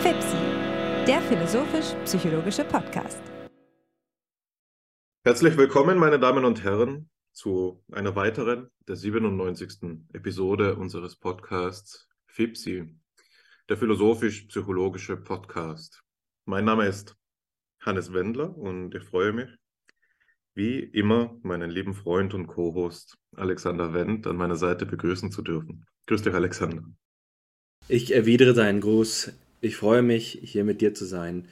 FIPSI, 0.00 0.36
der 1.06 1.20
philosophisch-psychologische 1.22 2.64
Podcast. 2.64 3.20
Herzlich 5.24 5.56
willkommen, 5.56 5.98
meine 5.98 6.20
Damen 6.20 6.44
und 6.44 6.62
Herren, 6.62 7.10
zu 7.32 7.82
einer 7.92 8.14
weiteren, 8.14 8.70
der 8.86 8.96
97. 8.96 10.06
Episode 10.12 10.76
unseres 10.76 11.16
Podcasts 11.16 12.08
FIPSI, 12.28 12.96
der 13.68 13.76
philosophisch-psychologische 13.76 15.16
Podcast. 15.16 16.02
Mein 16.44 16.64
Name 16.64 16.86
ist 16.86 17.16
Hannes 17.80 18.12
Wendler 18.12 18.56
und 18.56 18.94
ich 18.94 19.04
freue 19.04 19.32
mich, 19.32 19.50
wie 20.56 20.80
immer, 20.80 21.38
meinen 21.42 21.70
lieben 21.70 21.94
Freund 21.94 22.32
und 22.34 22.46
Co-Host 22.46 23.18
Alexander 23.36 23.92
Wendt 23.92 24.26
an 24.26 24.36
meiner 24.36 24.56
Seite 24.56 24.86
begrüßen 24.86 25.30
zu 25.30 25.42
dürfen. 25.42 25.84
Grüß 26.06 26.22
dich, 26.22 26.32
Alexander. 26.32 26.82
Ich 27.88 28.14
erwidere 28.14 28.54
deinen 28.54 28.80
Gruß. 28.80 29.32
Ich 29.60 29.76
freue 29.76 30.02
mich, 30.02 30.38
hier 30.42 30.64
mit 30.64 30.80
dir 30.80 30.94
zu 30.94 31.04
sein. 31.04 31.46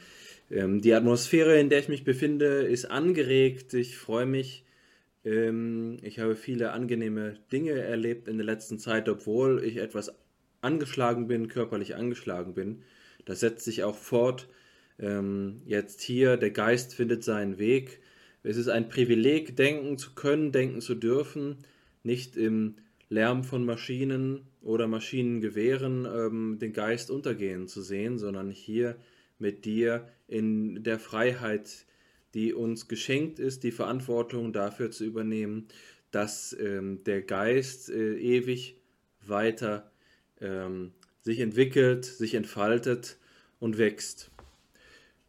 Ähm, 0.50 0.80
die 0.80 0.94
Atmosphäre, 0.94 1.58
in 1.58 1.68
der 1.68 1.80
ich 1.80 1.88
mich 1.88 2.04
befinde, 2.04 2.62
ist 2.62 2.86
angeregt. 2.86 3.74
Ich 3.74 3.96
freue 3.96 4.26
mich. 4.26 4.64
Ähm, 5.24 5.98
ich 6.02 6.18
habe 6.18 6.34
viele 6.34 6.72
angenehme 6.72 7.36
Dinge 7.52 7.72
erlebt 7.72 8.26
in 8.26 8.38
der 8.38 8.46
letzten 8.46 8.78
Zeit, 8.78 9.08
obwohl 9.08 9.62
ich 9.62 9.76
etwas 9.76 10.12
angeschlagen 10.62 11.28
bin, 11.28 11.48
körperlich 11.48 11.94
angeschlagen 11.94 12.54
bin. 12.54 12.82
Das 13.26 13.40
setzt 13.40 13.64
sich 13.64 13.84
auch 13.84 13.96
fort. 13.96 14.48
Ähm, 14.98 15.60
jetzt 15.66 16.00
hier, 16.00 16.36
der 16.36 16.50
Geist 16.50 16.94
findet 16.94 17.22
seinen 17.22 17.58
Weg. 17.58 18.00
Es 18.44 18.58
ist 18.58 18.68
ein 18.68 18.90
Privileg, 18.90 19.56
denken 19.56 19.96
zu 19.96 20.14
können, 20.14 20.52
denken 20.52 20.82
zu 20.82 20.94
dürfen, 20.94 21.56
nicht 22.02 22.36
im 22.36 22.76
Lärm 23.08 23.42
von 23.42 23.64
Maschinen 23.64 24.42
oder 24.60 24.86
Maschinengewehren 24.86 26.04
ähm, 26.04 26.58
den 26.60 26.74
Geist 26.74 27.10
untergehen 27.10 27.68
zu 27.68 27.80
sehen, 27.80 28.18
sondern 28.18 28.50
hier 28.50 28.96
mit 29.38 29.64
dir 29.64 30.08
in 30.28 30.82
der 30.82 30.98
Freiheit, 30.98 31.86
die 32.34 32.52
uns 32.52 32.86
geschenkt 32.86 33.38
ist, 33.38 33.62
die 33.62 33.72
Verantwortung 33.72 34.52
dafür 34.52 34.90
zu 34.90 35.04
übernehmen, 35.04 35.68
dass 36.10 36.54
ähm, 36.60 37.02
der 37.04 37.22
Geist 37.22 37.88
äh, 37.88 38.16
ewig 38.18 38.76
weiter 39.26 39.90
ähm, 40.40 40.92
sich 41.22 41.40
entwickelt, 41.40 42.04
sich 42.04 42.34
entfaltet 42.34 43.16
und 43.58 43.78
wächst. 43.78 44.30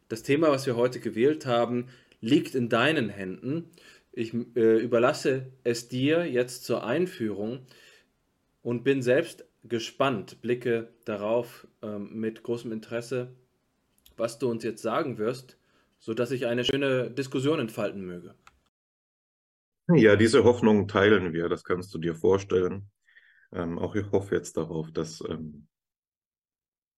Das 0.08 0.22
Thema, 0.22 0.50
was 0.50 0.66
wir 0.66 0.76
heute 0.76 1.00
gewählt 1.00 1.46
haben, 1.46 1.86
liegt 2.26 2.54
in 2.54 2.68
deinen 2.68 3.08
Händen. 3.08 3.70
Ich 4.12 4.34
äh, 4.34 4.78
überlasse 4.78 5.52
es 5.62 5.88
dir 5.88 6.26
jetzt 6.26 6.64
zur 6.64 6.84
Einführung 6.84 7.66
und 8.62 8.82
bin 8.82 9.00
selbst 9.00 9.44
gespannt, 9.62 10.40
blicke 10.42 10.92
darauf 11.04 11.66
ähm, 11.82 12.18
mit 12.18 12.42
großem 12.42 12.72
Interesse, 12.72 13.34
was 14.16 14.38
du 14.38 14.50
uns 14.50 14.64
jetzt 14.64 14.82
sagen 14.82 15.18
wirst, 15.18 15.58
sodass 15.98 16.30
ich 16.30 16.46
eine 16.46 16.64
schöne 16.64 17.10
Diskussion 17.10 17.60
entfalten 17.60 18.04
möge. 18.04 18.34
Ja, 19.88 20.16
diese 20.16 20.42
Hoffnung 20.42 20.88
teilen 20.88 21.32
wir, 21.32 21.48
das 21.48 21.62
kannst 21.62 21.94
du 21.94 21.98
dir 21.98 22.16
vorstellen. 22.16 22.90
Ähm, 23.52 23.78
auch 23.78 23.94
ich 23.94 24.10
hoffe 24.10 24.34
jetzt 24.34 24.56
darauf, 24.56 24.90
dass 24.90 25.22
ähm, 25.28 25.68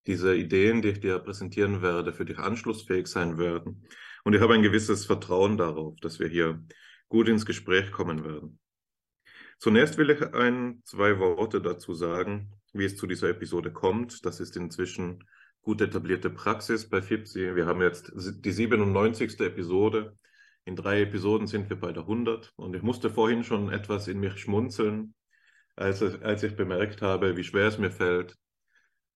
diese 0.07 0.35
Ideen, 0.35 0.81
die 0.81 0.89
ich 0.89 1.01
dir 1.01 1.19
präsentieren 1.19 1.83
werde, 1.83 2.15
für 2.15 2.25
dich 2.25 2.39
anschlussfähig 2.39 3.09
sein 3.09 3.37
werden. 3.37 3.85
Und 4.25 4.35
ich 4.35 4.41
habe 4.41 4.55
ein 4.55 4.63
gewisses 4.63 5.07
Vertrauen 5.07 5.57
darauf, 5.57 5.97
dass 6.01 6.19
wir 6.19 6.29
hier 6.29 6.63
gut 7.09 7.29
ins 7.29 7.47
Gespräch 7.47 7.91
kommen 7.91 8.25
werden. 8.25 8.59
Zunächst 9.59 9.99
will 9.99 10.11
ich 10.11 10.23
ein, 10.35 10.83
zwei 10.85 11.19
Worte 11.19 11.61
dazu 11.61 11.93
sagen, 11.93 12.53
wie 12.73 12.85
es 12.85 12.97
zu 12.97 13.07
dieser 13.07 13.31
Episode 13.31 13.73
kommt. 13.73 14.25
Das 14.25 14.41
ist 14.41 14.57
inzwischen 14.57 15.25
gut 15.63 15.81
etablierte 15.81 16.31
Praxis 16.31 16.89
bei 16.89 17.03
FIPSI. 17.03 17.57
Wir 17.57 17.67
haben 17.67 17.83
jetzt 17.83 18.13
die 18.15 18.53
97. 18.53 19.41
Episode. 19.41 20.17
In 20.65 20.77
drei 20.77 21.03
Episoden 21.03 21.47
sind 21.47 21.69
wir 21.71 21.81
bei 21.81 21.93
der 21.93 22.03
100. 22.03 22.53
Und 22.57 22.77
ich 22.77 22.83
musste 22.83 23.11
vorhin 23.11 23.43
schon 23.43 23.71
etwas 23.73 24.07
in 24.07 24.21
mich 24.21 24.39
schmunzeln, 24.39 25.15
als, 25.77 26.03
als 26.03 26.43
ich 26.43 26.55
bemerkt 26.55 27.03
habe, 27.03 27.37
wie 27.37 27.45
schwer 27.45 27.69
es 27.69 27.79
mir 27.79 27.91
fällt, 27.91 28.37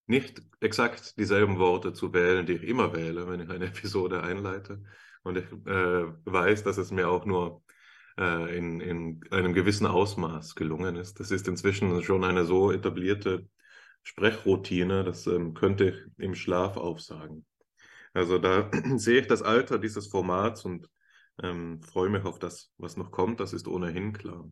nicht 0.06 0.42
exakt 0.60 1.18
dieselben 1.18 1.58
Worte 1.58 1.92
zu 1.92 2.12
wählen, 2.12 2.46
die 2.46 2.54
ich 2.54 2.62
immer 2.64 2.94
wähle, 2.94 3.28
wenn 3.28 3.40
ich 3.40 3.50
eine 3.50 3.66
Episode 3.72 4.22
einleite. 4.22 4.82
Und 5.22 5.38
ich 5.38 5.44
äh, 5.66 6.04
weiß, 6.24 6.64
dass 6.64 6.78
es 6.78 6.90
mir 6.90 7.08
auch 7.08 7.24
nur 7.24 7.62
äh, 8.18 8.56
in, 8.56 8.80
in 8.80 9.20
einem 9.30 9.54
gewissen 9.54 9.86
Ausmaß 9.86 10.54
gelungen 10.54 10.96
ist. 10.96 11.20
Das 11.20 11.30
ist 11.30 11.48
inzwischen 11.48 12.02
schon 12.02 12.24
eine 12.24 12.44
so 12.44 12.72
etablierte 12.72 13.46
Sprechroutine, 14.02 15.04
das 15.04 15.26
ähm, 15.26 15.54
könnte 15.54 15.90
ich 15.90 15.96
im 16.18 16.34
Schlaf 16.34 16.76
aufsagen. 16.76 17.46
Also 18.12 18.38
da 18.38 18.70
sehe 18.96 19.20
ich 19.20 19.26
das 19.26 19.42
Alter 19.42 19.78
dieses 19.78 20.08
Formats 20.08 20.64
und 20.64 20.88
ähm, 21.42 21.80
freue 21.82 22.10
mich 22.10 22.24
auf 22.24 22.38
das, 22.38 22.72
was 22.78 22.96
noch 22.96 23.10
kommt. 23.10 23.40
Das 23.40 23.52
ist 23.52 23.68
ohnehin 23.68 24.12
klar. 24.12 24.48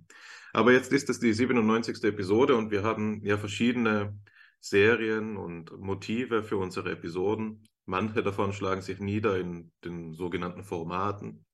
Aber 0.53 0.73
jetzt 0.73 0.93
ist 0.93 1.11
es 1.11 1.21
die 1.21 1.33
97. 1.33 2.03
Episode 2.05 2.57
und 2.57 2.71
wir 2.71 2.83
haben 2.83 3.25
ja 3.25 3.37
verschiedene 3.39 4.19
Serien 4.61 5.37
und 5.37 5.73
Motive 5.79 6.43
für 6.43 6.59
unsere 6.59 6.93
Episoden. 6.93 7.67
Manche 7.87 8.23
davon 8.23 8.53
schlagen 8.53 8.83
sich 8.83 9.01
nieder 9.01 9.39
in 9.39 9.73
den 9.85 10.15
sogenannten 10.15 10.63
Formaten, 10.63 11.45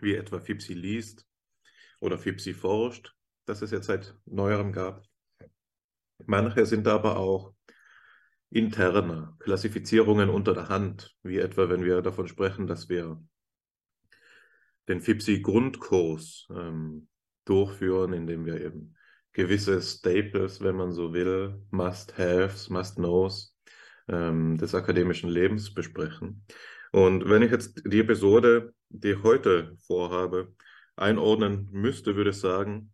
wie 0.00 0.14
etwa 0.14 0.38
Fipsi 0.40 0.74
liest 0.74 1.26
oder 2.00 2.18
Fipsi 2.18 2.52
forscht, 2.52 3.14
das 3.46 3.62
es 3.62 3.70
jetzt 3.70 3.86
seit 3.86 4.14
neuerem 4.26 4.72
gab. 4.72 5.04
Manche 6.26 6.66
sind 6.66 6.86
aber 6.86 7.16
auch 7.16 7.54
interne 8.50 9.34
Klassifizierungen 9.40 10.28
unter 10.28 10.54
der 10.54 10.68
Hand, 10.68 11.16
wie 11.22 11.38
etwa 11.38 11.68
wenn 11.68 11.84
wir 11.84 12.02
davon 12.02 12.28
sprechen, 12.28 12.66
dass 12.66 12.88
wir 12.88 13.20
den 14.86 15.00
Fipsi-Grundkurs 15.00 16.46
ähm, 16.50 17.08
durchführen, 17.46 18.12
indem 18.12 18.44
wir 18.44 18.60
eben 18.60 18.94
gewisse 19.34 19.82
Staples, 19.82 20.62
wenn 20.62 20.76
man 20.76 20.92
so 20.92 21.12
will, 21.12 21.60
Must-Haves, 21.70 22.70
Must-Knows 22.70 23.54
ähm, 24.08 24.56
des 24.56 24.74
akademischen 24.74 25.28
Lebens 25.28 25.74
besprechen. 25.74 26.46
Und 26.92 27.28
wenn 27.28 27.42
ich 27.42 27.50
jetzt 27.50 27.82
die 27.84 28.00
Episode, 28.00 28.72
die 28.88 29.10
ich 29.10 29.22
heute 29.22 29.76
vorhabe, 29.86 30.54
einordnen 30.96 31.68
müsste, 31.72 32.14
würde 32.16 32.30
ich 32.30 32.38
sagen, 32.38 32.92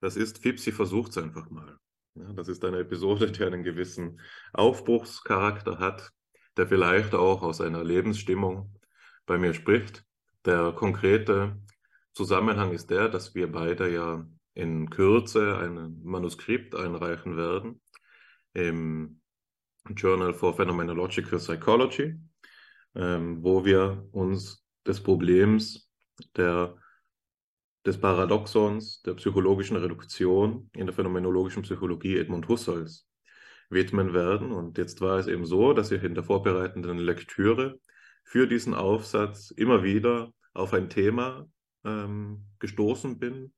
das 0.00 0.16
ist 0.16 0.38
Fipsi 0.38 0.72
versucht 0.72 1.12
es 1.12 1.18
einfach 1.18 1.48
mal. 1.48 1.78
Ja, 2.14 2.30
das 2.34 2.48
ist 2.48 2.64
eine 2.64 2.80
Episode, 2.80 3.30
die 3.32 3.42
einen 3.42 3.62
gewissen 3.62 4.20
Aufbruchscharakter 4.52 5.78
hat, 5.78 6.10
der 6.58 6.66
vielleicht 6.66 7.14
auch 7.14 7.42
aus 7.42 7.62
einer 7.62 7.82
Lebensstimmung 7.82 8.78
bei 9.24 9.38
mir 9.38 9.54
spricht. 9.54 10.04
Der 10.44 10.72
konkrete 10.72 11.56
Zusammenhang 12.12 12.72
ist 12.72 12.90
der, 12.90 13.08
dass 13.08 13.34
wir 13.34 13.50
beide 13.50 13.90
ja 13.90 14.26
in 14.54 14.90
Kürze 14.90 15.58
ein 15.58 16.00
Manuskript 16.02 16.74
einreichen 16.74 17.36
werden 17.36 17.80
im 18.54 19.20
Journal 19.96 20.34
for 20.34 20.54
Phenomenological 20.54 21.38
Psychology, 21.38 22.14
ähm, 22.94 23.42
wo 23.42 23.64
wir 23.64 24.06
uns 24.12 24.64
des 24.86 25.02
Problems 25.02 25.90
der, 26.36 26.76
des 27.84 27.98
Paradoxons 27.98 29.02
der 29.02 29.14
psychologischen 29.14 29.76
Reduktion 29.76 30.70
in 30.74 30.86
der 30.86 30.94
phänomenologischen 30.94 31.62
Psychologie 31.62 32.18
Edmund 32.18 32.48
Husserls 32.48 33.08
widmen 33.70 34.12
werden. 34.12 34.52
Und 34.52 34.78
jetzt 34.78 35.00
war 35.00 35.18
es 35.18 35.26
eben 35.26 35.46
so, 35.46 35.72
dass 35.72 35.90
ich 35.90 36.02
in 36.02 36.14
der 36.14 36.24
vorbereitenden 36.24 36.98
Lektüre 36.98 37.80
für 38.24 38.46
diesen 38.46 38.74
Aufsatz 38.74 39.50
immer 39.50 39.82
wieder 39.82 40.32
auf 40.52 40.74
ein 40.74 40.90
Thema 40.90 41.48
ähm, 41.84 42.44
gestoßen 42.58 43.18
bin, 43.18 43.52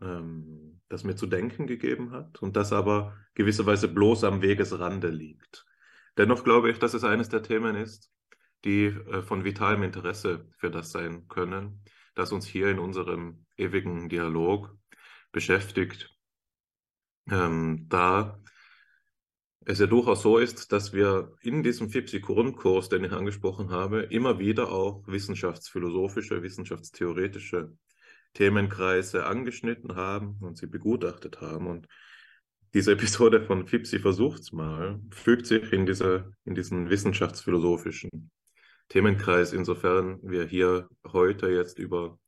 ähm, 0.00 0.80
das 0.88 1.04
mir 1.04 1.16
zu 1.16 1.26
denken 1.26 1.66
gegeben 1.66 2.12
hat 2.12 2.42
und 2.42 2.56
das 2.56 2.72
aber 2.72 3.16
gewisserweise 3.34 3.88
bloß 3.88 4.24
am 4.24 4.42
Wegesrande 4.42 5.08
liegt. 5.08 5.64
Dennoch 6.16 6.44
glaube 6.44 6.70
ich, 6.70 6.78
dass 6.78 6.94
es 6.94 7.04
eines 7.04 7.28
der 7.28 7.42
Themen 7.42 7.76
ist, 7.76 8.12
die 8.64 8.86
äh, 8.86 9.22
von 9.22 9.44
vitalem 9.44 9.82
Interesse 9.82 10.46
für 10.58 10.70
das 10.70 10.92
sein 10.92 11.28
können, 11.28 11.82
das 12.14 12.32
uns 12.32 12.46
hier 12.46 12.68
in 12.68 12.78
unserem 12.78 13.46
ewigen 13.56 14.08
Dialog 14.08 14.76
beschäftigt. 15.32 16.14
Ähm, 17.30 17.86
da 17.88 18.42
es 19.64 19.78
ja 19.78 19.86
durchaus 19.86 20.22
so 20.22 20.38
ist, 20.38 20.72
dass 20.72 20.92
wir 20.92 21.34
in 21.40 21.62
diesem 21.62 21.88
FIPSI-Grundkurs, 21.88 22.88
den 22.88 23.04
ich 23.04 23.12
angesprochen 23.12 23.70
habe, 23.70 24.02
immer 24.02 24.38
wieder 24.38 24.72
auch 24.72 25.06
wissenschaftsphilosophische, 25.06 26.42
wissenschaftstheoretische 26.42 27.72
Themenkreise 28.34 29.26
angeschnitten 29.26 29.96
haben 29.96 30.38
und 30.40 30.56
sie 30.56 30.66
begutachtet 30.66 31.40
haben. 31.40 31.66
Und 31.66 31.86
diese 32.74 32.92
Episode 32.92 33.42
von 33.42 33.66
Fipsi 33.66 33.98
versucht's 33.98 34.52
mal, 34.52 35.00
fügt 35.10 35.46
sich 35.46 35.72
in, 35.72 35.86
diese, 35.86 36.32
in 36.44 36.54
diesen 36.54 36.88
wissenschaftsphilosophischen 36.88 38.30
Themenkreis, 38.88 39.52
insofern 39.52 40.18
wir 40.22 40.44
hier 40.44 40.88
heute 41.06 41.48
jetzt 41.48 41.78
über 41.78 42.18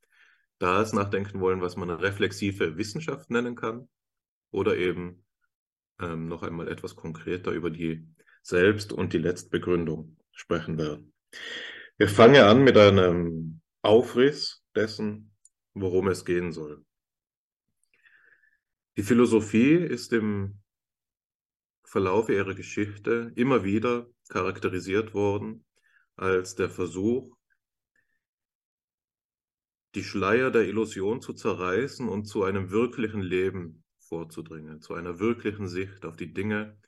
das 0.59 0.93
nachdenken 0.93 1.41
wollen, 1.41 1.61
was 1.61 1.77
man 1.77 1.91
reflexive 1.91 2.77
Wissenschaft 2.77 3.31
nennen 3.31 3.55
kann 3.55 3.89
oder 4.51 4.77
eben 4.77 5.25
ähm, 6.01 6.29
noch 6.29 6.43
einmal 6.43 6.69
etwas 6.69 6.97
konkreter 6.97 7.53
über 7.53 7.71
die 7.71 8.07
Selbst- 8.43 8.93
und 8.93 9.13
die 9.13 9.19
Letztbegründung 9.19 10.17
sprechen 10.33 10.79
werden. 10.79 11.13
Wir 11.97 12.09
fangen 12.09 12.43
an 12.43 12.63
mit 12.65 12.77
einem 12.77 13.61
Aufriss 13.83 14.63
dessen, 14.75 15.34
worum 15.75 16.09
es 16.09 16.25
gehen 16.25 16.53
soll. 16.53 16.85
Die 18.97 19.03
Philosophie 19.03 19.75
ist 19.75 20.13
im 20.13 20.61
Verlauf 21.85 22.29
ihrer 22.29 22.55
Geschichte 22.55 23.33
immer 23.35 23.65
wieder 23.65 24.09
charakterisiert 24.29 25.15
worden 25.15 25.65
als 26.17 26.55
der 26.55 26.71
Versuch, 26.71 27.37
die 29.95 30.05
Schleier 30.05 30.51
der 30.51 30.63
Illusion 30.63 31.21
zu 31.21 31.33
zerreißen 31.33 32.09
und 32.09 32.25
zu 32.27 32.45
einem 32.45 32.71
wirklichen 32.71 33.21
Leben 33.21 33.85
vorzudringen, 33.99 34.81
zu 34.81 34.95
einer 34.95 35.19
wirklichen 35.19 35.69
Sicht 35.69 36.05
auf 36.05 36.17
die 36.17 36.33
Dinge, 36.33 36.79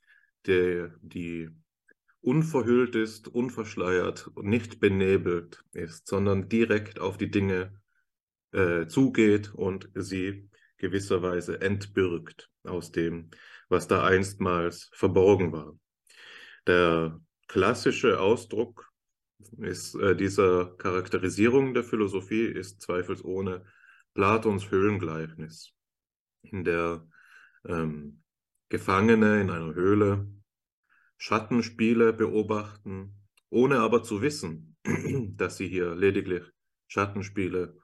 die, 0.47 0.89
die 1.03 1.51
unverhüllt 2.21 2.97
ist, 2.97 3.29
unverschleiert 3.29 4.29
und 4.35 4.47
nicht 4.47 4.81
benebelt 4.81 5.65
ist, 5.73 6.07
sondern 6.09 6.49
direkt 6.49 6.99
auf 6.99 7.17
die 7.17 7.31
Dinge 7.31 7.81
äh, 8.53 8.87
zugeht 8.87 9.55
und 9.55 9.89
sie 9.95 10.49
gewisserweise 10.77 11.61
entbürgt 11.61 12.51
aus 12.65 12.93
dem, 12.93 13.31
was 13.69 13.89
da 13.89 14.05
einstmals 14.05 14.91
verborgen 14.93 15.53
war. 15.53 15.79
Der 16.67 17.21
klassische 17.49 18.21
Ausdruck 18.21 18.93
ist, 19.59 19.95
äh, 19.95 20.17
dieser 20.17 20.77
Charakterisierung 20.77 21.75
der 21.75 21.85
Philosophie 21.85 22.47
ist 22.47 22.83
zweifelsohne 22.83 23.65
Platons 24.15 24.71
Höhlengleichnis, 24.71 25.75
in 26.43 26.65
der 26.65 27.07
ähm, 27.67 28.23
Gefangene 28.69 29.41
in 29.41 29.51
einer 29.51 29.75
Höhle 29.75 30.27
Schattenspiele 31.19 32.13
beobachten, 32.13 33.15
ohne 33.51 33.79
aber 33.79 34.03
zu 34.03 34.23
wissen, 34.23 34.77
dass 35.37 35.57
sie 35.57 35.69
hier 35.69 35.95
lediglich 35.95 36.43
Schattenspiele 36.89 37.77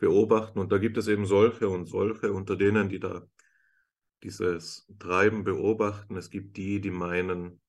beobachten. 0.00 0.58
Und 0.58 0.72
da 0.72 0.78
gibt 0.78 0.96
es 0.96 1.06
eben 1.06 1.26
solche 1.26 1.68
und 1.68 1.86
solche, 1.86 2.32
unter 2.32 2.56
denen, 2.56 2.88
die 2.88 2.98
da 2.98 3.22
dieses 4.24 4.86
Treiben 4.98 5.44
beobachten. 5.44 6.16
Es 6.16 6.30
gibt 6.30 6.56
die, 6.56 6.80
die 6.80 6.90
meinen, 6.90 7.60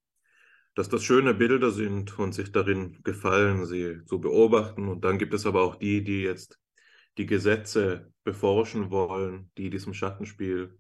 dass 0.74 0.90
das 0.90 1.04
schöne 1.04 1.36
Bilder 1.36 1.70
sind 1.70 2.18
und 2.18 2.34
sich 2.34 2.52
darin 2.52 2.98
gefallen, 3.04 3.66
sie 3.66 4.04
zu 4.06 4.20
beobachten. 4.20 4.88
Und 4.88 5.06
dann 5.06 5.20
gibt 5.20 5.34
es 5.36 5.46
aber 5.46 5.62
auch 5.62 5.76
die, 5.76 6.04
die 6.04 6.24
jetzt 6.24 6.60
die 7.18 7.26
Gesetze 7.26 8.12
beforschen 8.24 8.90
wollen, 8.90 9.52
die 9.58 9.70
diesem 9.70 9.94
Schattenspiel 9.94 10.80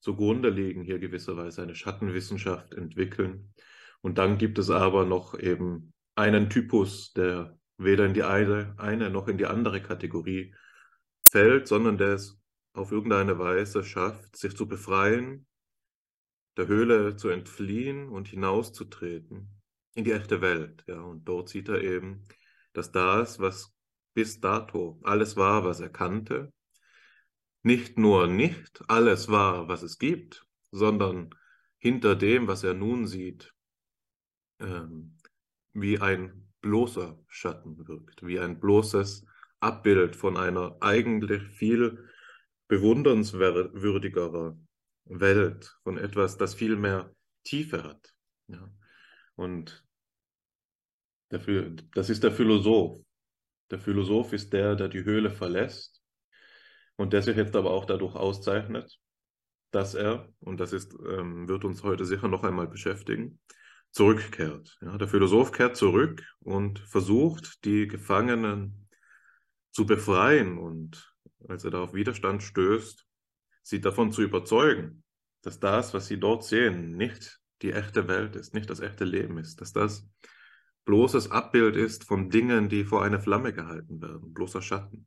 zugrunde 0.00 0.50
liegen, 0.50 0.82
hier 0.82 0.98
gewisserweise 0.98 1.62
eine 1.62 1.74
Schattenwissenschaft 1.74 2.74
entwickeln. 2.74 3.52
Und 4.00 4.18
dann 4.18 4.38
gibt 4.38 4.58
es 4.58 4.70
aber 4.70 5.04
noch 5.04 5.38
eben 5.38 5.92
einen 6.14 6.48
Typus, 6.48 7.12
der 7.12 7.58
weder 7.76 8.06
in 8.06 8.14
die 8.14 8.22
eine, 8.22 8.74
eine 8.78 9.10
noch 9.10 9.26
in 9.26 9.38
die 9.38 9.46
andere 9.46 9.82
Kategorie 9.82 10.54
fällt, 11.36 11.68
sondern 11.68 11.98
der 11.98 12.14
es 12.14 12.40
auf 12.72 12.92
irgendeine 12.92 13.38
Weise 13.38 13.84
schafft, 13.84 14.36
sich 14.36 14.56
zu 14.56 14.66
befreien, 14.66 15.46
der 16.56 16.66
Höhle 16.66 17.16
zu 17.16 17.28
entfliehen 17.28 18.08
und 18.08 18.28
hinauszutreten 18.28 19.50
in 19.94 20.04
die 20.04 20.12
echte 20.12 20.40
Welt. 20.40 20.82
Ja, 20.86 21.02
und 21.02 21.28
dort 21.28 21.50
sieht 21.50 21.68
er 21.68 21.82
eben, 21.82 22.24
dass 22.72 22.90
das, 22.90 23.38
was 23.38 23.74
bis 24.14 24.40
dato 24.40 24.98
alles 25.02 25.36
war, 25.36 25.66
was 25.66 25.80
er 25.80 25.90
kannte, 25.90 26.54
nicht 27.62 27.98
nur 27.98 28.28
nicht 28.28 28.82
alles 28.88 29.28
war, 29.28 29.68
was 29.68 29.82
es 29.82 29.98
gibt, 29.98 30.46
sondern 30.70 31.34
hinter 31.76 32.16
dem, 32.16 32.48
was 32.48 32.64
er 32.64 32.72
nun 32.72 33.06
sieht, 33.06 33.52
ähm, 34.60 35.18
wie 35.74 35.98
ein 35.98 36.48
bloßer 36.62 37.22
Schatten 37.28 37.86
wirkt, 37.86 38.26
wie 38.26 38.40
ein 38.40 38.58
bloßes 38.58 39.26
Abbild 39.60 40.16
von 40.16 40.36
einer 40.36 40.76
eigentlich 40.80 41.42
viel 41.42 42.08
bewundernswürdigerer 42.68 44.58
Welt, 45.04 45.76
von 45.82 45.98
etwas, 45.98 46.36
das 46.36 46.54
viel 46.54 46.76
mehr 46.76 47.14
Tiefe 47.44 47.84
hat. 47.84 48.14
Ja. 48.48 48.68
Und 49.36 49.84
dafür, 51.28 51.74
das 51.94 52.10
ist 52.10 52.22
der 52.24 52.32
Philosoph. 52.32 53.02
Der 53.70 53.78
Philosoph 53.78 54.32
ist 54.32 54.52
der, 54.52 54.76
der 54.76 54.88
die 54.88 55.04
Höhle 55.04 55.30
verlässt 55.30 56.02
und 56.96 57.12
der 57.12 57.22
sich 57.22 57.36
jetzt 57.36 57.56
aber 57.56 57.70
auch 57.70 57.84
dadurch 57.84 58.14
auszeichnet, 58.14 58.98
dass 59.70 59.94
er, 59.94 60.32
und 60.40 60.60
das 60.60 60.72
ist, 60.72 60.94
ähm, 61.06 61.48
wird 61.48 61.64
uns 61.64 61.82
heute 61.82 62.04
sicher 62.04 62.28
noch 62.28 62.44
einmal 62.44 62.68
beschäftigen, 62.68 63.40
zurückkehrt. 63.90 64.78
Ja, 64.80 64.96
der 64.96 65.08
Philosoph 65.08 65.52
kehrt 65.52 65.76
zurück 65.76 66.22
und 66.40 66.78
versucht, 66.78 67.64
die 67.64 67.88
Gefangenen 67.88 68.85
zu 69.76 69.84
befreien 69.84 70.56
und 70.56 71.14
als 71.48 71.64
er 71.64 71.70
da 71.70 71.82
auf 71.82 71.92
Widerstand 71.92 72.42
stößt, 72.42 73.06
sie 73.62 73.78
davon 73.82 74.10
zu 74.10 74.22
überzeugen, 74.22 75.04
dass 75.42 75.60
das, 75.60 75.92
was 75.92 76.06
sie 76.06 76.18
dort 76.18 76.44
sehen, 76.44 76.96
nicht 76.96 77.42
die 77.60 77.72
echte 77.72 78.08
Welt 78.08 78.36
ist, 78.36 78.54
nicht 78.54 78.70
das 78.70 78.80
echte 78.80 79.04
Leben 79.04 79.36
ist, 79.36 79.60
dass 79.60 79.74
das 79.74 80.08
bloßes 80.86 81.30
Abbild 81.30 81.76
ist 81.76 82.04
von 82.04 82.30
Dingen, 82.30 82.70
die 82.70 82.84
vor 82.84 83.04
eine 83.04 83.20
Flamme 83.20 83.52
gehalten 83.52 84.00
werden, 84.00 84.32
bloßer 84.32 84.62
Schatten. 84.62 85.06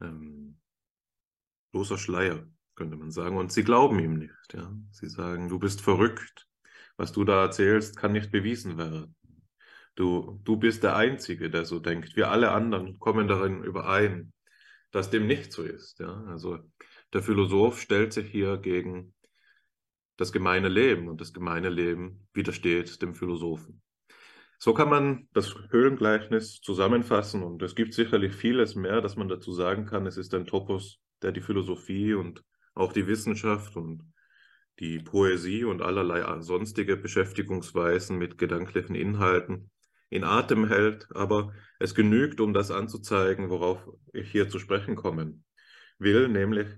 Ähm, 0.00 0.60
bloßer 1.72 1.98
Schleier, 1.98 2.46
könnte 2.76 2.96
man 2.96 3.10
sagen. 3.10 3.36
Und 3.38 3.50
sie 3.50 3.64
glauben 3.64 3.98
ihm 3.98 4.18
nicht. 4.18 4.54
Ja? 4.54 4.72
Sie 4.92 5.08
sagen, 5.08 5.48
du 5.48 5.58
bist 5.58 5.80
verrückt. 5.80 6.46
Was 6.96 7.10
du 7.10 7.24
da 7.24 7.42
erzählst, 7.42 7.96
kann 7.96 8.12
nicht 8.12 8.30
bewiesen 8.30 8.78
werden. 8.78 9.16
Du, 9.98 10.38
du 10.44 10.56
bist 10.56 10.84
der 10.84 10.94
Einzige, 10.94 11.50
der 11.50 11.64
so 11.64 11.80
denkt. 11.80 12.14
Wir 12.14 12.30
alle 12.30 12.52
anderen 12.52 13.00
kommen 13.00 13.26
darin 13.26 13.64
überein, 13.64 14.32
dass 14.92 15.10
dem 15.10 15.26
nicht 15.26 15.52
so 15.52 15.64
ist. 15.64 15.98
Ja? 15.98 16.22
Also 16.28 16.60
der 17.12 17.20
Philosoph 17.20 17.80
stellt 17.80 18.12
sich 18.12 18.30
hier 18.30 18.58
gegen 18.58 19.12
das 20.16 20.30
gemeine 20.30 20.68
Leben 20.68 21.08
und 21.08 21.20
das 21.20 21.32
gemeine 21.32 21.68
Leben 21.68 22.28
widersteht 22.32 23.02
dem 23.02 23.16
Philosophen. 23.16 23.82
So 24.60 24.72
kann 24.72 24.88
man 24.88 25.26
das 25.32 25.56
Höhlengleichnis 25.70 26.60
zusammenfassen 26.60 27.42
und 27.42 27.60
es 27.62 27.74
gibt 27.74 27.92
sicherlich 27.92 28.36
vieles 28.36 28.76
mehr, 28.76 29.00
das 29.00 29.16
man 29.16 29.26
dazu 29.26 29.50
sagen 29.50 29.84
kann. 29.84 30.06
Es 30.06 30.16
ist 30.16 30.32
ein 30.32 30.46
Topos 30.46 31.00
der 31.22 31.32
die 31.32 31.40
Philosophie 31.40 32.14
und 32.14 32.44
auch 32.74 32.92
die 32.92 33.08
Wissenschaft 33.08 33.74
und 33.74 34.04
die 34.78 35.00
Poesie 35.00 35.64
und 35.64 35.82
allerlei 35.82 36.40
sonstige 36.40 36.96
Beschäftigungsweisen 36.96 38.16
mit 38.16 38.38
gedanklichen 38.38 38.94
Inhalten 38.94 39.72
in 40.10 40.24
Atem 40.24 40.66
hält, 40.66 41.08
aber 41.14 41.52
es 41.78 41.94
genügt, 41.94 42.40
um 42.40 42.52
das 42.52 42.70
anzuzeigen, 42.70 43.50
worauf 43.50 43.86
ich 44.12 44.30
hier 44.30 44.48
zu 44.48 44.58
sprechen 44.58 44.96
kommen 44.96 45.44
will, 45.98 46.28
nämlich 46.28 46.68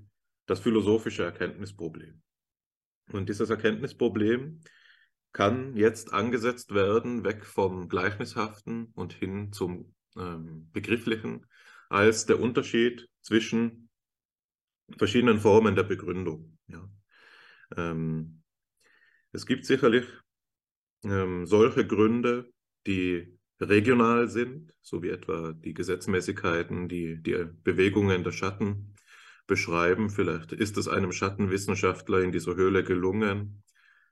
das 0.46 0.60
philosophische 0.60 1.24
Erkenntnisproblem. 1.24 2.22
Und 3.12 3.28
dieses 3.28 3.50
Erkenntnisproblem 3.50 4.60
kann 5.32 5.76
jetzt 5.76 6.12
angesetzt 6.12 6.74
werden, 6.74 7.24
weg 7.24 7.44
vom 7.44 7.88
Gleichnishaften 7.88 8.86
und 8.94 9.12
hin 9.12 9.52
zum 9.52 9.94
ähm, 10.16 10.68
Begrifflichen, 10.72 11.46
als 11.88 12.26
der 12.26 12.40
Unterschied 12.40 13.08
zwischen 13.20 13.90
verschiedenen 14.96 15.38
Formen 15.38 15.76
der 15.76 15.84
Begründung. 15.84 16.58
Ja. 16.66 16.88
Ähm, 17.76 18.42
es 19.32 19.46
gibt 19.46 19.64
sicherlich 19.64 20.06
ähm, 21.04 21.46
solche 21.46 21.86
Gründe, 21.86 22.52
die 22.86 23.38
regional 23.60 24.28
sind, 24.28 24.72
so 24.80 25.02
wie 25.02 25.10
etwa 25.10 25.52
die 25.52 25.74
Gesetzmäßigkeiten, 25.74 26.88
die 26.88 27.22
die 27.22 27.46
Bewegungen 27.62 28.24
der 28.24 28.32
Schatten 28.32 28.94
beschreiben. 29.46 30.10
Vielleicht 30.10 30.52
ist 30.52 30.76
es 30.78 30.88
einem 30.88 31.12
Schattenwissenschaftler 31.12 32.20
in 32.20 32.32
dieser 32.32 32.54
Höhle 32.54 32.84
gelungen, 32.84 33.62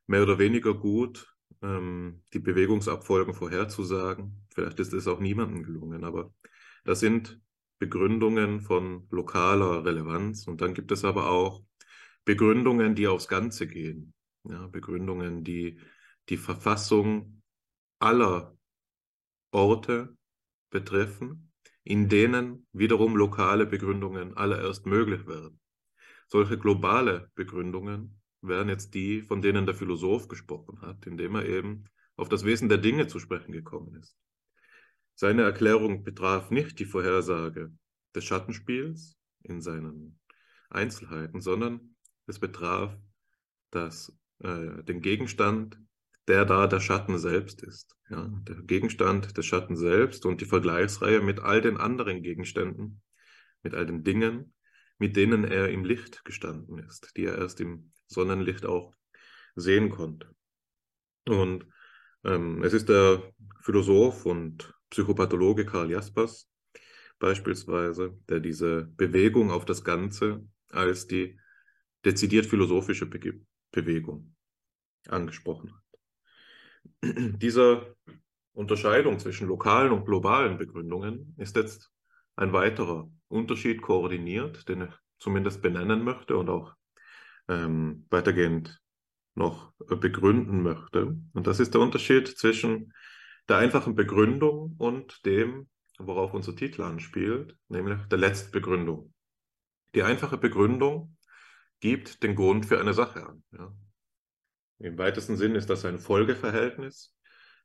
mehr 0.07 0.23
oder 0.23 0.39
weniger 0.39 0.75
gut 0.75 1.35
ähm, 1.63 2.23
die 2.33 2.41
Bewegungsabfolgen 2.41 3.35
vorherzusagen. 3.35 4.47
Vielleicht 4.53 4.81
ist 4.81 4.93
es 4.93 5.07
auch 5.07 5.21
niemandem 5.21 5.63
gelungen, 5.63 6.05
aber 6.05 6.33
das 6.85 7.01
sind 7.01 7.41
Begründungen 7.79 8.61
von 8.61 9.07
lokaler 9.11 9.85
Relevanz. 9.85 10.47
Und 10.47 10.61
dann 10.61 10.75
gibt 10.75 10.91
es 10.93 11.05
aber 11.05 11.31
auch 11.31 11.63
Begründungen, 12.25 12.95
die 12.95 13.07
aufs 13.07 13.29
Ganze 13.29 13.67
gehen. 13.67 14.13
Ja, 14.45 14.67
Begründungen, 14.67 15.45
die 15.45 15.79
die 16.29 16.37
Verfassung 16.37 17.43
aller 17.99 18.58
Orte 19.51 20.17
betreffen, 20.71 21.53
in 21.85 22.09
denen 22.09 22.67
wiederum 22.73 23.17
lokale 23.17 23.67
Begründungen 23.67 24.37
allererst 24.37 24.87
möglich 24.87 25.27
werden. 25.27 25.59
Solche 26.27 26.59
globale 26.59 27.31
Begründungen 27.35 28.21
wären 28.43 28.69
jetzt 28.69 28.95
die, 28.95 29.23
von 29.23 29.41
denen 29.41 29.67
der 29.67 29.75
Philosoph 29.75 30.29
gesprochen 30.29 30.81
hat, 30.83 31.07
indem 31.07 31.35
er 31.37 31.47
eben 31.47 31.85
auf 32.17 32.29
das 32.29 32.45
Wesen 32.45 32.69
der 32.69 32.79
Dinge 32.79 33.07
zu 33.07 33.19
sprechen 33.19 33.53
gekommen 33.53 33.95
ist. 33.95 34.17
Seine 35.15 35.43
Erklärung 35.43 36.05
betraf 36.05 36.51
nicht 36.51 36.79
die 36.79 36.85
Vorhersage 36.85 37.73
des 38.15 38.25
Schattenspiels 38.25 39.17
in 39.43 39.61
seinen 39.61 40.19
Einzelheiten, 40.71 41.41
sondern 41.41 41.97
es 42.27 42.39
betraf 42.39 42.97
das 43.71 44.17
äh, 44.41 44.83
den 44.85 45.01
Gegenstand, 45.01 45.81
der 46.29 46.45
da 46.45 46.67
der 46.67 46.81
Schatten 46.81 47.19
selbst 47.19 47.63
ist. 47.63 47.97
Ja, 48.11 48.31
der 48.47 48.57
Gegenstand 48.57 49.37
des 49.37 49.47
Schatten 49.47 49.77
selbst 49.77 50.25
und 50.27 50.41
die 50.41 50.47
Vergleichsreihe 50.47 51.21
mit 51.21 51.41
all 51.41 51.61
den 51.61 51.77
anderen 51.79 52.23
Gegenständen, 52.23 53.01
mit 53.63 53.75
all 53.75 53.87
den 53.87 54.05
Dingen, 54.05 54.55
mit 54.99 55.17
denen 55.17 55.45
er 55.45 55.69
im 55.71 55.85
Licht 55.85 56.25
gestanden 56.25 56.79
ist, 56.79 57.17
die 57.17 57.25
er 57.25 57.39
erst 57.39 57.61
im 57.61 57.93
Sonnenlicht 58.07 58.67
auch 58.67 58.95
sehen 59.55 59.91
konnte. 59.91 60.29
Und 61.27 61.67
ähm, 62.25 62.63
es 62.63 62.73
ist 62.73 62.89
der 62.89 63.23
Philosoph 63.63 64.27
und 64.27 64.75
Psychopathologe 64.91 65.67
Karl 65.67 65.91
Jaspers 65.91 66.51
beispielsweise, 67.19 68.19
der 68.29 68.41
diese 68.41 68.85
Bewegung 68.97 69.51
auf 69.51 69.65
das 69.65 69.85
Ganze 69.85 70.47
als 70.71 71.07
die 71.07 71.39
dezidiert 72.05 72.47
philosophische 72.47 73.07
Be 73.07 73.41
Bewegung 73.71 74.35
angesprochen 75.09 75.75
hat. 75.75 75.88
Dieser 77.03 77.95
Unterscheidung 78.53 79.19
zwischen 79.19 79.49
lokalen 79.49 79.93
und 79.93 80.05
globalen 80.05 80.59
Begründungen 80.59 81.35
ist 81.37 81.57
jetzt 81.57 81.91
ein 82.37 82.53
weiterer 82.53 83.11
Unterschied 83.29 83.83
koordiniert, 83.83 84.69
den 84.69 84.83
ich 84.83 84.95
zumindest 85.19 85.63
benennen 85.63 86.05
möchte 86.05 86.37
und 86.37 86.49
auch 86.49 86.75
ähm, 87.49 88.07
weitergehend 88.11 88.81
noch 89.35 89.73
begründen 89.79 90.63
möchte. 90.63 91.17
Und 91.33 91.47
das 91.47 91.61
ist 91.61 91.75
der 91.75 91.81
Unterschied 91.81 92.29
zwischen 92.29 92.93
der 93.49 93.59
einfachen 93.59 93.95
Begründung 93.95 94.75
und 94.79 95.25
dem, 95.25 95.69
worauf 95.99 96.35
unser 96.35 96.55
Titel 96.55 96.83
anspielt, 96.83 97.57
nämlich 97.69 97.99
der 98.11 98.19
Letztbegründung. 98.19 99.13
Die 99.95 100.03
einfache 100.03 100.37
Begründung 100.37 101.17
gibt 101.81 102.23
den 102.23 102.35
Grund 102.35 102.67
für 102.67 102.81
eine 102.81 102.95
Sache 102.95 103.27
an. 103.27 103.43
Ja. 103.53 103.73
Im 104.81 104.97
weitesten 104.97 105.37
Sinn 105.37 105.57
ist 105.57 105.71
das 105.71 105.85
ein 105.85 105.99
Folgeverhältnis, 105.99 107.15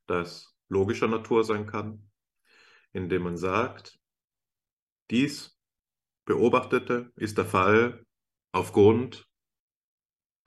das 0.08 0.56
logischer 0.68 1.08
Natur 1.08 1.44
sein 1.44 1.68
kann, 1.68 2.10
indem 2.92 3.24
man 3.24 3.38
sagt, 3.38 4.00
dies 5.12 5.58
Beobachtete 6.26 7.12
ist 7.16 7.38
der 7.38 7.46
Fall 7.46 8.04
aufgrund 8.52 9.28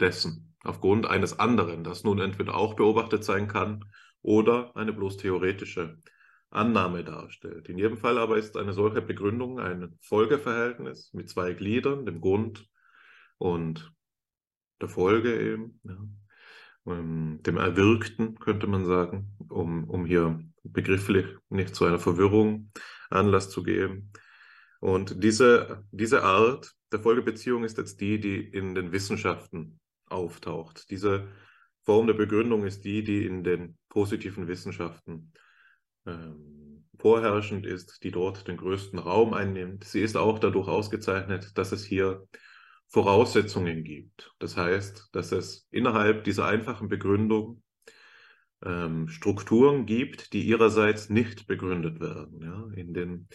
dessen, 0.00 0.56
aufgrund 0.64 1.06
eines 1.06 1.38
anderen, 1.38 1.84
das 1.84 2.02
nun 2.02 2.18
entweder 2.18 2.56
auch 2.56 2.74
beobachtet 2.74 3.24
sein 3.24 3.46
kann 3.46 3.84
oder 4.22 4.74
eine 4.74 4.92
bloß 4.92 5.18
theoretische 5.18 5.98
Annahme 6.50 7.04
darstellt. 7.04 7.68
In 7.68 7.78
jedem 7.78 7.98
Fall 7.98 8.18
aber 8.18 8.38
ist 8.38 8.56
eine 8.56 8.72
solche 8.72 9.02
Begründung 9.02 9.60
ein 9.60 9.96
Folgeverhältnis 10.00 11.12
mit 11.12 11.28
zwei 11.28 11.52
Gliedern, 11.52 12.06
dem 12.06 12.20
Grund 12.20 12.68
und 13.38 13.92
der 14.80 14.88
Folge 14.88 15.40
eben. 15.40 15.80
Ja 15.84 15.98
ähm, 16.86 17.40
dem 17.42 17.56
Erwirkten, 17.56 18.38
könnte 18.38 18.66
man 18.66 18.84
sagen, 18.84 19.36
um, 19.48 19.84
um 19.84 20.06
hier 20.06 20.40
begrifflich 20.62 21.26
nicht 21.48 21.74
zu 21.74 21.84
einer 21.84 21.98
Verwirrung 21.98 22.70
Anlass 23.10 23.50
zu 23.50 23.62
geben. 23.62 24.12
Und 24.80 25.22
diese, 25.22 25.84
diese 25.90 26.22
Art 26.22 26.72
der 26.92 27.00
Folgebeziehung 27.00 27.64
ist 27.64 27.78
jetzt 27.78 28.00
die, 28.00 28.20
die 28.20 28.38
in 28.38 28.74
den 28.74 28.92
Wissenschaften 28.92 29.80
auftaucht. 30.08 30.90
Diese 30.90 31.28
Form 31.82 32.06
der 32.06 32.14
Begründung 32.14 32.64
ist 32.64 32.84
die, 32.84 33.02
die 33.02 33.24
in 33.26 33.44
den 33.44 33.78
positiven 33.88 34.48
Wissenschaften 34.48 35.32
ähm, 36.06 36.84
vorherrschend 36.98 37.66
ist, 37.66 38.02
die 38.02 38.10
dort 38.10 38.48
den 38.48 38.56
größten 38.56 38.98
Raum 38.98 39.34
einnimmt. 39.34 39.84
Sie 39.84 40.00
ist 40.00 40.16
auch 40.16 40.38
dadurch 40.38 40.68
ausgezeichnet, 40.68 41.56
dass 41.56 41.72
es 41.72 41.84
hier 41.84 42.26
Voraussetzungen 42.88 43.84
gibt. 43.84 44.32
Das 44.38 44.56
heißt, 44.56 45.08
dass 45.12 45.32
es 45.32 45.66
innerhalb 45.70 46.24
dieser 46.24 46.46
einfachen 46.46 46.88
Begründung 46.88 47.62
ähm, 48.64 49.08
Strukturen 49.08 49.86
gibt, 49.86 50.32
die 50.32 50.42
ihrerseits 50.42 51.10
nicht 51.10 51.46
begründet 51.46 52.00
werden. 52.00 52.42
Ja? 52.42 52.68
In 52.74 52.94
den, 52.94 53.28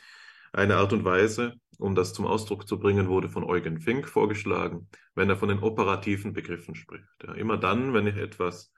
eine 0.53 0.77
Art 0.77 0.93
und 0.93 1.03
Weise, 1.03 1.53
um 1.77 1.96
das 1.96 2.13
zum 2.13 2.25
Ausdruck 2.25 2.67
zu 2.67 2.79
bringen, 2.79 3.08
wurde 3.08 3.29
von 3.29 3.43
Eugen 3.43 3.79
Fink 3.79 4.08
vorgeschlagen, 4.08 4.89
wenn 5.15 5.29
er 5.29 5.38
von 5.38 5.50
den 5.50 5.60
operativen 5.60 6.34
Begriffen 6.34 6.75
spricht. 6.75 7.24
Ja? 7.24 7.34
Immer 7.34 7.58
dann, 7.58 7.93
wenn 7.93 8.08
ich 8.08 8.15
etwas 8.15 8.74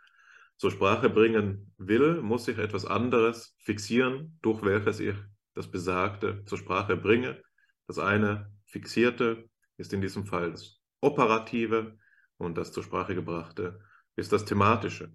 zur 0.57 0.71
Sprache 0.71 1.09
bringen 1.09 1.73
will, 1.77 2.21
muss 2.21 2.47
ich 2.47 2.57
etwas 2.57 2.85
anderes 2.85 3.55
fixieren, 3.59 4.37
durch 4.41 4.63
welches 4.63 4.99
ich 4.99 5.15
das 5.55 5.69
Besagte 5.69 6.43
zur 6.45 6.57
Sprache 6.57 6.97
bringe. 6.97 7.41
Das 7.87 7.99
eine 7.99 8.51
fixierte 8.65 9.49
ist 9.83 9.91
in 9.91 9.99
diesem 9.99 10.25
Fall 10.25 10.51
das 10.51 10.79
Operative 11.01 11.97
und 12.37 12.57
das 12.57 12.71
zur 12.71 12.83
Sprache 12.83 13.15
gebrachte 13.15 13.81
ist 14.15 14.31
das 14.31 14.45
Thematische. 14.45 15.11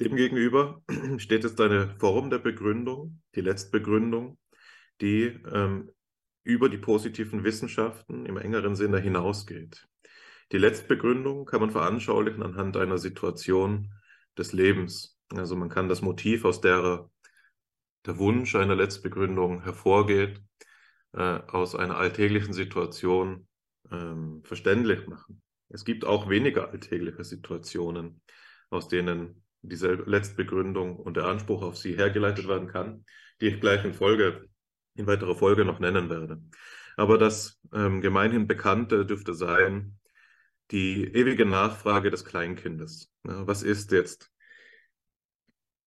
Demgegenüber 0.00 0.82
steht 1.18 1.44
jetzt 1.44 1.60
eine 1.60 1.94
Form 1.98 2.30
der 2.30 2.38
Begründung, 2.38 3.20
die 3.34 3.42
Letztbegründung, 3.42 4.38
die 5.02 5.24
ähm, 5.52 5.90
über 6.44 6.70
die 6.70 6.78
positiven 6.78 7.44
Wissenschaften 7.44 8.24
im 8.24 8.38
engeren 8.38 8.74
Sinne 8.74 9.00
hinausgeht. 9.00 9.86
Die 10.52 10.58
Letztbegründung 10.58 11.44
kann 11.44 11.60
man 11.60 11.72
veranschaulichen 11.72 12.42
anhand 12.42 12.76
einer 12.76 12.98
Situation 12.98 13.92
des 14.38 14.52
Lebens. 14.52 15.18
Also 15.34 15.56
man 15.56 15.68
kann 15.68 15.88
das 15.88 16.02
Motiv, 16.02 16.44
aus 16.44 16.60
der 16.60 17.10
der 18.06 18.18
Wunsch 18.18 18.54
einer 18.54 18.76
Letztbegründung 18.76 19.62
hervorgeht, 19.62 20.40
äh, 21.16 21.40
aus 21.48 21.74
einer 21.74 21.96
alltäglichen 21.96 22.52
Situation 22.52 23.48
ähm, 23.90 24.42
verständlich 24.44 25.06
machen. 25.06 25.42
Es 25.68 25.84
gibt 25.84 26.04
auch 26.04 26.28
weniger 26.28 26.70
alltägliche 26.70 27.24
Situationen, 27.24 28.20
aus 28.70 28.88
denen 28.88 29.42
diese 29.62 29.94
Letztbegründung 29.94 30.96
und 30.96 31.16
der 31.16 31.24
Anspruch 31.24 31.62
auf 31.62 31.76
sie 31.76 31.96
hergeleitet 31.96 32.46
werden 32.46 32.68
kann, 32.68 33.04
die 33.40 33.48
ich 33.48 33.60
gleich 33.60 33.84
in 33.84 33.94
Folge, 33.94 34.48
in 34.94 35.06
weiterer 35.06 35.34
Folge 35.34 35.64
noch 35.64 35.80
nennen 35.80 36.08
werde. 36.08 36.40
Aber 36.96 37.18
das 37.18 37.58
ähm, 37.72 38.00
gemeinhin 38.00 38.46
Bekannte 38.46 39.04
dürfte 39.04 39.34
sein, 39.34 39.98
die 40.70 41.04
ewige 41.04 41.46
Nachfrage 41.46 42.10
des 42.10 42.24
Kleinkindes. 42.24 43.12
Ja, 43.26 43.46
was 43.46 43.62
ist 43.62 43.92
jetzt? 43.92 44.30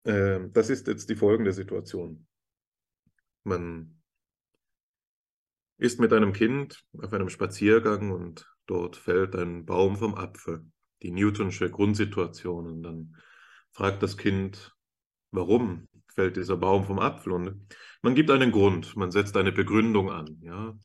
Äh, 0.03 0.39
das 0.51 0.69
ist 0.69 0.87
jetzt 0.87 1.09
die 1.09 1.15
folgende 1.15 1.53
Situation. 1.53 2.27
Man 3.43 3.98
ist 5.79 5.99
mit 5.99 6.11
einem 6.13 6.33
Kind 6.33 6.83
auf 7.01 7.13
einem 7.13 7.29
Spaziergang 7.29 8.11
und 8.11 8.45
dort 8.67 8.97
fällt 8.97 9.35
ein 9.35 9.65
Baum 9.65 9.95
vom 9.95 10.13
Apfel. 10.13 10.65
Die 11.01 11.11
Newtonsche 11.11 11.71
Grundsituation. 11.71 12.67
Und 12.67 12.83
dann 12.83 13.15
fragt 13.71 14.03
das 14.03 14.17
Kind, 14.17 14.75
warum 15.31 15.87
fällt 16.13 16.35
dieser 16.35 16.57
Baum 16.57 16.83
vom 16.83 16.99
Apfel? 16.99 17.31
Und 17.31 17.65
man 18.01 18.13
gibt 18.13 18.29
einen 18.29 18.51
Grund, 18.51 18.97
man 18.97 19.11
setzt 19.11 19.37
eine 19.37 19.53
Begründung 19.53 20.11
an. 20.11 20.37
Ja? 20.41 20.77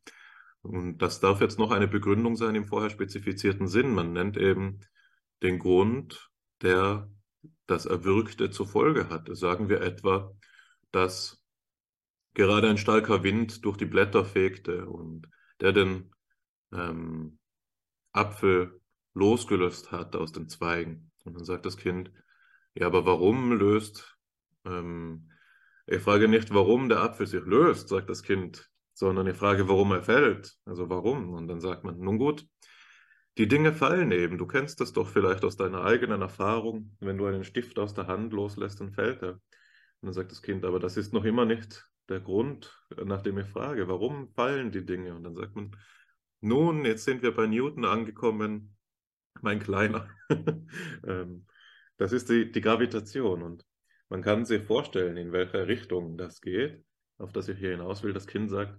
Und 0.63 0.99
das 0.99 1.19
darf 1.19 1.41
jetzt 1.41 1.59
noch 1.59 1.73
eine 1.73 1.89
Begründung 1.89 2.37
sein 2.37 2.55
im 2.55 2.65
vorher 2.65 2.91
spezifizierten 2.91 3.67
Sinn. 3.67 3.93
Man 3.93 4.13
nennt 4.13 4.37
eben 4.37 4.79
den 5.43 5.59
Grund, 5.59 6.31
der 6.63 7.11
das 7.67 7.87
Erwirkte 7.87 8.51
zur 8.51 8.69
Folge 8.69 9.09
hat. 9.09 9.29
Sagen 9.37 9.69
wir 9.69 9.81
etwa, 9.81 10.31
dass 10.93 11.44
gerade 12.35 12.69
ein 12.69 12.79
starker 12.79 13.23
Wind 13.23 13.64
durch 13.64 13.76
die 13.76 13.87
Blätter 13.87 14.25
fegte 14.25 14.87
und 14.87 15.29
der 15.61 15.73
den 15.73 16.12
ähm, 16.73 17.38
Apfel 18.12 18.81
losgelöst 19.14 19.93
hat 19.93 20.17
aus 20.17 20.33
den 20.33 20.49
Zweigen. 20.49 21.12
Und 21.25 21.35
dann 21.35 21.45
sagt 21.45 21.64
das 21.64 21.76
Kind, 21.76 22.11
ja, 22.75 22.87
aber 22.87 23.07
warum 23.07 23.53
löst, 23.53 24.19
ähm, 24.64 25.31
ich 25.87 26.03
frage 26.03 26.29
nicht, 26.29 26.53
warum 26.53 26.88
der 26.88 27.00
Apfel 27.00 27.26
sich 27.26 27.45
löst, 27.45 27.88
sagt 27.88 28.11
das 28.11 28.23
Kind, 28.23 28.69
sondern 28.95 29.26
ich 29.26 29.37
frage, 29.37 29.69
warum 29.69 29.93
er 29.93 30.03
fällt. 30.03 30.57
Also 30.64 30.91
warum? 30.91 31.35
Und 31.35 31.47
dann 31.47 31.61
sagt 31.61 31.85
man, 31.85 31.99
nun 31.99 32.19
gut, 32.19 32.47
die 33.38 33.49
Dinge 33.49 33.73
fallen 33.73 34.11
eben. 34.12 34.38
Du 34.38 34.47
kennst 34.47 34.81
das 34.81 34.93
doch 34.93 35.09
vielleicht 35.09 35.45
aus 35.45 35.57
deiner 35.57 35.85
eigenen 35.85 36.23
Erfahrung. 36.23 36.97
Wenn 37.00 37.19
du 37.19 37.26
einen 37.26 37.45
Stift 37.45 37.79
aus 37.79 37.95
der 37.95 38.07
Hand 38.07 38.33
loslässt, 38.33 38.81
dann 38.81 38.93
fällt 38.93 39.23
er. 39.23 39.33
Und 39.33 40.09
dann 40.09 40.12
sagt 40.12 40.31
das 40.31 40.43
Kind, 40.43 40.64
aber 40.64 40.79
das 40.79 40.97
ist 40.97 41.12
noch 41.12 41.25
immer 41.25 41.45
nicht 41.45 41.88
der 42.09 42.21
Grund, 42.21 42.79
nach 43.05 43.23
dem 43.23 43.39
ich 43.39 43.47
frage, 43.47 43.89
warum 43.89 44.33
fallen 44.35 44.71
die 44.73 44.85
Dinge? 44.85 45.15
Und 45.15 45.25
dann 45.25 45.35
sagt 45.35 45.57
man, 45.57 45.77
nun, 46.41 46.85
jetzt 46.85 47.05
sind 47.05 47.23
wir 47.23 47.35
bei 47.35 47.47
Newton 47.47 47.85
angekommen, 47.85 48.77
mein 49.41 49.61
Kleiner. 49.61 50.09
Ähm, 51.07 51.47
das 51.99 52.13
ist 52.13 52.31
die, 52.31 52.51
die 52.51 52.61
Gravitation 52.63 53.43
und 53.43 53.65
man 54.09 54.23
kann 54.23 54.45
sich 54.45 54.63
vorstellen, 54.65 55.17
in 55.17 55.33
welcher 55.33 55.69
Richtung 55.69 56.17
das 56.17 56.41
geht, 56.41 56.83
auf 57.19 57.33
das 57.33 57.49
ich 57.49 57.59
hier 57.59 57.73
hinaus 57.73 58.03
will. 58.03 58.13
Das 58.13 58.27
Kind 58.27 58.51
sagt, 58.51 58.79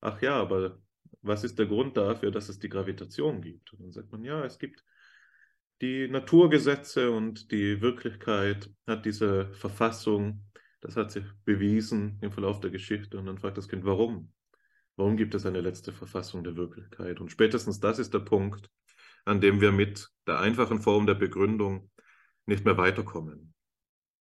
ach 0.00 0.20
ja, 0.20 0.34
aber 0.34 0.78
was 1.22 1.44
ist 1.44 1.58
der 1.58 1.66
Grund 1.66 1.96
dafür, 1.96 2.30
dass 2.30 2.48
es 2.48 2.58
die 2.58 2.68
Gravitation 2.68 3.40
gibt? 3.40 3.72
Und 3.72 3.82
dann 3.82 3.92
sagt 3.92 4.12
man, 4.12 4.24
ja, 4.24 4.44
es 4.44 4.58
gibt 4.58 4.84
die 5.80 6.08
Naturgesetze 6.08 7.10
und 7.10 7.50
die 7.50 7.80
Wirklichkeit 7.80 8.70
hat 8.86 9.04
diese 9.04 9.52
Verfassung, 9.54 10.44
das 10.82 10.96
hat 10.96 11.12
sich 11.12 11.24
bewiesen 11.44 12.18
im 12.20 12.32
Verlauf 12.32 12.60
der 12.60 12.70
Geschichte. 12.70 13.16
Und 13.16 13.26
dann 13.26 13.38
fragt 13.38 13.56
das 13.56 13.68
Kind, 13.68 13.84
warum? 13.84 14.32
Warum 14.96 15.16
gibt 15.16 15.34
es 15.34 15.46
eine 15.46 15.60
letzte 15.60 15.92
Verfassung 15.92 16.44
der 16.44 16.56
Wirklichkeit? 16.56 17.20
Und 17.20 17.30
spätestens 17.30 17.80
das 17.80 17.98
ist 17.98 18.12
der 18.12 18.18
Punkt, 18.18 18.68
an 19.24 19.40
dem 19.40 19.60
wir 19.60 19.72
mit 19.72 20.10
der 20.26 20.40
einfachen 20.40 20.80
Form 20.80 21.06
der 21.06 21.14
Begründung 21.14 21.90
nicht 22.46 22.64
mehr 22.64 22.76
weiterkommen. 22.76 23.54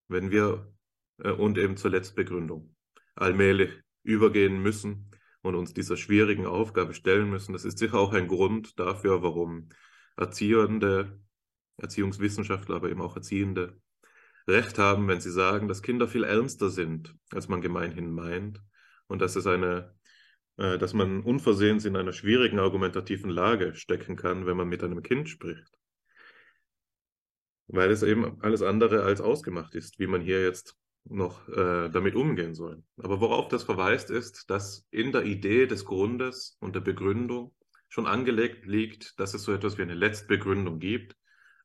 Wenn 0.08 0.30
wir 0.30 0.72
äh, 1.18 1.32
und 1.32 1.58
eben 1.58 1.78
zur 1.78 1.92
Letztbegründung 1.92 2.76
allmählich 3.16 3.72
übergehen 4.04 4.62
müssen 4.62 5.10
und 5.42 5.56
uns 5.56 5.74
dieser 5.74 5.98
schwierigen 5.98 6.46
Aufgabe 6.46 6.94
stellen 6.94 7.30
müssen. 7.30 7.54
Das 7.54 7.66
ist 7.66 7.80
sicher 7.80 7.98
auch 7.98 8.14
ein 8.14 8.28
Grund 8.28 8.80
dafür, 8.80 9.24
warum 9.24 9.70
Erziehende, 10.16 11.20
Erziehungswissenschaftler, 11.78 12.76
aber 12.76 12.92
eben 12.92 13.02
auch 13.02 13.16
Erziehende 13.16 13.82
Recht 14.48 14.78
haben, 14.78 15.08
wenn 15.08 15.22
sie 15.22 15.32
sagen, 15.32 15.68
dass 15.68 15.82
Kinder 15.82 16.08
viel 16.08 16.24
ernster 16.24 16.70
sind, 16.70 17.16
als 17.32 17.48
man 17.48 17.62
gemeinhin 17.62 18.12
meint 18.12 18.62
und 19.08 19.22
dass 19.22 19.36
es 19.36 19.48
eine 19.48 19.94
äh, 20.62 20.78
dass 20.78 20.94
man 20.94 21.22
unversehens 21.22 21.86
in 21.86 21.96
einer 21.96 22.14
schwierigen 22.14 22.60
argumentativen 22.60 23.32
Lage 23.32 23.74
stecken 23.74 24.16
kann, 24.16 24.46
wenn 24.46 24.58
man 24.58 24.68
mit 24.68 24.84
einem 24.84 25.02
Kind 25.02 25.28
spricht. 25.28 25.72
Weil 27.68 27.90
es 27.90 28.04
eben 28.04 28.40
alles 28.42 28.62
andere 28.62 29.04
als 29.04 29.22
ausgemacht 29.22 29.76
ist, 29.76 29.98
wie 29.98 30.08
man 30.08 30.22
hier 30.22 30.44
jetzt 30.44 30.76
noch 31.06 31.48
äh, 31.48 31.90
damit 31.90 32.16
umgehen 32.16 32.54
soll. 32.54 32.84
Aber 32.98 33.22
worauf 33.22 33.48
das 33.48 33.64
verweist, 33.64 34.12
ist, 34.12 34.50
dass 34.50 34.88
in 34.92 35.12
der 35.12 35.24
Idee 35.24 35.66
des 35.66 35.86
Grundes 35.86 36.58
und 36.60 36.76
der 36.76 36.82
Begründung 36.82 37.56
schon 37.90 38.06
angelegt 38.06 38.68
liegt, 38.68 39.20
dass 39.20 39.34
es 39.34 39.44
so 39.44 39.54
etwas 39.54 39.78
wie 39.78 39.82
eine 39.82 39.96
Letztbegründung 39.96 40.80
gibt, 40.80 41.16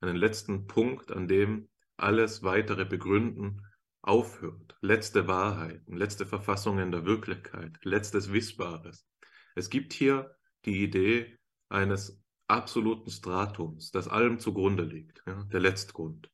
einen 0.01 0.17
letzten 0.17 0.67
Punkt, 0.67 1.13
an 1.13 1.29
dem 1.29 1.69
alles 1.97 2.43
weitere 2.43 2.85
Begründen 2.85 3.63
aufhört. 4.03 4.77
Letzte 4.81 5.27
Wahrheiten, 5.27 5.97
letzte 5.97 6.27
Verfassungen 6.27 6.91
der 6.93 7.05
Wirklichkeit, 7.05 7.79
letztes 7.83 8.33
Wissbares. 8.33 9.07
Es 9.55 9.71
gibt 9.71 9.93
hier 9.93 10.37
die 10.65 10.83
Idee 10.83 11.39
eines 11.69 12.23
absoluten 12.47 13.11
Stratums, 13.11 13.91
das 13.91 14.09
allem 14.09 14.39
zugrunde 14.39 14.85
liegt, 14.85 15.23
ja, 15.27 15.43
der 15.45 15.61
Letztgrund. 15.61 16.31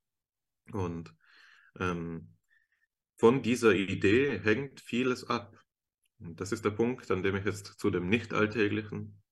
Und 0.73 1.15
ähm, 1.79 2.35
von 3.17 3.43
dieser 3.43 3.75
Idee 3.75 4.39
hängt 4.39 4.81
vieles 4.81 5.25
ab. 5.25 5.57
Und 6.19 6.41
das 6.41 6.53
ist 6.53 6.65
der 6.65 6.71
Punkt, 6.71 7.11
an 7.11 7.23
dem 7.23 7.37
ich 7.37 7.45
jetzt 7.45 7.79
zu 7.79 7.91
dem 7.91 8.09
nicht 8.09 8.35
alltäglichen, 8.35 9.23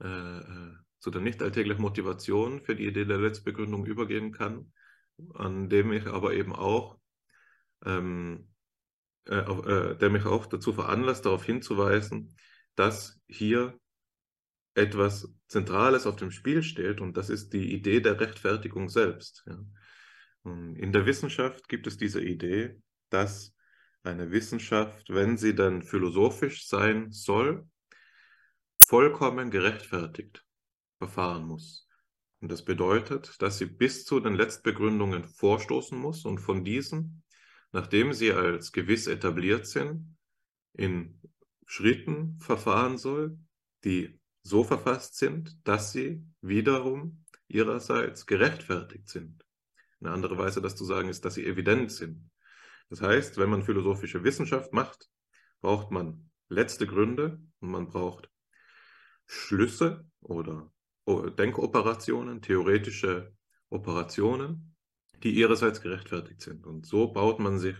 äh, 0.00 0.38
äh, 0.38 0.74
zu 1.00 1.10
der 1.10 1.20
nicht 1.20 1.42
alltäglichen 1.42 1.82
Motivation 1.82 2.62
für 2.62 2.76
die 2.76 2.86
Idee 2.86 3.04
der 3.04 3.18
Letztbegründung 3.18 3.86
übergehen 3.86 4.32
kann, 4.32 4.72
an 5.34 5.68
dem 5.68 5.92
ich 5.92 6.06
aber 6.06 6.34
eben 6.34 6.54
auch, 6.54 6.98
ähm, 7.84 8.48
äh, 9.26 9.36
äh, 9.38 9.96
der 9.96 10.10
mich 10.10 10.24
auch 10.24 10.46
dazu 10.46 10.72
veranlasst, 10.72 11.26
darauf 11.26 11.44
hinzuweisen, 11.44 12.36
dass 12.74 13.20
hier 13.26 13.78
etwas 14.74 15.32
Zentrales 15.48 16.06
auf 16.06 16.16
dem 16.16 16.30
Spiel 16.30 16.62
steht 16.62 17.00
und 17.00 17.16
das 17.16 17.30
ist 17.30 17.52
die 17.52 17.72
Idee 17.72 18.00
der 18.00 18.20
Rechtfertigung 18.20 18.88
selbst. 18.88 19.44
Ja. 19.46 19.58
In 20.44 20.92
der 20.92 21.06
Wissenschaft 21.06 21.68
gibt 21.68 21.88
es 21.88 21.96
diese 21.96 22.22
Idee, 22.22 22.80
dass 23.10 23.56
eine 24.04 24.30
Wissenschaft, 24.30 25.08
wenn 25.08 25.36
sie 25.36 25.54
dann 25.54 25.82
philosophisch 25.82 26.68
sein 26.68 27.10
soll, 27.10 27.66
vollkommen 28.76 29.50
gerechtfertigt 29.50 30.44
verfahren 30.98 31.46
muss. 31.46 31.85
Und 32.40 32.52
das 32.52 32.64
bedeutet, 32.64 33.40
dass 33.40 33.58
sie 33.58 33.66
bis 33.66 34.04
zu 34.04 34.20
den 34.20 34.34
Letztbegründungen 34.34 35.24
vorstoßen 35.24 35.98
muss 35.98 36.24
und 36.24 36.38
von 36.38 36.64
diesen, 36.64 37.22
nachdem 37.72 38.12
sie 38.12 38.32
als 38.32 38.72
gewiss 38.72 39.06
etabliert 39.06 39.66
sind, 39.66 40.16
in 40.74 41.20
Schritten 41.64 42.38
verfahren 42.38 42.98
soll, 42.98 43.38
die 43.84 44.20
so 44.42 44.62
verfasst 44.62 45.16
sind, 45.16 45.56
dass 45.66 45.92
sie 45.92 46.22
wiederum 46.40 47.24
ihrerseits 47.48 48.26
gerechtfertigt 48.26 49.08
sind. 49.08 49.44
Eine 50.00 50.12
andere 50.12 50.38
Weise, 50.38 50.60
das 50.60 50.76
zu 50.76 50.84
sagen, 50.84 51.08
ist, 51.08 51.24
dass 51.24 51.34
sie 51.34 51.46
evident 51.46 51.90
sind. 51.90 52.30
Das 52.88 53.00
heißt, 53.00 53.38
wenn 53.38 53.50
man 53.50 53.64
philosophische 53.64 54.22
Wissenschaft 54.22 54.72
macht, 54.72 55.08
braucht 55.60 55.90
man 55.90 56.30
letzte 56.48 56.86
Gründe 56.86 57.40
und 57.60 57.70
man 57.70 57.88
braucht 57.88 58.30
Schlüsse 59.26 60.08
oder 60.20 60.72
Denkoperationen, 61.06 62.42
theoretische 62.42 63.32
Operationen, 63.70 64.74
die 65.22 65.30
ihrerseits 65.30 65.80
gerechtfertigt 65.80 66.40
sind. 66.40 66.66
Und 66.66 66.86
so 66.86 67.12
baut 67.12 67.38
man 67.38 67.58
sich 67.58 67.76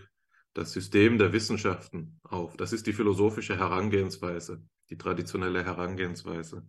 das 0.53 0.71
System 0.71 1.17
der 1.17 1.33
Wissenschaften 1.33 2.19
auf. 2.23 2.57
Das 2.57 2.73
ist 2.73 2.87
die 2.87 2.93
philosophische 2.93 3.57
Herangehensweise, 3.57 4.63
die 4.89 4.97
traditionelle 4.97 5.63
Herangehensweise 5.63 6.65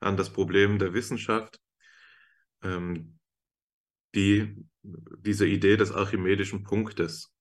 an 0.00 0.16
das 0.16 0.30
Problem 0.30 0.78
der 0.78 0.92
Wissenschaft, 0.92 1.60
ähm, 2.62 3.18
die 4.14 4.66
diese 4.82 5.46
Idee 5.46 5.76
des 5.76 5.92
archimedischen 5.92 6.64
Punktes 6.64 7.32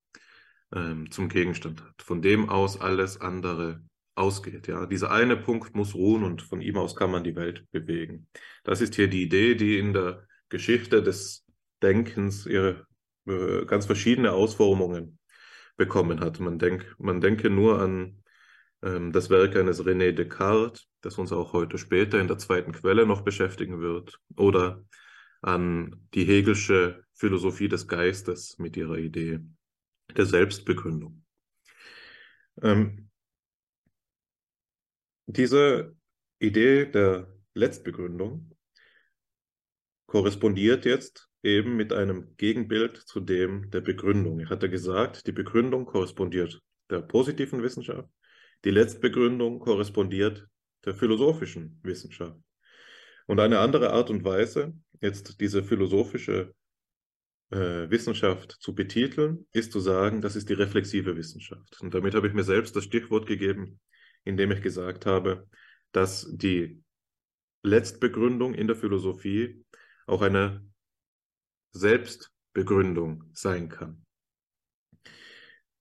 ähm, 0.74 1.10
zum 1.12 1.28
Gegenstand 1.28 1.84
hat, 1.84 2.02
von 2.02 2.22
dem 2.22 2.50
aus 2.50 2.80
alles 2.80 3.20
andere 3.20 3.84
ausgeht. 4.16 4.68
Ja, 4.68 4.86
dieser 4.86 5.12
eine 5.12 5.38
Punkt 5.38 5.76
muss 5.76 5.96
ruhen 5.96 6.24
und 6.24 6.42
von 6.42 6.62
ihm 6.62 6.78
aus 6.78 6.96
kann 6.96 7.12
man 7.12 7.24
die 7.24 7.36
Welt 7.36 7.66
bewegen. 7.72 8.28
Das 8.64 8.82
ist 8.82 8.96
hier 8.96 9.08
die 9.08 9.24
Idee, 9.24 9.56
die 9.56 9.78
in 9.78 9.94
der 9.94 10.28
Geschichte 10.50 11.02
des 11.02 11.46
Denkens 11.82 12.46
ihre 12.46 12.86
äh, 13.26 13.66
ganz 13.66 13.86
verschiedene 13.86 14.34
Ausformungen 14.34 15.20
bekommen 15.78 16.20
hat. 16.20 16.40
Man, 16.40 16.60
denk, 16.60 16.96
man 17.00 17.22
denke 17.22 17.50
nur 17.50 17.80
an 17.80 18.22
ähm, 18.84 19.12
das 19.12 19.30
Werk 19.30 19.56
eines 19.56 19.84
René 19.84 20.12
Descartes, 20.12 20.88
das 21.02 21.18
uns 21.18 21.32
auch 21.32 21.54
heute 21.54 21.78
später 21.78 22.20
in 22.20 22.28
der 22.28 22.38
zweiten 22.38 22.72
Quelle 22.72 23.06
noch 23.06 23.22
beschäftigen 23.22 23.80
wird, 23.80 24.20
oder 24.36 24.84
an 25.42 26.08
die 26.14 26.26
Hegelsche 26.26 27.04
Philosophie 27.14 27.68
des 27.68 27.88
Geistes 27.88 28.58
mit 28.60 28.78
ihrer 28.78 28.98
Idee 28.98 29.40
der 30.16 30.26
Selbstbegründung. 30.26 31.24
Ähm, 32.62 33.11
diese 35.26 35.96
Idee 36.40 36.86
der 36.86 37.28
Letztbegründung 37.54 38.56
korrespondiert 40.08 40.86
jetzt 40.86 41.30
eben 41.44 41.76
mit 41.76 41.94
einem 41.94 42.36
Gegenbild 42.38 42.98
zu 42.98 43.20
dem 43.20 43.70
der 43.72 43.82
Begründung. 43.82 44.40
Ich 44.40 44.50
hatte 44.50 44.70
gesagt, 44.70 45.28
die 45.28 45.32
Begründung 45.32 45.86
korrespondiert 45.86 46.62
der 46.90 47.02
positiven 47.02 47.64
Wissenschaft, 47.64 48.10
die 48.66 48.72
Letztbegründung 48.72 49.60
korrespondiert 49.60 50.48
der 50.86 50.94
philosophischen 50.94 51.80
Wissenschaft. 51.84 52.40
Und 53.28 53.40
eine 53.40 53.60
andere 53.60 53.92
Art 53.92 54.10
und 54.10 54.24
Weise, 54.24 54.74
jetzt 55.00 55.40
diese 55.40 55.64
philosophische 55.64 56.54
äh, 57.52 57.90
Wissenschaft 57.90 58.58
zu 58.60 58.76
betiteln, 58.76 59.48
ist 59.52 59.72
zu 59.72 59.80
sagen, 59.80 60.22
das 60.22 60.36
ist 60.36 60.50
die 60.50 60.54
reflexive 60.54 61.16
Wissenschaft. 61.16 61.80
Und 61.82 61.94
damit 61.94 62.16
habe 62.16 62.28
ich 62.28 62.34
mir 62.34 62.44
selbst 62.44 62.76
das 62.76 62.84
Stichwort 62.84 63.28
gegeben, 63.28 63.80
indem 64.24 64.52
ich 64.52 64.62
gesagt 64.62 65.06
habe, 65.06 65.48
dass 65.92 66.28
die 66.32 66.82
Letztbegründung 67.64 68.54
in 68.54 68.68
der 68.68 68.76
Philosophie 68.76 69.64
auch 70.08 70.22
eine 70.22 70.66
Selbstbegründung 71.72 73.30
sein 73.34 73.70
kann. 73.70 74.06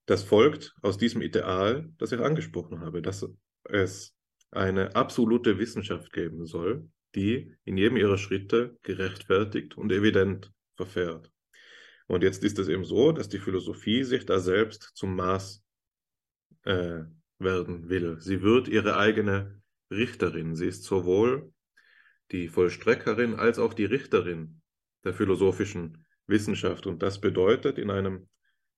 Das 0.07 0.25
folgt 0.25 0.75
aus 0.83 0.99
diesem 0.99 1.23
Ideal, 1.23 1.89
das 1.99 2.13
ich 2.13 2.21
angesprochen 2.21 2.81
habe, 2.81 3.01
dass 3.01 3.27
es 3.65 4.17
eine 4.51 4.95
absolute 4.97 5.59
Wissenschaft 5.59 6.13
geben 6.13 6.47
soll, 6.47 6.91
die 7.15 7.57
in 7.65 7.77
jedem 7.77 7.97
ihrer 7.97 8.19
Schritte 8.19 8.77
gerechtfertigt 8.83 9.77
und 9.77 9.93
evident 9.93 10.53
verfährt. 10.77 11.31
Und 12.07 12.25
jetzt 12.25 12.43
ist 12.43 12.59
es 12.59 12.69
eben 12.69 12.85
so, 12.85 13.13
dass 13.13 13.29
die 13.29 13.39
Philosophie 13.39 14.03
sich 14.03 14.27
da 14.27 14.41
selbst 14.41 14.91
zum 14.95 15.15
Maß 15.15 15.63
äh, 16.65 17.03
werden 17.41 17.89
will. 17.89 18.21
Sie 18.21 18.43
wird 18.43 18.69
ihre 18.69 18.97
eigene 18.97 19.61
Richterin. 19.91 20.55
Sie 20.55 20.67
ist 20.67 20.85
sowohl 20.85 21.53
die 22.31 22.49
Vollstreckerin 22.49 23.35
als 23.35 23.59
auch 23.59 23.75
die 23.75 23.87
Richterin 23.87 24.61
der 25.05 25.15
philosophischen 25.15 26.07
Wissenschaft. 26.27 26.87
Und 26.87 27.03
das 27.03 27.21
bedeutet 27.21 27.79
in 27.79 27.91
einem 27.91 28.29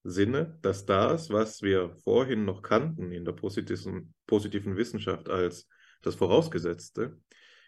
Sinne, 0.03 0.57
dass 0.61 0.85
das, 0.85 1.29
was 1.29 1.61
wir 1.61 1.95
vorhin 2.03 2.45
noch 2.45 2.61
kannten 2.61 3.11
in 3.11 3.25
der 3.25 3.33
positiven, 3.33 4.13
positiven 4.27 4.75
Wissenschaft 4.75 5.29
als 5.29 5.67
das 6.01 6.15
Vorausgesetzte, 6.15 7.17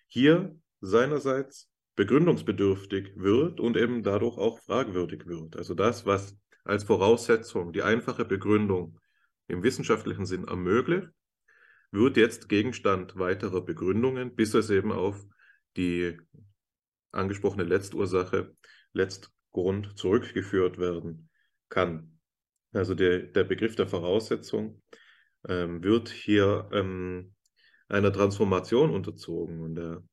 hier 0.07 0.57
seinerseits 0.81 1.69
begründungsbedürftig 1.95 3.13
wird 3.15 3.59
und 3.59 3.77
eben 3.77 4.03
dadurch 4.03 4.37
auch 4.37 4.59
fragwürdig 4.59 5.27
wird. 5.27 5.55
Also 5.55 5.73
das, 5.73 6.05
was 6.05 6.35
als 6.65 6.83
Voraussetzung 6.83 7.71
die 7.71 7.83
einfache 7.83 8.25
Begründung 8.25 8.99
im 9.47 9.63
wissenschaftlichen 9.63 10.25
Sinn 10.25 10.47
ermöglicht, 10.47 11.09
wird 11.91 12.17
jetzt 12.17 12.49
Gegenstand 12.49 13.17
weiterer 13.17 13.61
Begründungen, 13.61 14.35
bis 14.35 14.53
es 14.53 14.69
eben 14.69 14.91
auf 14.91 15.25
die 15.77 16.17
angesprochene 17.11 17.63
Letztursache, 17.63 18.55
Letztgrund 18.93 19.97
zurückgeführt 19.97 20.77
werden 20.77 21.29
kann. 21.69 22.19
Also 22.73 22.93
der, 22.93 23.19
der 23.19 23.43
Begriff 23.45 23.75
der 23.75 23.87
Voraussetzung 23.87 24.81
ähm, 25.47 25.83
wird 25.83 26.09
hier 26.09 26.69
ähm, 26.73 27.33
einer 27.87 28.11
Transformation 28.11 28.89
unterzogen 28.89 29.61
und 29.61 29.75
der 29.75 30.03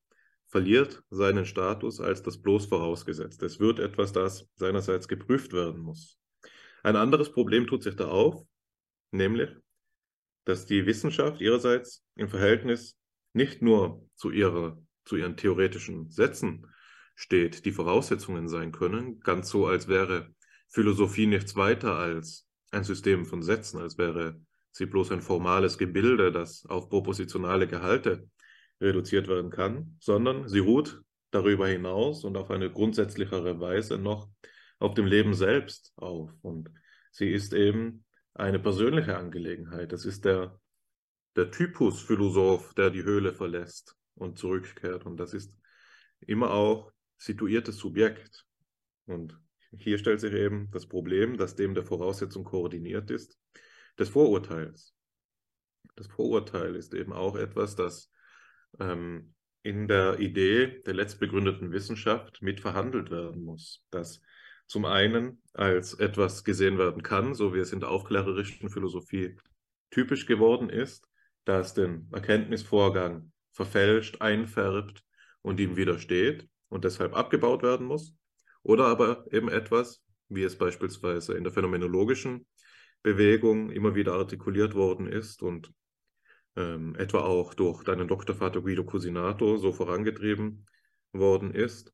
verliert 0.49 1.03
seinen 1.11 1.47
Status 1.47 2.01
als 2.01 2.23
das 2.23 2.41
bloß 2.41 2.67
vorausgesetzt. 2.67 3.43
Es 3.43 3.59
wird 3.59 3.79
etwas, 3.79 4.13
das 4.13 4.49
seinerseits 4.57 5.09
geprüft 5.09 5.53
werden 5.53 5.81
muss. 5.81 6.19
Ein 6.83 6.97
anderes 6.97 7.33
Problem 7.33 7.67
tut 7.67 7.83
sich 7.83 7.97
da 7.97 8.09
auf, 8.09 8.45
nämlich, 9.13 9.51
dass 10.45 10.67
die 10.67 10.87
Wissenschaft 10.87 11.41
ihrerseits 11.41 12.05
im 12.17 12.29
Verhältnis 12.29 12.99
nicht 13.33 13.63
nur 13.63 14.07
zu, 14.15 14.31
ihrer, 14.31 14.79
zu 15.05 15.17
ihren 15.17 15.37
theoretischen 15.37 16.11
Sätzen 16.11 16.67
steht, 17.15 17.65
die 17.65 17.73
Voraussetzungen 17.73 18.49
sein 18.49 18.73
können, 18.73 19.21
ganz 19.21 19.49
so, 19.51 19.67
als 19.67 19.89
wäre 19.89 20.35
Philosophie 20.69 21.27
nichts 21.27 21.55
weiter 21.55 21.97
als 21.97 22.49
ein 22.71 22.85
System 22.85 23.27
von 23.27 23.43
Sätzen, 23.43 23.79
als 23.79 23.99
wäre 23.99 24.41
sie 24.71 24.87
bloß 24.87 25.13
ein 25.13 25.21
formales 25.21 25.79
Gebilde, 25.79 26.33
das 26.33 26.65
auf 26.67 26.89
propositionale 26.89 27.69
Gehalte 27.69 28.29
reduziert 28.81 29.29
werden 29.29 29.51
kann, 29.51 29.97
sondern 30.01 30.49
sie 30.49 30.59
ruht 30.59 31.03
darüber 31.31 31.69
hinaus 31.69 32.25
und 32.25 32.37
auf 32.37 32.51
eine 32.51 32.71
grundsätzlichere 32.71 33.61
Weise 33.61 33.99
noch 33.99 34.29
auf 34.79 34.95
dem 34.95 35.07
Leben 35.07 35.35
selbst 35.35 35.93
auf. 35.97 36.31
Und 36.43 36.71
sie 37.11 37.31
ist 37.31 37.53
eben 37.53 38.05
eine 38.35 38.59
persönliche 38.59 39.17
Angelegenheit. 39.17 39.93
Es 39.93 40.05
ist 40.05 40.25
der, 40.25 40.59
der 41.37 41.51
Typus 41.51 42.03
Philosoph, 42.03 42.75
der 42.75 42.91
die 42.91 43.03
Höhle 43.03 43.33
verlässt 43.33 43.97
und 44.15 44.39
zurückkehrt. 44.39 45.07
Und 45.07 45.19
das 45.19 45.35
ist 45.35 45.55
immer 46.21 46.53
auch 46.53 46.93
situiertes 47.19 47.77
Subjekt. 47.77 48.45
Und 49.07 49.39
hier 49.77 49.99
stellt 49.99 50.21
sich 50.21 50.33
eben 50.33 50.71
das 50.71 50.87
Problem, 50.87 51.37
das 51.37 51.57
dem 51.57 51.75
der 51.75 51.85
Voraussetzung 51.85 52.45
koordiniert 52.45 53.11
ist, 53.11 53.39
des 53.99 54.09
Vorurteils. 54.09 54.95
Das 55.97 56.07
Vorurteil 56.07 56.77
ist 56.77 56.95
eben 56.95 57.13
auch 57.13 57.37
etwas, 57.37 57.77
das 57.77 58.11
ähm, 58.79 59.35
in 59.63 59.89
der 59.89 60.19
Idee 60.19 60.83
der 60.83 60.95
letztbegründeten 60.95 61.73
Wissenschaft 61.73 62.43
mit 62.43 62.61
verhandelt 62.61 63.11
werden 63.11 63.43
muss. 63.45 63.85
Das 63.91 64.21
zum 64.67 64.85
einen 64.85 65.43
als 65.53 65.95
etwas 65.95 66.45
gesehen 66.45 66.79
werden 66.79 67.03
kann, 67.03 67.35
so 67.35 67.55
wie 67.55 67.59
es 67.59 67.73
in 67.73 67.81
der 67.81 67.91
aufklärerischen 67.91 68.71
Philosophie 68.71 69.37
typisch 69.91 70.27
geworden 70.27 70.71
ist, 70.71 71.09
das 71.45 71.75
den 71.75 72.09
Erkenntnisvorgang 72.13 73.33
verfälscht, 73.53 74.21
einfärbt 74.21 75.03
und 75.43 75.61
ihm 75.61 75.77
widersteht 75.77 76.49
und 76.69 76.85
deshalb 76.85 77.15
abgebaut 77.15 77.63
werden 77.63 77.87
muss. 77.87 78.15
Oder 78.63 78.87
aber 78.87 79.27
eben 79.33 79.49
etwas, 79.49 80.03
wie 80.29 80.45
es 80.45 80.57
beispielsweise 80.57 81.35
in 81.35 81.45
der 81.45 81.53
phänomenologischen 81.53 82.47
Bewegung 83.03 83.71
immer 83.71 83.95
wieder 83.95 84.15
artikuliert 84.15 84.75
worden 84.75 85.07
ist 85.07 85.43
und 85.43 85.73
ähm, 86.57 86.95
etwa 86.97 87.21
auch 87.21 87.55
durch 87.55 87.83
deinen 87.83 88.09
Doktorvater 88.09 88.63
Guido 88.63 88.85
Cusinato 88.85 89.57
so 89.57 89.73
vorangetrieben 89.73 90.67
worden 91.13 91.53
ist. 91.55 91.93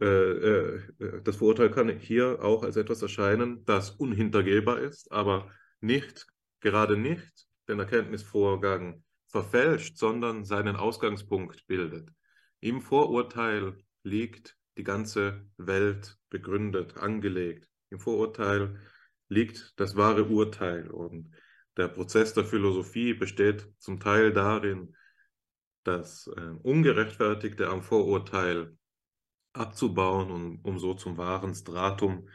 Äh, 0.00 0.06
äh, 0.06 0.82
das 1.22 1.36
Vorurteil 1.36 1.70
kann 1.70 1.88
hier 1.88 2.42
auch 2.42 2.62
als 2.62 2.76
etwas 2.76 3.02
erscheinen, 3.02 3.64
das 3.64 3.90
unhintergehbar 3.90 4.80
ist, 4.80 5.10
aber 5.12 5.50
nicht, 5.80 6.26
gerade 6.60 6.96
nicht 6.96 7.46
den 7.68 7.78
Erkenntnisvorgang 7.78 9.02
verfälscht, 9.28 9.96
sondern 9.96 10.44
seinen 10.44 10.76
Ausgangspunkt 10.76 11.66
bildet. 11.66 12.10
Im 12.60 12.80
Vorurteil 12.80 13.76
liegt 14.02 14.56
die 14.76 14.84
ganze 14.84 15.46
Welt 15.56 16.18
begründet, 16.30 16.96
angelegt. 16.96 17.68
Im 17.90 18.00
Vorurteil 18.00 18.80
liegt 19.28 19.78
das 19.78 19.96
wahre 19.96 20.24
Urteil 20.24 20.90
und 20.90 21.30
der 21.76 21.88
Prozess 21.88 22.34
der 22.34 22.44
Philosophie 22.44 23.14
besteht 23.14 23.68
zum 23.78 24.00
Teil 24.00 24.32
darin, 24.32 24.94
das 25.84 26.26
äh, 26.36 26.40
Ungerechtfertigte 26.62 27.68
am 27.68 27.82
Vorurteil 27.82 28.76
abzubauen 29.52 30.30
und 30.30 30.64
um 30.64 30.78
so 30.78 30.94
zum 30.94 31.16
wahren 31.16 31.54
Stratum, 31.54 32.28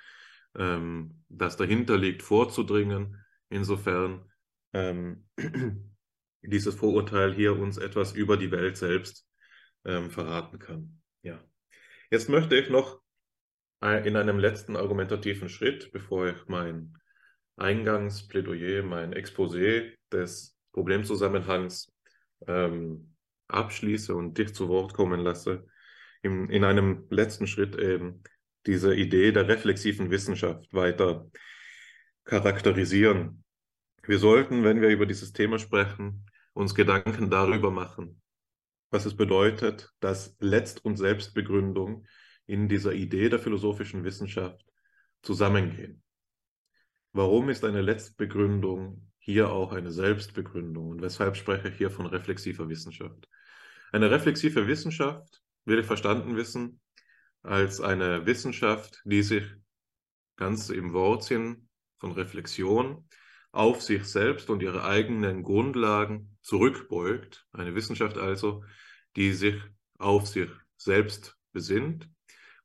ähm, 0.58 1.23
das 1.30 1.58
dahinter 1.58 1.97
liegt, 1.97 2.23
vorzudringen. 2.23 3.23
Insofern 3.49 4.30
ähm, 4.73 5.28
dieses 6.41 6.75
Vorurteil 6.75 7.34
hier 7.34 7.58
uns 7.58 7.78
etwas 7.78 8.13
über 8.13 8.38
die 8.38 8.51
Welt 8.51 8.78
selbst 8.78 9.28
ähm, 9.86 10.10
verraten 10.10 10.60
kann. 10.60 11.01
Ja. 11.21 11.43
Jetzt 12.12 12.30
möchte 12.30 12.56
ich 12.56 12.69
noch 12.69 13.01
äh, 13.82 14.08
in 14.08 14.15
einem 14.15 14.39
letzten 14.39 14.75
argumentativen 14.75 15.49
Schritt, 15.49 15.91
bevor 15.91 16.28
ich 16.28 16.47
mein 16.47 16.97
Eingangsplädoyer, 17.58 18.84
mein 18.84 19.13
Exposé 19.13 19.93
des 20.12 20.58
Problemzusammenhangs 20.73 21.91
ähm, 22.47 23.15
abschließe 23.47 24.13
und 24.13 24.38
dich 24.38 24.54
zu 24.54 24.67
Wort 24.67 24.93
kommen 24.93 25.21
lasse, 25.21 25.65
in, 26.25 26.49
in 26.49 26.63
einem 26.63 27.05
letzten 27.09 27.47
Schritt 27.47 27.75
eben 27.77 28.23
diese 28.65 28.95
Idee 28.95 29.31
der 29.31 29.47
reflexiven 29.47 30.09
Wissenschaft 30.09 30.73
weiter 30.73 31.29
charakterisieren. 32.25 33.43
Wir 34.03 34.17
sollten, 34.17 34.63
wenn 34.63 34.81
wir 34.81 34.89
über 34.89 35.05
dieses 35.05 35.33
Thema 35.33 35.59
sprechen, 35.59 36.25
uns 36.53 36.73
Gedanken 36.73 37.29
darüber 37.29 37.69
machen, 37.69 38.21
was 38.89 39.05
es 39.05 39.15
bedeutet, 39.15 39.91
dass 39.99 40.35
Letzt- 40.39 40.83
und 40.83 40.97
Selbstbegründung 40.97 42.07
in 42.47 42.67
dieser 42.67 42.93
Idee 42.93 43.29
der 43.29 43.39
philosophischen 43.39 44.03
Wissenschaft 44.03 44.65
zusammengehen. 45.21 46.01
Warum 47.13 47.49
ist 47.49 47.63
eine 47.63 47.81
Letztbegründung 47.81 49.11
hier 49.19 49.49
auch 49.49 49.73
eine 49.73 49.91
Selbstbegründung 49.91 50.89
und 50.89 51.01
weshalb 51.01 51.35
spreche 51.38 51.69
ich 51.69 51.77
hier 51.77 51.91
von 51.91 52.07
reflexiver 52.07 52.67
Wissenschaft? 52.67 53.27
Eine 53.91 54.11
reflexive 54.11 54.67
Wissenschaft 54.67 55.44
will 55.65 55.84
verstanden 55.84 56.36
wissen 56.36 56.80
als 57.41 57.82
eine 57.82 58.25
Wissenschaft, 58.25 59.01
die 59.06 59.23
sich 59.23 59.43
ganz 60.36 60.69
im 60.69 60.93
Wortsinn 60.93 61.67
von 61.97 62.12
Reflexion 62.12 63.08
auf 63.51 63.82
sich 63.82 64.04
selbst 64.06 64.49
und 64.49 64.62
ihre 64.62 64.84
eigenen 64.84 65.43
Grundlagen 65.43 66.38
zurückbeugt. 66.41 67.47
Eine 67.54 67.73
Wissenschaft 67.75 68.17
also, 68.17 68.63
die 69.15 69.32
sich 69.32 69.56
auf 69.97 70.28
sich 70.28 70.49
selbst 70.78 71.38
besinnt 71.54 72.10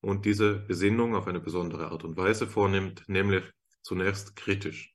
und 0.00 0.24
diese 0.24 0.58
Besinnung 0.58 1.14
auf 1.14 1.28
eine 1.28 1.40
besondere 1.40 1.90
Art 1.90 2.04
und 2.04 2.16
Weise 2.16 2.46
vornimmt, 2.46 3.04
nämlich 3.06 3.44
zunächst 3.82 4.34
kritisch. 4.34 4.92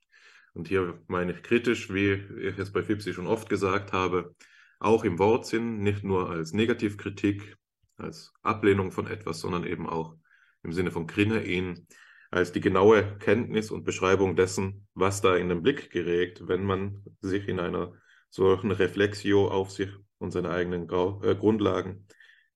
Und 0.52 0.68
hier 0.68 1.02
meine 1.06 1.32
ich 1.32 1.42
kritisch, 1.42 1.92
wie 1.92 2.12
ich 2.40 2.58
es 2.58 2.72
bei 2.72 2.82
Fipsi 2.82 3.12
schon 3.12 3.26
oft 3.26 3.48
gesagt 3.48 3.92
habe, 3.92 4.34
auch 4.78 5.04
im 5.04 5.18
Wortsinn, 5.18 5.82
nicht 5.82 6.04
nur 6.04 6.30
als 6.30 6.52
Negativkritik, 6.52 7.56
als 7.96 8.32
Ablehnung 8.42 8.92
von 8.92 9.06
etwas, 9.06 9.40
sondern 9.40 9.64
eben 9.64 9.88
auch 9.88 10.16
im 10.62 10.72
Sinne 10.72 10.90
von 10.90 11.06
Krinein, 11.06 11.86
als 12.30 12.52
die 12.52 12.60
genaue 12.60 13.18
Kenntnis 13.18 13.70
und 13.70 13.84
Beschreibung 13.84 14.36
dessen, 14.36 14.86
was 14.94 15.20
da 15.20 15.36
in 15.36 15.48
den 15.48 15.62
Blick 15.62 15.90
gerät, 15.90 16.46
wenn 16.46 16.64
man 16.64 17.04
sich 17.20 17.48
in 17.48 17.60
einer 17.60 17.92
solchen 18.30 18.70
Reflexio 18.70 19.48
auf 19.48 19.70
sich 19.70 19.90
und 20.18 20.32
seine 20.32 20.50
eigenen 20.50 20.86
Grau 20.86 21.22
äh, 21.22 21.34
Grundlagen 21.34 22.06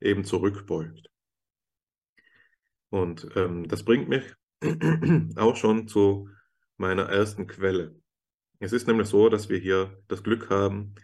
eben 0.00 0.24
zurückbeugt. 0.24 1.08
Und 2.90 3.28
ähm, 3.36 3.68
das 3.68 3.84
bringt 3.84 4.08
mich 4.08 4.24
auch 5.36 5.56
schon 5.56 5.86
zu 5.86 6.28
meiner 6.76 7.04
ersten 7.04 7.46
Quelle. 7.46 7.94
Es 8.58 8.72
ist 8.72 8.86
nämlich 8.88 9.08
so, 9.08 9.28
dass 9.28 9.48
wir 9.48 9.58
hier 9.58 10.02
das 10.08 10.22
Glück 10.22 10.50
haben, 10.50 10.94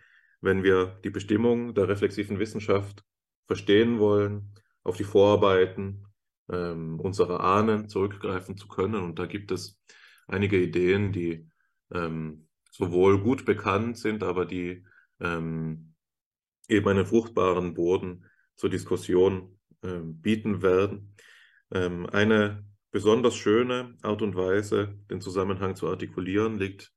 wenn 0.40 0.62
wir 0.62 1.00
die 1.04 1.10
Bestimmung 1.10 1.74
der 1.74 1.88
reflexiven 1.88 2.38
Wissenschaft 2.38 3.04
verstehen 3.46 3.98
wollen, 3.98 4.54
auf 4.82 4.96
die 4.96 5.04
Vorarbeiten 5.04 6.06
ähm, 6.50 7.00
unserer 7.00 7.40
Ahnen 7.40 7.88
zurückgreifen 7.88 8.56
zu 8.56 8.68
können. 8.68 9.02
Und 9.02 9.18
da 9.18 9.26
gibt 9.26 9.50
es 9.50 9.80
einige 10.26 10.60
Ideen, 10.60 11.12
die 11.12 11.48
ähm, 11.92 12.48
sowohl 12.70 13.22
gut 13.22 13.44
bekannt 13.44 13.98
sind, 13.98 14.22
aber 14.22 14.44
die 14.44 14.84
ähm, 15.20 15.94
eben 16.68 16.88
einen 16.88 17.06
fruchtbaren 17.06 17.74
Boden 17.74 18.26
zur 18.56 18.70
Diskussion 18.70 19.58
ähm, 19.82 20.20
bieten 20.20 20.62
werden. 20.62 21.14
Ähm, 21.72 22.06
eine 22.06 22.64
besonders 22.90 23.36
schöne 23.36 23.96
Art 24.02 24.22
und 24.22 24.36
Weise, 24.36 24.98
den 25.10 25.20
Zusammenhang 25.20 25.76
zu 25.76 25.88
artikulieren, 25.88 26.58
liegt 26.58 26.92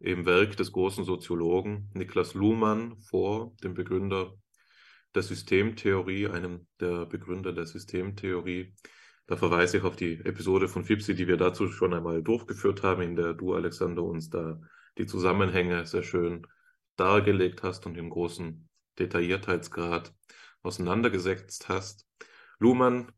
im 0.00 0.24
Werk 0.24 0.56
des 0.56 0.72
großen 0.72 1.04
Soziologen 1.04 1.90
Niklas 1.94 2.34
Luhmann 2.34 2.98
vor, 3.00 3.54
dem 3.62 3.74
Begründer 3.74 4.34
der 5.14 5.22
Systemtheorie, 5.22 6.28
einem 6.28 6.66
der 6.80 7.06
Begründer 7.06 7.52
der 7.52 7.66
Systemtheorie. 7.66 8.74
Da 9.26 9.36
verweise 9.36 9.78
ich 9.78 9.84
auf 9.84 9.96
die 9.96 10.14
Episode 10.24 10.68
von 10.68 10.84
Fipsi, 10.84 11.14
die 11.14 11.28
wir 11.28 11.36
dazu 11.36 11.68
schon 11.68 11.94
einmal 11.94 12.22
durchgeführt 12.22 12.82
haben, 12.82 13.02
in 13.02 13.16
der 13.16 13.34
du, 13.34 13.54
Alexander, 13.54 14.02
uns 14.02 14.30
da 14.30 14.60
die 14.98 15.06
Zusammenhänge 15.06 15.86
sehr 15.86 16.02
schön 16.02 16.46
dargelegt 16.96 17.62
hast 17.62 17.86
und 17.86 17.96
im 17.96 18.10
großen 18.10 18.68
Detailliertheitsgrad 18.98 20.12
auseinandergesetzt 20.62 21.68
hast. 21.68 22.06
Luhmann 22.58 23.12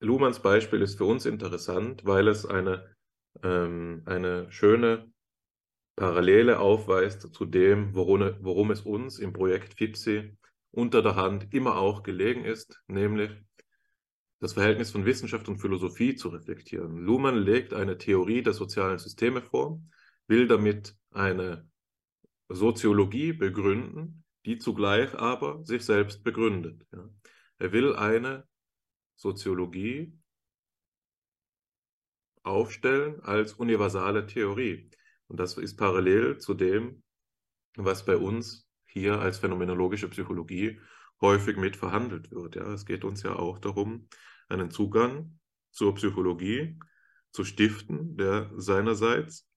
Luhmanns 0.00 0.40
Beispiel 0.40 0.80
ist 0.80 0.96
für 0.96 1.04
uns 1.04 1.26
interessant, 1.26 2.06
weil 2.06 2.26
es 2.28 2.46
eine, 2.46 2.96
ähm, 3.42 4.02
eine 4.06 4.50
schöne 4.50 5.12
Parallele 6.00 6.60
aufweist 6.60 7.34
zu 7.34 7.44
dem, 7.44 7.94
worum, 7.94 8.34
worum 8.40 8.70
es 8.70 8.80
uns 8.80 9.18
im 9.18 9.34
Projekt 9.34 9.74
FIPSI 9.74 10.34
unter 10.70 11.02
der 11.02 11.14
Hand 11.14 11.52
immer 11.52 11.76
auch 11.76 12.02
gelegen 12.02 12.46
ist, 12.46 12.82
nämlich 12.86 13.30
das 14.38 14.54
Verhältnis 14.54 14.90
von 14.92 15.04
Wissenschaft 15.04 15.46
und 15.50 15.58
Philosophie 15.58 16.14
zu 16.14 16.30
reflektieren. 16.30 16.96
Luhmann 16.96 17.36
legt 17.36 17.74
eine 17.74 17.98
Theorie 17.98 18.42
der 18.42 18.54
sozialen 18.54 18.98
Systeme 18.98 19.42
vor, 19.42 19.78
will 20.26 20.48
damit 20.48 20.96
eine 21.10 21.68
Soziologie 22.48 23.34
begründen, 23.34 24.24
die 24.46 24.56
zugleich 24.56 25.14
aber 25.18 25.62
sich 25.66 25.84
selbst 25.84 26.24
begründet. 26.24 26.82
Er 27.58 27.72
will 27.72 27.94
eine 27.94 28.48
Soziologie 29.16 30.18
aufstellen 32.42 33.20
als 33.20 33.52
universale 33.52 34.24
Theorie. 34.26 34.90
Und 35.30 35.38
das 35.38 35.56
ist 35.56 35.76
parallel 35.76 36.38
zu 36.38 36.54
dem, 36.54 37.04
was 37.76 38.04
bei 38.04 38.16
uns 38.16 38.68
hier 38.84 39.20
als 39.20 39.38
phänomenologische 39.38 40.08
Psychologie 40.08 40.80
häufig 41.20 41.56
mit 41.56 41.76
verhandelt 41.76 42.32
wird. 42.32 42.56
Ja, 42.56 42.72
es 42.72 42.84
geht 42.84 43.04
uns 43.04 43.22
ja 43.22 43.36
auch 43.36 43.60
darum, 43.60 44.08
einen 44.48 44.72
Zugang 44.72 45.38
zur 45.70 45.94
Psychologie 45.94 46.76
zu 47.30 47.44
stiften, 47.44 48.16
der 48.16 48.50
seinerseits, 48.56 49.48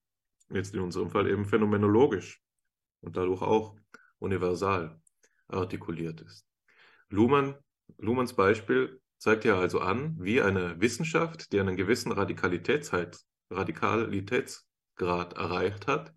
jetzt 0.52 0.76
in 0.76 0.82
unserem 0.82 1.10
Fall 1.10 1.28
eben 1.28 1.46
phänomenologisch 1.46 2.40
und 3.02 3.18
dadurch 3.18 3.42
auch 3.42 3.76
universal 4.20 5.02
artikuliert 5.48 6.22
ist. 6.22 6.48
Luhmann, 7.10 7.56
Luhmanns 7.98 8.34
Beispiel 8.34 9.02
zeigt 9.18 9.44
ja 9.44 9.58
also 9.58 9.80
an, 9.80 10.18
wie 10.20 10.40
eine 10.40 10.80
Wissenschaft, 10.80 11.52
die 11.52 11.60
einen 11.60 11.78
gewissen 11.78 12.12
Radikalitätsgrad 14.98 15.34
erreicht 15.34 15.88
hat, 15.88 16.14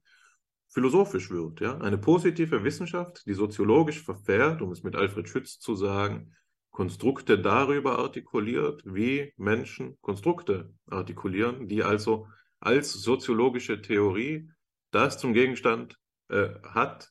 philosophisch 0.69 1.31
wird. 1.31 1.61
Ja? 1.61 1.79
Eine 1.79 1.99
positive 1.99 2.65
Wissenschaft, 2.65 3.25
die 3.27 3.35
soziologisch 3.35 4.03
verfährt, 4.03 4.63
um 4.63 4.73
es 4.73 4.83
mit 4.83 4.97
Alfred 4.97 5.29
Schütz 5.29 5.59
zu 5.59 5.75
sagen, 5.75 6.35
Konstrukte 6.71 7.39
darüber 7.39 7.99
artikuliert, 7.99 8.83
wie 8.85 9.33
Menschen 9.37 9.97
Konstrukte 10.03 10.75
artikulieren, 10.91 11.69
die 11.69 11.83
also 11.83 12.29
als 12.61 12.93
soziologische 12.93 13.81
Theorie 13.81 14.51
das 14.91 15.19
zum 15.19 15.33
Gegenstand 15.33 15.99
äh, 16.29 16.51
hat, 16.63 17.11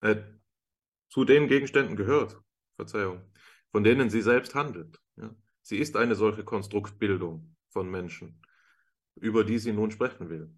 äh, 0.00 0.16
zu 1.10 1.24
den 1.24 1.46
Gegenständen 1.46 1.96
gehört, 1.96 2.38
Verzeihung, 2.76 3.20
von 3.70 3.84
denen 3.84 4.08
sie 4.08 4.22
selbst 4.22 4.54
handelt. 4.54 4.98
Ja? 5.16 5.34
Sie 5.60 5.76
ist 5.76 5.96
eine 5.96 6.14
solche 6.14 6.42
Konstruktbildung 6.42 7.54
von 7.68 7.90
Menschen, 7.90 8.40
über 9.16 9.44
die 9.44 9.58
sie 9.58 9.72
nun 9.72 9.90
sprechen 9.90 10.30
will. 10.30 10.54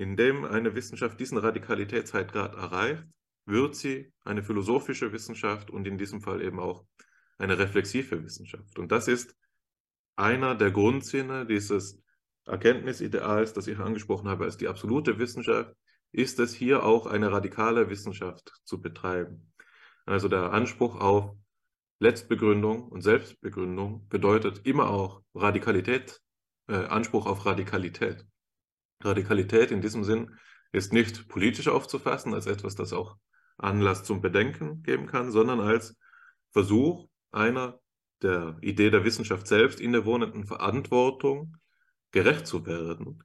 Indem 0.00 0.46
eine 0.46 0.74
Wissenschaft 0.74 1.20
diesen 1.20 1.36
Radikalitätsgrad 1.36 2.34
erreicht, 2.34 3.04
wird 3.44 3.76
sie 3.76 4.10
eine 4.24 4.42
philosophische 4.42 5.12
Wissenschaft 5.12 5.70
und 5.70 5.86
in 5.86 5.98
diesem 5.98 6.22
Fall 6.22 6.40
eben 6.40 6.58
auch 6.58 6.86
eine 7.36 7.58
reflexive 7.58 8.24
Wissenschaft. 8.24 8.78
Und 8.78 8.92
das 8.92 9.08
ist 9.08 9.36
einer 10.16 10.54
der 10.54 10.70
Grundsinne 10.70 11.44
dieses 11.44 12.02
Erkenntnisideals, 12.46 13.52
das 13.52 13.66
ich 13.66 13.78
angesprochen 13.78 14.26
habe, 14.26 14.44
als 14.44 14.56
die 14.56 14.68
absolute 14.68 15.18
Wissenschaft, 15.18 15.76
ist 16.12 16.40
es 16.40 16.54
hier 16.54 16.82
auch 16.82 17.04
eine 17.04 17.30
radikale 17.30 17.90
Wissenschaft 17.90 18.54
zu 18.64 18.80
betreiben. 18.80 19.52
Also 20.06 20.28
der 20.28 20.54
Anspruch 20.54 20.98
auf 20.98 21.36
Letztbegründung 21.98 22.88
und 22.88 23.02
Selbstbegründung 23.02 24.08
bedeutet 24.08 24.66
immer 24.66 24.88
auch 24.88 25.20
Radikalität, 25.34 26.22
äh, 26.68 26.86
Anspruch 26.86 27.26
auf 27.26 27.44
Radikalität. 27.44 28.24
Radikalität 29.02 29.70
in 29.70 29.80
diesem 29.80 30.04
Sinn 30.04 30.36
ist 30.72 30.92
nicht 30.92 31.28
politisch 31.28 31.68
aufzufassen 31.68 32.34
als 32.34 32.46
etwas, 32.46 32.74
das 32.74 32.92
auch 32.92 33.16
Anlass 33.56 34.04
zum 34.04 34.20
Bedenken 34.20 34.82
geben 34.82 35.06
kann, 35.06 35.30
sondern 35.30 35.60
als 35.60 35.96
Versuch, 36.52 37.08
einer 37.32 37.80
der 38.22 38.58
Idee 38.60 38.90
der 38.90 39.04
Wissenschaft 39.04 39.46
selbst 39.46 39.80
innewohnenden 39.80 40.46
Verantwortung 40.46 41.56
gerecht 42.10 42.46
zu 42.46 42.66
werden 42.66 43.22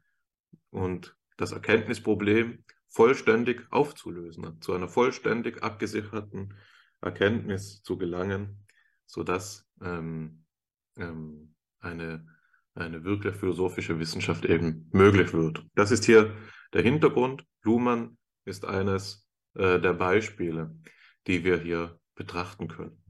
und 0.70 1.16
das 1.38 1.52
Erkenntnisproblem 1.52 2.64
vollständig 2.88 3.68
aufzulösen, 3.72 4.62
zu 4.62 4.74
einer 4.74 4.88
vollständig 4.88 5.64
abgesicherten 5.64 6.54
Erkenntnis 7.02 7.82
zu 7.82 7.98
gelangen, 7.98 8.66
sodass 9.06 9.68
ähm, 9.82 10.46
ähm, 10.98 11.56
eine, 11.80 12.26
eine 12.76 13.04
wirklich 13.04 13.36
philosophische 13.36 14.00
Wissenschaft 14.00 14.46
eben 14.46 14.90
möglich 14.92 15.34
wird. 15.34 15.66
Das 15.76 15.92
ist 15.92 16.06
hier 16.06 16.36
der 16.74 16.82
Hintergrund. 16.82 17.46
Luhmann 17.64 18.18
ist 18.44 18.66
eines 18.66 19.28
äh, 19.56 19.80
der 19.80 19.94
Beispiele, 19.94 20.78
die 21.26 21.44
wir 21.44 21.58
hier 21.60 22.00
betrachten 22.16 22.68
können. 22.68 23.02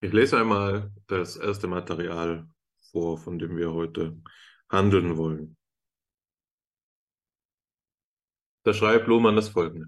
Ich 0.00 0.12
lese 0.12 0.38
einmal 0.38 0.92
das 1.06 1.36
erste 1.36 1.68
Material 1.68 2.48
vor, 2.90 3.18
von 3.18 3.38
dem 3.38 3.56
wir 3.56 3.72
heute 3.72 4.20
handeln 4.68 5.16
wollen. 5.16 5.56
Da 8.64 8.74
schreibt 8.74 9.06
Lohmann 9.06 9.36
das 9.36 9.48
folgende. 9.48 9.86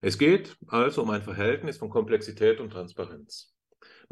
Es 0.00 0.18
geht 0.18 0.56
also 0.68 1.02
um 1.02 1.10
ein 1.10 1.22
Verhältnis 1.22 1.78
von 1.78 1.90
Komplexität 1.90 2.60
und 2.60 2.70
Transparenz. 2.70 3.53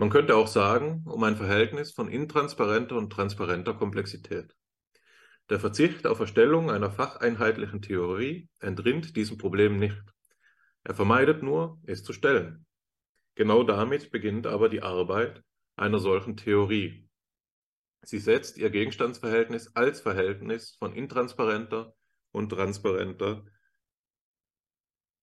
Man 0.03 0.11
könnte 0.11 0.35
auch 0.35 0.49
sagen, 0.49 1.05
um 1.07 1.23
ein 1.23 1.37
Verhältnis 1.37 1.93
von 1.93 2.09
intransparenter 2.09 2.97
und 2.97 3.11
transparenter 3.11 3.73
Komplexität. 3.73 4.53
Der 5.49 5.61
Verzicht 5.61 6.09
auf 6.09 6.19
Erstellung 6.19 6.73
einer 6.73 6.91
facheinheitlichen 6.91 7.83
Theorie 7.83 8.49
entrinnt 8.59 9.15
diesem 9.15 9.39
Problem 9.39 9.77
nicht. 9.77 10.03
Er 10.83 10.95
vermeidet 10.95 11.45
nur, 11.45 11.79
es 11.87 12.03
zu 12.03 12.13
stellen. 12.13 12.67
Genau 13.37 13.63
damit 13.63 14.11
beginnt 14.11 14.49
aber 14.49 14.69
die 14.69 14.83
Arbeit 14.83 15.41
einer 15.77 16.01
solchen 16.01 16.37
Theorie. 16.37 17.09
Sie 18.01 18.19
setzt 18.19 18.59
ihr 18.59 18.71
Gegenstandsverhältnis 18.71 19.77
als 19.77 20.01
Verhältnis 20.01 20.75
von 20.81 20.97
intransparenter 20.97 21.95
und 22.33 22.49
transparenter 22.49 23.45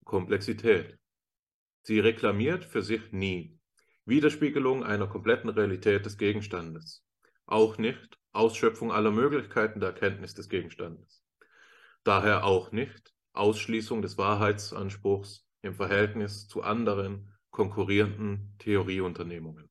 Komplexität. 0.06 0.98
Sie 1.82 2.00
reklamiert 2.00 2.64
für 2.64 2.82
sich 2.82 3.12
nie 3.12 3.59
Widerspiegelung 4.10 4.84
einer 4.84 5.08
kompletten 5.08 5.50
Realität 5.50 6.06
des 6.06 6.18
Gegenstandes, 6.18 7.06
auch 7.46 7.78
nicht 7.78 8.18
Ausschöpfung 8.32 8.92
aller 8.92 9.12
Möglichkeiten 9.12 9.80
der 9.80 9.90
Erkenntnis 9.90 10.34
des 10.34 10.50
Gegenstandes. 10.50 11.24
Daher 12.04 12.44
auch 12.44 12.72
nicht 12.72 13.14
Ausschließung 13.34 14.02
des 14.02 14.18
Wahrheitsanspruchs 14.18 15.46
im 15.62 15.76
Verhältnis 15.76 16.48
zu 16.48 16.64
anderen 16.64 17.32
konkurrierenden 17.52 18.56
Theorieunternehmungen. 18.60 19.70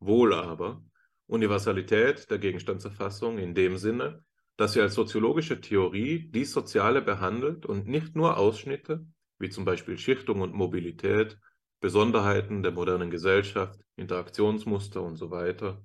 Wohl 0.00 0.34
aber 0.34 0.82
Universalität 1.26 2.30
der 2.30 2.38
Gegenstandserfassung 2.38 3.38
in 3.38 3.54
dem 3.54 3.76
Sinne, 3.76 4.24
dass 4.56 4.72
sie 4.72 4.80
als 4.80 4.94
soziologische 4.94 5.60
Theorie 5.60 6.30
dies 6.30 6.52
Soziale 6.52 7.02
behandelt 7.02 7.66
und 7.66 7.86
nicht 7.86 8.16
nur 8.16 8.36
Ausschnitte, 8.36 9.06
wie 9.38 9.50
zum 9.50 9.64
Beispiel 9.64 9.98
Schichtung 9.98 10.40
und 10.40 10.54
Mobilität, 10.54 11.38
Besonderheiten 11.80 12.62
der 12.62 12.72
modernen 12.72 13.10
Gesellschaft, 13.10 13.80
Interaktionsmuster 13.96 15.02
und 15.02 15.16
so 15.16 15.30
weiter. 15.30 15.84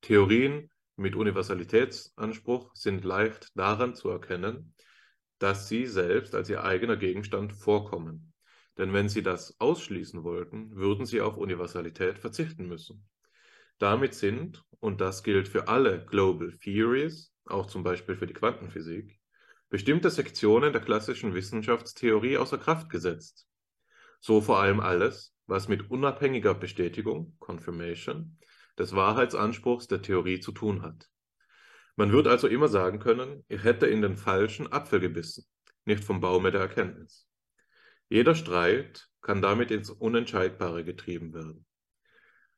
Theorien 0.00 0.70
mit 0.96 1.14
Universalitätsanspruch 1.14 2.74
sind 2.74 3.04
leicht 3.04 3.48
daran 3.54 3.94
zu 3.94 4.08
erkennen, 4.08 4.74
dass 5.38 5.68
sie 5.68 5.86
selbst 5.86 6.34
als 6.34 6.50
ihr 6.50 6.64
eigener 6.64 6.96
Gegenstand 6.96 7.52
vorkommen 7.52 8.30
denn 8.80 8.94
wenn 8.94 9.10
sie 9.10 9.22
das 9.22 9.54
ausschließen 9.60 10.24
wollten, 10.24 10.74
würden 10.74 11.04
sie 11.04 11.20
auf 11.20 11.36
Universalität 11.36 12.18
verzichten 12.18 12.66
müssen. 12.66 13.06
Damit 13.78 14.14
sind, 14.14 14.64
und 14.80 15.02
das 15.02 15.22
gilt 15.22 15.48
für 15.48 15.68
alle 15.68 16.02
Global 16.06 16.56
Theories, 16.62 17.30
auch 17.44 17.66
zum 17.66 17.82
Beispiel 17.82 18.16
für 18.16 18.26
die 18.26 18.32
Quantenphysik, 18.32 19.20
bestimmte 19.68 20.08
Sektionen 20.08 20.72
der 20.72 20.80
klassischen 20.80 21.34
Wissenschaftstheorie 21.34 22.38
außer 22.38 22.56
Kraft 22.56 22.88
gesetzt. 22.88 23.46
So 24.20 24.40
vor 24.40 24.60
allem 24.60 24.80
alles, 24.80 25.34
was 25.46 25.68
mit 25.68 25.90
unabhängiger 25.90 26.54
Bestätigung, 26.54 27.36
Confirmation, 27.40 28.38
des 28.78 28.94
Wahrheitsanspruchs 28.94 29.88
der 29.88 30.02
Theorie 30.02 30.40
zu 30.40 30.52
tun 30.52 30.82
hat. 30.82 31.08
Man 31.96 32.12
wird 32.12 32.28
also 32.28 32.46
immer 32.46 32.68
sagen 32.68 32.98
können, 32.98 33.44
ich 33.48 33.64
hätte 33.64 33.86
in 33.86 34.00
den 34.00 34.16
falschen 34.16 34.72
Apfel 34.72 35.00
gebissen, 35.00 35.44
nicht 35.84 36.04
vom 36.04 36.20
Baume 36.20 36.50
der 36.50 36.60
Erkenntnis. 36.60 37.26
Jeder 38.08 38.34
Streit 38.34 39.08
kann 39.22 39.42
damit 39.42 39.70
ins 39.70 39.90
Unentscheidbare 39.90 40.84
getrieben 40.84 41.34
werden. 41.34 41.66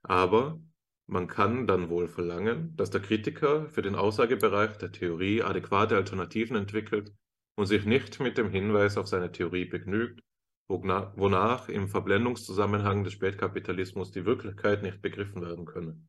Aber 0.02 0.60
man 1.06 1.26
kann 1.26 1.66
dann 1.66 1.90
wohl 1.90 2.08
verlangen, 2.08 2.76
dass 2.76 2.90
der 2.90 3.02
Kritiker 3.02 3.68
für 3.68 3.82
den 3.82 3.94
Aussagebereich 3.94 4.78
der 4.78 4.92
Theorie 4.92 5.42
adäquate 5.42 5.96
Alternativen 5.96 6.56
entwickelt 6.56 7.12
und 7.54 7.66
sich 7.66 7.84
nicht 7.84 8.20
mit 8.20 8.38
dem 8.38 8.50
Hinweis 8.50 8.96
auf 8.96 9.08
seine 9.08 9.30
Theorie 9.30 9.64
begnügt, 9.64 10.22
wonach 10.68 11.68
im 11.68 11.88
Verblendungszusammenhang 11.88 13.04
des 13.04 13.12
Spätkapitalismus 13.12 14.10
die 14.10 14.24
Wirklichkeit 14.24 14.82
nicht 14.82 15.02
begriffen 15.02 15.42
werden 15.42 15.64
könne. 15.64 16.00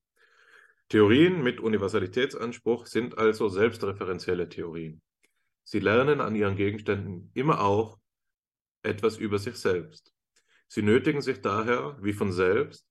Theorien 0.89 1.41
mit 1.41 1.59
Universalitätsanspruch 1.59 2.85
sind 2.85 3.17
also 3.17 3.49
selbstreferenzielle 3.49 4.49
Theorien. 4.49 5.01
Sie 5.63 5.79
lernen 5.79 6.21
an 6.21 6.35
ihren 6.35 6.55
Gegenständen 6.55 7.31
immer 7.33 7.61
auch 7.61 7.97
etwas 8.83 9.17
über 9.17 9.39
sich 9.39 9.55
selbst. 9.55 10.13
Sie 10.67 10.81
nötigen 10.81 11.21
sich 11.21 11.41
daher, 11.41 11.97
wie 12.01 12.13
von 12.13 12.31
selbst, 12.31 12.85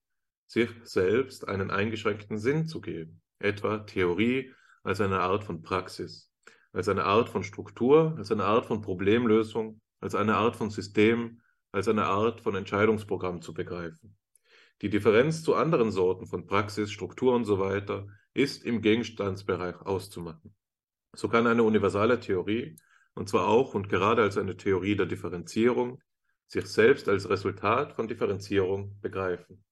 sich 0.46 0.70
selbst 0.84 1.48
einen 1.48 1.70
eingeschränkten 1.70 2.38
Sinn 2.38 2.66
zu 2.66 2.80
geben, 2.80 3.20
etwa 3.38 3.78
Theorie 3.78 4.54
als 4.82 5.00
eine 5.00 5.20
Art 5.20 5.44
von 5.44 5.62
Praxis, 5.62 6.30
als 6.72 6.88
eine 6.88 7.04
Art 7.04 7.28
von 7.28 7.42
Struktur, 7.42 8.14
als 8.16 8.32
eine 8.32 8.44
Art 8.44 8.66
von 8.66 8.80
Problemlösung, 8.80 9.80
als 10.00 10.14
eine 10.14 10.36
Art 10.36 10.56
von 10.56 10.70
System, 10.70 11.41
als 11.72 11.88
eine 11.88 12.04
Art 12.04 12.40
von 12.40 12.54
Entscheidungsprogramm 12.54 13.42
zu 13.42 13.54
begreifen. 13.54 14.16
Die 14.82 14.90
Differenz 14.90 15.42
zu 15.42 15.54
anderen 15.54 15.90
Sorten 15.90 16.26
von 16.26 16.46
Praxis, 16.46 16.92
Struktur 16.92 17.34
und 17.34 17.44
so 17.44 17.58
weiter 17.58 18.06
ist 18.34 18.64
im 18.64 18.82
Gegenstandsbereich 18.82 19.80
auszumachen. 19.80 20.54
So 21.14 21.28
kann 21.28 21.46
eine 21.46 21.62
universale 21.62 22.18
Theorie, 22.20 22.76
und 23.14 23.28
zwar 23.28 23.48
auch 23.48 23.74
und 23.74 23.88
gerade 23.88 24.22
als 24.22 24.38
eine 24.38 24.56
Theorie 24.56 24.96
der 24.96 25.06
Differenzierung, 25.06 26.00
sich 26.46 26.66
selbst 26.66 27.08
als 27.08 27.28
Resultat 27.28 27.94
von 27.94 28.06
Differenzierung 28.08 28.98
begreifen. 29.00 29.64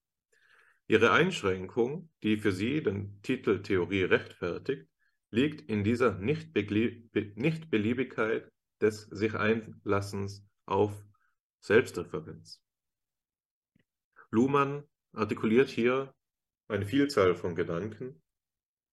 Ihre 0.86 1.10
Einschränkung, 1.12 2.10
die 2.22 2.36
für 2.36 2.52
sie 2.52 2.82
den 2.82 3.20
Titel 3.22 3.62
Theorie 3.62 4.04
rechtfertigt, 4.04 4.86
liegt 5.30 5.70
in 5.70 5.82
dieser 5.84 6.18
Nichtbeliebigkeit 6.18 8.50
des 8.80 9.02
sich 9.02 9.34
Einlassens 9.34 10.44
auf 10.66 10.92
Selbstreferenz. 11.60 12.62
Luhmann 14.30 14.84
artikuliert 15.12 15.68
hier 15.68 16.14
eine 16.68 16.86
Vielzahl 16.86 17.34
von 17.34 17.54
Gedanken, 17.54 18.22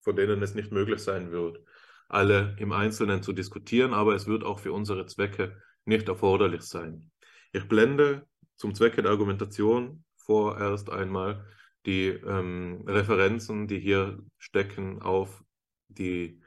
von 0.02 0.16
denen 0.16 0.42
es 0.42 0.56
nicht 0.56 0.72
möglich 0.72 1.00
sein 1.00 1.32
wird, 1.32 1.60
alle 2.08 2.56
im 2.60 2.72
Einzelnen 2.72 3.22
zu 3.22 3.34
diskutieren, 3.34 3.94
aber 3.94 4.16
es 4.16 4.28
wird 4.28 4.44
auch 4.44 4.60
für 4.60 4.72
unsere 4.74 5.06
Zwecke 5.06 5.62
nicht 5.86 6.08
erforderlich 6.08 6.62
sein. 6.62 7.12
Ich 7.52 7.68
blende 7.68 8.28
zum 8.56 8.74
Zwecke 8.74 9.02
der 9.02 9.12
Argumentation 9.12 10.04
vorerst 10.16 10.90
einmal 10.90 11.46
die 11.86 12.08
ähm, 12.08 12.84
Referenzen, 12.88 13.68
die 13.68 13.80
hier 13.80 14.20
stecken, 14.38 15.02
auf 15.02 15.44
die, 15.88 16.42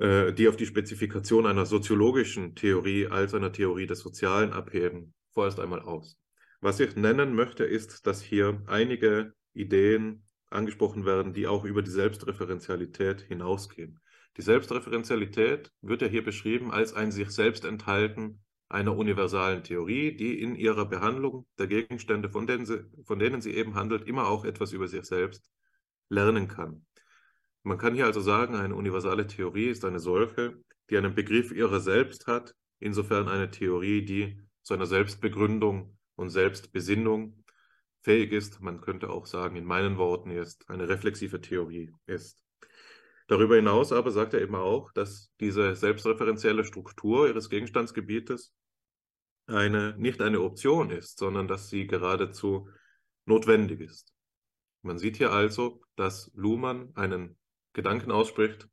die 0.00 0.48
auf 0.48 0.56
die 0.56 0.66
Spezifikation 0.66 1.44
einer 1.44 1.66
soziologischen 1.66 2.54
Theorie 2.54 3.08
als 3.08 3.34
einer 3.34 3.52
Theorie 3.52 3.86
des 3.86 3.98
Sozialen 3.98 4.52
abheben, 4.52 5.12
vorerst 5.32 5.58
einmal 5.58 5.80
aus. 5.80 6.16
Was 6.60 6.78
ich 6.78 6.94
nennen 6.94 7.34
möchte, 7.34 7.64
ist, 7.64 8.06
dass 8.06 8.22
hier 8.22 8.62
einige 8.66 9.32
Ideen 9.54 10.24
angesprochen 10.50 11.04
werden, 11.04 11.32
die 11.32 11.46
auch 11.46 11.64
über 11.64 11.82
die 11.82 11.90
Selbstreferenzialität 11.90 13.22
hinausgehen. 13.22 14.00
Die 14.36 14.42
Selbstreferenzialität 14.42 15.72
wird 15.82 16.02
ja 16.02 16.08
hier 16.08 16.22
beschrieben 16.22 16.70
als 16.70 16.94
ein 16.94 17.10
sich 17.10 17.30
selbst 17.30 17.64
enthalten 17.64 18.40
einer 18.68 18.96
universalen 18.96 19.62
Theorie, 19.64 20.14
die 20.14 20.40
in 20.40 20.54
ihrer 20.54 20.84
Behandlung 20.84 21.46
der 21.58 21.66
Gegenstände, 21.66 22.28
von 22.28 22.46
denen, 22.46 22.66
sie, 22.66 22.84
von 23.04 23.18
denen 23.18 23.40
sie 23.40 23.54
eben 23.54 23.74
handelt, 23.74 24.06
immer 24.06 24.28
auch 24.28 24.44
etwas 24.44 24.72
über 24.72 24.86
sich 24.86 25.04
selbst 25.04 25.50
lernen 26.08 26.48
kann. 26.48 26.84
Man 27.68 27.76
kann 27.76 27.94
hier 27.94 28.06
also 28.06 28.22
sagen, 28.22 28.54
eine 28.54 28.74
universale 28.74 29.26
Theorie 29.26 29.66
ist 29.66 29.84
eine 29.84 30.00
solche, 30.00 30.56
die 30.88 30.96
einen 30.96 31.14
Begriff 31.14 31.52
ihrer 31.52 31.80
selbst 31.80 32.26
hat, 32.26 32.54
insofern 32.78 33.28
eine 33.28 33.50
Theorie, 33.50 34.06
die 34.06 34.40
zu 34.62 34.72
einer 34.72 34.86
Selbstbegründung 34.86 35.98
und 36.14 36.30
Selbstbesinnung 36.30 37.44
fähig 38.00 38.32
ist, 38.32 38.62
man 38.62 38.80
könnte 38.80 39.10
auch 39.10 39.26
sagen, 39.26 39.56
in 39.56 39.66
meinen 39.66 39.98
Worten 39.98 40.30
ist, 40.30 40.66
eine 40.70 40.88
reflexive 40.88 41.42
Theorie 41.42 41.92
ist. 42.06 42.42
Darüber 43.26 43.56
hinaus 43.56 43.92
aber 43.92 44.12
sagt 44.12 44.32
er 44.32 44.40
eben 44.40 44.54
auch, 44.54 44.90
dass 44.92 45.30
diese 45.38 45.76
selbstreferenzielle 45.76 46.64
Struktur 46.64 47.28
ihres 47.28 47.50
Gegenstandsgebietes 47.50 48.50
eine, 49.46 49.94
nicht 49.98 50.22
eine 50.22 50.40
Option 50.40 50.90
ist, 50.90 51.18
sondern 51.18 51.46
dass 51.46 51.68
sie 51.68 51.86
geradezu 51.86 52.70
notwendig 53.26 53.80
ist. 53.80 54.14
Man 54.80 54.96
sieht 54.96 55.18
hier 55.18 55.32
also, 55.32 55.82
dass 55.96 56.30
Luhmann 56.34 56.92
einen 56.94 57.36
Gedanken 57.72 58.10
ausspricht, 58.10 58.68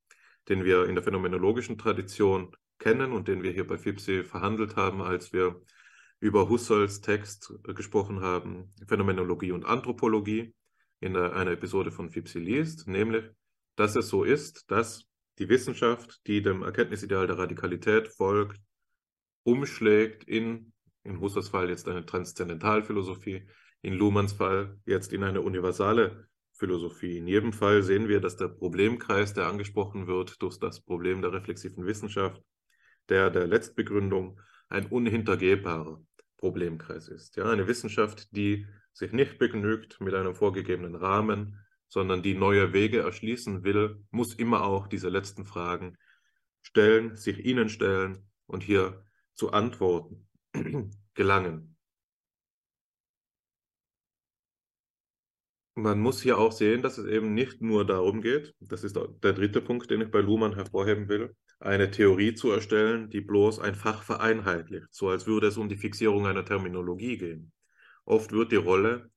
den 0.49 0.63
wir 0.63 0.85
in 0.85 0.95
der 0.95 1.03
phänomenologischen 1.03 1.77
Tradition 1.77 2.55
kennen 2.79 3.11
und 3.11 3.27
den 3.27 3.43
wir 3.43 3.51
hier 3.51 3.67
bei 3.67 3.77
FIPSI 3.77 4.23
verhandelt 4.23 4.75
haben, 4.75 5.01
als 5.01 5.33
wir 5.33 5.61
über 6.19 6.49
Husserls 6.49 7.01
Text 7.01 7.53
äh, 7.67 7.73
gesprochen 7.73 8.21
haben, 8.21 8.73
Phänomenologie 8.87 9.51
und 9.51 9.65
Anthropologie, 9.65 10.53
in 11.01 11.15
einer 11.15 11.51
Episode 11.51 11.91
von 11.91 12.09
Fipsi 12.09 12.39
liest, 12.39 12.87
nämlich, 12.87 13.25
dass 13.75 13.95
es 13.95 14.07
so 14.07 14.23
ist, 14.23 14.71
dass 14.71 15.05
die 15.37 15.49
Wissenschaft, 15.49 16.25
die 16.25 16.41
dem 16.41 16.63
Erkenntnisideal 16.63 17.27
der 17.27 17.37
Radikalität 17.37 18.07
folgt, 18.07 18.59
umschlägt 19.43 20.23
in, 20.23 20.71
in 21.03 21.19
Husserls 21.19 21.49
Fall 21.49 21.69
jetzt 21.69 21.87
eine 21.87 22.05
Transzendentalphilosophie, 22.05 23.45
in 23.81 23.93
Luhmanns 23.93 24.33
Fall 24.33 24.79
jetzt 24.85 25.13
in 25.13 25.23
eine 25.23 25.41
universale 25.41 26.27
Philosophie. 26.57 27.17
In 27.17 27.27
jedem 27.27 27.53
Fall 27.53 27.83
sehen 27.83 28.07
wir, 28.07 28.21
dass 28.21 28.37
der 28.37 28.47
Problemkreis, 28.47 29.33
der 29.33 29.47
angesprochen 29.47 30.07
wird 30.07 30.41
durch 30.41 30.59
das 30.59 30.81
Problem 30.81 31.21
der 31.21 31.33
reflexiven 31.33 31.85
Wissenschaft, 31.85 32.41
der 33.09 33.29
der 33.29 33.47
Letztbegründung, 33.47 34.39
ein 34.69 34.87
unhintergehbarer 34.87 36.03
Problemkreis 36.37 37.07
ist. 37.07 37.35
Ja, 37.35 37.45
eine 37.45 37.67
Wissenschaft, 37.67 38.35
die 38.35 38.65
sich 38.93 39.11
nicht 39.11 39.37
begnügt 39.37 39.99
mit 39.99 40.13
einem 40.13 40.35
vorgegebenen 40.35 40.95
Rahmen, 40.95 41.59
sondern 41.87 42.23
die 42.23 42.33
neue 42.33 42.73
Wege 42.73 42.99
erschließen 42.99 43.63
will, 43.63 44.03
muss 44.11 44.33
immer 44.33 44.63
auch 44.63 44.87
diese 44.87 45.09
letzten 45.09 45.45
Fragen 45.45 45.97
stellen, 46.61 47.15
sich 47.15 47.45
ihnen 47.45 47.69
stellen 47.69 48.29
und 48.47 48.63
hier 48.63 49.05
zu 49.33 49.51
Antworten 49.51 50.27
gelangen. 51.13 51.74
Man 55.77 55.99
muss 55.99 56.21
hier 56.21 56.37
auch 56.37 56.53
sehen, 56.53 56.81
dass 56.81 56.97
es 56.97 57.05
eben 57.05 57.33
nicht 57.33 57.61
nur 57.61 57.85
darum 57.85 58.21
geht, 58.21 58.55
das 58.61 58.85
ist 58.85 58.95
der 58.95 59.33
dritte 59.33 59.61
Punkt, 59.61 59.91
den 59.91 59.99
ich 59.99 60.09
bei 60.09 60.21
Luhmann 60.21 60.55
hervorheben 60.55 61.09
will, 61.09 61.35
eine 61.59 61.91
Theorie 61.91 62.33
zu 62.33 62.49
erstellen, 62.49 63.09
die 63.09 63.19
bloß 63.19 63.59
ein 63.59 63.75
Fach 63.75 64.01
vereinheitlicht, 64.01 64.87
so 64.91 65.09
als 65.09 65.27
würde 65.27 65.47
es 65.47 65.57
um 65.57 65.67
die 65.67 65.75
Fixierung 65.75 66.27
einer 66.27 66.45
Terminologie 66.45 67.17
gehen. 67.17 67.51
Oft 68.05 68.31
wird 68.31 68.53
die 68.53 68.55
Rolle 68.55 69.11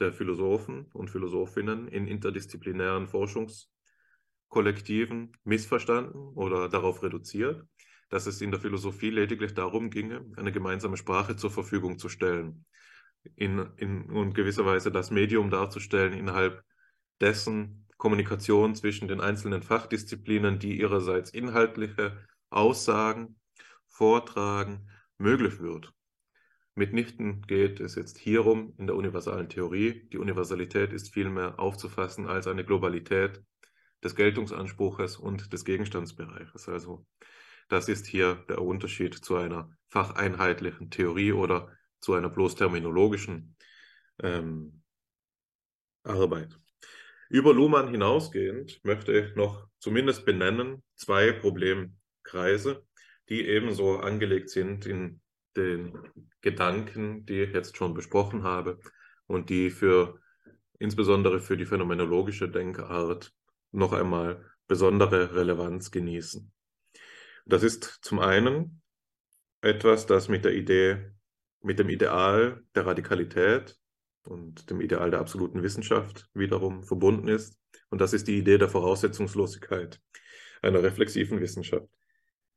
der 0.00 0.14
Philosophen 0.14 0.86
und 0.94 1.10
Philosophinnen 1.10 1.88
in 1.88 2.06
interdisziplinären 2.06 3.06
Forschungskollektiven 3.06 5.32
missverstanden 5.44 6.32
oder 6.34 6.70
darauf 6.70 7.02
reduziert, 7.02 7.66
dass 8.08 8.26
es 8.26 8.40
in 8.40 8.50
der 8.50 8.60
Philosophie 8.60 9.10
lediglich 9.10 9.52
darum 9.52 9.90
ginge, 9.90 10.24
eine 10.36 10.52
gemeinsame 10.52 10.96
Sprache 10.96 11.36
zur 11.36 11.50
Verfügung 11.50 11.98
zu 11.98 12.08
stellen, 12.08 12.64
in, 13.36 13.66
in, 13.76 14.08
in 14.10 14.32
gewisser 14.34 14.64
Weise 14.64 14.90
das 14.90 15.10
Medium 15.10 15.50
darzustellen, 15.50 16.12
innerhalb 16.12 16.62
dessen 17.20 17.86
Kommunikation 17.96 18.74
zwischen 18.74 19.08
den 19.08 19.20
einzelnen 19.20 19.62
Fachdisziplinen, 19.62 20.58
die 20.58 20.78
ihrerseits 20.78 21.30
inhaltliche 21.30 22.16
Aussagen 22.50 23.38
vortragen, 23.86 24.88
möglich 25.18 25.60
wird. 25.60 25.92
Mitnichten 26.76 27.42
geht 27.42 27.80
es 27.80 27.96
jetzt 27.96 28.18
hierum 28.18 28.72
in 28.78 28.86
der 28.86 28.94
universalen 28.94 29.48
Theorie. 29.48 30.08
Die 30.12 30.18
Universalität 30.18 30.92
ist 30.92 31.12
vielmehr 31.12 31.58
aufzufassen 31.58 32.28
als 32.28 32.46
eine 32.46 32.64
Globalität 32.64 33.42
des 34.04 34.14
Geltungsanspruches 34.14 35.16
und 35.16 35.52
des 35.52 35.64
Gegenstandsbereiches. 35.64 36.68
Also 36.68 37.04
das 37.68 37.88
ist 37.88 38.06
hier 38.06 38.36
der 38.48 38.62
Unterschied 38.62 39.14
zu 39.14 39.36
einer 39.36 39.70
facheinheitlichen 39.88 40.90
Theorie 40.90 41.32
oder 41.32 41.76
zu 42.00 42.14
einer 42.14 42.28
bloß 42.28 42.54
terminologischen 42.56 43.56
ähm, 44.22 44.82
Arbeit. 46.02 46.58
Über 47.28 47.52
Luhmann 47.52 47.88
hinausgehend 47.90 48.80
möchte 48.84 49.12
ich 49.12 49.36
noch 49.36 49.68
zumindest 49.78 50.24
benennen 50.24 50.82
zwei 50.96 51.32
Problemkreise, 51.32 52.86
die 53.28 53.46
ebenso 53.46 53.98
angelegt 53.98 54.48
sind 54.50 54.86
in 54.86 55.20
den 55.56 55.98
Gedanken, 56.40 57.26
die 57.26 57.42
ich 57.42 57.52
jetzt 57.52 57.76
schon 57.76 57.94
besprochen 57.94 58.44
habe 58.44 58.78
und 59.26 59.50
die 59.50 59.70
für 59.70 60.20
insbesondere 60.78 61.40
für 61.40 61.56
die 61.56 61.66
phänomenologische 61.66 62.48
Denkart 62.48 63.32
noch 63.72 63.92
einmal 63.92 64.44
besondere 64.66 65.34
Relevanz 65.34 65.90
genießen. 65.90 66.52
Das 67.44 67.62
ist 67.62 67.98
zum 68.02 68.20
einen 68.20 68.82
etwas, 69.60 70.06
das 70.06 70.28
mit 70.28 70.44
der 70.44 70.54
Idee, 70.54 71.10
mit 71.68 71.78
dem 71.78 71.90
Ideal 71.90 72.62
der 72.74 72.86
Radikalität 72.86 73.76
und 74.22 74.70
dem 74.70 74.80
Ideal 74.80 75.10
der 75.10 75.20
absoluten 75.20 75.62
Wissenschaft 75.62 76.26
wiederum 76.32 76.82
verbunden 76.82 77.28
ist. 77.28 77.60
Und 77.90 78.00
das 78.00 78.14
ist 78.14 78.26
die 78.26 78.38
Idee 78.38 78.56
der 78.56 78.70
Voraussetzungslosigkeit 78.70 80.00
einer 80.62 80.82
reflexiven 80.82 81.40
Wissenschaft. 81.40 81.86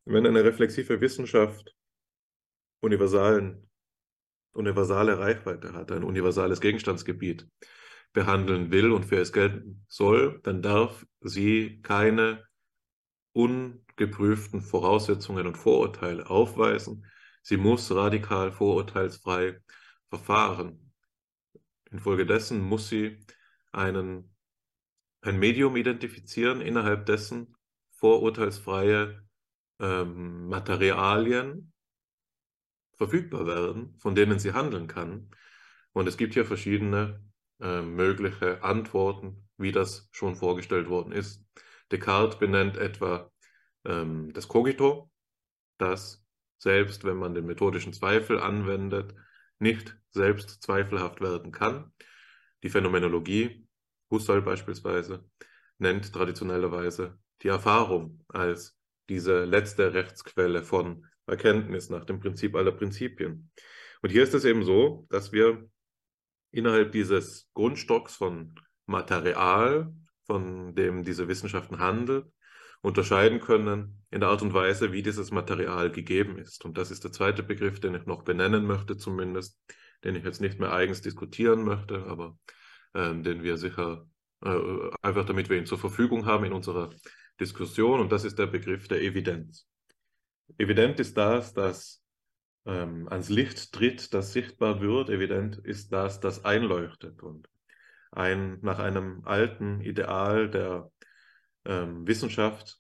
Wenn 0.06 0.26
eine 0.26 0.46
reflexive 0.46 1.02
Wissenschaft 1.02 1.76
universalen, 2.80 3.70
universale 4.54 5.20
Reichweite 5.20 5.74
hat, 5.74 5.92
ein 5.92 6.06
universales 6.06 6.62
Gegenstandsgebiet 6.62 7.50
behandeln 8.14 8.72
will 8.72 8.94
und 8.94 9.04
für 9.04 9.18
es 9.18 9.34
gelten 9.34 9.84
soll, 9.90 10.40
dann 10.44 10.62
darf 10.62 11.06
sie 11.20 11.82
keine 11.82 12.46
ungeprüften 13.34 14.62
Voraussetzungen 14.62 15.48
und 15.48 15.58
Vorurteile 15.58 16.30
aufweisen. 16.30 17.06
Sie 17.42 17.58
muss 17.58 17.92
radikal 17.92 18.52
vorurteilsfrei 18.52 19.60
verfahren. 20.10 20.94
Infolgedessen 21.90 22.62
muss 22.62 22.90
sie 22.90 23.26
einen, 23.72 24.36
ein 25.22 25.40
Medium 25.40 25.76
identifizieren, 25.76 26.62
innerhalb 26.62 27.06
dessen 27.06 27.56
vorurteilsfreie 27.92 29.22
ähm, 29.80 30.48
Materialien 30.48 31.74
verfügbar 32.98 33.48
werden, 33.48 33.96
von 33.98 34.16
denen 34.16 34.40
sie 34.40 34.54
handeln 34.54 34.88
kann. 34.88 35.32
Und 35.94 36.08
es 36.08 36.18
gibt 36.18 36.34
hier 36.34 36.46
verschiedene 36.46 37.24
äh, 37.60 37.82
mögliche 37.82 38.64
Antworten, 38.64 39.50
wie 39.58 39.72
das 39.72 40.08
schon 40.12 40.36
vorgestellt 40.36 40.90
worden 40.90 41.12
ist. 41.12 41.44
Descartes 41.92 42.40
benennt 42.40 42.78
etwa 42.78 43.32
ähm, 43.86 44.32
das 44.34 44.48
Cogito, 44.48 45.12
das 45.78 46.21
selbst 46.62 47.04
wenn 47.04 47.18
man 47.18 47.34
den 47.34 47.48
methodischen 47.48 47.92
Zweifel 47.92 48.40
anwendet, 48.40 49.16
nicht 49.58 49.98
selbst 50.12 50.62
zweifelhaft 50.62 51.20
werden 51.20 51.52
kann. 51.52 51.92
Die 52.62 52.70
Phänomenologie, 52.70 53.68
Husserl 54.12 54.44
beispielsweise, 54.44 55.26
nennt 55.80 56.14
traditionellerweise 56.14 57.18
die 57.42 57.48
Erfahrung 57.48 58.24
als 58.28 58.78
diese 59.10 59.44
letzte 59.46 59.96
Rechtsquelle 59.96 60.62
von 60.62 61.08
Erkenntnis 61.26 61.90
nach 61.90 62.06
dem 62.06 62.20
Prinzip 62.20 62.56
aller 62.56 62.72
Prinzipien. 62.72 63.50
Und 64.04 64.12
hier 64.12 64.22
ist 64.22 64.36
es 64.36 64.46
eben 64.46 64.64
so, 64.64 65.08
dass 65.10 65.32
wir 65.32 65.68
innerhalb 66.52 66.92
dieses 66.92 67.50
Grundstocks 67.56 68.16
von 68.16 68.54
Material, 68.86 69.92
von 70.26 70.76
dem 70.76 71.04
diese 71.04 71.28
Wissenschaften 71.28 71.80
handelt, 71.80 72.32
unterscheiden 72.82 73.40
können 73.40 74.04
in 74.10 74.22
der 74.22 74.30
Art 74.30 74.42
und 74.42 74.54
Weise, 74.54 74.92
wie 74.92 75.04
dieses 75.04 75.32
Material 75.32 75.92
gegeben 75.92 76.38
ist. 76.38 76.66
Und 76.66 76.78
das 76.78 76.92
ist 76.92 77.04
der 77.04 77.12
zweite 77.12 77.44
Begriff, 77.44 77.80
den 77.80 77.96
ich 77.96 78.06
noch 78.06 78.24
benennen 78.24 78.66
möchte, 78.66 78.98
zumindest, 78.98 79.60
den 80.04 80.16
ich 80.16 80.24
jetzt 80.24 80.42
nicht 80.42 80.60
mehr 80.60 80.74
eigens 80.74 81.02
diskutieren 81.02 81.64
möchte, 81.64 82.06
aber 82.06 82.38
äh, 82.94 83.14
den 83.16 83.44
wir 83.44 83.58
sicher 83.58 84.06
äh, 84.44 84.90
einfach 85.02 85.26
damit 85.26 85.50
wir 85.50 85.58
ihn 85.58 85.66
zur 85.66 85.78
Verfügung 85.78 86.26
haben 86.26 86.46
in 86.46 86.54
unserer 86.54 86.90
Diskussion. 87.40 88.00
Und 88.00 88.12
das 88.12 88.24
ist 88.24 88.40
der 88.40 88.48
Begriff 88.48 88.88
der 88.88 89.02
Evidenz. 89.02 89.68
Evident 90.58 91.00
ist 91.00 91.16
das, 91.18 91.54
das 91.54 92.04
ähm, 92.66 93.08
ans 93.10 93.30
Licht 93.30 93.72
tritt, 93.72 94.14
das 94.14 94.34
sichtbar 94.34 94.82
wird. 94.82 95.10
Evident 95.10 95.58
ist 95.58 95.94
das, 95.94 96.20
das 96.20 96.44
einleuchtet. 96.44 97.22
Und 97.24 97.48
ein, 98.12 98.60
nach 98.62 98.80
einem 98.80 99.24
alten 99.26 99.82
Ideal 99.82 100.50
der 100.50 100.92
ähm, 101.66 102.08
Wissenschaft 102.08 102.80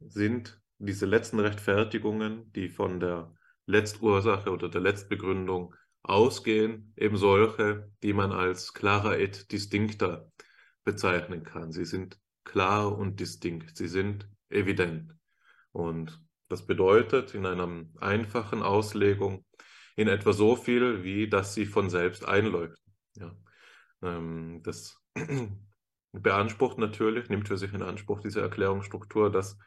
sind 0.00 0.60
diese 0.78 1.06
letzten 1.06 1.40
Rechtfertigungen, 1.40 2.52
die 2.52 2.68
von 2.68 3.00
der 3.00 3.34
Letztursache 3.66 4.50
oder 4.50 4.68
der 4.68 4.80
Letztbegründung 4.80 5.74
ausgehen, 6.02 6.92
eben 6.96 7.16
solche, 7.16 7.90
die 8.02 8.12
man 8.12 8.32
als 8.32 8.72
klarer 8.74 9.18
et 9.18 9.50
distincta 9.50 10.30
bezeichnen 10.84 11.42
kann. 11.42 11.72
Sie 11.72 11.84
sind 11.84 12.18
klar 12.44 12.96
und 12.96 13.18
distinkt, 13.18 13.76
sie 13.76 13.88
sind 13.88 14.28
evident. 14.48 15.14
Und 15.72 16.22
das 16.48 16.66
bedeutet 16.66 17.34
in 17.34 17.44
einer 17.44 17.84
einfachen 18.00 18.62
Auslegung 18.62 19.44
in 19.96 20.08
etwa 20.08 20.32
so 20.32 20.54
viel, 20.54 21.02
wie 21.02 21.28
dass 21.28 21.54
sie 21.54 21.66
von 21.66 21.90
selbst 21.90 22.24
einleuchten. 22.24 22.94
Ja. 23.16 23.36
Ähm, 24.02 24.60
das 24.62 25.00
beansprucht 26.22 26.78
natürlich, 26.78 27.28
nimmt 27.28 27.48
für 27.48 27.58
sich 27.58 27.72
in 27.72 27.82
Anspruch 27.82 28.20
diese 28.20 28.40
Erklärungsstruktur, 28.40 29.30
dass 29.30 29.58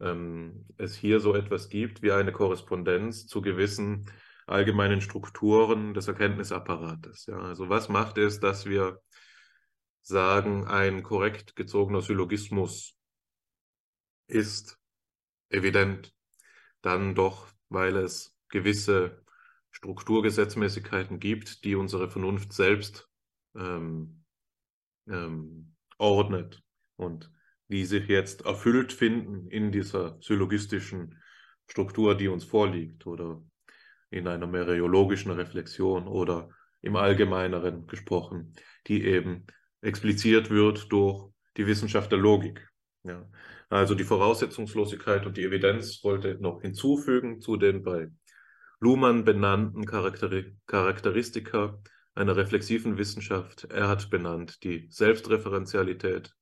ähm, 0.00 0.66
es 0.76 0.96
hier 0.96 1.20
so 1.20 1.34
etwas 1.34 1.68
gibt 1.68 2.02
wie 2.02 2.12
eine 2.12 2.32
Korrespondenz 2.32 3.26
zu 3.26 3.42
gewissen 3.42 4.10
allgemeinen 4.46 5.00
Strukturen 5.00 5.94
des 5.94 6.08
Erkenntnisapparates. 6.08 7.26
Ja. 7.26 7.38
Also 7.38 7.68
was 7.68 7.88
macht 7.88 8.18
es, 8.18 8.40
dass 8.40 8.66
wir 8.66 9.00
sagen, 10.02 10.66
ein 10.66 11.02
korrekt 11.02 11.56
gezogener 11.56 12.02
Syllogismus 12.02 12.98
ist 14.26 14.78
evident, 15.48 16.14
dann 16.82 17.14
doch, 17.14 17.48
weil 17.68 17.96
es 17.96 18.36
gewisse 18.48 19.22
Strukturgesetzmäßigkeiten 19.70 21.18
gibt, 21.18 21.64
die 21.64 21.74
unsere 21.74 22.10
Vernunft 22.10 22.52
selbst 22.52 23.08
ähm, 23.56 24.24
ähm, 25.08 25.73
ordnet 25.98 26.62
und 26.96 27.30
die 27.68 27.84
sich 27.84 28.08
jetzt 28.08 28.44
erfüllt 28.44 28.92
finden 28.92 29.48
in 29.48 29.72
dieser 29.72 30.18
syllogistischen 30.20 31.20
Struktur, 31.66 32.14
die 32.16 32.28
uns 32.28 32.44
vorliegt 32.44 33.06
oder 33.06 33.42
in 34.10 34.28
einer 34.28 34.46
meriologischen 34.46 35.32
Reflexion 35.32 36.06
oder 36.06 36.50
im 36.82 36.96
Allgemeineren 36.96 37.86
gesprochen, 37.86 38.54
die 38.86 39.04
eben 39.04 39.46
expliziert 39.80 40.50
wird 40.50 40.92
durch 40.92 41.30
die 41.56 41.66
Wissenschaft 41.66 42.12
der 42.12 42.18
Logik. 42.18 42.68
Ja. 43.02 43.28
Also 43.70 43.94
die 43.94 44.04
Voraussetzungslosigkeit 44.04 45.26
und 45.26 45.36
die 45.36 45.44
Evidenz 45.44 46.02
wollte 46.04 46.36
noch 46.40 46.60
hinzufügen 46.62 47.40
zu 47.40 47.56
den 47.56 47.82
bei 47.82 48.08
Luhmann 48.80 49.24
benannten 49.24 49.86
Charakteri 49.86 50.56
Charakteristika 50.66 51.80
einer 52.14 52.36
reflexiven 52.36 52.96
Wissenschaft. 52.98 53.64
Er 53.64 53.88
hat 53.88 54.10
benannt 54.10 54.62
die 54.62 54.86
Selbstreferenzialität, 54.90 56.32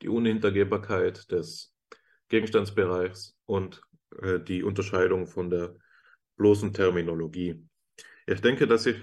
die 0.00 0.08
Unhintergehbarkeit 0.08 1.30
des 1.30 1.74
Gegenstandsbereichs 2.28 3.36
und 3.44 3.82
äh, 4.20 4.40
die 4.40 4.62
Unterscheidung 4.62 5.26
von 5.26 5.50
der 5.50 5.74
bloßen 6.36 6.72
Terminologie. 6.72 7.66
Ich 8.26 8.40
denke, 8.40 8.66
dass 8.66 8.86
ich 8.86 8.96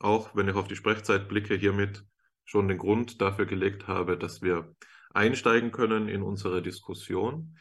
auch, 0.00 0.34
wenn 0.34 0.48
ich 0.48 0.54
auf 0.54 0.68
die 0.68 0.76
Sprechzeit 0.76 1.28
blicke, 1.28 1.54
hiermit 1.54 2.04
schon 2.44 2.68
den 2.68 2.78
Grund 2.78 3.20
dafür 3.20 3.46
gelegt 3.46 3.88
habe, 3.88 4.18
dass 4.18 4.42
wir 4.42 4.74
einsteigen 5.14 5.72
können 5.72 6.08
in 6.08 6.22
unsere 6.22 6.60
Diskussion. 6.60 7.56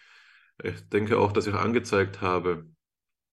Ich 0.62 0.90
denke 0.90 1.20
auch, 1.20 1.32
dass 1.32 1.48
ich 1.48 1.54
angezeigt 1.54 2.22
habe, 2.22 2.68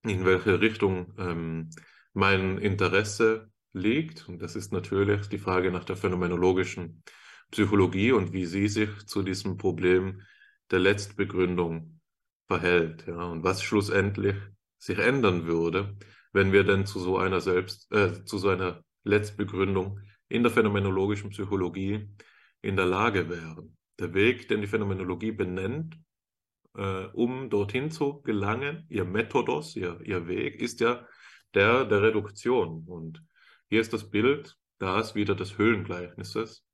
in 0.03 0.25
welche 0.25 0.61
Richtung 0.61 1.13
ähm, 1.19 1.71
mein 2.13 2.59
Interesse 2.59 3.50
liegt. 3.73 4.29
Und 4.29 4.41
das 4.43 4.57
ist 4.57 4.73
natürlich 4.73 5.29
die 5.29 5.39
Frage 5.39 5.71
nach 5.71 5.85
der 5.85 5.97
phänomenologischen 5.97 7.03
Psychologie 7.51 8.13
und 8.13 8.33
wie 8.33 8.47
sie 8.47 8.69
sich 8.69 9.07
zu 9.07 9.23
diesem 9.23 9.57
Problem 9.57 10.23
der 10.71 10.81
Letztbegründung 10.81 12.01
verhält. 12.47 13.07
Ja, 13.07 13.25
und 13.25 13.43
was 13.43 13.63
schlussendlich 13.63 14.37
sich 14.79 14.99
ändern 14.99 15.47
würde, 15.47 15.97
wenn 16.33 16.53
wir 16.53 16.65
denn 16.65 16.87
zu 16.87 17.01
so 17.01 17.19
einer 17.19 17.41
selbst, 17.41 17.91
äh, 17.93 18.25
zu 18.25 18.39
so 18.39 18.49
einer 18.49 18.85
Letztbegründung 19.05 20.01
in 20.29 20.43
der 20.43 20.53
phänomenologischen 20.53 21.31
Psychologie 21.31 22.09
in 22.63 22.77
der 22.77 22.87
Lage 22.87 23.29
wären. 23.29 23.77
Der 23.99 24.15
Weg, 24.15 24.49
den 24.49 24.61
die 24.61 24.67
Phänomenologie 24.67 25.33
benennt, 25.33 25.99
äh, 26.77 27.07
um 27.13 27.51
dorthin 27.51 27.91
zu 27.91 28.23
gelangen, 28.23 28.87
ihr 28.89 29.05
Methodos, 29.05 29.75
ihr, 29.77 30.01
ihr 30.03 30.29
Weg, 30.29 30.61
ist 30.61 30.81
ja 30.81 31.07
der 31.55 31.85
der 31.85 32.03
Reduktion. 32.03 32.85
Und 32.87 33.23
hier 33.71 33.81
ist 33.81 33.93
das 33.93 34.11
Bild, 34.11 34.57
das 34.79 35.15
wieder 35.15 35.35
des 35.35 35.57
Höhlengleichnisses 35.57 36.67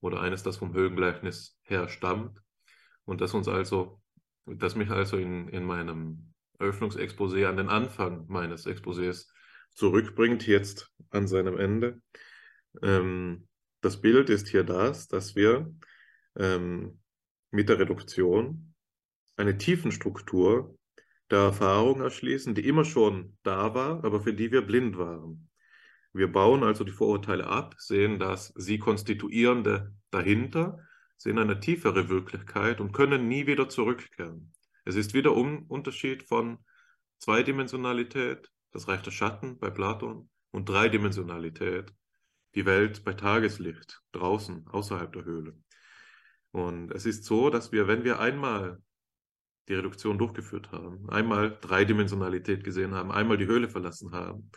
oder 0.00 0.20
eines, 0.20 0.42
das 0.42 0.56
vom 0.56 0.72
Höhlengleichnis 0.72 1.58
her 1.64 1.88
stammt 1.88 2.40
und 3.04 3.20
das 3.20 3.34
uns 3.34 3.48
also, 3.48 4.00
das 4.46 4.76
mich 4.76 4.90
also 4.90 5.16
in, 5.16 5.48
in 5.48 5.64
meinem 5.64 6.32
Eröffnungsexposé 6.58 7.46
an 7.46 7.56
den 7.56 7.68
Anfang 7.68 8.26
meines 8.28 8.66
Exposés 8.66 9.26
zurückbringt, 9.74 10.46
jetzt 10.46 10.90
an 11.10 11.26
seinem 11.26 11.58
Ende. 11.58 12.00
Ähm, 12.82 13.48
das 13.80 14.00
Bild 14.00 14.30
ist 14.30 14.48
hier 14.48 14.64
das, 14.64 15.08
dass 15.08 15.34
wir 15.34 15.74
ähm, 16.36 17.00
mit 17.50 17.68
der 17.68 17.78
Reduktion 17.78 18.74
eine 19.36 19.58
Tiefenstruktur 19.58 20.78
der 21.30 21.40
Erfahrung 21.40 22.00
erschließen, 22.00 22.54
die 22.54 22.66
immer 22.66 22.84
schon 22.84 23.36
da 23.42 23.74
war, 23.74 24.04
aber 24.04 24.20
für 24.20 24.32
die 24.32 24.52
wir 24.52 24.62
blind 24.62 24.96
waren. 24.96 25.45
Wir 26.16 26.32
bauen 26.32 26.64
also 26.64 26.82
die 26.82 26.92
Vorurteile 26.92 27.46
ab, 27.46 27.74
sehen 27.76 28.18
das 28.18 28.50
sie 28.56 28.78
konstituierende 28.78 29.94
dahinter, 30.10 30.78
sehen 31.18 31.38
eine 31.38 31.60
tiefere 31.60 32.08
Wirklichkeit 32.08 32.80
und 32.80 32.92
können 32.92 33.28
nie 33.28 33.46
wieder 33.46 33.68
zurückkehren. 33.68 34.54
Es 34.86 34.96
ist 34.96 35.12
wieder 35.12 35.36
um 35.36 35.64
Unterschied 35.64 36.22
von 36.22 36.58
Zweidimensionalität, 37.18 38.50
das 38.72 38.88
Reich 38.88 39.02
der 39.02 39.10
Schatten 39.10 39.58
bei 39.58 39.68
Platon, 39.68 40.30
und 40.52 40.70
Dreidimensionalität, 40.70 41.92
die 42.54 42.64
Welt 42.64 43.04
bei 43.04 43.12
Tageslicht, 43.12 44.00
draußen, 44.12 44.66
außerhalb 44.68 45.12
der 45.12 45.24
Höhle. 45.24 45.54
Und 46.50 46.92
es 46.92 47.04
ist 47.04 47.24
so, 47.24 47.50
dass 47.50 47.72
wir, 47.72 47.88
wenn 47.88 48.04
wir 48.04 48.20
einmal 48.20 48.82
die 49.68 49.74
Reduktion 49.74 50.16
durchgeführt 50.16 50.72
haben, 50.72 51.10
einmal 51.10 51.58
Dreidimensionalität 51.60 52.64
gesehen 52.64 52.94
haben, 52.94 53.12
einmal 53.12 53.36
die 53.36 53.46
Höhle 53.46 53.68
verlassen 53.68 54.12
haben, 54.12 54.50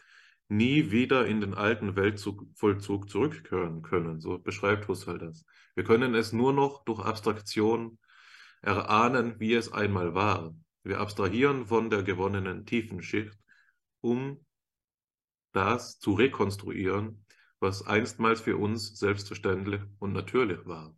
nie 0.50 0.92
wieder 0.92 1.26
in 1.28 1.42
den 1.42 1.54
alten 1.54 1.96
Weltvollzug 1.96 3.10
zurückkehren 3.10 3.82
können. 3.82 4.20
So 4.20 4.40
beschreibt 4.40 4.88
Husserl 4.88 5.20
das. 5.20 5.46
Wir 5.76 5.84
können 5.84 6.16
es 6.16 6.34
nur 6.34 6.52
noch 6.54 6.84
durch 6.84 7.00
Abstraktion 7.00 8.00
erahnen, 8.62 9.40
wie 9.40 9.54
es 9.54 9.72
einmal 9.72 10.16
war. 10.16 10.54
Wir 10.84 11.00
abstrahieren 11.00 11.68
von 11.68 11.90
der 11.90 12.04
gewonnenen 12.04 12.66
tiefen 12.66 13.02
Schicht, 13.04 13.38
um 14.02 14.44
das 15.52 16.00
zu 16.00 16.14
rekonstruieren, 16.14 17.26
was 17.60 17.86
einstmals 17.86 18.42
für 18.42 18.58
uns 18.58 18.98
selbstverständlich 18.98 19.82
und 20.00 20.14
natürlich 20.14 20.66
war. 20.66 20.96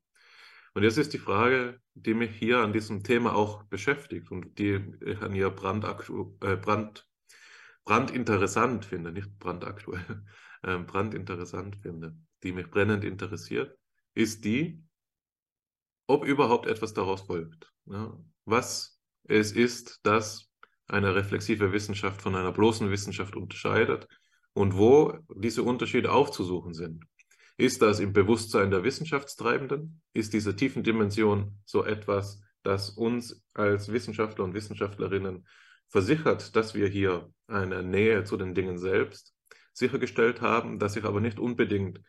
Und 0.74 0.84
jetzt 0.84 0.98
ist 0.98 1.14
die 1.14 1.18
Frage, 1.18 1.82
die 1.94 2.14
mich 2.14 2.32
hier 2.32 2.60
an 2.60 2.72
diesem 2.72 3.04
Thema 3.04 3.36
auch 3.36 3.64
beschäftigt 3.64 4.32
und 4.32 4.58
die 4.58 4.82
ich 5.02 5.22
an 5.22 5.36
ihr 5.36 5.50
brandaktu 5.50 6.38
äh, 6.42 6.56
brand, 6.56 7.06
brandinteressant 7.86 8.86
finde, 8.86 9.12
nicht 9.12 9.38
brandaktuell, 9.40 10.24
äh, 10.64 10.78
brandinteressant 10.78 11.78
finde, 11.78 12.16
die 12.44 12.52
mich 12.52 12.70
brennend 12.70 13.04
interessiert, 13.04 13.78
ist 14.14 14.46
die, 14.46 14.84
ob 16.08 16.26
überhaupt 16.26 16.68
etwas 16.68 16.94
daraus 16.94 17.22
folgt. 17.22 17.72
Ja? 17.86 18.18
Was 18.46 19.00
es 19.24 19.52
ist, 19.52 20.00
das 20.04 20.50
eine 20.88 21.16
reflexive 21.16 21.72
Wissenschaft 21.72 22.22
von 22.22 22.36
einer 22.36 22.52
bloßen 22.52 22.92
Wissenschaft 22.92 23.36
unterscheidet 23.36 24.08
und 24.54 24.76
wo 24.76 25.18
diese 25.36 25.64
Unterschiede 25.64 26.12
aufzusuchen 26.12 26.74
sind. 26.74 27.06
Ist 27.58 27.82
das 27.82 28.00
im 28.00 28.12
Bewusstsein 28.12 28.72
der 28.72 28.84
Wissenschaftstreibenden? 28.84 30.02
Ist 30.14 30.34
diese 30.34 30.56
tiefen 30.56 30.84
Dimension 30.84 31.60
so 31.66 31.86
etwas, 31.86 32.42
das 32.64 32.90
uns 32.90 33.44
als 33.54 33.92
Wissenschaftler 33.92 34.44
und 34.44 34.54
Wissenschaftlerinnen 34.54 35.48
versichert, 35.92 36.56
dass 36.56 36.74
wir 36.74 36.88
hier 36.88 37.30
eine 37.48 37.84
Nähe 37.84 38.24
zu 38.24 38.38
den 38.38 38.56
Dingen 38.56 38.78
selbst 38.78 39.36
sichergestellt 39.74 40.42
haben, 40.42 40.80
dass 40.80 40.94
sich 40.94 41.04
aber 41.04 41.22
nicht 41.22 41.38
unbedingt 41.38 42.02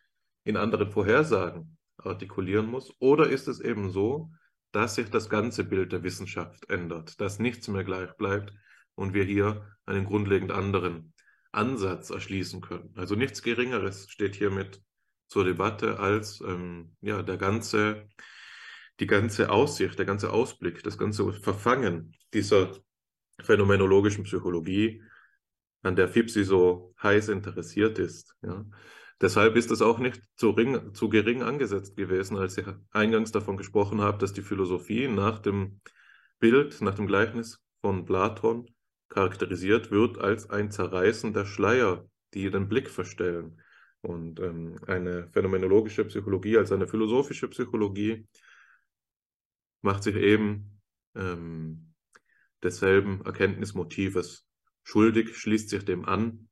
in 0.43 0.57
anderen 0.57 0.89
Vorhersagen 0.89 1.77
artikulieren 1.97 2.67
muss? 2.67 2.93
Oder 2.99 3.29
ist 3.29 3.47
es 3.47 3.59
eben 3.59 3.91
so, 3.91 4.31
dass 4.71 4.95
sich 4.95 5.09
das 5.09 5.29
ganze 5.29 5.63
Bild 5.63 5.91
der 5.91 6.03
Wissenschaft 6.03 6.69
ändert, 6.69 7.19
dass 7.21 7.39
nichts 7.39 7.67
mehr 7.67 7.83
gleich 7.83 8.11
bleibt 8.13 8.53
und 8.95 9.13
wir 9.13 9.23
hier 9.23 9.67
einen 9.85 10.05
grundlegend 10.05 10.51
anderen 10.51 11.13
Ansatz 11.51 12.09
erschließen 12.09 12.61
können? 12.61 12.93
Also 12.95 13.15
nichts 13.15 13.43
Geringeres 13.43 14.09
steht 14.09 14.35
hiermit 14.35 14.81
zur 15.27 15.43
Debatte 15.43 15.99
als 15.99 16.41
ähm, 16.41 16.95
ja, 17.01 17.21
der 17.21 17.37
ganze, 17.37 18.07
die 18.99 19.07
ganze 19.07 19.51
Aussicht, 19.51 19.97
der 19.97 20.05
ganze 20.05 20.31
Ausblick, 20.31 20.83
das 20.83 20.97
ganze 20.97 21.33
Verfangen 21.33 22.15
dieser 22.33 22.71
phänomenologischen 23.41 24.23
Psychologie, 24.23 25.01
an 25.81 25.95
der 25.95 26.07
FIPSI 26.07 26.43
so 26.43 26.93
heiß 27.01 27.29
interessiert 27.29 27.99
ist. 27.99 28.35
Ja. 28.41 28.65
Deshalb 29.21 29.55
ist 29.55 29.71
es 29.71 29.81
auch 29.81 29.99
nicht 29.99 30.21
zu, 30.35 30.49
ring, 30.51 30.93
zu 30.93 31.09
gering 31.09 31.43
angesetzt 31.43 31.95
gewesen, 31.95 32.37
als 32.37 32.57
ich 32.57 32.65
eingangs 32.91 33.31
davon 33.31 33.57
gesprochen 33.57 34.01
habe, 34.01 34.17
dass 34.17 34.33
die 34.33 34.41
Philosophie 34.41 35.07
nach 35.07 35.39
dem 35.39 35.81
Bild, 36.39 36.81
nach 36.81 36.95
dem 36.95 37.07
Gleichnis 37.07 37.61
von 37.81 38.05
Platon 38.05 38.69
charakterisiert 39.09 39.91
wird 39.91 40.17
als 40.17 40.49
ein 40.49 40.71
Zerreißen 40.71 41.33
der 41.33 41.45
Schleier, 41.45 42.05
die 42.33 42.49
den 42.49 42.67
Blick 42.67 42.89
verstellen. 42.89 43.61
Und 44.01 44.39
ähm, 44.41 44.77
eine 44.87 45.29
phänomenologische 45.29 46.03
Psychologie 46.05 46.57
als 46.57 46.71
eine 46.71 46.87
philosophische 46.87 47.47
Psychologie 47.47 48.27
macht 49.81 50.03
sich 50.03 50.15
eben 50.15 50.81
ähm, 51.15 51.92
desselben 52.63 53.25
Erkenntnismotives 53.25 54.47
schuldig, 54.83 55.35
schließt 55.35 55.69
sich 55.69 55.85
dem 55.85 56.05
an. 56.05 56.49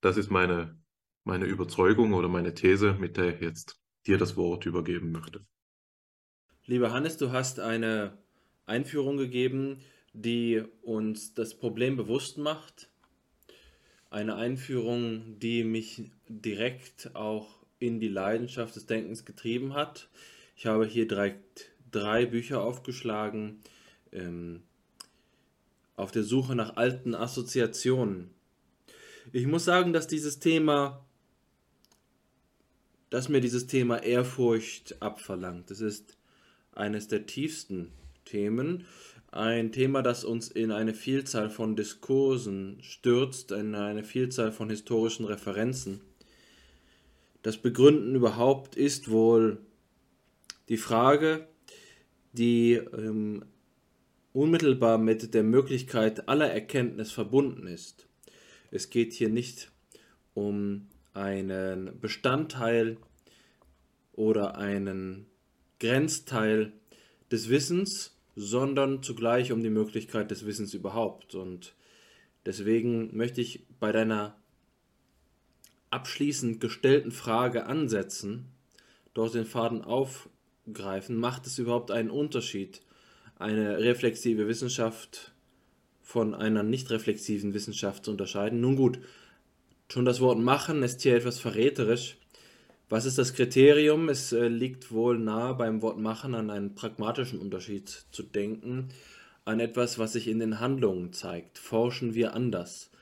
Das 0.00 0.16
ist 0.16 0.30
meine 0.30 0.80
meine 1.24 1.46
Überzeugung 1.46 2.14
oder 2.14 2.28
meine 2.28 2.54
These, 2.54 2.94
mit 2.94 3.16
der 3.16 3.34
ich 3.34 3.40
jetzt 3.40 3.80
dir 4.06 4.18
das 4.18 4.36
Wort 4.36 4.66
übergeben 4.66 5.12
möchte. 5.12 5.44
Lieber 6.66 6.92
Hannes, 6.92 7.16
du 7.16 7.32
hast 7.32 7.60
eine 7.60 8.18
Einführung 8.66 9.16
gegeben, 9.16 9.80
die 10.12 10.62
uns 10.82 11.34
das 11.34 11.56
Problem 11.58 11.96
bewusst 11.96 12.38
macht. 12.38 12.90
Eine 14.08 14.36
Einführung, 14.36 15.38
die 15.38 15.62
mich 15.62 16.10
direkt 16.28 17.14
auch 17.14 17.64
in 17.78 18.00
die 18.00 18.08
Leidenschaft 18.08 18.74
des 18.76 18.86
Denkens 18.86 19.24
getrieben 19.24 19.74
hat. 19.74 20.10
Ich 20.56 20.66
habe 20.66 20.86
hier 20.86 21.06
direkt 21.06 21.70
drei 21.90 22.26
Bücher 22.26 22.62
aufgeschlagen 22.62 23.60
ähm, 24.12 24.64
auf 26.00 26.10
der 26.12 26.24
Suche 26.24 26.54
nach 26.54 26.76
alten 26.76 27.14
Assoziationen. 27.14 28.30
Ich 29.32 29.46
muss 29.46 29.64
sagen, 29.64 29.92
dass 29.92 30.06
dieses 30.06 30.38
Thema 30.38 31.04
dass 33.10 33.28
mir 33.28 33.40
dieses 33.40 33.66
Thema 33.66 34.02
Ehrfurcht 34.02 35.02
abverlangt. 35.02 35.70
Es 35.70 35.80
ist 35.80 36.16
eines 36.72 37.08
der 37.08 37.26
tiefsten 37.26 37.90
Themen, 38.24 38.86
ein 39.32 39.72
Thema, 39.72 40.02
das 40.02 40.24
uns 40.24 40.48
in 40.48 40.72
eine 40.72 40.94
Vielzahl 40.94 41.50
von 41.50 41.76
Diskursen 41.76 42.78
stürzt, 42.82 43.52
in 43.52 43.74
eine 43.74 44.04
Vielzahl 44.04 44.52
von 44.52 44.70
historischen 44.70 45.24
Referenzen. 45.24 46.00
Das 47.42 47.56
Begründen 47.56 48.14
überhaupt 48.14 48.76
ist 48.76 49.10
wohl 49.10 49.58
die 50.68 50.76
Frage, 50.76 51.46
die 52.32 52.74
ähm, 52.74 53.44
unmittelbar 54.32 54.98
mit 54.98 55.34
der 55.34 55.42
Möglichkeit 55.42 56.28
aller 56.28 56.50
Erkenntnis 56.50 57.12
verbunden 57.12 57.66
ist. 57.66 58.06
Es 58.70 58.90
geht 58.90 59.12
hier 59.12 59.28
nicht 59.28 59.70
um 60.34 60.88
einen 61.12 61.98
Bestandteil 62.00 62.96
oder 64.12 64.56
einen 64.56 65.26
Grenzteil 65.80 66.72
des 67.30 67.48
Wissens, 67.48 68.16
sondern 68.36 69.02
zugleich 69.02 69.50
um 69.52 69.62
die 69.62 69.70
Möglichkeit 69.70 70.30
des 70.30 70.46
Wissens 70.46 70.74
überhaupt. 70.74 71.34
Und 71.34 71.74
deswegen 72.46 73.16
möchte 73.16 73.40
ich 73.40 73.64
bei 73.80 73.90
deiner 73.90 74.36
abschließend 75.90 76.60
gestellten 76.60 77.10
Frage 77.10 77.66
ansetzen, 77.66 78.46
dort 79.14 79.34
den 79.34 79.44
Faden 79.44 79.82
aufgreifen, 79.82 81.16
macht 81.16 81.46
es 81.46 81.58
überhaupt 81.58 81.90
einen 81.90 82.10
Unterschied, 82.10 82.80
eine 83.40 83.78
reflexive 83.78 84.46
Wissenschaft 84.46 85.32
von 86.02 86.34
einer 86.34 86.62
nicht 86.62 86.90
reflexiven 86.90 87.54
Wissenschaft 87.54 88.04
zu 88.04 88.10
unterscheiden? 88.10 88.60
Nun 88.60 88.76
gut, 88.76 88.98
Schon 89.92 90.04
das 90.04 90.20
Wort 90.20 90.38
machen 90.38 90.84
ist 90.84 91.02
hier 91.02 91.16
etwas 91.16 91.40
verräterisch. 91.40 92.16
Was 92.88 93.06
ist 93.06 93.18
das 93.18 93.34
Kriterium? 93.34 94.08
Es 94.08 94.30
äh, 94.32 94.46
liegt 94.46 94.92
wohl 94.92 95.18
nahe 95.18 95.54
beim 95.54 95.82
Wort 95.82 95.98
machen 95.98 96.36
an 96.36 96.48
einen 96.48 96.76
pragmatischen 96.76 97.40
Unterschied 97.40 97.88
zu 98.12 98.22
denken, 98.22 98.90
an 99.44 99.58
etwas, 99.58 99.98
was 99.98 100.12
sich 100.12 100.28
in 100.28 100.38
den 100.38 100.60
Handlungen 100.60 101.12
zeigt. 101.12 101.58
Forschen 101.58 102.14
wir 102.14 102.34
anders? 102.34 102.92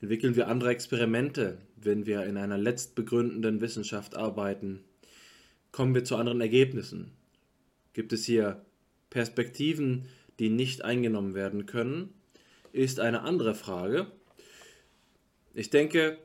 Entwickeln 0.00 0.36
wir 0.36 0.46
andere 0.46 0.70
Experimente, 0.70 1.58
wenn 1.74 2.06
wir 2.06 2.24
in 2.26 2.36
einer 2.36 2.58
letztbegründenden 2.58 3.60
Wissenschaft 3.60 4.14
arbeiten? 4.14 4.84
Kommen 5.72 5.96
wir 5.96 6.04
zu 6.04 6.14
anderen 6.14 6.40
Ergebnissen? 6.40 7.10
Gibt 7.92 8.12
es 8.12 8.24
hier 8.24 8.64
Perspektiven, 9.10 10.06
die 10.38 10.48
nicht 10.48 10.84
eingenommen 10.84 11.34
werden 11.34 11.66
können? 11.66 12.14
Ist 12.72 13.00
eine 13.00 13.22
andere 13.22 13.54
Frage. 13.54 14.06
Ich 15.54 15.70
denke, 15.70 16.18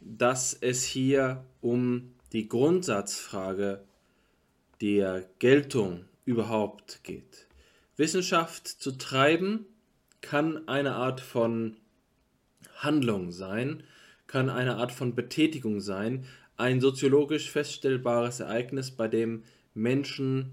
dass 0.00 0.54
es 0.54 0.84
hier 0.84 1.44
um 1.60 2.14
die 2.32 2.48
Grundsatzfrage 2.48 3.84
der 4.80 5.24
Geltung 5.38 6.04
überhaupt 6.24 7.04
geht. 7.04 7.46
Wissenschaft 7.96 8.66
zu 8.66 8.92
treiben 8.92 9.66
kann 10.20 10.66
eine 10.66 10.94
Art 10.94 11.20
von 11.20 11.76
Handlung 12.76 13.30
sein, 13.30 13.84
kann 14.26 14.50
eine 14.50 14.76
Art 14.76 14.90
von 14.90 15.14
Betätigung 15.14 15.80
sein, 15.80 16.26
ein 16.56 16.80
soziologisch 16.80 17.50
feststellbares 17.50 18.40
Ereignis, 18.40 18.90
bei 18.90 19.06
dem 19.06 19.44
Menschen, 19.74 20.52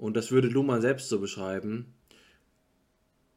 und 0.00 0.16
das 0.16 0.30
würde 0.32 0.48
Luhmann 0.48 0.80
selbst 0.80 1.10
so 1.10 1.20
beschreiben, 1.20 1.92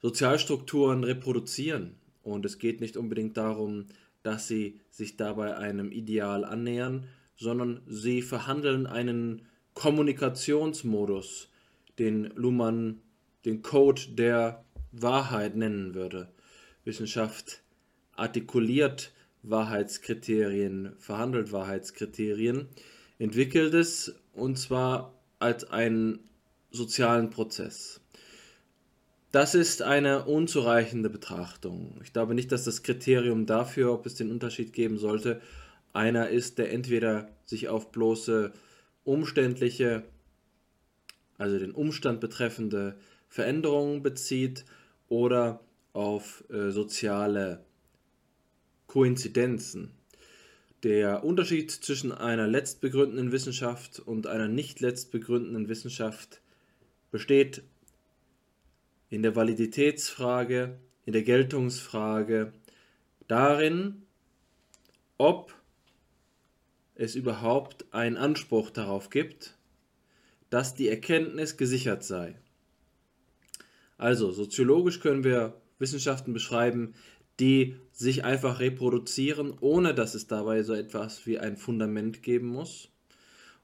Sozialstrukturen 0.01 1.03
reproduzieren, 1.03 1.95
und 2.23 2.45
es 2.45 2.57
geht 2.57 2.79
nicht 2.79 2.95
unbedingt 2.95 3.35
darum, 3.35 3.87
dass 4.23 4.47
sie 4.47 4.79
sich 4.89 5.17
dabei 5.17 5.57
einem 5.57 5.91
Ideal 5.91 6.45
annähern, 6.45 7.05
sondern 7.35 7.81
sie 7.85 8.21
verhandeln 8.21 8.87
einen 8.87 9.41
Kommunikationsmodus, 9.73 11.49
den 11.99 12.31
Luhmann 12.35 13.01
den 13.43 13.61
Code 13.61 14.01
der 14.11 14.63
Wahrheit 14.93 15.57
nennen 15.57 15.93
würde. 15.93 16.31
Wissenschaft 16.85 17.61
artikuliert 18.13 19.11
Wahrheitskriterien, 19.41 20.93
verhandelt 20.97 21.51
Wahrheitskriterien, 21.51 22.69
entwickelt 23.19 23.73
es 23.73 24.15
und 24.31 24.57
zwar 24.57 25.13
als 25.39 25.69
einen 25.69 26.19
sozialen 26.73 27.29
Prozess. 27.29 28.01
Das 29.31 29.55
ist 29.55 29.81
eine 29.81 30.25
unzureichende 30.25 31.09
Betrachtung. 31.09 31.99
Ich 32.03 32.13
glaube 32.13 32.35
nicht, 32.35 32.51
dass 32.51 32.65
das 32.65 32.83
Kriterium 32.83 33.45
dafür, 33.45 33.93
ob 33.93 34.05
es 34.05 34.15
den 34.15 34.29
Unterschied 34.29 34.73
geben 34.73 34.97
sollte, 34.97 35.41
einer 35.93 36.29
ist, 36.29 36.57
der 36.57 36.71
entweder 36.71 37.29
sich 37.45 37.69
auf 37.69 37.91
bloße 37.91 38.51
umständliche, 39.03 40.03
also 41.37 41.57
den 41.57 41.71
Umstand 41.71 42.19
betreffende 42.19 42.95
Veränderungen 43.27 44.03
bezieht 44.03 44.65
oder 45.09 45.61
auf 45.93 46.43
äh, 46.49 46.71
soziale 46.71 47.63
Koinzidenzen. 48.87 49.91
Der 50.83 51.23
Unterschied 51.23 51.71
zwischen 51.71 52.11
einer 52.11 52.47
letztbegründenden 52.47 53.31
Wissenschaft 53.31 53.99
und 53.99 54.27
einer 54.27 54.47
nicht 54.47 54.79
letztbegründenden 54.79 55.69
Wissenschaft 55.69 56.42
besteht 57.13 57.61
in 59.09 59.21
der 59.21 59.35
Validitätsfrage, 59.35 60.79
in 61.05 61.13
der 61.13 61.21
Geltungsfrage, 61.21 62.53
darin, 63.27 64.01
ob 65.19 65.53
es 66.95 67.13
überhaupt 67.13 67.85
einen 67.93 68.17
Anspruch 68.17 68.71
darauf 68.71 69.11
gibt, 69.11 69.55
dass 70.49 70.73
die 70.73 70.89
Erkenntnis 70.89 71.55
gesichert 71.55 72.03
sei. 72.03 72.35
Also 73.99 74.31
soziologisch 74.31 74.99
können 74.99 75.23
wir 75.23 75.61
Wissenschaften 75.77 76.33
beschreiben, 76.33 76.95
die 77.39 77.75
sich 77.91 78.23
einfach 78.23 78.59
reproduzieren, 78.59 79.53
ohne 79.61 79.93
dass 79.93 80.15
es 80.15 80.25
dabei 80.25 80.63
so 80.63 80.73
etwas 80.73 81.27
wie 81.27 81.37
ein 81.37 81.57
Fundament 81.57 82.23
geben 82.23 82.47
muss, 82.47 82.89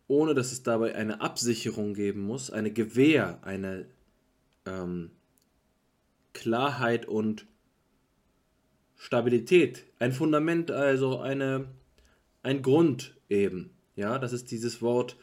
ohne 0.10 0.34
dass 0.34 0.51
es 0.51 0.64
dabei 0.64 0.95
eine 0.95 1.22
Absicherung 1.22 1.93
geben 1.93 2.22
muss, 2.22 2.49
eine 2.49 2.74
Gewähr, 2.74 3.39
eine 3.43 3.86
ähm, 4.66 5.12
Klarheit 6.34 7.05
und 7.05 7.45
Stabilität, 8.97 9.86
ein 9.99 10.12
Fundament, 10.12 10.72
also 10.72 11.20
eine, 11.20 11.68
ein 12.41 12.64
Grund 12.64 13.16
eben. 13.30 13.70
Ja, 13.95 14.18
das 14.18 14.34
ist 14.34 14.49
dieses 14.51 14.82
Wort 14.82 15.16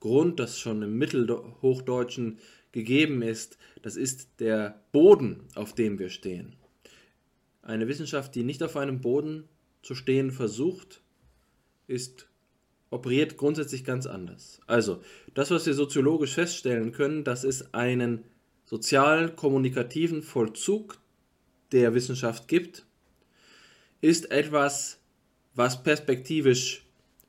Grund, 0.00 0.40
das 0.40 0.58
schon 0.58 0.82
im 0.82 0.96
Mittelhochdeutschen 0.96 2.38
gegeben 2.72 3.20
ist. 3.20 3.58
Das 3.82 3.96
ist 3.96 4.40
der 4.40 4.82
Boden, 4.90 5.42
auf 5.54 5.74
dem 5.74 5.98
wir 5.98 6.08
stehen. 6.08 6.56
Eine 7.60 7.88
Wissenschaft, 7.88 8.34
die 8.34 8.42
nicht 8.42 8.62
auf 8.62 8.78
einem 8.78 9.02
Boden 9.02 9.48
zu 9.82 9.94
stehen 9.94 10.30
versucht, 10.30 11.02
ist 11.86 12.29
operiert 12.90 13.36
grundsätzlich 13.36 13.84
ganz 13.84 14.06
anders. 14.06 14.60
Also, 14.66 15.00
das, 15.34 15.50
was 15.50 15.66
wir 15.66 15.74
soziologisch 15.74 16.34
feststellen 16.34 16.92
können, 16.92 17.24
dass 17.24 17.44
es 17.44 17.72
einen 17.72 18.24
sozial-kommunikativen 18.66 20.22
Vollzug 20.22 20.98
der 21.72 21.94
Wissenschaft 21.94 22.48
gibt, 22.48 22.84
ist 24.00 24.30
etwas, 24.30 24.98
was 25.54 25.82
perspektivisch 25.82 26.84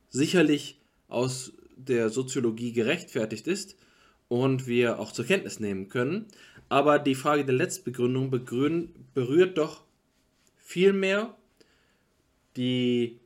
sicherlich 0.10 0.80
aus 1.08 1.54
der 1.76 2.10
Soziologie 2.10 2.74
gerechtfertigt 2.74 3.48
ist 3.48 3.76
und 4.28 4.68
wir 4.68 5.00
auch 5.00 5.12
zur 5.12 5.26
Kenntnis 5.26 5.60
nehmen 5.60 5.90
können. 5.90 6.28
Aber 6.70 7.00
die 7.00 7.16
Frage 7.16 7.44
der 7.44 7.56
Letztbegründung 7.56 8.30
berührt 8.30 9.58
doch 9.58 9.84
vielmehr 10.58 11.36
die 12.56 13.21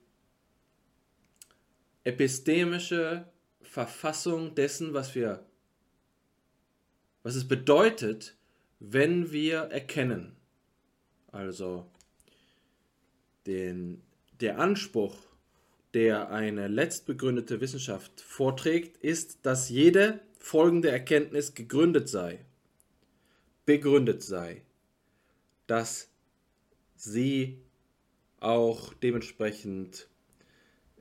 epistemische 2.05 3.27
Verfassung 3.61 4.55
dessen, 4.55 4.93
was 4.93 5.15
wir, 5.15 5.43
was 7.23 7.35
es 7.35 7.47
bedeutet, 7.47 8.37
wenn 8.79 9.31
wir 9.31 9.59
erkennen. 9.63 10.35
Also 11.31 11.85
den, 13.47 14.01
der 14.39 14.59
Anspruch, 14.59 15.17
der 15.93 16.29
eine 16.29 16.67
letztbegründete 16.67 17.59
Wissenschaft 17.59 18.21
vorträgt, 18.21 18.97
ist, 18.97 19.39
dass 19.45 19.69
jede 19.69 20.21
folgende 20.37 20.91
Erkenntnis 20.91 21.55
gegründet 21.55 22.07
sei, 22.07 22.45
begründet 23.65 24.21
sei, 24.21 24.61
dass 25.67 26.09
sie 26.95 27.59
auch 28.39 28.93
dementsprechend 28.93 30.07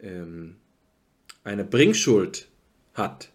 ähm, 0.01 0.57
eine 1.45 1.65
Bringschuld 1.65 2.49
hat, 2.95 3.31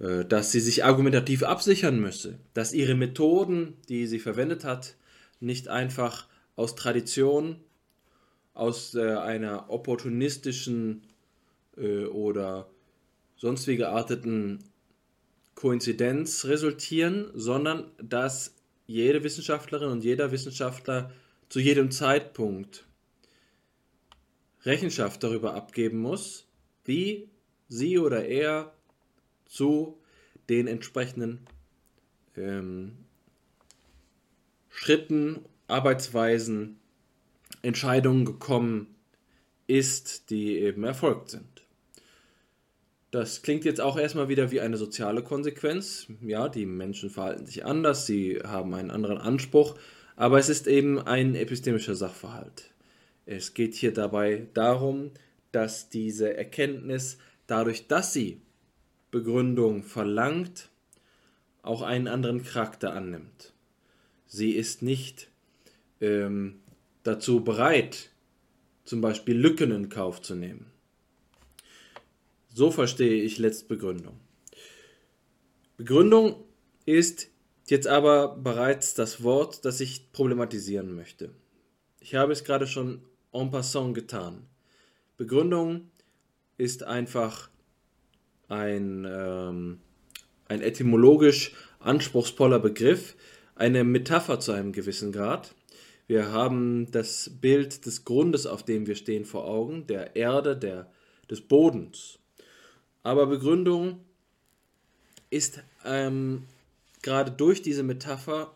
äh, 0.00 0.24
dass 0.24 0.52
sie 0.52 0.60
sich 0.60 0.84
argumentativ 0.84 1.44
absichern 1.44 2.00
müsse, 2.00 2.38
dass 2.52 2.72
ihre 2.72 2.94
Methoden, 2.94 3.74
die 3.88 4.06
sie 4.06 4.18
verwendet 4.18 4.64
hat, 4.64 4.96
nicht 5.40 5.68
einfach 5.68 6.26
aus 6.56 6.74
Tradition, 6.74 7.56
aus 8.54 8.94
äh, 8.94 9.14
einer 9.14 9.70
opportunistischen 9.70 11.02
äh, 11.76 12.04
oder 12.04 12.68
sonst 13.36 13.66
wie 13.66 13.76
gearteten 13.76 14.62
Koinzidenz 15.54 16.44
resultieren, 16.44 17.30
sondern 17.34 17.90
dass 18.02 18.54
jede 18.86 19.24
Wissenschaftlerin 19.24 19.88
und 19.88 20.04
jeder 20.04 20.32
Wissenschaftler 20.32 21.12
zu 21.48 21.60
jedem 21.60 21.90
Zeitpunkt 21.90 22.86
Rechenschaft 24.64 25.22
darüber 25.22 25.54
abgeben 25.54 25.98
muss, 25.98 26.46
wie 26.84 27.28
sie 27.68 27.98
oder 27.98 28.24
er 28.24 28.72
zu 29.46 29.98
den 30.48 30.66
entsprechenden 30.66 31.46
ähm, 32.36 32.92
Schritten, 34.68 35.40
Arbeitsweisen, 35.68 36.78
Entscheidungen 37.62 38.24
gekommen 38.24 38.94
ist, 39.66 40.30
die 40.30 40.58
eben 40.58 40.84
erfolgt 40.84 41.30
sind. 41.30 41.52
Das 43.10 43.42
klingt 43.42 43.64
jetzt 43.64 43.80
auch 43.80 43.98
erstmal 43.98 44.30
wieder 44.30 44.50
wie 44.50 44.62
eine 44.62 44.78
soziale 44.78 45.22
Konsequenz. 45.22 46.06
Ja, 46.22 46.48
die 46.48 46.64
Menschen 46.64 47.10
verhalten 47.10 47.44
sich 47.44 47.64
anders, 47.64 48.06
sie 48.06 48.40
haben 48.42 48.72
einen 48.72 48.90
anderen 48.90 49.18
Anspruch, 49.18 49.76
aber 50.16 50.38
es 50.38 50.48
ist 50.48 50.66
eben 50.66 50.98
ein 50.98 51.34
epistemischer 51.34 51.94
Sachverhalt. 51.94 52.70
Es 53.26 53.52
geht 53.54 53.74
hier 53.74 53.92
dabei 53.92 54.46
darum, 54.54 55.10
dass 55.52 55.88
diese 55.88 56.36
Erkenntnis 56.36 57.18
dadurch, 57.46 57.86
dass 57.86 58.12
sie 58.12 58.40
Begründung 59.10 59.82
verlangt, 59.82 60.70
auch 61.62 61.82
einen 61.82 62.08
anderen 62.08 62.42
Charakter 62.42 62.92
annimmt. 62.92 63.52
Sie 64.26 64.52
ist 64.52 64.82
nicht 64.82 65.28
ähm, 66.00 66.60
dazu 67.02 67.44
bereit, 67.44 68.10
zum 68.84 69.00
Beispiel 69.00 69.36
Lücken 69.36 69.70
in 69.70 69.88
Kauf 69.88 70.20
zu 70.22 70.34
nehmen. 70.34 70.72
So 72.52 72.70
verstehe 72.70 73.22
ich 73.22 73.38
Letztbegründung. 73.38 74.18
Begründung 75.76 76.36
ist 76.84 77.28
jetzt 77.68 77.86
aber 77.86 78.36
bereits 78.36 78.94
das 78.94 79.22
Wort, 79.22 79.64
das 79.64 79.80
ich 79.80 80.12
problematisieren 80.12 80.94
möchte. 80.94 81.30
Ich 82.00 82.14
habe 82.14 82.32
es 82.32 82.44
gerade 82.44 82.66
schon 82.66 83.02
en 83.32 83.50
passant 83.50 83.94
getan. 83.94 84.46
Begründung 85.16 85.90
ist 86.58 86.82
einfach 86.82 87.50
ein, 88.48 89.06
ähm, 89.08 89.78
ein 90.48 90.62
etymologisch 90.62 91.54
anspruchsvoller 91.80 92.58
Begriff, 92.58 93.16
eine 93.54 93.84
Metapher 93.84 94.40
zu 94.40 94.52
einem 94.52 94.72
gewissen 94.72 95.12
Grad. 95.12 95.54
Wir 96.06 96.32
haben 96.32 96.90
das 96.90 97.30
Bild 97.40 97.86
des 97.86 98.04
Grundes, 98.04 98.46
auf 98.46 98.64
dem 98.64 98.86
wir 98.86 98.96
stehen, 98.96 99.24
vor 99.24 99.46
Augen, 99.46 99.86
der 99.86 100.16
Erde, 100.16 100.56
der, 100.56 100.90
des 101.30 101.40
Bodens. 101.40 102.18
Aber 103.02 103.26
Begründung 103.26 104.00
ist 105.30 105.62
ähm, 105.84 106.44
gerade 107.02 107.30
durch 107.30 107.62
diese 107.62 107.82
Metapher 107.82 108.54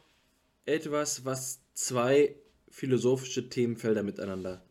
etwas, 0.66 1.24
was 1.24 1.60
zwei 1.74 2.34
philosophische 2.70 3.48
Themenfelder 3.48 4.02
miteinander 4.02 4.65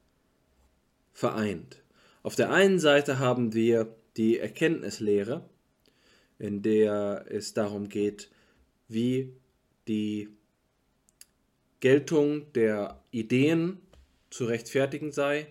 vereint. 1.16 1.82
Auf 2.22 2.36
der 2.36 2.52
einen 2.52 2.78
Seite 2.78 3.18
haben 3.18 3.54
wir 3.54 3.96
die 4.18 4.38
Erkenntnislehre, 4.38 5.50
in 6.38 6.62
der 6.62 7.26
es 7.30 7.54
darum 7.54 7.88
geht, 7.88 8.30
wie 8.90 9.34
die 9.88 10.30
Geltung 11.80 12.52
der 12.54 13.02
Ideen 13.12 13.80
zu 14.30 14.46
rechtfertigen 14.46 15.12
sei, 15.12 15.48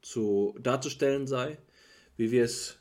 zu 0.00 0.56
darzustellen 0.58 1.26
sei, 1.26 1.58
wie 2.16 2.30
wir 2.30 2.44
es 2.44 2.78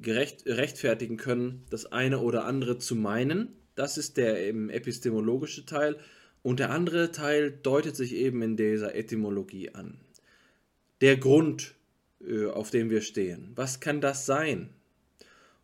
gerecht, 0.00 0.44
rechtfertigen 0.46 1.18
können, 1.18 1.64
das 1.70 1.86
eine 1.86 2.18
oder 2.18 2.44
andere 2.44 2.78
zu 2.78 2.96
meinen. 2.96 3.54
Das 3.76 3.96
ist 3.96 4.16
der 4.16 4.48
epistemologische 4.48 5.66
Teil. 5.66 5.96
Und 6.42 6.58
der 6.58 6.70
andere 6.70 7.12
Teil 7.12 7.52
deutet 7.52 7.94
sich 7.94 8.14
eben 8.14 8.42
in 8.42 8.56
dieser 8.56 8.94
Etymologie 8.94 9.74
an. 9.74 10.00
Der 11.00 11.16
Grund, 11.16 11.74
äh, 12.20 12.46
auf 12.46 12.70
dem 12.70 12.90
wir 12.90 13.00
stehen. 13.00 13.52
Was 13.54 13.80
kann 13.80 14.00
das 14.00 14.26
sein? 14.26 14.70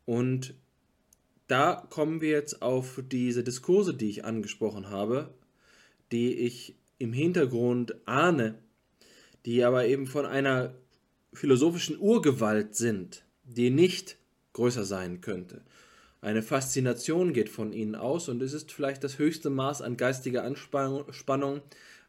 Und 0.04 0.54
da 1.46 1.86
kommen 1.90 2.20
wir 2.20 2.30
jetzt 2.30 2.62
auf 2.62 3.02
diese 3.10 3.42
Diskurse, 3.42 3.94
die 3.94 4.10
ich 4.10 4.24
angesprochen 4.24 4.90
habe, 4.90 5.34
die 6.12 6.34
ich 6.34 6.76
im 6.98 7.12
Hintergrund 7.12 7.96
ahne, 8.06 8.58
die 9.44 9.64
aber 9.64 9.86
eben 9.86 10.06
von 10.06 10.26
einer 10.26 10.74
philosophischen 11.32 11.98
Urgewalt 11.98 12.76
sind 12.76 13.24
die 13.44 13.70
nicht 13.70 14.16
größer 14.52 14.84
sein 14.84 15.20
könnte. 15.20 15.62
Eine 16.20 16.42
Faszination 16.42 17.32
geht 17.32 17.50
von 17.50 17.72
ihnen 17.72 17.94
aus 17.94 18.28
und 18.28 18.42
es 18.42 18.54
ist 18.54 18.72
vielleicht 18.72 19.04
das 19.04 19.18
höchste 19.18 19.50
Maß 19.50 19.82
an 19.82 19.96
geistiger 19.96 20.42
Anspannung, 20.42 21.60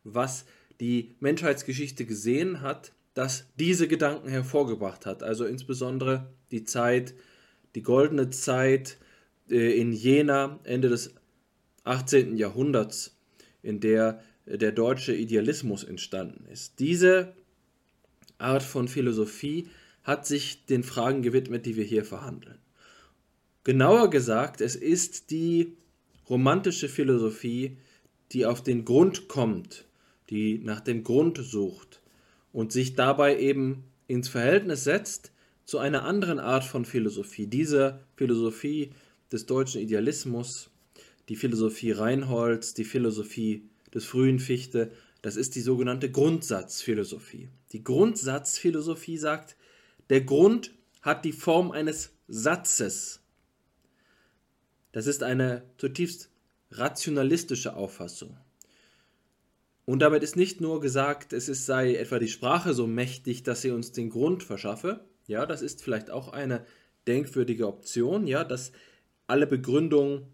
was 0.03 0.45
die 0.79 1.15
Menschheitsgeschichte 1.19 2.05
gesehen 2.05 2.61
hat, 2.61 2.93
das 3.15 3.47
diese 3.57 3.87
Gedanken 3.87 4.29
hervorgebracht 4.29 5.07
hat. 5.07 5.23
Also 5.23 5.45
insbesondere 5.45 6.31
die 6.51 6.65
Zeit, 6.65 7.15
die 7.73 7.81
goldene 7.81 8.29
Zeit 8.29 8.97
äh, 9.49 9.79
in 9.79 9.91
Jena, 9.91 10.59
Ende 10.63 10.89
des 10.89 11.15
18. 11.85 12.37
Jahrhunderts, 12.37 13.17
in 13.63 13.79
der 13.79 14.21
der 14.45 14.71
deutsche 14.71 15.15
Idealismus 15.15 15.83
entstanden 15.83 16.45
ist. 16.51 16.79
Diese 16.79 17.33
Art 18.37 18.61
von 18.61 18.87
Philosophie 18.87 19.69
hat 20.03 20.27
sich 20.27 20.65
den 20.67 20.83
Fragen 20.83 21.23
gewidmet, 21.23 21.65
die 21.65 21.75
wir 21.75 21.83
hier 21.83 22.05
verhandeln. 22.05 22.59
Genauer 23.63 24.11
gesagt, 24.11 24.61
es 24.61 24.75
ist 24.75 25.31
die 25.31 25.73
romantische 26.29 26.89
Philosophie, 26.89 27.77
die 28.33 28.45
auf 28.45 28.61
den 28.61 28.85
Grund 28.85 29.27
kommt, 29.27 29.85
die 30.29 30.59
nach 30.59 30.81
dem 30.81 31.03
Grund 31.03 31.39
sucht 31.39 32.01
und 32.55 32.71
sich 32.71 32.95
dabei 32.95 33.37
eben 33.37 33.83
ins 34.07 34.29
Verhältnis 34.29 34.85
setzt 34.85 35.33
zu 35.65 35.77
einer 35.77 36.05
anderen 36.05 36.39
Art 36.39 36.63
von 36.63 36.85
Philosophie. 36.85 37.47
Diese 37.47 37.99
Philosophie 38.15 38.93
des 39.29 39.45
deutschen 39.45 39.81
Idealismus, 39.81 40.69
die 41.27 41.35
Philosophie 41.35 41.91
Reinholds, 41.91 42.73
die 42.73 42.85
Philosophie 42.85 43.67
des 43.93 44.05
frühen 44.05 44.39
Fichte, 44.39 44.93
das 45.21 45.35
ist 45.35 45.55
die 45.55 45.61
sogenannte 45.61 46.09
Grundsatzphilosophie. 46.09 47.49
Die 47.73 47.83
Grundsatzphilosophie 47.83 49.17
sagt, 49.17 49.57
der 50.09 50.21
Grund 50.21 50.71
hat 51.01 51.25
die 51.25 51.33
Form 51.33 51.71
eines 51.71 52.13
Satzes. 52.29 53.19
Das 54.93 55.07
ist 55.07 55.23
eine 55.23 55.65
zutiefst 55.77 56.29
rationalistische 56.71 57.75
Auffassung. 57.75 58.37
Und 59.85 59.99
damit 59.99 60.23
ist 60.23 60.35
nicht 60.35 60.61
nur 60.61 60.81
gesagt, 60.81 61.31
es 61.31 61.47
ist, 61.47 61.65
sei 61.65 61.95
etwa 61.95 62.17
die 62.17 62.27
Sprache 62.27 62.73
so 62.73 62.87
mächtig, 62.87 63.43
dass 63.43 63.61
sie 63.61 63.71
uns 63.71 63.91
den 63.91 64.09
Grund 64.09 64.43
verschaffe. 64.43 65.05
Ja, 65.27 65.45
das 65.45 65.61
ist 65.61 65.83
vielleicht 65.83 66.09
auch 66.09 66.29
eine 66.29 66.65
denkwürdige 67.07 67.67
Option, 67.67 68.25
ja, 68.25 68.43
dass 68.43 68.71
alle 69.27 69.45
Begründung 69.45 70.27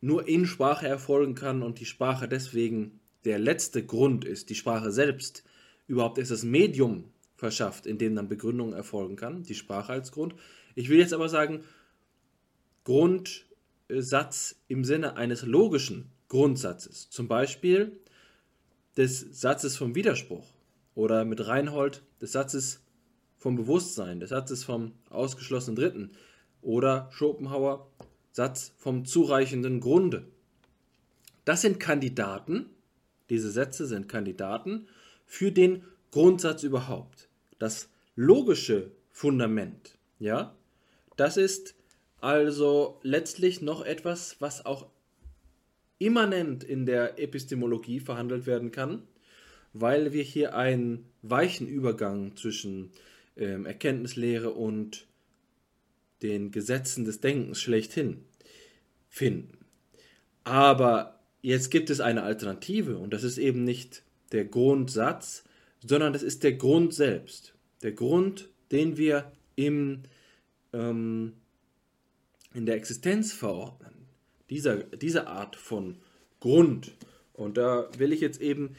nur 0.00 0.26
in 0.26 0.46
Sprache 0.46 0.88
erfolgen 0.88 1.34
kann 1.34 1.62
und 1.62 1.78
die 1.78 1.84
Sprache 1.84 2.26
deswegen 2.26 3.00
der 3.24 3.38
letzte 3.38 3.84
Grund 3.84 4.24
ist, 4.24 4.48
die 4.48 4.54
Sprache 4.54 4.90
selbst 4.90 5.44
überhaupt 5.86 6.16
erst 6.18 6.30
das 6.30 6.42
Medium 6.42 7.04
verschafft, 7.36 7.86
in 7.86 7.98
dem 7.98 8.14
dann 8.14 8.28
Begründung 8.28 8.72
erfolgen 8.72 9.16
kann, 9.16 9.42
die 9.42 9.54
Sprache 9.54 9.92
als 9.92 10.12
Grund. 10.12 10.34
Ich 10.74 10.88
will 10.88 10.98
jetzt 10.98 11.12
aber 11.12 11.28
sagen, 11.28 11.64
Grundsatz 12.84 14.56
im 14.68 14.84
Sinne 14.84 15.16
eines 15.16 15.44
logischen 15.44 16.10
Grundsatzes, 16.28 17.10
zum 17.10 17.28
Beispiel 17.28 18.00
des 18.96 19.20
Satzes 19.40 19.76
vom 19.76 19.94
Widerspruch 19.94 20.46
oder 20.94 21.24
mit 21.24 21.46
Reinhold 21.46 22.02
des 22.20 22.32
Satzes 22.32 22.82
vom 23.38 23.56
Bewusstsein, 23.56 24.20
des 24.20 24.30
Satzes 24.30 24.64
vom 24.64 24.92
ausgeschlossenen 25.08 25.76
Dritten 25.76 26.10
oder 26.62 27.08
Schopenhauer 27.12 27.90
Satz 28.32 28.72
vom 28.76 29.04
zureichenden 29.04 29.80
Grunde. 29.80 30.28
Das 31.44 31.62
sind 31.62 31.80
Kandidaten, 31.80 32.66
diese 33.28 33.50
Sätze 33.50 33.86
sind 33.86 34.08
Kandidaten 34.08 34.86
für 35.26 35.50
den 35.52 35.84
Grundsatz 36.10 36.62
überhaupt. 36.62 37.28
Das 37.58 37.88
logische 38.14 38.92
Fundament, 39.10 39.98
ja, 40.18 40.54
das 41.16 41.36
ist 41.36 41.74
also 42.20 43.00
letztlich 43.02 43.62
noch 43.62 43.84
etwas, 43.84 44.36
was 44.40 44.64
auch 44.64 44.86
immanent 46.00 46.64
in 46.64 46.86
der 46.86 47.20
Epistemologie 47.20 48.00
verhandelt 48.00 48.46
werden 48.46 48.72
kann, 48.72 49.02
weil 49.72 50.12
wir 50.12 50.24
hier 50.24 50.56
einen 50.56 51.04
weichen 51.22 51.68
Übergang 51.68 52.36
zwischen 52.36 52.90
ähm, 53.36 53.66
Erkenntnislehre 53.66 54.50
und 54.50 55.06
den 56.22 56.50
Gesetzen 56.50 57.04
des 57.04 57.20
Denkens 57.20 57.60
schlechthin 57.60 58.24
finden. 59.08 59.58
Aber 60.42 61.20
jetzt 61.42 61.70
gibt 61.70 61.90
es 61.90 62.00
eine 62.00 62.22
Alternative 62.22 62.98
und 62.98 63.12
das 63.12 63.22
ist 63.22 63.38
eben 63.38 63.64
nicht 63.64 64.02
der 64.32 64.46
Grundsatz, 64.46 65.44
sondern 65.84 66.12
das 66.12 66.22
ist 66.22 66.42
der 66.42 66.52
Grund 66.52 66.94
selbst. 66.94 67.54
Der 67.82 67.92
Grund, 67.92 68.48
den 68.72 68.96
wir 68.96 69.32
im, 69.54 70.02
ähm, 70.72 71.34
in 72.54 72.66
der 72.66 72.76
Existenz 72.76 73.32
verordnen. 73.32 73.99
Dieser, 74.50 74.76
diese 74.76 75.28
Art 75.28 75.56
von 75.56 75.96
Grund. 76.40 76.92
Und 77.32 77.56
da 77.56 77.88
will 77.98 78.12
ich 78.12 78.20
jetzt 78.20 78.40
eben 78.40 78.76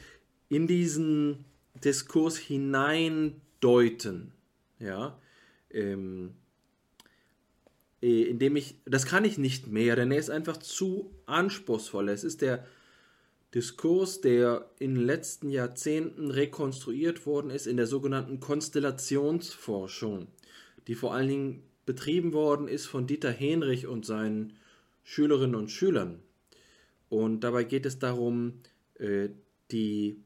in 0.48 0.66
diesen 0.66 1.44
Diskurs 1.82 2.36
hineindeuten. 2.36 4.32
Ja, 4.78 5.18
ähm, 5.70 6.34
äh, 8.02 8.22
indem 8.24 8.56
ich, 8.56 8.76
das 8.84 9.06
kann 9.06 9.24
ich 9.24 9.38
nicht 9.38 9.68
mehr, 9.68 9.96
denn 9.96 10.10
er 10.10 10.18
ist 10.18 10.30
einfach 10.30 10.58
zu 10.58 11.10
anspruchsvoll. 11.26 12.08
Es 12.08 12.24
ist 12.24 12.42
der 12.42 12.66
Diskurs, 13.54 14.20
der 14.20 14.70
in 14.78 14.94
den 14.94 15.04
letzten 15.04 15.50
Jahrzehnten 15.50 16.30
rekonstruiert 16.30 17.26
worden 17.26 17.50
ist 17.50 17.66
in 17.66 17.76
der 17.76 17.86
sogenannten 17.86 18.40
Konstellationsforschung, 18.40 20.26
die 20.86 20.94
vor 20.94 21.14
allen 21.14 21.28
Dingen 21.28 21.62
betrieben 21.84 22.32
worden 22.32 22.66
ist 22.66 22.86
von 22.86 23.06
Dieter 23.06 23.30
Henrich 23.30 23.86
und 23.86 24.06
seinen 24.06 24.54
Schülerinnen 25.02 25.54
und 25.54 25.70
Schülern. 25.70 26.22
Und 27.08 27.40
dabei 27.40 27.64
geht 27.64 27.86
es 27.86 27.98
darum, 27.98 28.60
äh, 28.98 29.28
die 29.70 30.22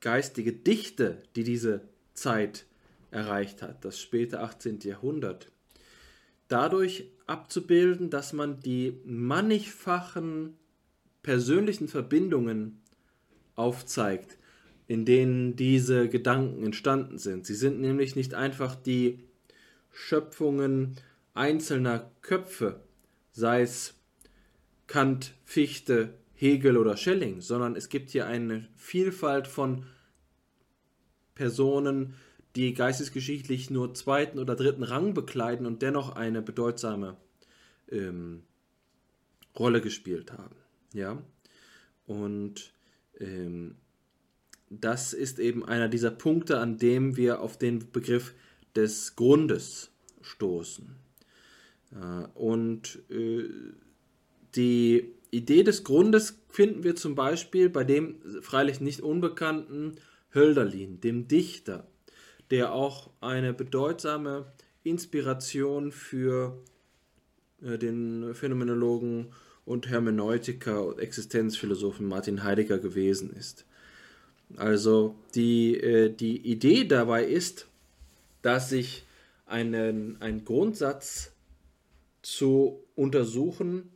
geistige 0.00 0.52
Dichte, 0.52 1.22
die 1.36 1.44
diese 1.44 1.88
Zeit 2.14 2.66
erreicht 3.10 3.62
hat, 3.62 3.84
das 3.84 4.00
späte 4.00 4.40
18. 4.40 4.80
Jahrhundert, 4.80 5.50
dadurch 6.48 7.10
abzubilden, 7.26 8.10
dass 8.10 8.32
man 8.32 8.60
die 8.60 9.00
mannigfachen 9.04 10.54
persönlichen 11.22 11.88
Verbindungen 11.88 12.80
aufzeigt, 13.54 14.38
in 14.86 15.04
denen 15.04 15.56
diese 15.56 16.08
Gedanken 16.08 16.64
entstanden 16.64 17.18
sind. 17.18 17.44
Sie 17.44 17.54
sind 17.54 17.80
nämlich 17.80 18.16
nicht 18.16 18.34
einfach 18.34 18.74
die 18.74 19.20
Schöpfungen 19.90 20.96
einzelner 21.34 22.10
Köpfe, 22.22 22.80
sei 23.38 23.62
es 23.62 23.94
Kant, 24.88 25.32
Fichte, 25.44 26.14
Hegel 26.34 26.76
oder 26.76 26.96
Schelling, 26.96 27.40
sondern 27.40 27.76
es 27.76 27.88
gibt 27.88 28.10
hier 28.10 28.26
eine 28.26 28.66
Vielfalt 28.76 29.46
von 29.46 29.86
Personen, 31.36 32.14
die 32.56 32.74
geistesgeschichtlich 32.74 33.70
nur 33.70 33.94
zweiten 33.94 34.40
oder 34.40 34.56
dritten 34.56 34.82
Rang 34.82 35.14
bekleiden 35.14 35.66
und 35.66 35.82
dennoch 35.82 36.16
eine 36.16 36.42
bedeutsame 36.42 37.16
ähm, 37.90 38.42
Rolle 39.56 39.80
gespielt 39.80 40.32
haben. 40.32 40.56
Ja, 40.92 41.22
und 42.06 42.72
ähm, 43.20 43.76
das 44.68 45.12
ist 45.12 45.38
eben 45.38 45.64
einer 45.64 45.88
dieser 45.88 46.10
Punkte, 46.10 46.58
an 46.58 46.76
dem 46.76 47.16
wir 47.16 47.40
auf 47.40 47.56
den 47.56 47.92
Begriff 47.92 48.34
des 48.74 49.14
Grundes 49.14 49.92
stoßen. 50.22 51.07
Äh, 51.92 52.26
und 52.34 52.98
äh, 53.10 53.44
die 54.54 55.12
Idee 55.30 55.62
des 55.62 55.84
Grundes 55.84 56.38
finden 56.48 56.84
wir 56.84 56.96
zum 56.96 57.14
Beispiel 57.14 57.68
bei 57.68 57.84
dem 57.84 58.16
freilich 58.40 58.80
nicht 58.80 59.00
unbekannten 59.00 59.96
Hölderlin, 60.34 61.00
dem 61.00 61.28
Dichter, 61.28 61.86
der 62.50 62.72
auch 62.72 63.10
eine 63.20 63.52
bedeutsame 63.52 64.46
Inspiration 64.84 65.92
für 65.92 66.58
äh, 67.62 67.78
den 67.78 68.34
Phänomenologen 68.34 69.32
und 69.64 69.88
Hermeneutiker 69.88 70.86
und 70.86 70.98
Existenzphilosophen 70.98 72.06
Martin 72.06 72.42
Heidegger 72.42 72.78
gewesen 72.78 73.30
ist. 73.30 73.66
Also 74.56 75.14
die, 75.34 76.14
die 76.18 76.38
Idee 76.38 76.84
dabei 76.84 77.22
ist, 77.22 77.66
dass 78.40 78.70
sich 78.70 79.04
einen, 79.44 80.16
ein 80.22 80.46
Grundsatz 80.46 81.32
zu 82.22 82.84
untersuchen 82.94 83.90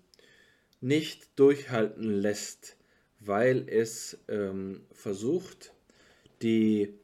nicht 0.80 1.38
durchhalten 1.38 2.02
lässt, 2.02 2.76
weil 3.20 3.68
es 3.68 4.18
ähm, 4.28 4.82
versucht, 4.92 5.72
die 6.42 6.94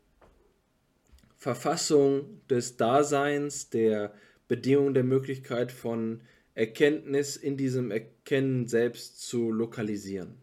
Verfassung 1.37 2.41
des 2.51 2.77
Daseins, 2.77 3.71
der 3.71 4.13
Bedingung 4.49 4.95
der 4.95 5.05
Möglichkeit 5.05 5.71
von 5.71 6.23
Erkenntnis 6.55 7.37
in 7.37 7.57
diesem 7.57 7.93
Erkennen 7.93 8.67
selbst 8.67 9.23
zu 9.23 9.53
lokalisieren. 9.53 10.35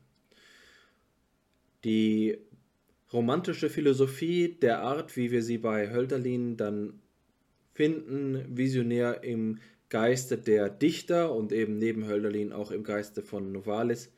Die 1.84 2.38
romantische 3.12 3.70
Philosophie 3.70 4.58
der 4.62 4.80
Art, 4.80 5.18
wie 5.18 5.32
wir 5.32 5.44
sie 5.44 5.58
bei 5.58 5.92
Hölderlin 5.92 6.56
dann 6.56 7.02
finden, 7.74 8.46
visionär 8.58 9.24
im 9.26 9.60
Geiste 9.96 10.38
der 10.38 10.70
Dichter 10.70 11.34
und 11.34 11.54
eben 11.54 11.78
neben 11.78 12.06
Hölderlin 12.06 12.52
auch 12.52 12.72
im 12.72 12.84
Geiste 12.84 13.22
von 13.22 13.54
Novalis, 13.54 14.12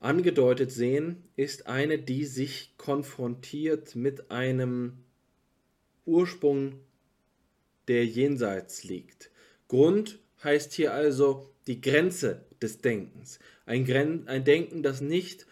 angedeutet 0.00 0.72
sehen, 0.72 1.22
ist 1.36 1.68
eine, 1.68 1.96
die 1.96 2.24
sich 2.24 2.74
konfrontiert 2.76 3.94
mit 3.94 4.32
einem 4.32 4.94
Ursprung, 6.06 6.80
der 7.86 8.04
jenseits 8.04 8.82
liegt. 8.82 9.30
Grund 9.68 10.18
heißt 10.42 10.72
hier 10.72 10.92
also 10.92 11.54
die 11.68 11.80
Grenze 11.80 12.44
des 12.60 12.80
Denkens. 12.80 13.38
Ein, 13.64 13.84
Gren 13.84 14.26
ein 14.26 14.44
Denken, 14.44 14.82
das 14.82 15.00
nicht 15.00 15.46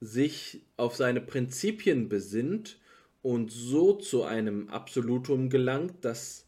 sich 0.00 0.62
auf 0.78 0.96
seine 0.96 1.20
Prinzipien 1.20 2.08
besinnt 2.08 2.80
und 3.20 3.52
so 3.52 3.92
zu 3.92 4.22
einem 4.22 4.70
Absolutum 4.70 5.50
gelangt, 5.50 6.02
dass 6.06 6.41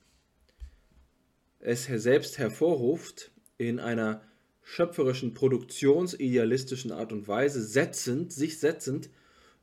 es 1.64 1.86
selbst 1.86 2.38
hervorruft 2.38 3.32
in 3.56 3.80
einer 3.80 4.22
schöpferischen, 4.62 5.34
produktionsidealistischen 5.34 6.92
Art 6.92 7.12
und 7.12 7.26
Weise, 7.26 7.62
setzend, 7.62 8.32
sich 8.32 8.60
setzend, 8.60 9.10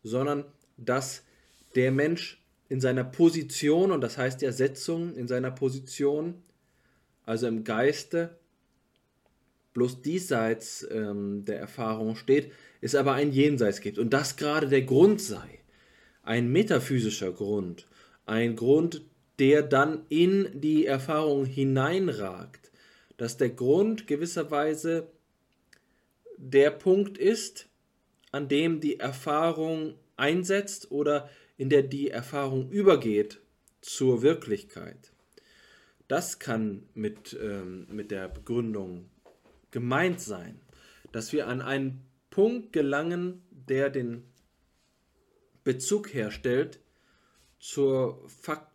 sondern 0.03 0.45
dass 0.77 1.23
der 1.75 1.91
Mensch 1.91 2.43
in 2.69 2.81
seiner 2.81 3.03
Position, 3.03 3.91
und 3.91 4.01
das 4.01 4.17
heißt 4.17 4.41
ja 4.41 4.51
Setzung 4.51 5.15
in 5.15 5.27
seiner 5.27 5.51
Position, 5.51 6.41
also 7.23 7.47
im 7.47 7.63
Geiste, 7.63 8.37
bloß 9.73 10.01
diesseits 10.01 10.87
ähm, 10.91 11.45
der 11.45 11.59
Erfahrung 11.59 12.15
steht, 12.15 12.51
es 12.81 12.95
aber 12.95 13.13
ein 13.13 13.31
Jenseits 13.31 13.79
gibt. 13.79 13.99
Und 13.99 14.11
das 14.11 14.37
gerade 14.37 14.67
der 14.67 14.81
Grund 14.81 15.21
sei, 15.21 15.59
ein 16.23 16.51
metaphysischer 16.51 17.31
Grund, 17.31 17.87
ein 18.25 18.55
Grund, 18.55 19.03
der 19.41 19.63
dann 19.63 20.05
in 20.07 20.61
die 20.61 20.85
Erfahrung 20.85 21.45
hineinragt, 21.45 22.71
dass 23.17 23.37
der 23.37 23.49
Grund 23.49 24.05
gewisserweise 24.05 25.11
der 26.37 26.69
Punkt 26.69 27.17
ist, 27.17 27.67
an 28.31 28.47
dem 28.47 28.81
die 28.81 28.99
Erfahrung 28.99 29.95
einsetzt 30.15 30.91
oder 30.91 31.27
in 31.57 31.69
der 31.69 31.81
die 31.81 32.11
Erfahrung 32.11 32.69
übergeht 32.69 33.41
zur 33.81 34.21
Wirklichkeit. 34.21 35.11
Das 36.07 36.37
kann 36.37 36.83
mit, 36.93 37.35
ähm, 37.41 37.87
mit 37.89 38.11
der 38.11 38.29
Begründung 38.29 39.09
gemeint 39.71 40.21
sein, 40.21 40.61
dass 41.11 41.33
wir 41.33 41.47
an 41.47 41.63
einen 41.63 42.05
Punkt 42.29 42.73
gelangen, 42.73 43.41
der 43.49 43.89
den 43.89 44.23
Bezug 45.63 46.13
herstellt 46.13 46.79
zur 47.57 48.23
Fak 48.29 48.70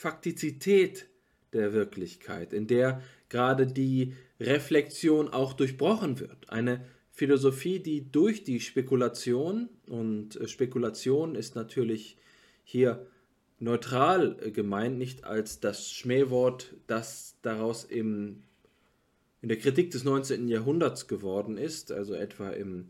Faktizität 0.00 1.08
der 1.52 1.74
Wirklichkeit, 1.74 2.54
in 2.54 2.66
der 2.66 3.02
gerade 3.28 3.66
die 3.66 4.14
Reflexion 4.40 5.28
auch 5.28 5.52
durchbrochen 5.52 6.18
wird. 6.20 6.48
Eine 6.48 6.86
Philosophie, 7.12 7.80
die 7.80 8.10
durch 8.10 8.42
die 8.42 8.60
Spekulation, 8.60 9.68
und 9.90 10.40
äh, 10.40 10.48
Spekulation 10.48 11.34
ist 11.34 11.54
natürlich 11.54 12.16
hier 12.64 13.06
neutral 13.58 14.36
gemeint, 14.52 14.96
nicht 14.96 15.24
als 15.24 15.60
das 15.60 15.92
Schmähwort, 15.92 16.76
das 16.86 17.36
daraus 17.42 17.84
im 17.84 18.42
in 19.42 19.50
der 19.50 19.58
Kritik 19.58 19.90
des 19.90 20.04
19. 20.04 20.48
Jahrhunderts 20.48 21.08
geworden 21.08 21.58
ist, 21.58 21.92
also 21.92 22.14
etwa 22.14 22.50
im 22.50 22.86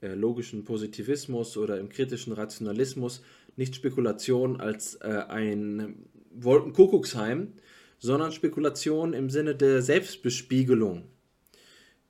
äh, 0.00 0.14
logischen 0.14 0.64
Positivismus 0.64 1.56
oder 1.56 1.78
im 1.78 1.88
kritischen 1.88 2.32
Rationalismus, 2.32 3.22
nicht 3.56 3.74
Spekulation 3.76 4.60
als 4.60 4.96
äh, 4.96 5.24
ein 5.28 6.08
Wolkenkuckucksheim, 6.30 7.52
sondern 7.98 8.32
Spekulation 8.32 9.12
im 9.12 9.30
Sinne 9.30 9.54
der 9.54 9.82
Selbstbespiegelung, 9.82 11.04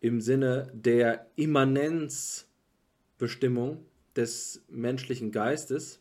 im 0.00 0.20
Sinne 0.20 0.70
der 0.74 1.26
Immanenzbestimmung 1.36 3.84
des 4.16 4.62
menschlichen 4.68 5.32
Geistes, 5.32 6.00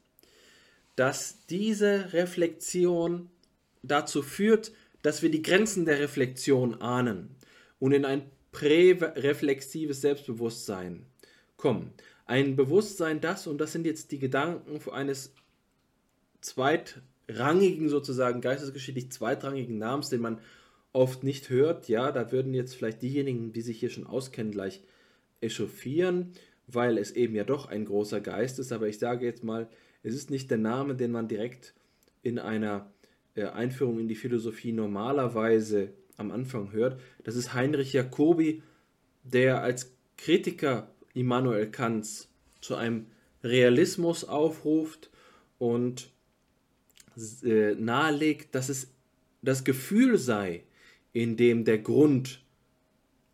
dass 0.96 1.46
diese 1.46 2.14
Reflexion 2.14 3.30
dazu 3.84 4.22
führt, 4.22 4.72
dass 5.04 5.22
wir 5.22 5.32
die 5.32 5.42
Grenzen 5.42 5.86
der 5.86 6.00
Reflexion 6.00 6.82
ahnen 6.82 7.36
und 7.80 7.94
in 7.94 8.04
ein 8.04 8.24
präreflexives 8.52 10.02
Selbstbewusstsein 10.02 11.06
kommen. 11.56 11.94
Ein 12.26 12.56
Bewusstsein, 12.56 13.22
das, 13.22 13.48
und 13.48 13.60
das 13.60 13.72
sind 13.72 13.86
jetzt 13.86 14.12
die 14.12 14.20
Gedanken 14.20 14.82
eines 14.92 15.34
zweitrangigen, 17.28 17.90
sozusagen 17.90 18.42
geistesgeschichtlich 18.42 19.12
zweitrangigen 19.12 19.78
Namens, 19.78 20.10
den 20.10 20.22
man 20.22 20.40
oft 20.94 21.24
nicht 21.24 21.50
hört. 21.50 21.90
Ja, 21.90 22.12
da 22.12 22.32
würden 22.32 22.54
jetzt 22.54 22.76
vielleicht 22.76 23.02
diejenigen, 23.02 23.52
die 23.54 23.62
sich 23.62 23.80
hier 23.80 23.90
schon 23.90 24.08
auskennen, 24.08 24.52
gleich 24.52 24.82
echauffieren, 25.42 26.32
weil 26.68 26.98
es 26.98 27.12
eben 27.12 27.36
ja 27.36 27.44
doch 27.44 27.68
ein 27.68 27.86
großer 27.86 28.22
Geist 28.22 28.60
ist. 28.60 28.72
Aber 28.72 28.88
ich 28.88 28.98
sage 28.98 29.26
jetzt 29.26 29.44
mal, 29.44 29.70
es 30.04 30.16
ist 30.16 30.32
nicht 30.32 30.50
der 30.50 30.58
Name, 30.58 30.96
den 30.96 31.12
man 31.12 31.28
direkt 31.28 31.74
in 32.24 32.40
einer 32.40 32.92
äh, 33.36 33.46
Einführung 33.46 34.00
in 34.00 34.08
die 34.08 34.16
Philosophie 34.16 34.72
normalerweise 34.72 35.94
am 36.16 36.32
Anfang 36.32 36.72
hört, 36.72 37.00
das 37.24 37.36
ist 37.36 37.54
Heinrich 37.54 37.94
Jacobi, 37.94 38.64
der 39.24 39.62
als 39.62 39.96
Kritiker 40.18 40.90
Immanuel 41.14 41.70
Kants 41.70 42.30
zu 42.60 42.74
einem 42.76 43.06
Realismus 43.44 44.24
aufruft 44.24 45.12
und 45.60 46.10
äh, 47.44 47.76
nahelegt, 47.76 48.56
dass 48.56 48.70
es 48.70 48.94
das 49.42 49.64
Gefühl 49.64 50.18
sei, 50.18 50.64
in 51.14 51.38
dem 51.38 51.66
der 51.66 51.80
Grund 51.80 52.44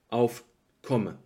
aufkomme. 0.09 1.17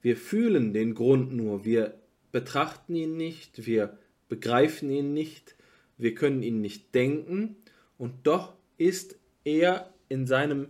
Wir 0.00 0.16
fühlen 0.16 0.72
den 0.72 0.94
Grund 0.94 1.32
nur, 1.32 1.64
wir 1.64 1.98
betrachten 2.32 2.94
ihn 2.94 3.16
nicht, 3.16 3.66
wir 3.66 3.98
begreifen 4.28 4.90
ihn 4.90 5.12
nicht, 5.12 5.56
wir 5.96 6.14
können 6.14 6.42
ihn 6.42 6.60
nicht 6.60 6.94
denken 6.94 7.56
und 7.96 8.26
doch 8.26 8.54
ist 8.76 9.16
er 9.44 9.92
in 10.08 10.26
seinem 10.26 10.68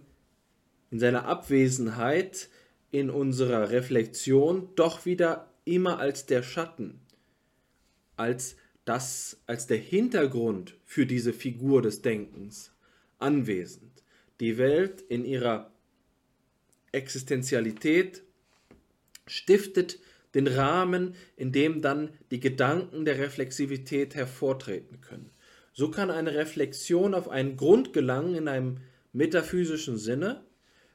in 0.91 0.99
seiner 0.99 1.26
Abwesenheit 1.26 2.49
in 2.91 3.11
unserer 3.11 3.70
Reflexion 3.70 4.70
doch 4.74 5.05
wieder 5.05 5.53
immer 5.66 5.99
als 5.99 6.24
der 6.24 6.43
Schatten, 6.43 7.01
als 8.16 8.57
das, 8.89 9.39
als 9.47 9.66
der 9.66 9.76
Hintergrund 9.76 10.74
für 10.84 11.05
diese 11.05 11.34
Figur 11.34 11.82
des 11.82 12.01
Denkens 12.01 12.72
anwesend. 13.18 14.03
Die 14.41 14.57
Welt 14.57 15.03
in 15.03 15.24
ihrer 15.24 15.70
Existenzialität 16.93 18.22
stiftet 19.26 19.99
den 20.34 20.47
Rahmen, 20.47 21.14
in 21.36 21.53
dem 21.53 21.82
dann 21.82 22.11
die 22.30 22.41
Gedanken 22.41 23.05
der 23.05 23.18
Reflexivität 23.18 24.14
hervortreten 24.14 25.01
können. 25.01 25.30
So 25.72 25.91
kann 25.91 26.11
eine 26.11 26.34
Reflexion 26.34 27.14
auf 27.14 27.28
einen 27.28 27.57
Grund 27.57 27.93
gelangen 27.93 28.34
in 28.34 28.49
einem 28.49 28.78
metaphysischen 29.12 29.99
Sinne, 29.99 30.45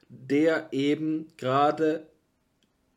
der 0.08 0.68
eben 0.72 1.28
gerade 1.36 2.08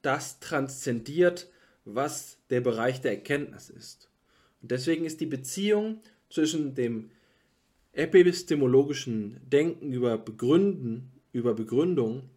das 0.02 0.40
transzendiert, 0.40 1.50
was 1.86 2.40
der 2.50 2.62
Bereich 2.62 3.02
der 3.02 3.12
Erkenntnis 3.12 3.70
ist. 3.70 4.10
Und 4.62 4.72
deswegen 4.72 5.06
ist 5.06 5.22
die 5.22 5.26
Beziehung 5.26 6.02
zwischen 6.30 6.76
dem 6.76 7.12
epistemologischen 7.94 9.40
Denken 9.44 9.92
über 9.92 10.18
Begründen, 10.18 11.12
über 11.32 11.54
Begründung, 11.54 12.30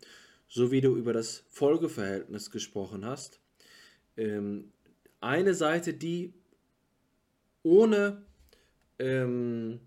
so 0.48 0.72
wie 0.72 0.80
du 0.80 0.96
über 0.96 1.12
das 1.12 1.44
Folgeverhältnis 1.48 2.50
gesprochen 2.50 3.04
hast, 3.04 3.40
ähm, 4.16 4.72
eine 5.20 5.54
Seite, 5.54 5.94
die 5.94 6.32
ohne, 7.62 8.22
ähm, 8.98 9.80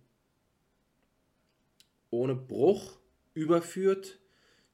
ohne 2.11 2.35
Bruch 2.35 2.99
überführt 3.33 4.19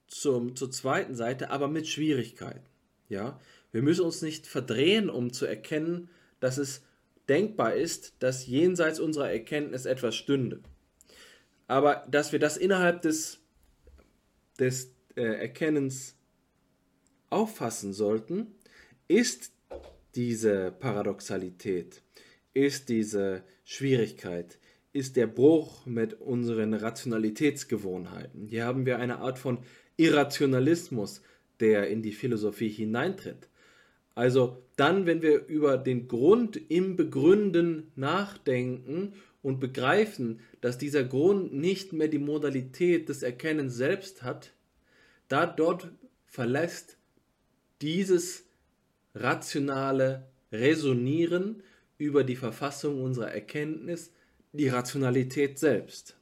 zum, 0.07 0.55
zur 0.55 0.69
zweiten 0.71 1.15
Seite, 1.15 1.49
aber 1.49 1.67
mit 1.67 1.87
Schwierigkeiten. 1.87 2.65
Ja? 3.07 3.39
Wir 3.71 3.81
müssen 3.81 4.05
uns 4.05 4.21
nicht 4.21 4.47
verdrehen, 4.47 5.09
um 5.09 5.31
zu 5.31 5.45
erkennen, 5.45 6.09
dass 6.39 6.57
es 6.57 6.83
denkbar 7.29 7.75
ist, 7.75 8.13
dass 8.19 8.47
jenseits 8.47 8.99
unserer 8.99 9.31
Erkenntnis 9.31 9.85
etwas 9.85 10.15
stünde. 10.15 10.61
Aber 11.67 12.07
dass 12.09 12.31
wir 12.31 12.39
das 12.39 12.57
innerhalb 12.57 13.03
des, 13.03 13.39
des 14.59 14.91
äh, 15.15 15.21
Erkennens 15.21 16.15
auffassen 17.29 17.93
sollten, 17.93 18.47
ist 19.07 19.51
diese 20.15 20.71
Paradoxalität, 20.71 22.01
ist 22.53 22.89
diese 22.89 23.43
Schwierigkeit, 23.63 24.57
ist 24.93 25.15
der 25.15 25.27
Bruch 25.27 25.85
mit 25.85 26.19
unseren 26.19 26.73
Rationalitätsgewohnheiten. 26.73 28.47
Hier 28.47 28.65
haben 28.65 28.85
wir 28.87 28.97
eine 28.97 29.19
Art 29.19 29.37
von 29.37 29.59
Irrationalismus, 29.97 31.21
der 31.59 31.89
in 31.89 32.01
die 32.01 32.13
Philosophie 32.13 32.69
hineintritt. 32.69 33.48
Also 34.19 34.61
dann, 34.75 35.05
wenn 35.05 35.21
wir 35.21 35.45
über 35.45 35.77
den 35.77 36.09
Grund 36.09 36.59
im 36.69 36.97
Begründen 36.97 37.89
nachdenken 37.95 39.13
und 39.41 39.61
begreifen, 39.61 40.41
dass 40.59 40.77
dieser 40.77 41.05
Grund 41.05 41.53
nicht 41.53 41.93
mehr 41.93 42.09
die 42.09 42.19
Modalität 42.19 43.07
des 43.07 43.23
Erkennens 43.23 43.75
selbst 43.75 44.21
hat, 44.21 44.51
da 45.29 45.45
dort 45.45 45.93
verlässt 46.25 46.97
dieses 47.81 48.43
rationale 49.15 50.27
Resonieren 50.51 51.63
über 51.97 52.25
die 52.25 52.35
Verfassung 52.35 53.01
unserer 53.01 53.31
Erkenntnis, 53.31 54.11
die 54.51 54.67
Rationalität 54.67 55.59
selbst. 55.59 56.17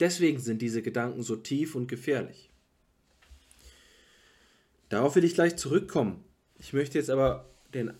Deswegen 0.00 0.38
sind 0.38 0.62
diese 0.62 0.80
Gedanken 0.80 1.22
so 1.22 1.36
tief 1.36 1.74
und 1.74 1.86
gefährlich. 1.86 2.48
Darauf 4.88 5.16
will 5.16 5.24
ich 5.24 5.34
gleich 5.34 5.56
zurückkommen. 5.56 6.25
Ich 6.58 6.72
möchte 6.72 6.98
jetzt 6.98 7.10
aber 7.10 7.46
den 7.74 7.92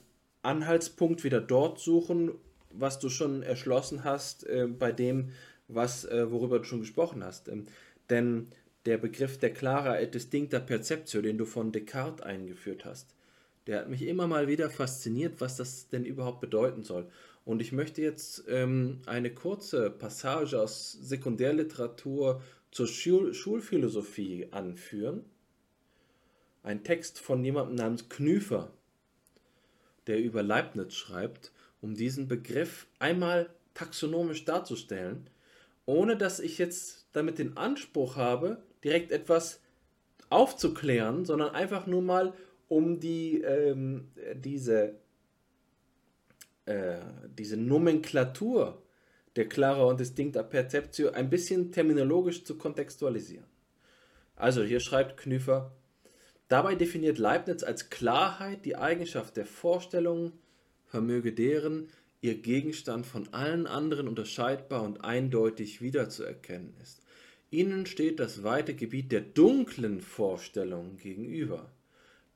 Anhaltspunkt 0.43 1.25
wieder 1.25 1.41
dort 1.41 1.79
suchen, 1.79 2.33
was 2.71 2.99
du 2.99 3.09
schon 3.09 3.43
erschlossen 3.43 4.05
hast 4.05 4.47
äh, 4.47 4.67
bei 4.67 4.93
dem, 4.93 5.31
was, 5.69 6.05
äh, 6.05 6.31
worüber 6.31 6.59
du 6.59 6.65
schon 6.65 6.81
gesprochen 6.81 7.25
hast. 7.25 7.49
Ähm, 7.49 7.67
denn 8.11 8.49
der 8.87 8.99
Begriff 8.99 9.39
der 9.39 9.53
clara 9.53 10.01
et 10.01 10.15
distincta 10.15 10.61
perceptio, 10.61 11.21
den 11.21 11.39
du 11.39 11.45
von 11.45 11.73
Descartes 11.73 12.25
eingeführt 12.25 12.85
hast, 12.85 13.15
der 13.67 13.81
hat 13.81 13.89
mich 13.89 14.03
immer 14.03 14.29
mal 14.29 14.47
wieder 14.47 14.71
fasziniert, 14.71 15.41
was 15.41 15.57
das 15.57 15.89
denn 15.89 16.05
überhaupt 16.05 16.41
bedeuten 16.41 16.85
soll. 16.85 17.09
Und 17.45 17.61
ich 17.61 17.73
möchte 17.73 18.03
jetzt 18.03 18.45
ähm, 18.49 19.01
eine 19.07 19.31
kurze 19.31 19.91
Passage 19.91 20.61
aus 20.61 20.93
Sekundärliteratur 20.93 22.43
zur 22.71 22.87
Schul 22.87 23.35
Schulphilosophie 23.35 24.49
anführen. 24.53 25.25
Ein 26.67 26.83
Text 26.83 27.21
von 27.21 27.45
jemandem 27.45 27.77
namens 27.77 28.09
Knüfer, 28.09 28.73
der 30.09 30.19
über 30.19 30.43
Leibniz 30.43 30.95
schreibt, 30.95 31.53
um 31.81 31.95
diesen 31.95 32.27
Begriff 32.27 32.89
einmal 32.99 33.51
taxonomisch 33.75 34.45
darzustellen, 34.45 35.31
ohne 35.85 36.17
dass 36.17 36.41
ich 36.41 36.59
jetzt 36.59 37.07
damit 37.12 37.39
den 37.39 37.57
Anspruch 37.57 38.17
habe, 38.17 38.64
direkt 38.83 39.12
etwas 39.12 39.61
aufzuklären, 40.29 41.25
sondern 41.25 41.55
einfach 41.55 41.87
nur 41.87 42.03
mal 42.03 42.35
um 42.67 42.99
die, 42.99 43.43
ähm, 43.43 44.09
diese, 44.35 44.97
äh, 46.64 46.97
diese 47.39 47.57
Nomenklatur 47.57 48.83
der 49.37 49.49
Clara 49.49 49.85
und 49.85 50.01
Distincta 50.01 50.43
Perceptio 50.43 51.12
ein 51.12 51.31
bisschen 51.31 51.71
terminologisch 51.71 52.43
zu 52.43 52.59
kontextualisieren. 52.59 53.47
Also 54.35 54.64
hier 54.64 54.81
schreibt 54.81 55.17
Knüfer, 55.17 55.71
dabei 56.49 56.75
definiert 56.75 57.19
Leibniz 57.19 57.63
als 57.63 57.91
Klarheit 57.91 58.65
die 58.65 58.77
Eigenschaft 58.77 59.37
der 59.37 59.47
Vorstellung, 59.47 60.33
vermöge 60.87 61.33
deren 61.33 61.89
ihr 62.21 62.37
Gegenstand 62.37 63.07
von 63.07 63.29
allen 63.33 63.67
anderen 63.67 64.09
unterscheidbar 64.09 64.83
und 64.83 65.05
eindeutig 65.05 65.81
wiederzuerkennen 65.81 66.75
ist. 66.83 67.03
Ihnen 67.51 67.87
steht 67.87 68.19
das 68.19 68.43
weite 68.43 68.75
Gebiet 68.75 69.13
der 69.13 69.21
dunklen 69.21 70.01
Vorstellung 70.01 70.97
gegenüber 70.97 71.71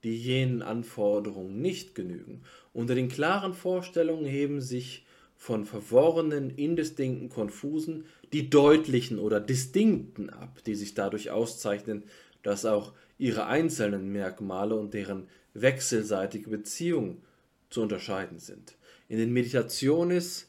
die 0.04 0.16
jenen 0.16 0.62
Anforderungen 0.62 1.60
nicht 1.60 1.94
genügen. 1.94 2.42
Unter 2.72 2.94
den 2.94 3.08
klaren 3.08 3.54
Vorstellungen 3.54 4.24
heben 4.24 4.60
sich 4.60 5.04
von 5.36 5.64
verworrenen, 5.64 6.50
indistinkten, 6.50 7.28
konfusen 7.28 8.04
die 8.32 8.50
deutlichen 8.50 9.18
oder 9.18 9.40
distinkten 9.40 10.30
ab, 10.30 10.62
die 10.64 10.74
sich 10.74 10.94
dadurch 10.94 11.30
auszeichnen, 11.30 12.04
dass 12.42 12.64
auch 12.64 12.92
ihre 13.20 13.46
einzelnen 13.46 14.10
Merkmale 14.10 14.74
und 14.74 14.94
deren 14.94 15.28
wechselseitige 15.54 16.48
Beziehung 16.48 17.22
zu 17.68 17.82
unterscheiden 17.82 18.38
sind. 18.38 18.76
In 19.08 19.18
den 19.18 19.32
Meditationes 19.32 20.48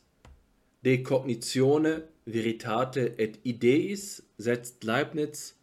de 0.84 1.04
Cognitione 1.04 2.04
Veritate 2.26 3.20
et 3.20 3.40
Ideis 3.44 4.24
setzt 4.38 4.84
Leibniz 4.84 5.56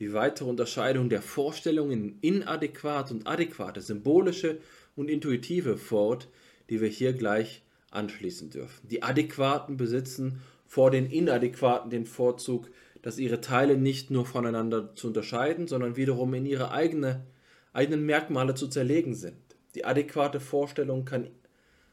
die 0.00 0.12
weitere 0.12 0.48
Unterscheidung 0.48 1.08
der 1.08 1.22
Vorstellungen 1.22 2.18
in 2.20 2.40
inadäquat 2.40 3.10
und 3.10 3.26
adäquate, 3.26 3.80
symbolische 3.80 4.58
und 4.96 5.10
intuitive 5.10 5.76
fort, 5.76 6.28
die 6.70 6.80
wir 6.80 6.88
hier 6.88 7.12
gleich 7.12 7.62
anschließen 7.90 8.50
dürfen. 8.50 8.88
Die 8.88 9.02
Adäquaten 9.02 9.76
besitzen 9.76 10.40
vor 10.66 10.90
den 10.90 11.06
Inadäquaten 11.06 11.90
den 11.90 12.04
Vorzug, 12.04 12.68
dass 13.02 13.18
ihre 13.18 13.40
Teile 13.40 13.76
nicht 13.76 14.10
nur 14.10 14.26
voneinander 14.26 14.94
zu 14.94 15.08
unterscheiden, 15.08 15.66
sondern 15.66 15.96
wiederum 15.96 16.34
in 16.34 16.46
ihre 16.46 16.70
eigene, 16.70 17.26
eigenen 17.72 18.04
Merkmale 18.04 18.54
zu 18.54 18.68
zerlegen 18.68 19.14
sind. 19.14 19.36
Die 19.74 19.84
adäquate 19.84 20.40
Vorstellung 20.40 21.04
kann 21.04 21.30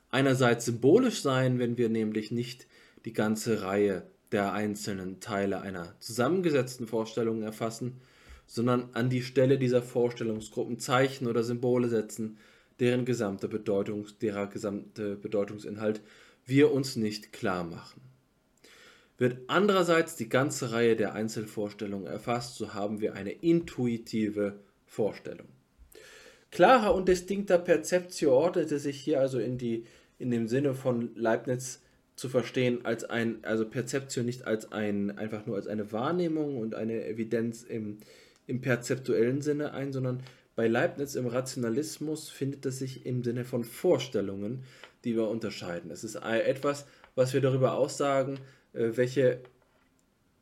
einerseits 0.10 0.66
symbolisch 0.66 1.22
sein, 1.22 1.60
wenn 1.60 1.78
wir 1.78 1.90
nämlich 1.90 2.32
nicht 2.32 2.68
die 3.06 3.14
ganze 3.14 3.62
Reihe 3.62 4.04
der 4.32 4.54
einzelnen 4.54 5.20
Teile 5.20 5.62
einer 5.62 5.94
zusammengesetzten 6.00 6.88
Vorstellung 6.88 7.44
erfassen, 7.44 8.02
sondern 8.48 8.90
an 8.94 9.10
die 9.10 9.22
Stelle 9.22 9.58
dieser 9.58 9.82
Vorstellungsgruppen 9.82 10.80
Zeichen 10.80 11.28
oder 11.28 11.44
Symbole 11.44 11.88
setzen, 11.90 12.38
deren 12.80 13.06
gesamte 13.06 13.48
Bedeutung, 13.48 14.08
derer 14.22 14.48
gesamte 14.48 15.16
Bedeutungsinhalt 15.16 16.02
wir 16.46 16.72
uns 16.72 16.96
nicht 16.96 17.34
klar 17.34 17.64
machen. 17.64 18.02
Wird 19.18 19.38
andererseits 19.48 20.16
die 20.16 20.30
ganze 20.30 20.72
Reihe 20.72 20.96
der 20.96 21.14
Einzelvorstellungen 21.14 22.08
erfasst, 22.08 22.56
so 22.56 22.74
haben 22.74 23.00
wir 23.00 23.14
eine 23.14 23.32
intuitive 23.32 24.60
Vorstellung. 24.86 25.48
Klarer 26.52 26.94
und 26.94 27.08
distinkter 27.08 27.58
Perzeptio 27.58 28.34
ordnete 28.34 28.80
sich 28.80 29.00
hier 29.00 29.20
also 29.20 29.40
in, 29.40 29.58
die, 29.58 29.86
in 30.20 30.32
dem 30.32 30.48
Sinne 30.48 30.74
von 30.74 31.16
Leibniz 31.16 31.82
zu 32.16 32.30
verstehen 32.30 32.86
als 32.86 33.04
ein, 33.04 33.40
also 33.44 33.66
Perzeption 33.66 34.26
nicht 34.26 34.48
als 34.48 34.72
ein, 34.72 35.18
einfach 35.18 35.46
nur 35.46 35.58
als 35.58 35.68
eine 35.68 35.92
Wahrnehmung 35.92 36.58
und 36.58 36.76
eine 36.76 37.06
Evidenz 37.06 37.64
im, 37.64 37.98
im 38.48 38.62
perzeptuellen 38.62 39.42
Sinne 39.42 39.74
ein, 39.74 39.92
sondern 39.92 40.24
bei 40.56 40.68
Leibniz 40.68 41.16
im 41.16 41.28
Rationalismus 41.28 42.30
findet 42.30 42.66
es 42.66 42.80
sich 42.80 43.06
im 43.06 43.24
Sinne 43.24 43.44
von 43.44 43.66
Vorstellungen, 43.66 44.64
die 45.04 45.16
wir 45.16 45.28
unterscheiden. 45.28 45.92
Es 45.92 46.06
ist 46.06 46.16
etwas, 46.16 46.86
was 47.16 47.34
wir 47.34 47.42
darüber 47.42 47.74
aussagen, 47.74 48.40
welche, 48.76 49.42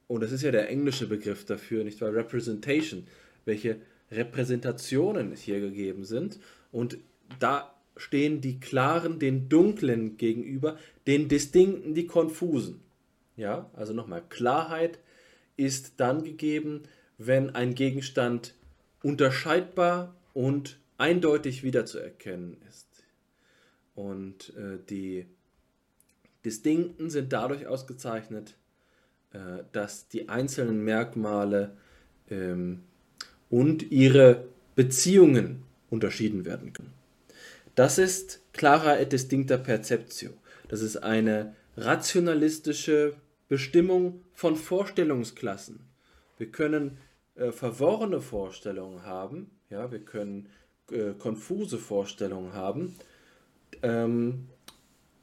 und 0.07 0.21
das 0.21 0.31
ist 0.31 0.43
ja 0.43 0.51
der 0.51 0.69
englische 0.69 1.07
Begriff 1.07 1.45
dafür, 1.45 1.83
nicht 1.83 2.01
wahr, 2.01 2.13
Representation, 2.13 3.07
welche 3.45 3.77
Repräsentationen 4.11 5.35
hier 5.35 5.59
gegeben 5.59 6.03
sind. 6.03 6.39
Und 6.71 6.97
da 7.39 7.73
stehen 7.97 8.41
die 8.41 8.59
klaren 8.59 9.19
den 9.19 9.49
dunklen 9.49 10.17
gegenüber, 10.17 10.77
den 11.07 11.27
distinkten 11.27 11.93
die 11.93 12.07
konfusen. 12.07 12.81
Ja, 13.35 13.69
also 13.73 13.93
nochmal, 13.93 14.23
Klarheit 14.29 14.99
ist 15.57 15.93
dann 15.97 16.23
gegeben, 16.23 16.83
wenn 17.17 17.51
ein 17.51 17.75
Gegenstand 17.75 18.55
unterscheidbar 19.01 20.15
und 20.33 20.79
eindeutig 20.97 21.63
wiederzuerkennen 21.63 22.57
ist. 22.69 22.87
Und 23.95 24.53
äh, 24.55 24.79
die 24.89 25.25
Distinkten 26.45 27.09
sind 27.09 27.33
dadurch 27.33 27.67
ausgezeichnet, 27.67 28.55
äh, 29.31 29.63
dass 29.71 30.07
die 30.07 30.29
einzelnen 30.29 30.83
Merkmale 30.83 31.75
ähm, 32.29 32.83
und 33.49 33.91
ihre 33.91 34.45
Beziehungen 34.75 35.63
unterschieden 35.89 36.45
werden 36.45 36.73
können. 36.73 36.93
Das 37.75 37.97
ist 37.97 38.41
clara 38.53 38.99
et 38.99 39.11
distincta 39.11 39.57
perceptio. 39.57 40.31
Das 40.67 40.81
ist 40.81 40.97
eine 40.97 41.55
rationalistische 41.77 43.15
Bestimmung 43.47 44.21
von 44.33 44.55
Vorstellungsklassen. 44.55 45.79
Wir 46.37 46.51
können 46.51 46.97
äh, 47.35 47.51
verworrene 47.51 48.21
Vorstellungen 48.21 49.05
haben, 49.05 49.49
ja, 49.69 49.91
wir 49.91 49.99
können 49.99 50.49
äh, 50.91 51.13
konfuse 51.17 51.77
Vorstellungen 51.77 52.53
haben, 52.53 52.95
ähm, 53.81 54.49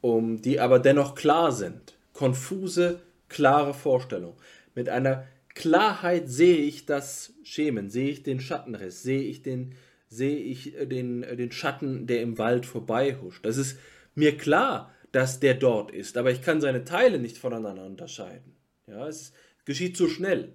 um, 0.01 0.41
die 0.41 0.59
aber 0.59 0.79
dennoch 0.79 1.15
klar 1.15 1.51
sind. 1.51 1.95
Konfuse, 2.13 2.99
klare 3.29 3.73
Vorstellungen. 3.73 4.35
Mit 4.75 4.89
einer 4.89 5.25
Klarheit 5.53 6.29
sehe 6.29 6.57
ich 6.57 6.85
das 6.85 7.33
Schemen, 7.43 7.89
sehe 7.89 8.09
ich 8.09 8.23
den 8.23 8.39
Schattenriss, 8.39 9.03
sehe 9.03 9.21
ich 9.21 9.41
den, 9.43 9.75
sehe 10.09 10.37
ich 10.37 10.77
äh, 10.77 10.85
den, 10.85 11.23
äh, 11.23 11.35
den 11.35 11.51
Schatten, 11.51 12.07
der 12.07 12.21
im 12.21 12.37
Wald 12.37 12.65
vorbeihuscht. 12.65 13.45
Das 13.45 13.57
ist 13.57 13.77
mir 14.15 14.37
klar, 14.37 14.93
dass 15.11 15.39
der 15.39 15.55
dort 15.55 15.91
ist, 15.91 16.17
aber 16.17 16.31
ich 16.31 16.41
kann 16.41 16.61
seine 16.61 16.83
Teile 16.85 17.19
nicht 17.19 17.37
voneinander 17.37 17.85
unterscheiden. 17.85 18.55
Ja, 18.87 19.07
es 19.07 19.33
geschieht 19.65 19.97
zu 19.97 20.07
schnell. 20.07 20.53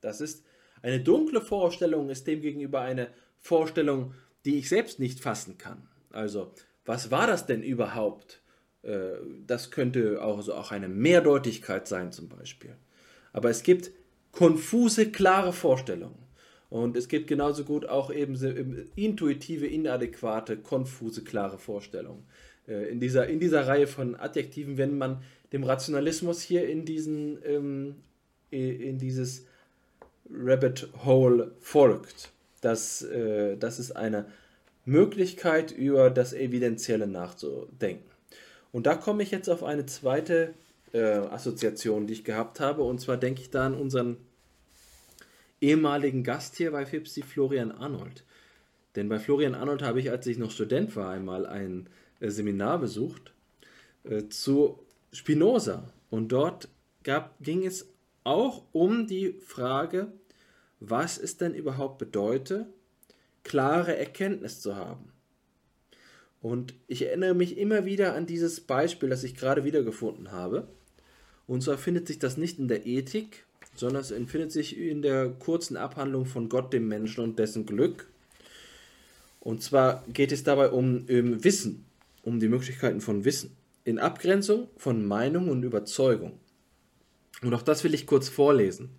Das 0.00 0.20
ist 0.20 0.44
eine 0.82 1.00
dunkle 1.00 1.40
Vorstellung, 1.40 2.08
ist 2.08 2.26
demgegenüber 2.26 2.80
eine 2.80 3.08
Vorstellung, 3.38 4.14
die 4.44 4.58
ich 4.58 4.68
selbst 4.68 4.98
nicht 4.98 5.20
fassen 5.20 5.58
kann. 5.58 5.88
Also, 6.10 6.52
was 6.84 7.10
war 7.10 7.26
das 7.26 7.46
denn 7.46 7.62
überhaupt? 7.62 8.42
Äh, 8.88 9.18
das 9.46 9.70
könnte 9.70 10.22
auch, 10.22 10.38
also 10.38 10.54
auch 10.54 10.72
eine 10.72 10.88
Mehrdeutigkeit 10.88 11.86
sein 11.86 12.10
zum 12.12 12.28
Beispiel. 12.28 12.74
Aber 13.32 13.50
es 13.50 13.62
gibt 13.62 13.90
konfuse, 14.32 15.10
klare 15.10 15.52
Vorstellungen. 15.52 16.26
Und 16.70 16.96
es 16.96 17.08
gibt 17.08 17.28
genauso 17.28 17.64
gut 17.64 17.86
auch 17.86 18.12
eben 18.12 18.88
intuitive, 18.94 19.66
inadäquate, 19.66 20.58
konfuse, 20.58 21.24
klare 21.24 21.58
Vorstellungen. 21.58 22.24
Äh, 22.66 22.88
in 22.90 23.00
dieser, 23.00 23.26
in 23.26 23.40
dieser 23.40 23.66
Reihe 23.66 23.86
von 23.86 24.14
Adjektiven, 24.16 24.78
wenn 24.78 24.96
man 24.96 25.22
dem 25.52 25.64
Rationalismus 25.64 26.42
hier 26.42 26.68
in 26.68 26.84
diesen, 26.84 27.38
ähm, 27.44 27.96
in 28.50 28.98
dieses 28.98 29.46
Rabbit 30.30 30.88
Hole 31.04 31.52
folgt, 31.60 32.30
dass, 32.60 33.02
äh, 33.02 33.56
dass 33.56 33.78
es 33.78 33.92
eine 33.92 34.26
Möglichkeit, 34.84 35.70
über 35.70 36.10
das 36.10 36.32
Evidenzielle 36.32 37.06
nachzudenken. 37.06 38.08
Und 38.72 38.86
da 38.86 38.94
komme 38.94 39.22
ich 39.22 39.30
jetzt 39.30 39.48
auf 39.48 39.62
eine 39.64 39.86
zweite 39.86 40.54
äh, 40.92 41.00
Assoziation, 41.00 42.06
die 42.06 42.14
ich 42.14 42.24
gehabt 42.24 42.60
habe. 42.60 42.82
Und 42.82 43.00
zwar 43.00 43.16
denke 43.16 43.40
ich 43.40 43.50
da 43.50 43.66
an 43.66 43.74
unseren 43.74 44.16
ehemaligen 45.60 46.22
Gast 46.24 46.56
hier 46.56 46.72
bei 46.72 46.86
Fipsi, 46.86 47.22
Florian 47.22 47.72
Arnold. 47.72 48.24
Denn 48.96 49.08
bei 49.08 49.18
Florian 49.18 49.54
Arnold 49.54 49.82
habe 49.82 50.00
ich, 50.00 50.10
als 50.10 50.26
ich 50.26 50.38
noch 50.38 50.50
Student 50.50 50.94
war, 50.96 51.10
einmal 51.10 51.46
ein 51.46 51.88
äh, 52.20 52.30
Seminar 52.30 52.78
besucht 52.78 53.32
äh, 54.04 54.28
zu 54.28 54.78
Spinoza. 55.12 55.92
Und 56.10 56.28
dort 56.28 56.68
gab, 57.02 57.38
ging 57.40 57.66
es 57.66 57.88
auch 58.24 58.64
um 58.72 59.06
die 59.06 59.32
Frage, 59.40 60.12
was 60.80 61.18
es 61.18 61.36
denn 61.36 61.54
überhaupt 61.54 61.98
bedeutet, 61.98 62.66
klare 63.42 63.96
Erkenntnis 63.96 64.60
zu 64.60 64.76
haben. 64.76 65.12
Und 66.40 66.74
ich 66.86 67.02
erinnere 67.02 67.34
mich 67.34 67.58
immer 67.58 67.84
wieder 67.84 68.14
an 68.14 68.26
dieses 68.26 68.60
Beispiel, 68.60 69.08
das 69.08 69.24
ich 69.24 69.34
gerade 69.34 69.64
wiedergefunden 69.64 70.30
habe. 70.30 70.68
Und 71.46 71.62
zwar 71.62 71.78
findet 71.78 72.06
sich 72.06 72.18
das 72.18 72.36
nicht 72.36 72.58
in 72.58 72.68
der 72.68 72.86
Ethik, 72.86 73.44
sondern 73.74 74.02
es 74.02 74.08
findet 74.08 74.52
sich 74.52 74.78
in 74.78 75.02
der 75.02 75.30
kurzen 75.30 75.76
Abhandlung 75.76 76.26
von 76.26 76.48
Gott, 76.48 76.72
dem 76.72 76.88
Menschen 76.88 77.24
und 77.24 77.38
dessen 77.38 77.66
Glück. 77.66 78.08
Und 79.40 79.62
zwar 79.62 80.04
geht 80.12 80.32
es 80.32 80.44
dabei 80.44 80.70
um, 80.70 81.06
um 81.08 81.44
Wissen, 81.44 81.86
um 82.22 82.40
die 82.40 82.48
Möglichkeiten 82.48 83.00
von 83.00 83.24
Wissen, 83.24 83.56
in 83.84 83.98
Abgrenzung 83.98 84.68
von 84.76 85.06
Meinung 85.06 85.48
und 85.48 85.62
Überzeugung. 85.62 86.38
Und 87.42 87.54
auch 87.54 87.62
das 87.62 87.84
will 87.84 87.94
ich 87.94 88.06
kurz 88.06 88.28
vorlesen. 88.28 88.90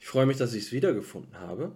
Ich 0.00 0.06
freue 0.06 0.26
mich, 0.26 0.36
dass 0.36 0.54
ich 0.54 0.64
es 0.64 0.72
wiedergefunden 0.72 1.38
habe. 1.40 1.74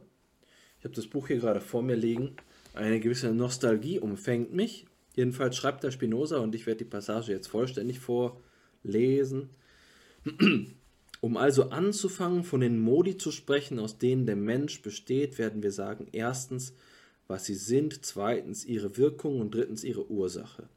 Ich 0.78 0.84
habe 0.84 0.94
das 0.94 1.06
Buch 1.06 1.28
hier 1.28 1.38
gerade 1.38 1.60
vor 1.60 1.82
mir 1.82 1.96
liegen. 1.96 2.36
Eine 2.78 3.00
gewisse 3.00 3.34
Nostalgie 3.34 3.98
umfängt 3.98 4.54
mich. 4.54 4.86
Jedenfalls 5.16 5.56
schreibt 5.56 5.82
der 5.82 5.90
Spinoza, 5.90 6.38
und 6.38 6.54
ich 6.54 6.64
werde 6.64 6.84
die 6.84 6.90
Passage 6.90 7.32
jetzt 7.32 7.48
vollständig 7.48 7.98
vorlesen. 7.98 9.50
Um 11.20 11.36
also 11.36 11.70
anzufangen, 11.70 12.44
von 12.44 12.60
den 12.60 12.78
Modi 12.78 13.16
zu 13.16 13.32
sprechen, 13.32 13.80
aus 13.80 13.98
denen 13.98 14.24
der 14.24 14.36
Mensch 14.36 14.82
besteht, 14.82 15.36
werden 15.36 15.64
wir 15.64 15.72
sagen, 15.72 16.06
erstens, 16.12 16.74
was 17.26 17.44
sie 17.44 17.56
sind, 17.56 18.04
zweitens 18.04 18.64
ihre 18.64 18.96
Wirkung 18.96 19.40
und 19.40 19.52
drittens 19.52 19.82
ihre 19.82 20.08
Ursache. 20.08 20.68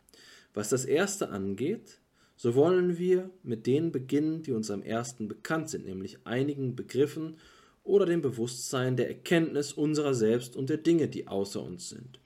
Was 0.55 0.69
das 0.69 0.85
erste 0.85 1.29
angeht, 1.29 1.99
so 2.35 2.55
wollen 2.55 2.97
wir 2.97 3.29
mit 3.43 3.67
denen 3.67 3.91
beginnen, 3.91 4.41
die 4.41 4.53
uns 4.53 4.71
am 4.71 4.81
ersten 4.81 5.27
bekannt 5.27 5.69
sind, 5.69 5.85
nämlich 5.85 6.17
einigen 6.23 6.75
Begriffen 6.75 7.35
oder 7.83 8.05
dem 8.05 8.21
Bewusstsein 8.21 8.95
der 8.95 9.07
Erkenntnis 9.07 9.73
unserer 9.73 10.13
selbst 10.13 10.55
und 10.55 10.69
der 10.69 10.77
Dinge, 10.77 11.07
die 11.07 11.27
außer 11.27 11.61
uns 11.61 11.89
sind. 11.89 12.19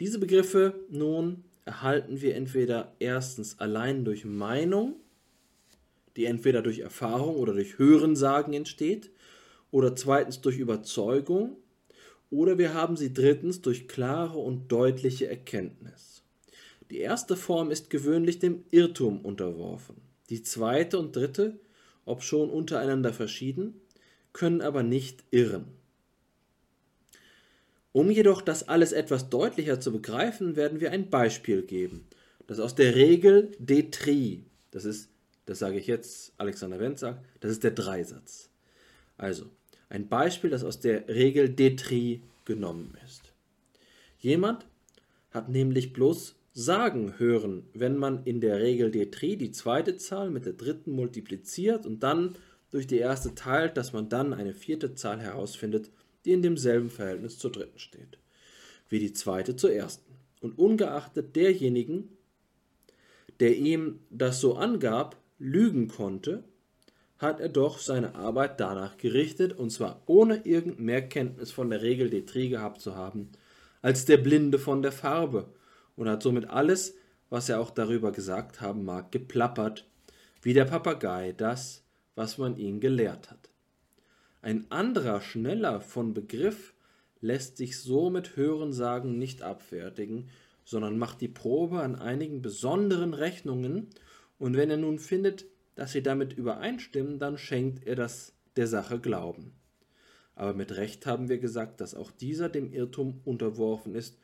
Diese 0.00 0.18
Begriffe 0.18 0.74
nun 0.90 1.44
erhalten 1.64 2.20
wir 2.20 2.34
entweder 2.34 2.94
erstens 2.98 3.58
allein 3.58 4.04
durch 4.04 4.24
Meinung, 4.24 4.96
die 6.16 6.24
entweder 6.24 6.62
durch 6.62 6.80
Erfahrung 6.80 7.36
oder 7.36 7.54
durch 7.54 7.78
Hörensagen 7.78 8.52
entsteht, 8.52 9.10
oder 9.70 9.96
zweitens 9.96 10.40
durch 10.40 10.58
Überzeugung, 10.58 11.56
oder 12.30 12.58
wir 12.58 12.74
haben 12.74 12.96
sie 12.96 13.12
drittens 13.12 13.60
durch 13.60 13.88
klare 13.88 14.38
und 14.38 14.70
deutliche 14.70 15.28
Erkenntnis. 15.28 16.22
Die 16.90 16.98
erste 16.98 17.36
Form 17.36 17.70
ist 17.70 17.90
gewöhnlich 17.90 18.38
dem 18.38 18.64
Irrtum 18.70 19.20
unterworfen. 19.24 19.96
Die 20.30 20.42
zweite 20.42 20.98
und 20.98 21.16
dritte, 21.16 21.58
obschon 22.04 22.50
untereinander 22.50 23.12
verschieden, 23.12 23.81
können 24.32 24.60
aber 24.60 24.82
nicht 24.82 25.24
irren. 25.30 25.66
Um 27.92 28.10
jedoch 28.10 28.40
das 28.40 28.68
alles 28.68 28.92
etwas 28.92 29.28
deutlicher 29.28 29.78
zu 29.78 29.92
begreifen, 29.92 30.56
werden 30.56 30.80
wir 30.80 30.92
ein 30.92 31.10
Beispiel 31.10 31.62
geben, 31.62 32.06
das 32.46 32.58
aus 32.58 32.74
der 32.74 32.94
Regel 32.94 33.52
de 33.58 33.90
tri, 33.90 34.44
das 34.70 34.86
ist, 34.86 35.10
das 35.44 35.58
sage 35.58 35.78
ich 35.78 35.86
jetzt, 35.86 36.32
Alexander 36.38 36.80
Wendt 36.80 36.98
sagt, 36.98 37.24
das 37.40 37.52
ist 37.52 37.64
der 37.64 37.72
Dreisatz. 37.72 38.48
Also, 39.18 39.50
ein 39.90 40.08
Beispiel, 40.08 40.48
das 40.48 40.64
aus 40.64 40.80
der 40.80 41.06
Regel 41.08 41.50
de 41.50 41.76
tri 41.76 42.22
genommen 42.46 42.96
ist. 43.04 43.34
Jemand 44.18 44.66
hat 45.30 45.50
nämlich 45.50 45.92
bloß 45.92 46.36
sagen 46.54 47.18
hören, 47.18 47.64
wenn 47.74 47.96
man 47.96 48.24
in 48.24 48.40
der 48.40 48.60
Regel 48.60 48.90
de 48.90 49.10
tri 49.10 49.36
die 49.36 49.50
zweite 49.50 49.96
Zahl 49.96 50.30
mit 50.30 50.46
der 50.46 50.52
dritten 50.54 50.92
multipliziert 50.92 51.86
und 51.86 52.02
dann 52.02 52.36
durch 52.72 52.88
die 52.88 52.98
erste 52.98 53.34
teilt, 53.36 53.76
dass 53.76 53.92
man 53.92 54.08
dann 54.08 54.32
eine 54.32 54.54
vierte 54.54 54.94
Zahl 54.94 55.20
herausfindet, 55.20 55.90
die 56.24 56.32
in 56.32 56.42
demselben 56.42 56.90
Verhältnis 56.90 57.38
zur 57.38 57.52
dritten 57.52 57.78
steht, 57.78 58.18
wie 58.88 58.98
die 58.98 59.12
zweite 59.12 59.54
zur 59.54 59.72
ersten. 59.72 60.12
Und 60.40 60.58
ungeachtet 60.58 61.36
derjenigen, 61.36 62.16
der 63.38 63.56
ihm 63.56 64.00
das 64.10 64.40
so 64.40 64.56
angab, 64.56 65.16
lügen 65.38 65.88
konnte, 65.88 66.44
hat 67.18 67.40
er 67.40 67.48
doch 67.48 67.78
seine 67.78 68.14
Arbeit 68.16 68.58
danach 68.58 68.96
gerichtet, 68.96 69.56
und 69.56 69.70
zwar 69.70 70.02
ohne 70.06 70.44
irgend 70.44 70.80
mehr 70.80 71.06
Kenntnis 71.08 71.52
von 71.52 71.70
der 71.70 71.82
Regel 71.82 72.10
der 72.10 72.26
Tri 72.26 72.48
gehabt 72.48 72.80
zu 72.80 72.96
haben, 72.96 73.30
als 73.80 74.04
der 74.06 74.16
Blinde 74.16 74.58
von 74.58 74.82
der 74.82 74.92
Farbe, 74.92 75.52
und 75.94 76.08
hat 76.08 76.22
somit 76.22 76.48
alles, 76.48 76.96
was 77.28 77.48
er 77.48 77.60
auch 77.60 77.70
darüber 77.70 78.12
gesagt 78.12 78.60
haben 78.60 78.84
mag, 78.84 79.12
geplappert, 79.12 79.86
wie 80.40 80.54
der 80.54 80.64
Papagei 80.64 81.32
das, 81.32 81.81
was 82.14 82.38
man 82.38 82.56
ihn 82.56 82.80
gelehrt 82.80 83.30
hat. 83.30 83.50
Ein 84.40 84.70
anderer, 84.70 85.20
schneller 85.20 85.80
von 85.80 86.14
Begriff 86.14 86.74
lässt 87.20 87.56
sich 87.56 87.78
so 87.78 88.10
mit 88.10 88.36
Hörensagen 88.36 89.18
nicht 89.18 89.42
abfertigen, 89.42 90.28
sondern 90.64 90.98
macht 90.98 91.20
die 91.20 91.28
Probe 91.28 91.80
an 91.80 91.96
einigen 91.96 92.42
besonderen 92.42 93.14
Rechnungen, 93.14 93.88
und 94.38 94.56
wenn 94.56 94.70
er 94.70 94.76
nun 94.76 94.98
findet, 94.98 95.46
dass 95.76 95.92
sie 95.92 96.02
damit 96.02 96.32
übereinstimmen, 96.32 97.20
dann 97.20 97.38
schenkt 97.38 97.86
er 97.86 97.94
das 97.94 98.34
der 98.56 98.66
Sache 98.66 98.98
Glauben. 98.98 99.52
Aber 100.34 100.54
mit 100.54 100.76
Recht 100.76 101.06
haben 101.06 101.28
wir 101.28 101.38
gesagt, 101.38 101.80
dass 101.80 101.94
auch 101.94 102.10
dieser 102.10 102.48
dem 102.48 102.72
Irrtum 102.72 103.20
unterworfen 103.24 103.94
ist, 103.94 104.18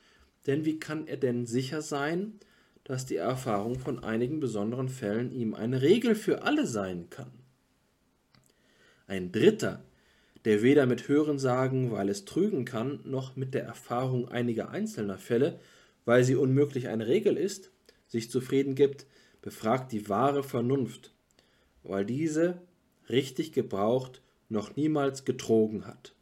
denn 0.46 0.64
wie 0.64 0.78
kann 0.78 1.06
er 1.06 1.16
denn 1.16 1.46
sicher 1.46 1.82
sein, 1.82 2.40
dass 2.84 3.06
die 3.06 3.16
Erfahrung 3.16 3.78
von 3.78 4.02
einigen 4.02 4.40
besonderen 4.40 4.88
Fällen 4.88 5.30
ihm 5.30 5.54
eine 5.54 5.82
Regel 5.82 6.14
für 6.14 6.42
alle 6.42 6.66
sein 6.66 7.10
kann? 7.10 7.30
Ein 9.08 9.32
dritter, 9.32 9.82
der 10.44 10.62
weder 10.62 10.84
mit 10.84 11.08
Hörensagen, 11.08 11.90
weil 11.90 12.10
es 12.10 12.26
trügen 12.26 12.66
kann, 12.66 13.00
noch 13.04 13.36
mit 13.36 13.54
der 13.54 13.64
Erfahrung 13.64 14.28
einiger 14.28 14.68
einzelner 14.68 15.16
Fälle, 15.16 15.58
weil 16.04 16.24
sie 16.24 16.36
unmöglich 16.36 16.88
eine 16.88 17.06
Regel 17.06 17.38
ist, 17.38 17.70
sich 18.06 18.30
zufrieden 18.30 18.74
gibt, 18.74 19.06
befragt 19.40 19.92
die 19.92 20.10
wahre 20.10 20.42
Vernunft, 20.42 21.14
weil 21.82 22.04
diese, 22.04 22.60
richtig 23.08 23.52
gebraucht, 23.52 24.20
noch 24.50 24.76
niemals 24.76 25.24
getrogen 25.24 25.86
hat. 25.86 26.14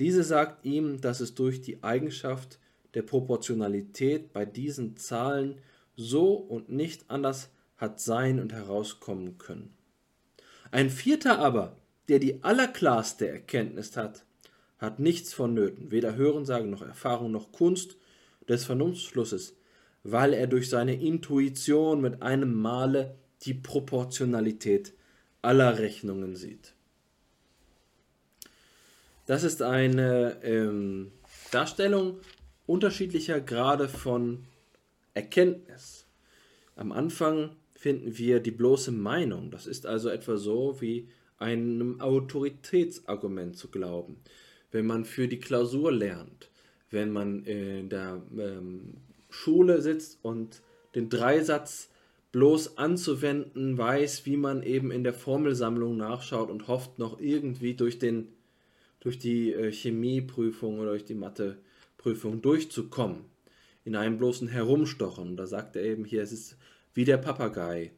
Diese 0.00 0.24
sagt 0.24 0.64
ihm, 0.64 1.00
dass 1.00 1.20
es 1.20 1.36
durch 1.36 1.62
die 1.62 1.84
Eigenschaft 1.84 2.58
der 2.94 3.02
Proportionalität 3.02 4.32
bei 4.32 4.44
diesen 4.44 4.96
Zahlen 4.96 5.60
so 5.94 6.34
und 6.34 6.70
nicht 6.70 7.04
anders 7.08 7.50
hat 7.76 8.00
sein 8.00 8.40
und 8.40 8.52
herauskommen 8.52 9.38
können. 9.38 9.72
Ein 10.72 10.90
vierter 10.90 11.38
aber, 11.38 11.76
der 12.10 12.18
die 12.18 12.42
allerklarste 12.42 13.28
Erkenntnis 13.28 13.96
hat, 13.96 14.24
hat 14.78 14.98
nichts 14.98 15.32
vonnöten, 15.32 15.92
weder 15.92 16.16
Hörensagen 16.16 16.68
noch 16.68 16.82
Erfahrung 16.82 17.30
noch 17.30 17.52
Kunst 17.52 17.96
des 18.48 18.64
Vernunftsschlusses, 18.64 19.54
weil 20.02 20.34
er 20.34 20.48
durch 20.48 20.68
seine 20.68 21.00
Intuition 21.00 22.00
mit 22.00 22.20
einem 22.20 22.52
Male 22.52 23.14
die 23.42 23.54
Proportionalität 23.54 24.92
aller 25.40 25.78
Rechnungen 25.78 26.34
sieht. 26.34 26.74
Das 29.26 29.44
ist 29.44 29.62
eine 29.62 30.42
ähm, 30.42 31.12
Darstellung 31.52 32.18
unterschiedlicher 32.66 33.40
Grade 33.40 33.88
von 33.88 34.46
Erkenntnis. 35.14 36.06
Am 36.74 36.90
Anfang 36.90 37.54
finden 37.72 38.18
wir 38.18 38.40
die 38.40 38.50
bloße 38.50 38.90
Meinung. 38.90 39.52
Das 39.52 39.68
ist 39.68 39.86
also 39.86 40.08
etwa 40.08 40.36
so 40.36 40.80
wie 40.80 41.08
einem 41.40 42.00
Autoritätsargument 42.00 43.56
zu 43.56 43.68
glauben. 43.68 44.16
Wenn 44.70 44.86
man 44.86 45.04
für 45.04 45.26
die 45.26 45.40
Klausur 45.40 45.90
lernt, 45.90 46.50
wenn 46.90 47.10
man 47.10 47.44
in 47.44 47.88
der 47.88 48.22
ähm, 48.38 48.94
Schule 49.30 49.80
sitzt 49.80 50.18
und 50.22 50.62
den 50.94 51.08
Dreisatz 51.08 51.90
bloß 52.32 52.78
anzuwenden 52.78 53.76
weiß, 53.76 54.26
wie 54.26 54.36
man 54.36 54.62
eben 54.62 54.90
in 54.90 55.02
der 55.02 55.14
Formelsammlung 55.14 55.96
nachschaut 55.96 56.50
und 56.50 56.68
hofft 56.68 56.98
noch 56.98 57.20
irgendwie 57.20 57.74
durch, 57.74 57.98
den, 57.98 58.28
durch 59.00 59.18
die 59.18 59.52
äh, 59.52 59.72
Chemieprüfung 59.72 60.78
oder 60.78 60.90
durch 60.90 61.04
die 61.04 61.14
Matheprüfung 61.14 62.42
durchzukommen. 62.42 63.24
In 63.84 63.96
einem 63.96 64.18
bloßen 64.18 64.46
Herumstochen. 64.46 65.36
Da 65.36 65.46
sagt 65.46 65.74
er 65.74 65.82
eben 65.82 66.04
hier, 66.04 66.22
es 66.22 66.32
ist 66.32 66.56
wie 66.92 67.04
der 67.04 67.16
Papagei. 67.16 67.92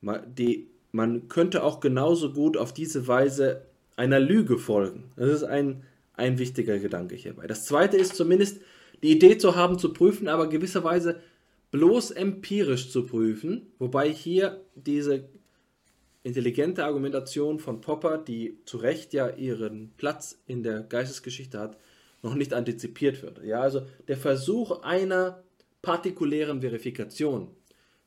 Die 0.00 0.70
man 0.92 1.28
könnte 1.28 1.62
auch 1.62 1.80
genauso 1.80 2.32
gut 2.32 2.56
auf 2.56 2.72
diese 2.72 3.06
Weise 3.08 3.62
einer 3.96 4.20
Lüge 4.20 4.58
folgen. 4.58 5.10
Das 5.16 5.28
ist 5.28 5.44
ein 5.44 5.82
ein 6.18 6.38
wichtiger 6.38 6.78
Gedanke 6.78 7.14
hierbei. 7.14 7.46
Das 7.46 7.64
zweite 7.64 7.96
ist 7.96 8.16
zumindest 8.16 8.60
die 9.02 9.12
Idee 9.12 9.38
zu 9.38 9.54
haben, 9.54 9.78
zu 9.78 9.92
prüfen, 9.92 10.28
aber 10.28 10.48
gewisserweise 10.48 11.20
bloß 11.70 12.10
empirisch 12.10 12.90
zu 12.90 13.06
prüfen, 13.06 13.72
wobei 13.78 14.10
hier 14.10 14.60
diese 14.74 15.28
intelligente 16.24 16.84
Argumentation 16.84 17.60
von 17.60 17.80
Popper, 17.80 18.18
die 18.18 18.58
zu 18.64 18.78
Recht 18.78 19.14
ja 19.14 19.28
ihren 19.28 19.92
Platz 19.96 20.40
in 20.46 20.62
der 20.62 20.80
Geistesgeschichte 20.80 21.58
hat, 21.58 21.78
noch 22.22 22.34
nicht 22.34 22.52
antizipiert 22.52 23.22
wird. 23.22 23.44
Ja, 23.44 23.60
also 23.60 23.82
der 24.08 24.16
Versuch 24.16 24.82
einer 24.82 25.44
partikulären 25.82 26.60
Verifikation 26.60 27.48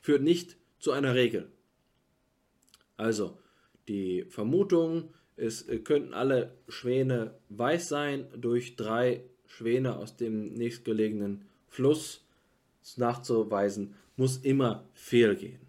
führt 0.02 0.22
nicht 0.22 0.58
zu 0.80 0.92
einer 0.92 1.16
Regel. 1.16 1.48
Also 2.98 3.38
die 3.88 4.26
Vermutung, 4.30 5.14
es 5.36 5.66
könnten 5.84 6.14
alle 6.14 6.56
Schwäne 6.68 7.36
weiß 7.50 7.90
sein, 7.90 8.28
durch 8.36 8.76
drei 8.76 9.24
Schwäne 9.48 9.98
aus 9.98 10.16
dem 10.16 10.54
nächstgelegenen 10.54 11.46
Fluss 11.68 12.24
nachzuweisen, 12.98 13.96
muss 14.16 14.38
immer 14.38 14.86
fehlgehen. 14.94 15.60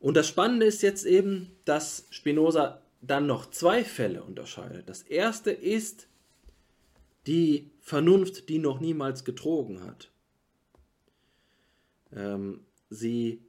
Und 0.00 0.16
das 0.16 0.28
Spannende 0.28 0.66
ist 0.66 0.82
jetzt 0.82 1.06
eben, 1.06 1.50
dass 1.64 2.06
Spinoza 2.10 2.82
dann 3.00 3.26
noch 3.26 3.50
zwei 3.50 3.84
Fälle 3.84 4.22
unterscheidet. 4.22 4.88
Das 4.88 5.02
erste 5.02 5.50
ist 5.50 6.08
die 7.26 7.70
Vernunft, 7.80 8.48
die 8.48 8.58
noch 8.58 8.80
niemals 8.80 9.24
getrogen 9.24 9.82
hat. 9.82 10.10
Ähm, 12.12 12.60
sie 12.90 13.40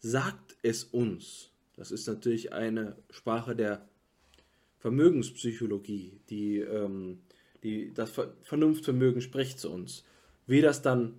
sagt 0.00 0.56
es 0.62 0.84
uns. 0.84 1.51
Das 1.76 1.90
ist 1.90 2.06
natürlich 2.06 2.52
eine 2.52 2.96
Sprache 3.10 3.56
der 3.56 3.88
Vermögenspsychologie, 4.78 6.20
die, 6.28 6.58
ähm, 6.58 7.20
die 7.62 7.94
das 7.94 8.12
Vernunftvermögen 8.42 9.22
spricht 9.22 9.58
zu 9.58 9.70
uns. 9.70 10.04
Wie 10.46 10.60
das 10.60 10.82
dann 10.82 11.14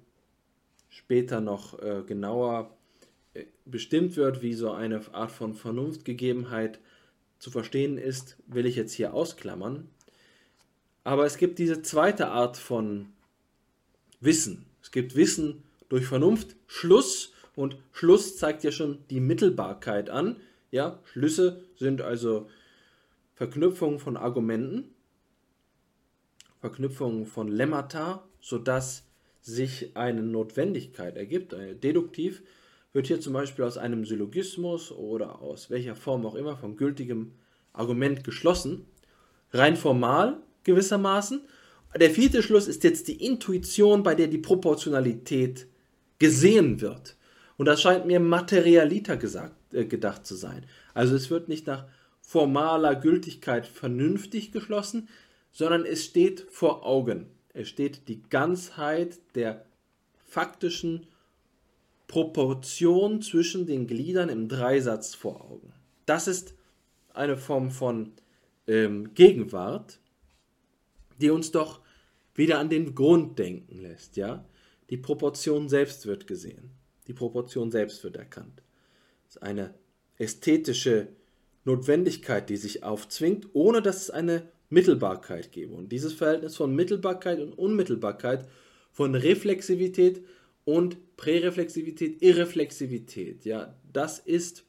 später 0.90 1.42
noch 1.42 1.82
äh, 1.82 2.04
genauer 2.06 2.76
äh, 3.34 3.46
bestimmt 3.66 4.16
wird, 4.16 4.42
wie 4.42 4.54
so 4.54 4.72
eine 4.72 5.02
Art 5.14 5.32
von 5.32 5.56
Vernunftgegebenheit 5.56 6.80
zu 7.40 7.52
verstehen 7.52 7.98
ist, 7.98 8.38
will 8.48 8.66
ich 8.66 8.76
jetzt 8.76 8.94
hier 8.94 9.14
ausklammern. 9.14 9.90
Aber 11.04 11.26
es 11.26 11.38
gibt 11.38 11.60
diese 11.60 11.82
zweite 11.82 12.28
Art 12.30 12.58
von 12.58 13.08
Wissen. 14.22 14.66
Es 14.82 14.92
gibt 14.92 15.16
Wissen 15.16 15.64
durch 15.90 16.06
Vernunft, 16.06 16.56
Schluss 16.68 17.33
und 17.56 17.78
Schluss 17.92 18.38
zeigt 18.38 18.64
ja 18.64 18.72
schon 18.72 19.00
die 19.10 19.20
Mittelbarkeit 19.20 20.10
an. 20.10 20.38
Ja, 20.72 21.00
Schlüsse 21.04 21.64
sind 21.76 22.02
also 22.02 22.50
Verknüpfungen 23.36 24.00
von 24.00 24.18
Argumenten, 24.18 24.94
Verknüpfungen 26.62 27.26
von 27.26 27.48
Lemmata, 27.48 28.24
sodass 28.42 29.06
sich 29.42 29.96
eine 29.96 30.24
Notwendigkeit 30.24 31.18
ergibt. 31.18 31.56
Deduktiv 31.84 32.42
wird 32.94 33.08
hier 33.08 33.20
zum 33.20 33.34
Beispiel 33.34 33.66
aus 33.66 33.78
einem 33.78 34.06
Syllogismus 34.06 34.92
oder 34.92 35.42
aus 35.42 35.70
welcher 35.70 35.96
Form 35.96 36.26
auch 36.26 36.36
immer 36.36 36.56
von 36.56 36.78
gültigem 36.78 37.34
Argument 37.74 38.24
geschlossen. 38.24 38.86
Rein 39.52 39.76
formal 39.76 40.38
gewissermaßen. 40.64 41.42
Der 42.00 42.10
vierte 42.10 42.42
Schluss 42.42 42.68
ist 42.68 42.84
jetzt 42.84 43.08
die 43.08 43.24
Intuition, 43.26 44.02
bei 44.02 44.16
der 44.16 44.28
die 44.28 44.38
Proportionalität 44.38 45.68
gesehen 46.18 46.82
wird. 46.82 47.18
Und 47.58 47.66
das 47.66 47.82
scheint 47.82 48.06
mir 48.06 48.20
materialiter 48.20 49.18
gesagt, 49.18 49.56
äh, 49.74 49.86
gedacht 49.86 50.26
zu 50.26 50.36
sein. 50.36 50.66
Also 50.94 51.16
es 51.16 51.30
wird 51.30 51.50
nicht 51.50 51.68
nach 51.68 51.86
formaler 52.22 52.96
Gültigkeit 52.96 53.66
vernünftig 53.66 54.52
geschlossen, 54.52 55.10
sondern 55.52 55.86
es 55.86 56.06
steht 56.06 56.48
vor 56.50 56.86
Augen. 56.86 57.28
Es 57.54 57.70
steht 57.70 58.08
die 58.08 58.24
Ganzheit 58.24 59.20
der 59.36 59.66
faktischen 60.26 61.06
Proportion 62.08 63.22
zwischen 63.22 63.68
den 63.68 63.88
Gliedern 63.88 64.30
im 64.30 64.48
Dreisatz 64.48 65.14
vor 65.14 65.42
Augen. 65.42 65.74
Das 66.06 66.28
ist 66.28 66.56
eine 67.14 67.38
Form 67.38 67.70
von 67.72 68.14
ähm, 68.68 69.14
Gegenwart, 69.14 70.00
die 71.22 71.30
uns 71.30 71.52
doch 71.52 71.82
wieder 72.36 72.60
an 72.60 72.70
den 72.70 72.96
Grund 72.96 73.38
denken 73.38 73.80
lässt, 73.82 74.18
ja? 74.18 74.46
Die 74.90 74.98
Proportion 74.98 75.70
selbst 75.70 76.06
wird 76.08 76.28
gesehen. 76.28 76.72
Die 77.08 77.14
Proportion 77.14 77.72
selbst 77.72 78.04
wird 78.04 78.16
erkannt. 78.16 78.62
Das 79.26 79.36
ist 79.36 79.44
eine 79.44 79.74
ästhetische 80.18 81.10
Notwendigkeit, 81.66 82.50
die 82.50 82.58
sich 82.58 82.84
aufzwingt, 82.84 83.48
ohne 83.54 83.82
dass 83.82 84.04
es 84.04 84.10
eine 84.10 84.44
Mittelbarkeit 84.70 85.52
gäbe. 85.52 85.74
Und 85.74 85.92
dieses 85.92 86.14
Verhältnis 86.14 86.56
von 86.56 86.76
Mittelbarkeit 86.76 87.40
und 87.40 87.54
Unmittelbarkeit, 87.54 88.48
von 88.92 89.16
Reflexivität 89.16 90.24
und 90.66 91.18
Präreflexivität, 91.18 92.22
Irreflexivität, 92.22 93.46
ja, 93.46 93.76
das 93.92 94.20
ist 94.20 94.66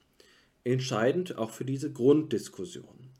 entscheidend 0.64 1.36
auch 1.36 1.50
für 1.50 1.64
diese 1.64 1.92
Grunddiskussion. 1.92 3.10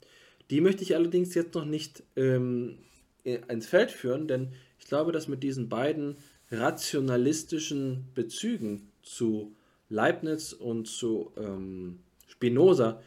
Die 0.49 0.61
möchte 0.61 0.83
ich 0.83 0.95
allerdings 0.95 1.33
jetzt 1.35 1.55
noch 1.55 1.65
nicht 1.65 2.03
ähm, 2.15 2.77
ins 3.23 3.67
Feld 3.67 3.91
führen, 3.91 4.27
denn 4.27 4.53
ich 4.79 4.85
glaube, 4.85 5.11
dass 5.11 5.27
mit 5.27 5.43
diesen 5.43 5.69
beiden 5.69 6.17
rationalistischen 6.51 8.09
Bezügen 8.13 8.91
zu 9.05 9.55
Leibniz 9.89 10.53
und 10.53 10.87
zu 10.87 11.31
ähm, 11.37 11.99
Spinoza 12.27 13.01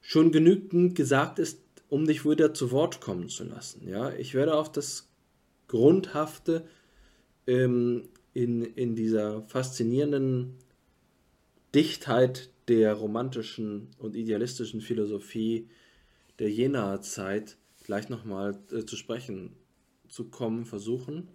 schon 0.00 0.32
genügend 0.32 0.94
gesagt 0.94 1.38
ist, 1.38 1.60
um 1.88 2.06
dich 2.06 2.24
wieder 2.24 2.54
zu 2.54 2.70
Wort 2.70 3.00
kommen 3.00 3.28
zu 3.28 3.44
lassen. 3.44 3.86
Ja, 3.88 4.12
ich 4.12 4.34
werde 4.34 4.54
auf 4.54 4.70
das 4.70 5.08
Grundhafte 5.66 6.66
ähm, 7.46 8.08
in, 8.32 8.62
in 8.62 8.94
dieser 8.94 9.42
faszinierenden 9.42 10.54
Dichtheit 11.74 12.50
der 12.68 12.94
romantischen 12.94 13.88
und 13.98 14.14
idealistischen 14.14 14.80
Philosophie 14.80 15.68
der 16.38 16.50
Jenaer 16.50 17.00
Zeit 17.00 17.56
gleich 17.84 18.08
nochmal 18.08 18.58
äh, 18.70 18.84
zu 18.84 18.96
sprechen 18.96 19.56
zu 20.08 20.24
kommen 20.30 20.64
versuchen 20.64 21.28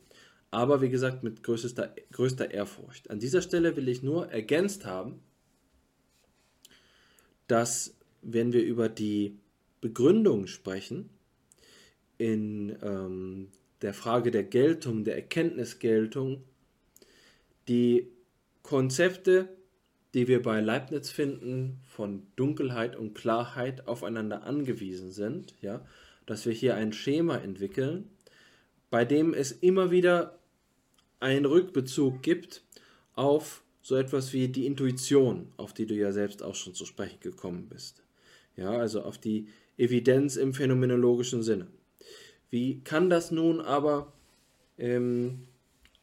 aber 0.53 0.81
wie 0.81 0.89
gesagt 0.89 1.23
mit 1.23 1.43
größter, 1.43 1.95
größter 2.11 2.51
Ehrfurcht. 2.51 3.09
An 3.09 3.19
dieser 3.19 3.41
Stelle 3.41 3.75
will 3.75 3.89
ich 3.89 4.03
nur 4.03 4.29
ergänzt 4.29 4.85
haben, 4.85 5.19
dass 7.47 7.95
wenn 8.21 8.53
wir 8.53 8.63
über 8.63 8.87
die 8.87 9.39
Begründung 9.81 10.47
sprechen, 10.47 11.09
in 12.17 12.77
ähm, 12.83 13.49
der 13.81 13.93
Frage 13.93 14.31
der 14.31 14.43
Geltung, 14.43 15.03
der 15.03 15.15
Erkenntnisgeltung, 15.15 16.43
die 17.67 18.07
Konzepte, 18.61 19.49
die 20.13 20.27
wir 20.27 20.41
bei 20.43 20.61
Leibniz 20.61 21.09
finden, 21.09 21.81
von 21.87 22.27
Dunkelheit 22.35 22.95
und 22.95 23.15
Klarheit 23.15 23.87
aufeinander 23.87 24.43
angewiesen 24.43 25.11
sind, 25.11 25.55
ja, 25.61 25.83
dass 26.27 26.45
wir 26.45 26.53
hier 26.53 26.75
ein 26.75 26.93
Schema 26.93 27.37
entwickeln, 27.37 28.09
bei 28.91 29.03
dem 29.03 29.33
es 29.33 29.51
immer 29.51 29.89
wieder 29.89 30.39
einen 31.23 31.45
Rückbezug 31.45 32.21
gibt 32.21 32.63
auf 33.13 33.63
so 33.81 33.95
etwas 33.95 34.33
wie 34.33 34.49
die 34.49 34.65
Intuition, 34.65 35.51
auf 35.57 35.73
die 35.73 35.85
du 35.85 35.95
ja 35.95 36.11
selbst 36.11 36.43
auch 36.43 36.55
schon 36.55 36.73
zu 36.73 36.85
sprechen 36.85 37.19
gekommen 37.21 37.69
bist. 37.69 38.03
Ja, 38.55 38.71
also 38.71 39.01
auf 39.01 39.17
die 39.17 39.47
Evidenz 39.77 40.35
im 40.35 40.53
phänomenologischen 40.53 41.41
Sinne. 41.41 41.67
Wie 42.49 42.81
kann 42.81 43.09
das 43.09 43.31
nun 43.31 43.61
aber 43.61 44.13
ähm, 44.77 45.47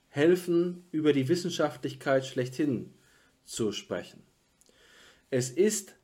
helfen, 0.09 0.85
über 0.91 1.13
die 1.13 1.29
Wissenschaftlichkeit 1.29 2.27
schlechthin 2.27 2.93
zu 3.45 3.73
sprechen? 3.73 4.23
Es 5.29 5.51
ist, 5.51 5.97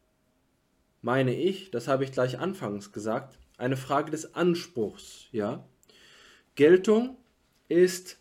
meine 1.03 1.35
ich, 1.35 1.71
das 1.71 1.89
habe 1.89 2.05
ich 2.05 2.13
gleich 2.13 2.39
anfangs 2.39 2.93
gesagt, 2.93 3.39
eine 3.57 3.77
Frage 3.77 4.11
des 4.11 4.35
Anspruchs. 4.35 5.27
Ja? 5.33 5.67
Geltung 6.55 7.17
ist 7.69 8.19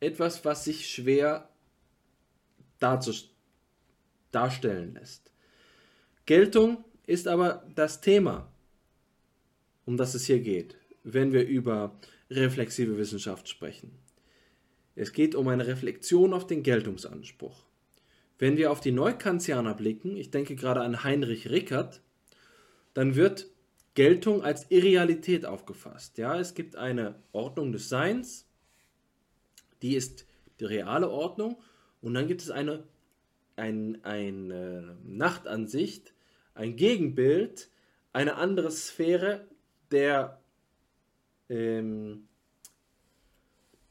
etwas, 0.00 0.44
was 0.44 0.64
sich 0.64 0.88
schwer 0.88 1.48
darstellen 2.80 3.28
lässt. 4.94 5.30
Geltung 6.26 6.84
ist 7.06 7.28
aber 7.28 7.66
das 7.74 8.00
Thema, 8.00 8.50
um 9.84 9.96
das 9.96 10.14
es 10.14 10.26
hier 10.26 10.40
geht, 10.40 10.76
wenn 11.02 11.32
wir 11.32 11.46
über 11.46 11.98
reflexive 12.30 12.96
Wissenschaft 12.96 13.48
sprechen. 13.48 13.98
Es 14.94 15.12
geht 15.12 15.34
um 15.34 15.48
eine 15.48 15.66
Reflexion 15.66 16.32
auf 16.32 16.46
den 16.46 16.62
Geltungsanspruch. 16.62 17.66
Wenn 18.38 18.56
wir 18.56 18.70
auf 18.70 18.80
die 18.80 18.92
Neukantianer 18.92 19.74
blicken, 19.74 20.16
ich 20.16 20.30
denke 20.30 20.56
gerade 20.56 20.80
an 20.80 21.04
Heinrich 21.04 21.50
Rickert, 21.50 22.02
dann 22.94 23.14
wird 23.14 23.48
Geltung 23.94 24.42
als 24.42 24.70
Irrealität 24.70 25.44
aufgefasst. 25.44 26.18
Ja, 26.18 26.38
es 26.38 26.54
gibt 26.54 26.76
eine 26.76 27.22
Ordnung 27.32 27.72
des 27.72 27.88
Seins, 27.88 28.49
die 29.82 29.96
ist 29.96 30.26
die 30.60 30.64
reale 30.64 31.10
Ordnung. 31.10 31.56
Und 32.02 32.14
dann 32.14 32.28
gibt 32.28 32.42
es 32.42 32.50
eine, 32.50 32.84
ein, 33.56 34.04
eine 34.04 34.96
Nachtansicht, 35.04 36.14
ein 36.54 36.76
Gegenbild, 36.76 37.70
eine 38.12 38.36
andere 38.36 38.70
Sphäre 38.70 39.46
der 39.90 40.40
ähm, 41.48 42.28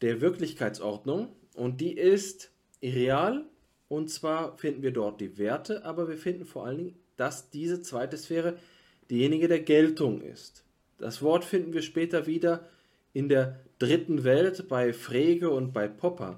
der 0.01 0.21
Wirklichkeitsordnung 0.21 1.35
und 1.55 1.81
die 1.81 1.97
ist 1.97 2.51
real 2.81 3.45
und 3.89 4.09
zwar 4.09 4.57
finden 4.57 4.81
wir 4.81 4.91
dort 4.91 5.19
die 5.19 5.37
Werte, 5.37 5.83
aber 5.83 6.07
wir 6.07 6.17
finden 6.17 6.45
vor 6.45 6.65
allen 6.65 6.77
Dingen, 6.77 6.99
dass 7.17 7.49
diese 7.49 7.81
zweite 7.81 8.17
Sphäre 8.17 8.57
diejenige 9.09 9.47
der 9.47 9.59
Geltung 9.59 10.21
ist. 10.21 10.63
Das 10.97 11.21
Wort 11.21 11.43
finden 11.43 11.73
wir 11.73 11.81
später 11.81 12.27
wieder 12.27 12.69
in 13.13 13.27
der 13.27 13.59
dritten 13.79 14.23
Welt 14.23 14.67
bei 14.67 14.93
Frege 14.93 15.49
und 15.49 15.73
bei 15.73 15.87
Popper. 15.87 16.37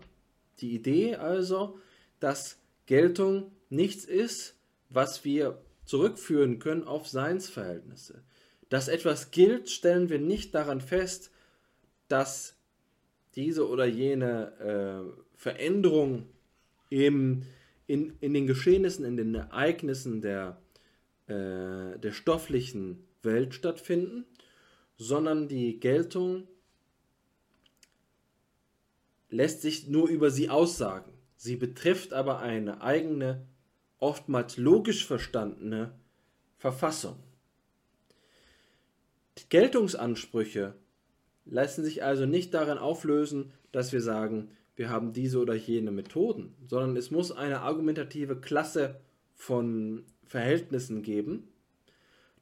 Die 0.59 0.73
Idee 0.75 1.15
also, 1.15 1.79
dass 2.19 2.59
Geltung 2.85 3.51
nichts 3.69 4.05
ist, 4.05 4.55
was 4.89 5.25
wir 5.25 5.59
zurückführen 5.85 6.59
können 6.59 6.83
auf 6.83 7.07
Seinsverhältnisse. 7.07 8.23
Dass 8.69 8.87
etwas 8.87 9.31
gilt, 9.31 9.69
stellen 9.69 10.09
wir 10.09 10.19
nicht 10.19 10.55
daran 10.55 10.81
fest, 10.81 11.31
dass 12.07 12.55
diese 13.35 13.67
oder 13.67 13.85
jene 13.85 14.53
äh, 14.59 15.21
Veränderung 15.35 16.27
im, 16.89 17.43
in, 17.87 18.13
in 18.21 18.33
den 18.33 18.47
Geschehnissen, 18.47 19.05
in 19.05 19.17
den 19.17 19.33
Ereignissen 19.33 20.21
der, 20.21 20.61
äh, 21.27 21.97
der 21.97 22.11
stofflichen 22.11 23.07
Welt 23.23 23.53
stattfinden, 23.53 24.25
sondern 24.97 25.47
die 25.47 25.79
Geltung 25.79 26.47
lässt 29.31 29.61
sich 29.61 29.87
nur 29.87 30.07
über 30.07 30.29
sie 30.29 30.49
aussagen. 30.49 31.11
Sie 31.35 31.55
betrifft 31.55 32.13
aber 32.13 32.39
eine 32.39 32.81
eigene, 32.81 33.47
oftmals 33.97 34.57
logisch 34.57 35.07
verstandene 35.07 35.93
Verfassung. 36.57 37.17
Die 39.39 39.49
Geltungsansprüche 39.49 40.75
lassen 41.45 41.83
sich 41.83 42.03
also 42.03 42.25
nicht 42.27 42.53
darin 42.53 42.77
auflösen, 42.77 43.51
dass 43.71 43.91
wir 43.91 44.01
sagen, 44.01 44.51
wir 44.75 44.89
haben 44.89 45.13
diese 45.13 45.39
oder 45.39 45.55
jene 45.55 45.91
Methoden, 45.91 46.53
sondern 46.67 46.95
es 46.97 47.09
muss 47.09 47.31
eine 47.31 47.61
argumentative 47.61 48.35
Klasse 48.39 48.99
von 49.33 50.05
Verhältnissen 50.25 51.01
geben, 51.01 51.47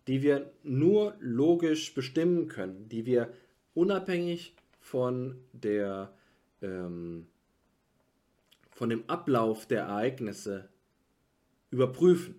die 0.08 0.22
wir 0.22 0.52
nur 0.64 1.16
logisch 1.20 1.94
bestimmen 1.94 2.48
können, 2.48 2.90
die 2.90 3.06
wir 3.06 3.32
unabhängig 3.74 4.56
von 4.80 5.38
der 5.54 6.14
ähm, 6.62 7.28
von 8.72 8.90
dem 8.90 9.10
Ablauf 9.10 9.66
der 9.66 9.82
Ereignisse 9.82 10.70
überprüfen. 11.72 12.36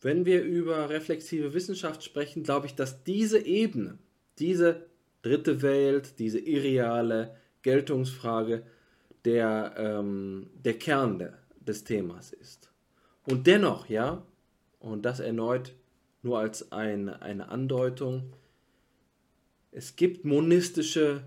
Wenn 0.00 0.26
wir 0.26 0.42
über 0.42 0.90
reflexive 0.90 1.54
Wissenschaft 1.54 2.04
sprechen, 2.04 2.42
glaube 2.42 2.66
ich, 2.66 2.74
dass 2.74 3.02
diese 3.04 3.44
Ebene, 3.44 3.98
diese 4.38 4.86
dritte 5.22 5.62
Welt, 5.62 6.18
diese 6.18 6.38
irreale 6.38 7.36
Geltungsfrage 7.62 8.64
der, 9.24 9.74
ähm, 9.76 10.50
der 10.54 10.78
Kern 10.78 11.18
de, 11.18 11.30
des 11.60 11.84
Themas 11.84 12.32
ist. 12.32 12.70
Und 13.24 13.46
dennoch, 13.46 13.88
ja, 13.88 14.24
und 14.78 15.04
das 15.04 15.20
erneut 15.20 15.74
nur 16.22 16.38
als 16.38 16.70
ein, 16.72 17.08
eine 17.08 17.48
Andeutung, 17.48 18.32
es 19.70 19.96
gibt 19.96 20.24
monistische 20.24 21.24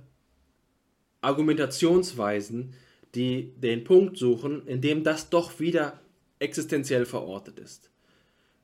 Argumentationsweisen, 1.22 2.74
die 3.16 3.54
den 3.58 3.84
Punkt 3.84 4.18
suchen, 4.18 4.66
in 4.68 4.82
dem 4.82 5.04
das 5.04 5.30
doch 5.30 5.60
wieder 5.60 6.00
existenziell 6.40 7.06
verortet 7.06 7.60
ist. 7.60 7.92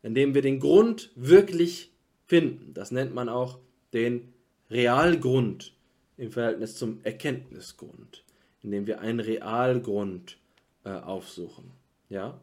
Indem 0.02 0.34
wir 0.34 0.42
den 0.42 0.60
Grund 0.60 1.12
wirklich 1.16 1.92
finden. 2.26 2.74
Das 2.74 2.92
nennt 2.92 3.14
man 3.14 3.30
auch 3.30 3.60
den 3.94 4.34
Realgrund 4.70 5.74
im 6.18 6.32
Verhältnis 6.32 6.76
zum 6.76 7.00
Erkenntnisgrund, 7.04 8.24
indem 8.64 8.88
wir 8.88 9.00
einen 9.02 9.20
Realgrund 9.20 10.38
äh, 10.84 10.90
aufsuchen. 10.90 11.72
Ja? 12.10 12.40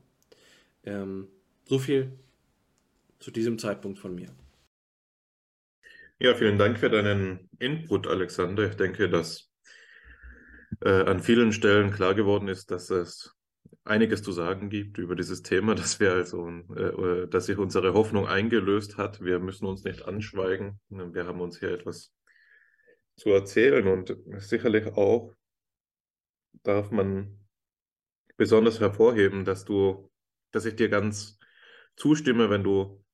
Ähm, 0.84 1.28
so 1.64 1.78
viel 1.78 2.12
zu 3.18 3.30
diesem 3.30 3.58
Zeitpunkt 3.58 3.98
von 3.98 4.14
mir. 4.14 4.28
Ja, 6.20 6.34
vielen 6.34 6.58
Dank 6.58 6.78
für 6.78 6.90
deinen 6.90 7.48
Input, 7.58 8.06
Alexander. 8.06 8.68
Ich 8.68 8.76
denke, 8.76 9.08
dass 9.08 9.50
äh, 10.80 11.02
an 11.02 11.20
vielen 11.20 11.52
Stellen 11.52 11.90
klar 11.90 12.14
geworden 12.14 12.48
ist, 12.48 12.70
dass 12.70 12.90
es 12.90 13.34
einiges 13.84 14.22
zu 14.22 14.32
sagen 14.32 14.70
gibt 14.70 14.98
über 14.98 15.14
dieses 15.14 15.42
Thema, 15.42 15.74
dass 15.74 16.00
wir 16.00 16.12
also, 16.12 16.48
äh, 16.48 16.82
äh, 16.82 17.28
dass 17.28 17.46
sich 17.46 17.58
unsere 17.58 17.94
Hoffnung 17.94 18.26
eingelöst 18.26 18.96
hat. 18.96 19.20
Wir 19.20 19.38
müssen 19.38 19.66
uns 19.66 19.84
nicht 19.84 20.04
anschweigen. 20.06 20.80
Wir 20.88 21.26
haben 21.26 21.40
uns 21.40 21.58
hier 21.58 21.70
etwas 21.70 22.12
zu 23.16 23.30
erzählen 23.30 23.86
und 23.86 24.16
sicherlich 24.38 24.86
auch 24.86 25.32
darf 26.62 26.90
man 26.90 27.38
besonders 28.36 28.80
hervorheben, 28.80 29.44
dass 29.44 29.64
du, 29.64 30.10
dass 30.50 30.64
ich 30.64 30.74
dir 30.76 30.88
ganz 30.88 31.38
zustimme, 31.96 32.50
wenn 32.50 32.64
du 32.64 33.04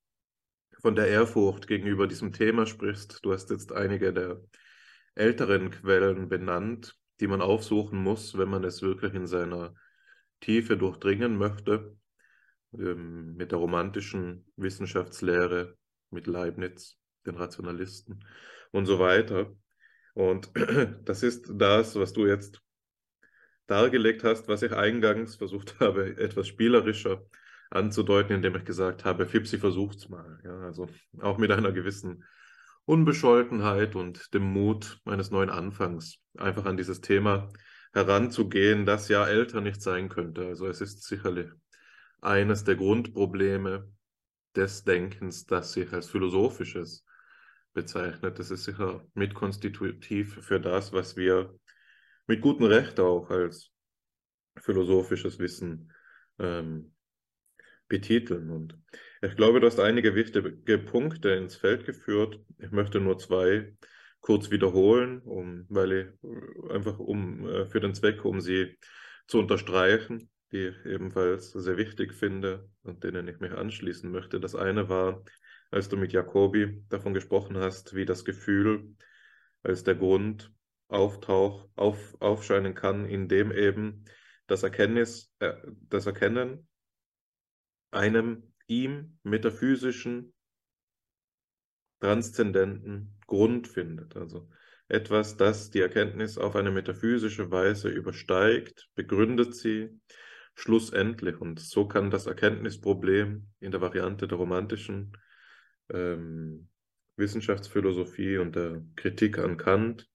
von 0.80 0.94
der 0.94 1.08
Ehrfurcht 1.08 1.66
gegenüber 1.66 2.06
diesem 2.06 2.32
Thema 2.32 2.64
sprichst. 2.64 3.20
Du 3.22 3.32
hast 3.32 3.50
jetzt 3.50 3.72
einige 3.72 4.14
der 4.14 4.40
älteren 5.14 5.70
Quellen 5.70 6.28
benannt, 6.28 6.96
die 7.20 7.26
man 7.26 7.42
aufsuchen 7.42 8.02
muss, 8.02 8.36
wenn 8.36 8.48
man 8.48 8.64
es 8.64 8.82
wirklich 8.82 9.14
in 9.14 9.26
seiner 9.26 9.74
Tiefe 10.40 10.76
durchdringen 10.76 11.36
möchte, 11.36 11.96
ähm, 12.72 13.36
mit 13.36 13.52
der 13.52 13.58
romantischen 13.58 14.46
Wissenschaftslehre, 14.56 15.76
mit 16.10 16.26
Leibniz, 16.26 16.98
den 17.26 17.36
Rationalisten 17.36 18.24
und 18.72 18.86
so 18.86 18.98
weiter. 18.98 19.54
Und 20.14 20.50
das 21.04 21.22
ist 21.22 21.50
das, 21.52 21.94
was 21.96 22.12
du 22.12 22.26
jetzt 22.26 22.62
dargelegt 23.66 24.24
hast, 24.24 24.48
was 24.48 24.62
ich 24.62 24.72
eingangs 24.72 25.36
versucht 25.36 25.78
habe, 25.80 26.16
etwas 26.16 26.48
spielerischer 26.48 27.24
anzudeuten, 27.70 28.34
indem 28.34 28.56
ich 28.56 28.64
gesagt 28.64 29.04
habe, 29.04 29.26
Fipsi 29.26 29.58
versucht's 29.58 30.08
mal. 30.08 30.40
Ja, 30.44 30.58
also 30.60 30.88
auch 31.20 31.38
mit 31.38 31.52
einer 31.52 31.70
gewissen 31.70 32.24
Unbescholtenheit 32.90 33.94
und 33.94 34.34
dem 34.34 34.42
Mut 34.42 35.00
eines 35.04 35.30
neuen 35.30 35.48
Anfangs 35.48 36.18
einfach 36.36 36.64
an 36.64 36.76
dieses 36.76 37.00
Thema 37.00 37.48
heranzugehen, 37.92 38.84
das 38.84 39.08
ja 39.08 39.24
älter 39.24 39.60
nicht 39.60 39.80
sein 39.80 40.08
könnte. 40.08 40.46
Also 40.46 40.66
es 40.66 40.80
ist 40.80 41.04
sicherlich 41.04 41.48
eines 42.20 42.64
der 42.64 42.74
Grundprobleme 42.74 43.88
des 44.56 44.82
Denkens, 44.82 45.46
das 45.46 45.72
sich 45.72 45.92
als 45.92 46.10
philosophisches 46.10 47.06
bezeichnet. 47.74 48.40
Das 48.40 48.50
ist 48.50 48.64
sicher 48.64 49.06
mitkonstitutiv 49.14 50.40
für 50.42 50.58
das, 50.58 50.92
was 50.92 51.16
wir 51.16 51.54
mit 52.26 52.40
gutem 52.40 52.66
Recht 52.66 52.98
auch 52.98 53.30
als 53.30 53.70
philosophisches 54.56 55.38
Wissen 55.38 55.92
ähm, 56.40 56.92
betiteln. 57.86 58.50
Und 58.50 58.76
ich 59.20 59.36
glaube, 59.36 59.60
du 59.60 59.66
hast 59.66 59.80
einige 59.80 60.14
wichtige 60.14 60.78
Punkte 60.78 61.30
ins 61.30 61.56
Feld 61.56 61.84
geführt. 61.84 62.40
Ich 62.58 62.70
möchte 62.70 63.00
nur 63.00 63.18
zwei 63.18 63.74
kurz 64.20 64.50
wiederholen, 64.50 65.20
um, 65.22 65.66
weil 65.68 65.92
ich 65.92 66.70
einfach 66.70 66.98
um 66.98 67.48
äh, 67.48 67.66
für 67.66 67.80
den 67.80 67.94
Zweck, 67.94 68.24
um 68.24 68.40
sie 68.40 68.76
zu 69.26 69.38
unterstreichen, 69.38 70.30
die 70.52 70.68
ich 70.68 70.84
ebenfalls 70.84 71.52
sehr 71.52 71.76
wichtig 71.76 72.12
finde 72.14 72.68
und 72.82 73.04
denen 73.04 73.28
ich 73.28 73.40
mich 73.40 73.52
anschließen 73.52 74.10
möchte. 74.10 74.40
Das 74.40 74.54
eine 74.54 74.88
war 74.88 75.22
als 75.70 75.88
du 75.88 75.96
mit 75.96 76.12
Jacobi 76.12 76.84
davon 76.88 77.14
gesprochen 77.14 77.56
hast, 77.56 77.94
wie 77.94 78.04
das 78.04 78.24
Gefühl 78.24 78.96
als 79.62 79.84
der 79.84 79.94
Grund 79.94 80.52
auftauch, 80.88 81.68
auf, 81.76 82.16
aufscheinen 82.20 82.74
kann, 82.74 83.06
indem 83.06 83.52
eben 83.52 84.04
das 84.46 84.62
Erkenntnis, 84.64 85.32
äh, 85.38 85.54
das 85.88 86.06
Erkennen 86.06 86.66
einem 87.92 88.49
ihm 88.70 89.18
metaphysischen, 89.24 90.32
transzendenten 92.00 93.18
Grund 93.26 93.68
findet. 93.68 94.16
Also 94.16 94.48
etwas, 94.88 95.36
das 95.36 95.70
die 95.70 95.80
Erkenntnis 95.80 96.38
auf 96.38 96.56
eine 96.56 96.70
metaphysische 96.70 97.50
Weise 97.50 97.88
übersteigt, 97.88 98.88
begründet 98.94 99.54
sie 99.54 100.00
schlussendlich. 100.54 101.40
Und 101.40 101.60
so 101.60 101.86
kann 101.86 102.10
das 102.10 102.26
Erkenntnisproblem 102.26 103.48
in 103.60 103.70
der 103.70 103.80
Variante 103.80 104.26
der 104.26 104.38
romantischen 104.38 105.12
ähm, 105.92 106.68
Wissenschaftsphilosophie 107.16 108.38
und 108.38 108.56
der 108.56 108.82
Kritik 108.96 109.38
an 109.38 109.56
Kant 109.56 110.08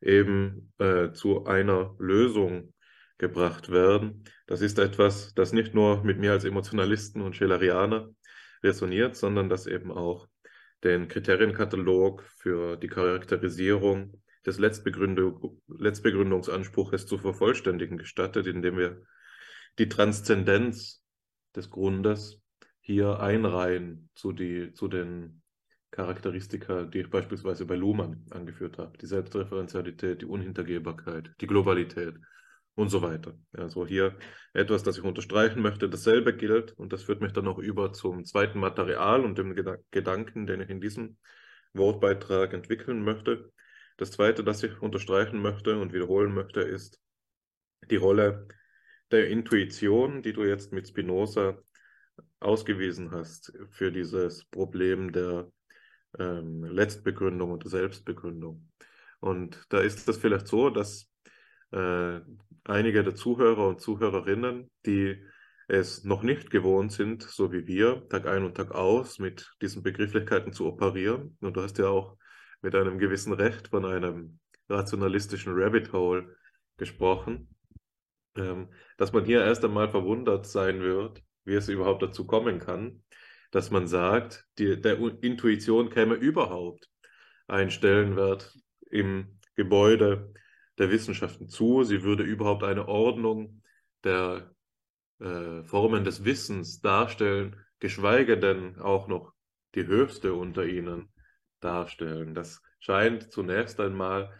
eben 0.00 0.72
äh, 0.78 1.12
zu 1.12 1.46
einer 1.46 1.96
Lösung 1.98 2.72
gebracht 3.18 3.70
werden. 3.70 4.24
Das 4.46 4.60
ist 4.60 4.78
etwas, 4.78 5.34
das 5.34 5.52
nicht 5.52 5.74
nur 5.74 6.04
mit 6.04 6.18
mir 6.18 6.32
als 6.32 6.44
Emotionalisten 6.44 7.22
und 7.22 7.34
Schillerianer 7.34 8.10
resoniert, 8.62 9.16
sondern 9.16 9.48
das 9.48 9.66
eben 9.66 9.90
auch 9.90 10.28
den 10.84 11.08
Kriterienkatalog 11.08 12.22
für 12.36 12.76
die 12.76 12.88
Charakterisierung 12.88 14.22
des 14.44 14.58
Letztbegründung, 14.58 15.60
Letztbegründungsanspruches 15.66 17.06
zu 17.06 17.18
vervollständigen 17.18 17.98
gestattet, 17.98 18.46
indem 18.46 18.76
wir 18.76 19.02
die 19.78 19.88
Transzendenz 19.88 21.02
des 21.54 21.70
Grundes 21.70 22.40
hier 22.80 23.18
einreihen 23.20 24.10
zu, 24.14 24.32
die, 24.32 24.72
zu 24.74 24.88
den 24.88 25.42
Charakteristika, 25.90 26.84
die 26.84 27.00
ich 27.00 27.10
beispielsweise 27.10 27.64
bei 27.64 27.74
Luhmann 27.74 28.24
angeführt 28.30 28.78
habe. 28.78 28.96
Die 28.98 29.06
Selbstreferenzialität, 29.06 30.22
die 30.22 30.26
Unhintergehbarkeit, 30.26 31.32
die 31.40 31.46
Globalität 31.46 32.14
und 32.76 32.90
so 32.90 33.02
weiter. 33.02 33.36
Also 33.52 33.86
hier 33.86 34.16
etwas, 34.52 34.82
das 34.82 34.98
ich 34.98 35.04
unterstreichen 35.04 35.62
möchte. 35.62 35.88
Dasselbe 35.88 36.36
gilt, 36.36 36.72
und 36.72 36.92
das 36.92 37.02
führt 37.02 37.20
mich 37.20 37.32
dann 37.32 37.48
auch 37.48 37.58
über 37.58 37.92
zum 37.92 38.24
zweiten 38.24 38.60
Material 38.60 39.24
und 39.24 39.38
dem 39.38 39.54
Gedanken, 39.90 40.46
den 40.46 40.60
ich 40.60 40.70
in 40.70 40.80
diesem 40.80 41.16
Wortbeitrag 41.72 42.52
entwickeln 42.52 43.02
möchte. 43.02 43.50
Das 43.96 44.12
zweite, 44.12 44.44
das 44.44 44.62
ich 44.62 44.80
unterstreichen 44.80 45.40
möchte 45.40 45.78
und 45.80 45.94
wiederholen 45.94 46.34
möchte, 46.34 46.60
ist 46.60 47.00
die 47.90 47.96
Rolle 47.96 48.46
der 49.10 49.28
Intuition, 49.30 50.22
die 50.22 50.34
du 50.34 50.44
jetzt 50.44 50.72
mit 50.72 50.86
Spinoza 50.86 51.58
ausgewiesen 52.40 53.10
hast 53.10 53.52
für 53.70 53.90
dieses 53.90 54.44
Problem 54.46 55.12
der 55.12 55.50
ähm, 56.18 56.64
Letztbegründung 56.64 57.52
und 57.52 57.68
Selbstbegründung. 57.68 58.68
Und 59.20 59.64
da 59.70 59.80
ist 59.80 60.06
das 60.08 60.18
vielleicht 60.18 60.46
so, 60.46 60.68
dass 60.68 61.10
äh, 61.72 62.20
einige 62.68 63.02
der 63.02 63.14
Zuhörer 63.14 63.68
und 63.68 63.80
Zuhörerinnen, 63.80 64.70
die 64.84 65.22
es 65.68 66.04
noch 66.04 66.22
nicht 66.22 66.50
gewohnt 66.50 66.92
sind, 66.92 67.22
so 67.22 67.52
wie 67.52 67.66
wir, 67.66 68.06
Tag 68.08 68.26
ein 68.26 68.44
und 68.44 68.56
Tag 68.56 68.70
aus 68.72 69.18
mit 69.18 69.52
diesen 69.60 69.82
Begrifflichkeiten 69.82 70.52
zu 70.52 70.66
operieren. 70.66 71.36
Und 71.40 71.56
du 71.56 71.62
hast 71.62 71.78
ja 71.78 71.88
auch 71.88 72.16
mit 72.62 72.74
einem 72.74 72.98
gewissen 72.98 73.32
Recht 73.32 73.68
von 73.68 73.84
einem 73.84 74.38
rationalistischen 74.68 75.52
Rabbit 75.54 75.92
Hole 75.92 76.36
gesprochen, 76.76 77.48
ähm, 78.36 78.68
dass 78.96 79.12
man 79.12 79.24
hier 79.24 79.44
erst 79.44 79.64
einmal 79.64 79.88
verwundert 79.88 80.46
sein 80.46 80.80
wird, 80.80 81.22
wie 81.44 81.54
es 81.54 81.68
überhaupt 81.68 82.02
dazu 82.02 82.26
kommen 82.26 82.58
kann, 82.58 83.02
dass 83.50 83.70
man 83.70 83.86
sagt, 83.86 84.44
die, 84.58 84.80
der 84.80 84.98
Intuition 85.22 85.90
käme 85.90 86.14
überhaupt 86.14 86.88
ein 87.46 87.70
Stellenwert 87.70 88.56
im 88.90 89.38
Gebäude 89.54 90.32
der 90.78 90.90
Wissenschaften 90.90 91.48
zu. 91.48 91.84
Sie 91.84 92.02
würde 92.02 92.22
überhaupt 92.22 92.62
eine 92.62 92.88
Ordnung 92.88 93.62
der 94.04 94.54
äh, 95.18 95.62
Formen 95.64 96.04
des 96.04 96.24
Wissens 96.24 96.80
darstellen, 96.80 97.56
geschweige 97.78 98.38
denn 98.38 98.78
auch 98.78 99.08
noch 99.08 99.32
die 99.74 99.86
höchste 99.86 100.34
unter 100.34 100.64
ihnen 100.64 101.12
darstellen. 101.60 102.34
Das 102.34 102.62
scheint 102.80 103.32
zunächst 103.32 103.80
einmal 103.80 104.32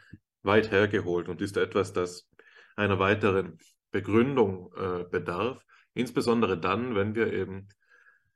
weit 0.42 0.70
hergeholt 0.70 1.28
und 1.28 1.40
ist 1.40 1.56
etwas, 1.56 1.92
das 1.92 2.28
einer 2.76 2.98
weiteren 2.98 3.58
Begründung 3.90 4.72
äh, 4.76 5.04
bedarf, 5.10 5.64
insbesondere 5.94 6.58
dann, 6.58 6.94
wenn 6.94 7.14
wir 7.14 7.32
eben 7.32 7.68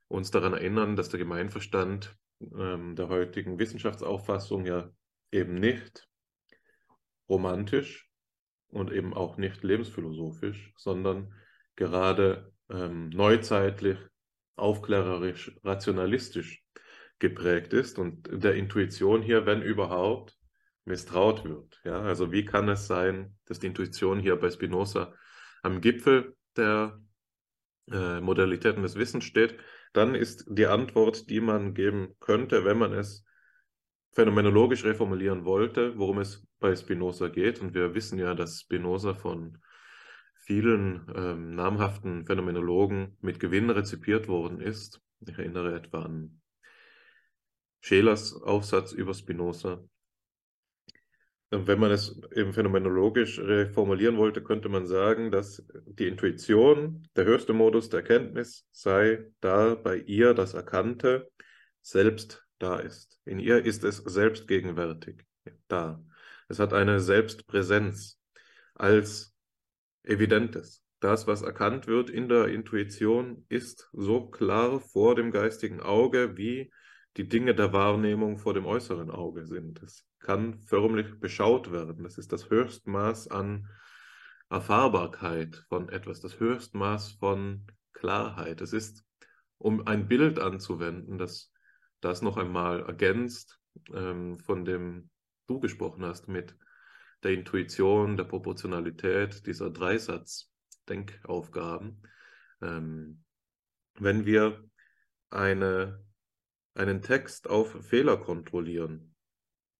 uns 0.08 0.30
daran 0.30 0.54
erinnern, 0.54 0.96
dass 0.96 1.10
der 1.10 1.18
Gemeinverstand 1.18 2.16
ähm, 2.58 2.96
der 2.96 3.08
heutigen 3.08 3.58
Wissenschaftsauffassung 3.58 4.66
ja 4.66 4.90
eben 5.30 5.54
nicht 5.54 6.09
romantisch 7.30 8.10
und 8.68 8.92
eben 8.92 9.14
auch 9.14 9.38
nicht 9.38 9.62
lebensphilosophisch, 9.62 10.74
sondern 10.76 11.32
gerade 11.76 12.52
ähm, 12.68 13.08
neuzeitlich, 13.08 13.98
aufklärerisch, 14.56 15.58
rationalistisch 15.64 16.62
geprägt 17.18 17.72
ist 17.72 17.98
und 17.98 18.28
der 18.30 18.54
Intuition 18.54 19.22
hier, 19.22 19.46
wenn 19.46 19.62
überhaupt, 19.62 20.36
misstraut 20.84 21.44
wird. 21.44 21.80
Ja, 21.84 22.00
also 22.00 22.32
wie 22.32 22.44
kann 22.44 22.68
es 22.68 22.86
sein, 22.86 23.36
dass 23.46 23.58
die 23.58 23.68
Intuition 23.68 24.18
hier 24.18 24.36
bei 24.36 24.50
Spinoza 24.50 25.14
am 25.62 25.80
Gipfel 25.80 26.36
der 26.56 27.00
äh, 27.90 28.20
Modalitäten 28.20 28.82
des 28.82 28.96
Wissens 28.96 29.24
steht, 29.24 29.56
dann 29.92 30.14
ist 30.14 30.44
die 30.48 30.66
Antwort, 30.66 31.28
die 31.28 31.40
man 31.40 31.74
geben 31.74 32.14
könnte, 32.20 32.64
wenn 32.64 32.78
man 32.78 32.92
es 32.92 33.24
phänomenologisch 34.12 34.84
reformulieren 34.84 35.44
wollte, 35.44 35.96
worum 35.98 36.18
es 36.18 36.46
bei 36.58 36.74
Spinoza 36.74 37.28
geht. 37.28 37.60
Und 37.60 37.74
wir 37.74 37.94
wissen 37.94 38.18
ja, 38.18 38.34
dass 38.34 38.60
Spinoza 38.60 39.14
von 39.14 39.58
vielen 40.34 41.06
ähm, 41.14 41.54
namhaften 41.54 42.26
Phänomenologen 42.26 43.16
mit 43.20 43.38
Gewinn 43.38 43.70
rezipiert 43.70 44.26
worden 44.26 44.60
ist. 44.60 45.00
Ich 45.20 45.38
erinnere 45.38 45.74
etwa 45.74 46.02
an 46.02 46.40
Schelers 47.80 48.34
Aufsatz 48.34 48.92
über 48.92 49.14
Spinoza. 49.14 49.82
Wenn 51.52 51.80
man 51.80 51.90
es 51.90 52.20
eben 52.34 52.52
phänomenologisch 52.52 53.40
reformulieren 53.40 54.18
wollte, 54.18 54.42
könnte 54.42 54.68
man 54.68 54.86
sagen, 54.86 55.32
dass 55.32 55.66
die 55.84 56.06
Intuition, 56.06 57.08
der 57.16 57.24
höchste 57.24 57.52
Modus 57.52 57.88
der 57.88 58.00
Erkenntnis, 58.00 58.66
sei 58.70 59.26
da 59.40 59.74
bei 59.74 59.96
ihr 59.96 60.32
das 60.32 60.54
Erkannte 60.54 61.28
selbst 61.82 62.46
da 62.60 62.78
ist. 62.78 63.18
In 63.24 63.40
ihr 63.40 63.64
ist 63.64 63.82
es 63.84 63.96
selbstgegenwärtig 63.98 65.24
da. 65.68 66.02
Es 66.48 66.58
hat 66.58 66.72
eine 66.72 67.00
Selbstpräsenz 67.00 68.20
als 68.74 69.34
Evidentes. 70.04 70.84
Das, 71.00 71.26
was 71.26 71.42
erkannt 71.42 71.86
wird 71.86 72.10
in 72.10 72.28
der 72.28 72.48
Intuition, 72.48 73.46
ist 73.48 73.88
so 73.92 74.28
klar 74.28 74.80
vor 74.80 75.14
dem 75.14 75.30
geistigen 75.30 75.80
Auge, 75.80 76.36
wie 76.36 76.70
die 77.16 77.28
Dinge 77.28 77.54
der 77.54 77.72
Wahrnehmung 77.72 78.38
vor 78.38 78.54
dem 78.54 78.66
äußeren 78.66 79.10
Auge 79.10 79.46
sind. 79.46 79.82
Es 79.82 80.06
kann 80.20 80.60
förmlich 80.60 81.18
beschaut 81.18 81.72
werden. 81.72 82.04
Das 82.04 82.18
ist 82.18 82.32
das 82.32 82.50
Höchstmaß 82.50 83.28
an 83.28 83.68
Erfahrbarkeit 84.50 85.64
von 85.68 85.88
etwas, 85.88 86.20
das 86.20 86.38
Höchstmaß 86.38 87.12
von 87.12 87.66
Klarheit. 87.92 88.60
Es 88.60 88.72
ist, 88.72 89.04
um 89.58 89.86
ein 89.86 90.06
Bild 90.08 90.38
anzuwenden, 90.38 91.18
das 91.18 91.49
das 92.00 92.22
noch 92.22 92.36
einmal 92.36 92.82
ergänzt 92.82 93.60
ähm, 93.92 94.38
von 94.38 94.64
dem 94.64 95.10
du 95.46 95.60
gesprochen 95.60 96.04
hast 96.04 96.26
mit 96.28 96.56
der 97.22 97.32
Intuition, 97.32 98.16
der 98.16 98.24
Proportionalität, 98.24 99.46
dieser 99.46 99.70
Dreisatz-Denkaufgaben. 99.70 102.02
Ähm, 102.62 103.22
wenn 103.98 104.24
wir 104.24 104.64
eine 105.30 106.02
einen 106.74 107.02
Text 107.02 107.48
auf 107.48 107.84
Fehler 107.84 108.16
kontrollieren. 108.16 109.14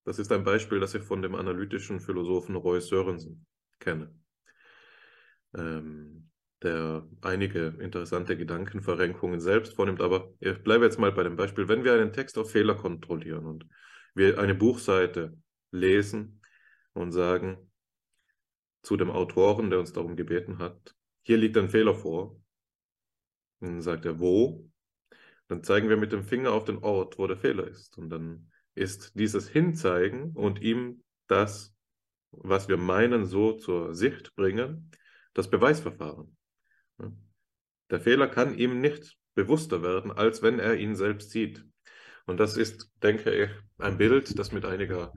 Das 0.04 0.18
ist 0.18 0.32
ein 0.32 0.44
Beispiel, 0.44 0.80
das 0.80 0.94
ich 0.94 1.02
von 1.02 1.22
dem 1.22 1.34
analytischen 1.34 2.00
Philosophen 2.00 2.56
Roy 2.56 2.80
Sörensen 2.80 3.46
kenne, 3.78 4.12
ähm, 5.54 6.29
der 6.62 7.08
einige 7.22 7.76
interessante 7.80 8.36
Gedankenverrenkungen 8.36 9.40
selbst 9.40 9.74
vornimmt. 9.74 10.00
Aber 10.00 10.32
ich 10.40 10.62
bleibe 10.62 10.84
jetzt 10.84 10.98
mal 10.98 11.12
bei 11.12 11.22
dem 11.22 11.36
Beispiel, 11.36 11.68
wenn 11.68 11.84
wir 11.84 11.94
einen 11.94 12.12
Text 12.12 12.36
auf 12.38 12.50
Fehler 12.50 12.74
kontrollieren 12.74 13.46
und 13.46 13.66
wir 14.14 14.38
eine 14.38 14.54
Buchseite 14.54 15.36
lesen 15.70 16.42
und 16.92 17.12
sagen 17.12 17.70
zu 18.82 18.96
dem 18.96 19.10
Autoren, 19.10 19.70
der 19.70 19.78
uns 19.78 19.92
darum 19.92 20.16
gebeten 20.16 20.58
hat, 20.58 20.94
hier 21.22 21.36
liegt 21.36 21.56
ein 21.56 21.68
Fehler 21.68 21.94
vor. 21.94 22.40
dann 23.60 23.80
sagt 23.82 24.04
er, 24.04 24.18
wo? 24.18 24.68
Dann 25.48 25.62
zeigen 25.62 25.88
wir 25.88 25.96
mit 25.96 26.12
dem 26.12 26.24
Finger 26.24 26.52
auf 26.52 26.64
den 26.64 26.78
Ort, 26.78 27.18
wo 27.18 27.26
der 27.26 27.36
Fehler 27.36 27.66
ist. 27.66 27.98
Und 27.98 28.10
dann 28.10 28.50
ist 28.74 29.18
dieses 29.18 29.48
Hinzeigen 29.48 30.32
und 30.34 30.60
ihm 30.62 31.02
das, 31.26 31.74
was 32.30 32.68
wir 32.68 32.76
meinen, 32.76 33.24
so 33.26 33.52
zur 33.52 33.94
Sicht 33.94 34.34
bringen, 34.34 34.90
das 35.34 35.50
Beweisverfahren. 35.50 36.36
Der 37.90 38.00
Fehler 38.00 38.28
kann 38.28 38.54
ihm 38.54 38.80
nicht 38.80 39.16
bewusster 39.34 39.82
werden, 39.82 40.10
als 40.12 40.42
wenn 40.42 40.58
er 40.58 40.76
ihn 40.76 40.94
selbst 40.94 41.30
sieht. 41.30 41.64
Und 42.26 42.38
das 42.38 42.56
ist, 42.56 42.90
denke 43.02 43.32
ich, 43.32 43.50
ein 43.78 43.98
Bild, 43.98 44.38
das 44.38 44.52
mit 44.52 44.64
einiger 44.64 45.12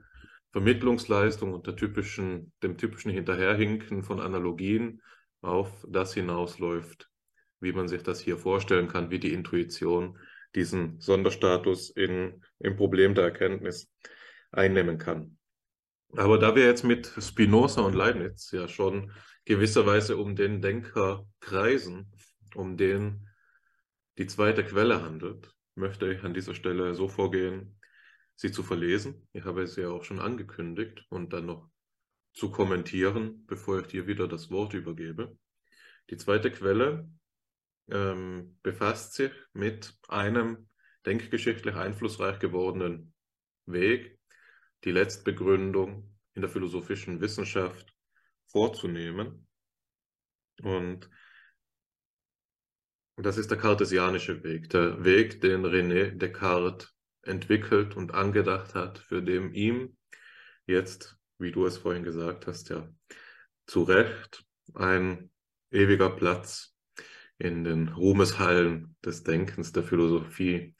Vermittlungsleistung 0.52 1.52
und 1.52 1.66
der 1.66 1.76
typischen, 1.76 2.52
dem 2.62 2.76
typischen 2.76 3.10
Hinterherhinken 3.10 4.02
von 4.02 4.20
Analogien 4.20 5.02
auf 5.40 5.84
das 5.88 6.14
hinausläuft, 6.14 7.10
wie 7.60 7.72
man 7.72 7.88
sich 7.88 8.02
das 8.02 8.20
hier 8.20 8.38
vorstellen 8.38 8.88
kann, 8.88 9.10
wie 9.10 9.18
die 9.18 9.32
Intuition 9.32 10.18
diesen 10.54 11.00
Sonderstatus 11.00 11.90
in, 11.90 12.44
im 12.60 12.76
Problem 12.76 13.14
der 13.14 13.24
Erkenntnis 13.24 13.90
einnehmen 14.52 14.98
kann. 14.98 15.38
Aber 16.16 16.38
da 16.38 16.54
wir 16.54 16.64
jetzt 16.64 16.84
mit 16.84 17.12
Spinoza 17.18 17.82
und 17.82 17.94
Leibniz 17.94 18.52
ja 18.52 18.68
schon 18.68 19.10
gewisserweise 19.44 20.16
um 20.16 20.36
den 20.36 20.62
Denker 20.62 21.26
kreisen, 21.40 22.12
um 22.54 22.76
den 22.76 23.28
die 24.18 24.26
zweite 24.26 24.64
Quelle 24.64 25.02
handelt, 25.02 25.52
möchte 25.74 26.12
ich 26.12 26.22
an 26.22 26.34
dieser 26.34 26.54
Stelle 26.54 26.94
so 26.94 27.08
vorgehen, 27.08 27.80
sie 28.36 28.52
zu 28.52 28.62
verlesen. 28.62 29.28
Ich 29.32 29.44
habe 29.44 29.62
es 29.62 29.76
ja 29.76 29.88
auch 29.88 30.04
schon 30.04 30.20
angekündigt 30.20 31.04
und 31.08 31.32
dann 31.32 31.46
noch 31.46 31.70
zu 32.32 32.50
kommentieren, 32.50 33.44
bevor 33.46 33.80
ich 33.80 33.86
dir 33.88 34.06
wieder 34.06 34.28
das 34.28 34.50
Wort 34.50 34.74
übergebe. 34.74 35.36
Die 36.10 36.16
zweite 36.16 36.50
Quelle 36.50 37.08
ähm, 37.90 38.58
befasst 38.62 39.14
sich 39.14 39.32
mit 39.52 39.94
einem 40.08 40.68
denkgeschichtlich 41.06 41.74
einflussreich 41.74 42.38
gewordenen 42.38 43.12
Weg, 43.66 44.18
die 44.84 44.90
Letztbegründung 44.90 46.16
in 46.34 46.42
der 46.42 46.50
philosophischen 46.50 47.20
Wissenschaft 47.20 47.94
vorzunehmen. 48.46 49.46
Und 50.62 51.08
das 53.16 53.38
ist 53.38 53.50
der 53.50 53.58
kartesianische 53.58 54.42
Weg, 54.42 54.70
der 54.70 55.04
Weg, 55.04 55.40
den 55.40 55.64
René 55.64 56.10
Descartes 56.10 56.92
entwickelt 57.22 57.96
und 57.96 58.12
angedacht 58.12 58.74
hat, 58.74 58.98
für 58.98 59.22
den 59.22 59.52
ihm 59.54 59.96
jetzt, 60.66 61.16
wie 61.38 61.52
du 61.52 61.66
es 61.66 61.78
vorhin 61.78 62.02
gesagt 62.02 62.46
hast, 62.46 62.70
ja, 62.70 62.88
zu 63.66 63.82
Recht 63.82 64.44
ein 64.74 65.30
ewiger 65.70 66.10
Platz 66.10 66.74
in 67.38 67.64
den 67.64 67.88
Ruhmeshallen 67.88 68.96
des 69.04 69.22
Denkens 69.22 69.72
der 69.72 69.82
Philosophie 69.82 70.74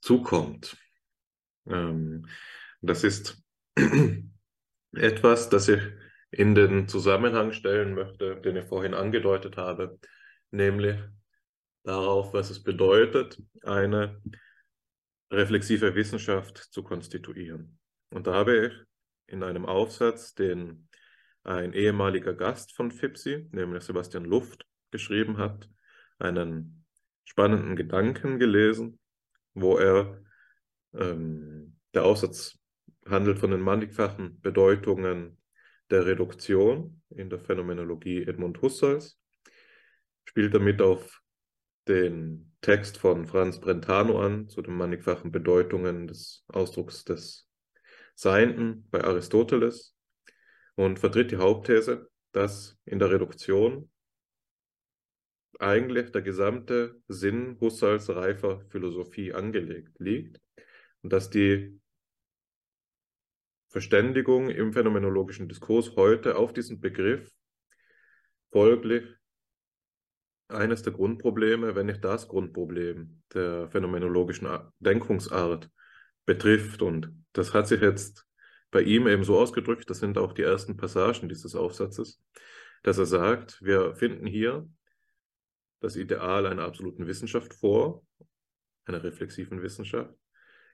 zukommt. 0.00 0.76
Ähm, 1.66 2.26
das 2.80 3.04
ist 3.04 3.42
etwas, 4.92 5.48
das 5.48 5.68
ich 5.68 5.82
in 6.30 6.54
den 6.54 6.88
Zusammenhang 6.88 7.52
stellen 7.52 7.94
möchte, 7.94 8.40
den 8.40 8.56
ich 8.56 8.64
vorhin 8.66 8.94
angedeutet 8.94 9.56
habe, 9.56 9.98
nämlich 10.50 10.96
darauf, 11.82 12.32
was 12.32 12.50
es 12.50 12.62
bedeutet, 12.62 13.42
eine 13.62 14.20
reflexive 15.30 15.94
Wissenschaft 15.94 16.58
zu 16.58 16.82
konstituieren. 16.82 17.78
Und 18.10 18.26
da 18.26 18.34
habe 18.34 18.66
ich 18.66 18.72
in 19.26 19.42
einem 19.42 19.66
Aufsatz, 19.66 20.34
den 20.34 20.88
ein 21.44 21.72
ehemaliger 21.72 22.34
Gast 22.34 22.74
von 22.74 22.90
FIPSI, 22.90 23.48
nämlich 23.52 23.84
Sebastian 23.84 24.24
Luft, 24.24 24.66
geschrieben 24.90 25.38
hat, 25.38 25.68
einen 26.18 26.84
spannenden 27.24 27.76
Gedanken 27.76 28.38
gelesen, 28.38 28.98
wo 29.54 29.78
er, 29.78 30.22
ähm, 30.94 31.76
der 31.94 32.04
Aufsatz 32.04 32.58
handelt 33.06 33.38
von 33.38 33.52
den 33.52 33.60
mannigfachen 33.60 34.40
Bedeutungen 34.40 35.38
der 35.90 36.06
Reduktion 36.06 37.02
in 37.10 37.30
der 37.30 37.38
Phänomenologie 37.38 38.22
Edmund 38.22 38.60
Husserls, 38.60 39.18
spielt 40.24 40.54
damit 40.54 40.82
auf 40.82 41.19
den 41.90 42.52
Text 42.60 42.98
von 42.98 43.26
Franz 43.26 43.58
Brentano 43.58 44.20
an 44.20 44.48
zu 44.48 44.62
den 44.62 44.76
mannigfachen 44.76 45.32
Bedeutungen 45.32 46.06
des 46.06 46.44
Ausdrucks 46.48 47.04
des 47.04 47.48
Seienden 48.14 48.86
bei 48.90 49.02
Aristoteles 49.02 49.96
und 50.76 51.00
vertritt 51.00 51.32
die 51.32 51.38
Hauptthese, 51.38 52.08
dass 52.32 52.78
in 52.84 53.00
der 53.00 53.10
Reduktion 53.10 53.90
eigentlich 55.58 56.12
der 56.12 56.22
gesamte 56.22 57.00
Sinn 57.08 57.58
Husserls 57.60 58.08
reifer 58.08 58.60
Philosophie 58.68 59.32
angelegt 59.32 59.98
liegt 59.98 60.40
und 61.02 61.12
dass 61.12 61.28
die 61.28 61.80
Verständigung 63.68 64.48
im 64.48 64.72
phänomenologischen 64.72 65.48
Diskurs 65.48 65.96
heute 65.96 66.36
auf 66.36 66.52
diesen 66.52 66.80
Begriff 66.80 67.32
folglich 68.52 69.04
eines 70.50 70.82
der 70.82 70.92
Grundprobleme, 70.92 71.74
wenn 71.74 71.86
nicht 71.86 72.04
das 72.04 72.28
Grundproblem 72.28 73.22
der 73.34 73.68
phänomenologischen 73.70 74.48
Denkungsart 74.78 75.70
betrifft. 76.26 76.82
Und 76.82 77.12
das 77.32 77.54
hat 77.54 77.68
sich 77.68 77.80
jetzt 77.80 78.26
bei 78.70 78.82
ihm 78.82 79.08
eben 79.08 79.24
so 79.24 79.38
ausgedrückt, 79.38 79.90
das 79.90 79.98
sind 79.98 80.16
auch 80.18 80.32
die 80.32 80.42
ersten 80.42 80.76
Passagen 80.76 81.28
dieses 81.28 81.54
Aufsatzes, 81.56 82.22
dass 82.82 82.98
er 82.98 83.06
sagt, 83.06 83.60
wir 83.62 83.94
finden 83.94 84.26
hier 84.26 84.68
das 85.80 85.96
Ideal 85.96 86.46
einer 86.46 86.64
absoluten 86.64 87.06
Wissenschaft 87.06 87.54
vor, 87.54 88.04
einer 88.84 89.02
reflexiven 89.02 89.62
Wissenschaft, 89.62 90.14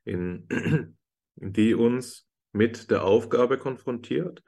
in, 0.05 0.47
in 1.36 1.53
die 1.53 1.74
uns 1.74 2.28
mit 2.53 2.90
der 2.90 3.05
Aufgabe 3.05 3.59
konfrontiert, 3.59 4.43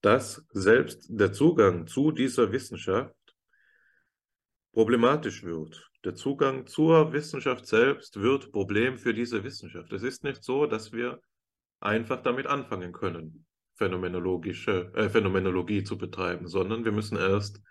dass 0.00 0.46
selbst 0.52 1.06
der 1.08 1.32
Zugang 1.32 1.86
zu 1.86 2.12
dieser 2.12 2.52
Wissenschaft 2.52 3.14
problematisch 4.76 5.42
wird. 5.42 5.90
Der 6.04 6.14
Zugang 6.14 6.66
zur 6.66 7.14
Wissenschaft 7.14 7.66
selbst 7.66 8.20
wird 8.20 8.52
Problem 8.52 8.98
für 8.98 9.14
diese 9.14 9.42
Wissenschaft. 9.42 9.90
Es 9.94 10.02
ist 10.02 10.22
nicht 10.22 10.44
so, 10.44 10.66
dass 10.66 10.92
wir 10.92 11.18
einfach 11.80 12.22
damit 12.22 12.46
anfangen 12.46 12.92
können, 12.92 13.46
phänomenologische 13.76 14.92
äh, 14.94 15.08
Phänomenologie 15.08 15.82
zu 15.82 15.96
betreiben, 15.96 16.46
sondern 16.46 16.84
wir 16.84 16.92
müssen 16.92 17.16
erst 17.16 17.62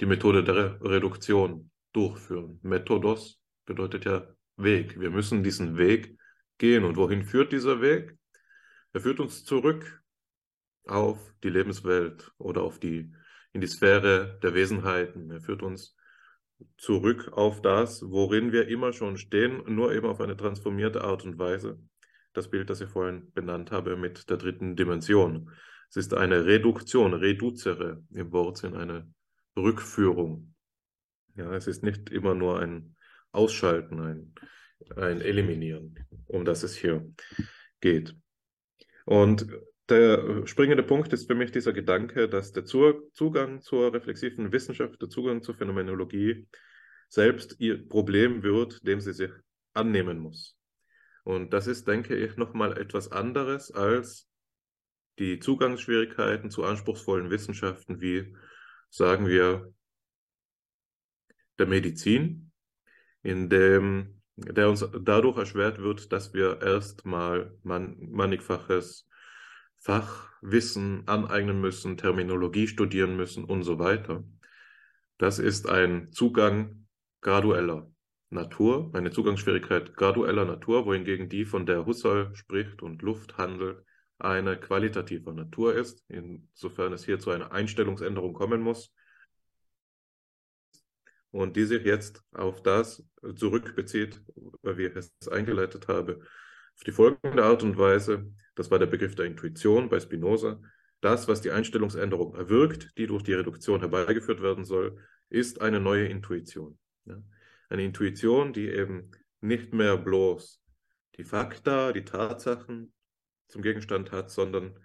die 0.00 0.06
Methode 0.06 0.42
der 0.42 0.80
Reduktion 0.82 1.70
durchführen. 1.92 2.58
Methodos 2.62 3.40
bedeutet 3.64 4.04
ja 4.04 4.26
Weg. 4.56 4.98
Wir 4.98 5.10
müssen 5.10 5.44
diesen 5.44 5.78
Weg 5.78 6.16
gehen. 6.58 6.82
Und 6.82 6.96
wohin 6.96 7.22
führt 7.22 7.52
dieser 7.52 7.80
Weg? 7.80 8.18
Er 8.92 9.00
führt 9.00 9.20
uns 9.20 9.44
zurück 9.44 10.02
auf 10.88 11.20
die 11.44 11.50
Lebenswelt 11.50 12.32
oder 12.36 12.62
auf 12.62 12.80
die, 12.80 13.14
in 13.52 13.60
die 13.60 13.68
Sphäre 13.68 14.40
der 14.42 14.54
Wesenheiten. 14.54 15.30
Er 15.30 15.40
führt 15.40 15.62
uns 15.62 15.94
zurück 16.76 17.30
auf 17.32 17.62
das, 17.62 18.02
worin 18.02 18.52
wir 18.52 18.68
immer 18.68 18.92
schon 18.92 19.16
stehen, 19.16 19.62
nur 19.66 19.94
eben 19.94 20.06
auf 20.06 20.20
eine 20.20 20.36
transformierte 20.36 21.02
Art 21.02 21.24
und 21.24 21.38
Weise. 21.38 21.78
Das 22.32 22.48
Bild, 22.48 22.70
das 22.70 22.80
ich 22.80 22.88
vorhin 22.88 23.30
benannt 23.32 23.70
habe 23.70 23.96
mit 23.96 24.30
der 24.30 24.36
dritten 24.36 24.76
Dimension. 24.76 25.50
Es 25.90 25.96
ist 25.96 26.14
eine 26.14 26.46
Reduktion, 26.46 27.12
reducere 27.12 28.02
im 28.10 28.32
Wortsinn, 28.32 28.74
eine 28.74 29.12
Rückführung. 29.56 30.54
Ja, 31.34 31.54
es 31.54 31.66
ist 31.66 31.82
nicht 31.82 32.10
immer 32.10 32.34
nur 32.34 32.60
ein 32.60 32.96
Ausschalten, 33.32 34.00
ein, 34.00 34.34
ein 34.96 35.20
Eliminieren, 35.20 35.98
um 36.26 36.44
das 36.44 36.62
es 36.62 36.74
hier 36.76 37.10
geht. 37.80 38.16
Und 39.04 39.46
der 39.88 40.46
springende 40.46 40.82
Punkt 40.82 41.12
ist 41.12 41.26
für 41.26 41.34
mich 41.34 41.52
dieser 41.52 41.72
Gedanke, 41.72 42.28
dass 42.28 42.52
der 42.52 42.64
Zugang 42.64 43.62
zur 43.62 43.92
reflexiven 43.92 44.52
Wissenschaft, 44.52 45.00
der 45.00 45.08
Zugang 45.08 45.42
zur 45.42 45.54
Phänomenologie 45.54 46.46
selbst 47.08 47.56
ihr 47.58 47.88
Problem 47.88 48.42
wird, 48.42 48.86
dem 48.86 49.00
sie 49.00 49.12
sich 49.12 49.30
annehmen 49.74 50.18
muss. 50.18 50.56
Und 51.24 51.52
das 51.52 51.66
ist, 51.66 51.86
denke 51.86 52.16
ich, 52.16 52.36
nochmal 52.36 52.78
etwas 52.78 53.12
anderes 53.12 53.70
als 53.70 54.28
die 55.18 55.38
Zugangsschwierigkeiten 55.38 56.50
zu 56.50 56.64
anspruchsvollen 56.64 57.30
Wissenschaften 57.30 58.00
wie, 58.00 58.34
sagen 58.88 59.26
wir, 59.26 59.72
der 61.58 61.66
Medizin, 61.66 62.50
in 63.22 63.48
dem 63.48 64.22
der 64.36 64.70
uns 64.70 64.84
dadurch 65.02 65.36
erschwert 65.36 65.78
wird, 65.78 66.10
dass 66.10 66.32
wir 66.32 66.62
erstmal 66.62 67.56
man, 67.62 67.96
mannigfaches 68.10 69.06
Fachwissen 69.82 71.06
aneignen 71.08 71.60
müssen, 71.60 71.96
Terminologie 71.96 72.68
studieren 72.68 73.16
müssen 73.16 73.44
und 73.44 73.64
so 73.64 73.80
weiter. 73.80 74.24
Das 75.18 75.40
ist 75.40 75.68
ein 75.68 76.12
Zugang 76.12 76.86
gradueller 77.20 77.90
Natur, 78.30 78.90
eine 78.94 79.10
Zugangsschwierigkeit 79.10 79.94
gradueller 79.96 80.44
Natur, 80.44 80.86
wohingegen 80.86 81.28
die, 81.28 81.44
von 81.44 81.66
der 81.66 81.84
Husserl 81.84 82.34
spricht 82.34 82.80
und 82.80 83.02
Lufthandel, 83.02 83.84
eine 84.18 84.56
qualitativer 84.56 85.32
Natur 85.32 85.74
ist, 85.74 86.04
insofern 86.06 86.92
es 86.92 87.04
hier 87.04 87.18
zu 87.18 87.30
einer 87.30 87.50
Einstellungsänderung 87.50 88.34
kommen 88.34 88.62
muss 88.62 88.94
und 91.32 91.56
die 91.56 91.64
sich 91.64 91.84
jetzt 91.84 92.22
auf 92.30 92.62
das 92.62 93.04
zurückbezieht, 93.34 94.22
wie 94.62 94.86
ich 94.86 94.94
es 94.94 95.12
eingeleitet 95.28 95.88
habe, 95.88 96.20
auf 96.76 96.84
die 96.84 96.92
folgende 96.92 97.42
Art 97.42 97.64
und 97.64 97.76
Weise, 97.76 98.32
das 98.54 98.70
war 98.70 98.78
der 98.78 98.86
Begriff 98.86 99.14
der 99.14 99.26
Intuition 99.26 99.88
bei 99.88 100.00
Spinoza, 100.00 100.60
das, 101.00 101.26
was 101.26 101.40
die 101.40 101.50
Einstellungsänderung 101.50 102.34
erwirkt, 102.34 102.96
die 102.96 103.06
durch 103.06 103.22
die 103.22 103.34
Reduktion 103.34 103.80
herbeigeführt 103.80 104.40
werden 104.40 104.64
soll, 104.64 104.98
ist 105.28 105.60
eine 105.60 105.80
neue 105.80 106.06
Intuition. 106.06 106.78
Ja? 107.04 107.20
Eine 107.68 107.84
Intuition, 107.84 108.52
die 108.52 108.68
eben 108.68 109.10
nicht 109.40 109.72
mehr 109.72 109.96
bloß 109.96 110.62
die 111.16 111.24
Fakta, 111.24 111.92
die 111.92 112.04
Tatsachen 112.04 112.92
zum 113.48 113.62
Gegenstand 113.62 114.12
hat, 114.12 114.30
sondern 114.30 114.78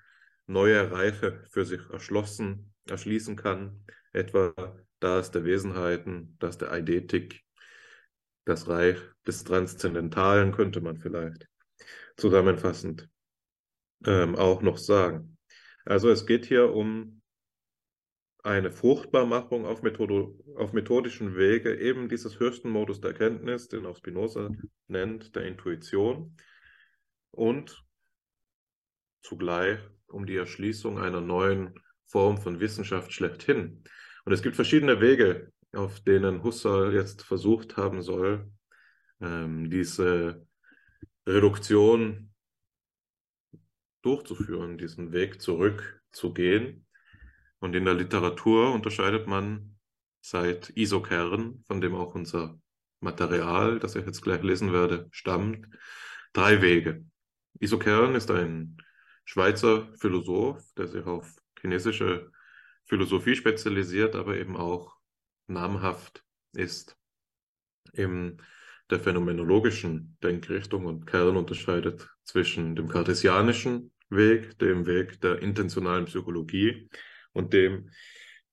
neue 0.48 0.92
Reiche 0.92 1.44
für 1.50 1.66
sich 1.66 1.82
erschlossen, 1.92 2.74
erschließen 2.88 3.36
kann, 3.36 3.86
etwa 4.12 4.54
das 5.00 5.32
der 5.32 5.46
Wesenheiten, 5.46 6.36
das 6.40 6.58
der 6.58 6.72
Eidetik, 6.72 7.44
das 8.46 8.68
Reich 8.68 8.98
des 9.28 9.44
Transzendentalen 9.44 10.52
könnte 10.52 10.82
man 10.82 10.98
vielleicht 10.98 11.48
zusammenfassend 12.16 13.10
ähm, 14.06 14.36
auch 14.36 14.62
noch 14.62 14.78
sagen. 14.78 15.38
Also 15.86 16.10
es 16.10 16.26
geht 16.26 16.46
hier 16.46 16.74
um 16.74 17.22
eine 18.44 18.72
Fruchtbarmachung 18.72 19.66
auf, 19.66 19.82
Methodo, 19.82 20.40
auf 20.56 20.74
methodischen 20.74 21.36
Wege 21.36 21.76
eben 21.76 22.08
dieses 22.08 22.40
höchsten 22.40 22.70
Modus 22.70 23.02
der 23.02 23.12
Erkenntnis, 23.12 23.68
den 23.68 23.86
auch 23.86 23.98
Spinoza 23.98 24.50
nennt, 24.88 25.36
der 25.36 25.44
Intuition 25.46 26.38
und 27.32 27.84
zugleich 29.22 29.80
um 30.08 30.26
die 30.26 30.38
Erschließung 30.38 31.00
einer 31.00 31.20
neuen 31.20 31.74
Form 32.06 32.38
von 32.38 32.60
Wissenschaft 32.60 33.12
schlechthin. 33.12 33.84
Und 34.24 34.32
es 34.32 34.42
gibt 34.42 34.56
verschiedene 34.56 35.02
Wege, 35.02 35.52
auf 35.74 36.00
denen 36.00 36.44
Husserl 36.44 36.94
jetzt 36.94 37.24
versucht 37.24 37.76
haben 37.76 38.02
soll, 38.02 38.50
ähm, 39.20 39.70
diese 39.70 40.46
Reduktion 41.28 42.34
durchzuführen, 44.08 44.78
diesen 44.78 45.12
Weg 45.12 45.42
zurückzugehen. 45.42 46.86
Und 47.60 47.76
in 47.76 47.86
der 47.86 47.94
Literatur 47.94 48.74
unterscheidet 48.74 49.28
man 49.28 49.78
seit 50.22 50.72
Isokern, 50.76 51.64
von 51.68 51.82
dem 51.82 51.94
auch 51.94 52.16
unser 52.16 52.60
Material, 53.02 53.80
das 53.80 53.96
ich 53.96 54.06
jetzt 54.06 54.22
gleich 54.22 54.42
lesen 54.44 54.72
werde, 54.74 55.08
stammt, 55.12 55.68
drei 56.34 56.62
Wege. 56.62 57.06
Iso 57.60 57.78
Kern 57.80 58.16
ist 58.16 58.32
ein 58.32 58.78
Schweizer 59.26 59.90
Philosoph, 60.00 60.64
der 60.78 60.88
sich 60.88 61.06
auf 61.06 61.36
chinesische 61.60 62.32
Philosophie 62.86 63.36
spezialisiert, 63.36 64.16
aber 64.16 64.38
eben 64.38 64.56
auch 64.56 64.96
namhaft 65.48 66.24
ist 66.54 66.98
in 67.94 68.42
der 68.90 69.00
phänomenologischen 69.00 70.18
Denkrichtung 70.24 70.86
und 70.86 71.06
Kern 71.06 71.36
unterscheidet 71.36 72.10
zwischen 72.24 72.76
dem 72.76 72.88
kartesianischen 72.88 73.92
Weg, 74.10 74.58
dem 74.60 74.86
Weg 74.86 75.20
der 75.22 75.40
intentionalen 75.42 76.06
Psychologie 76.06 76.90
und 77.34 77.54
dem 77.54 77.90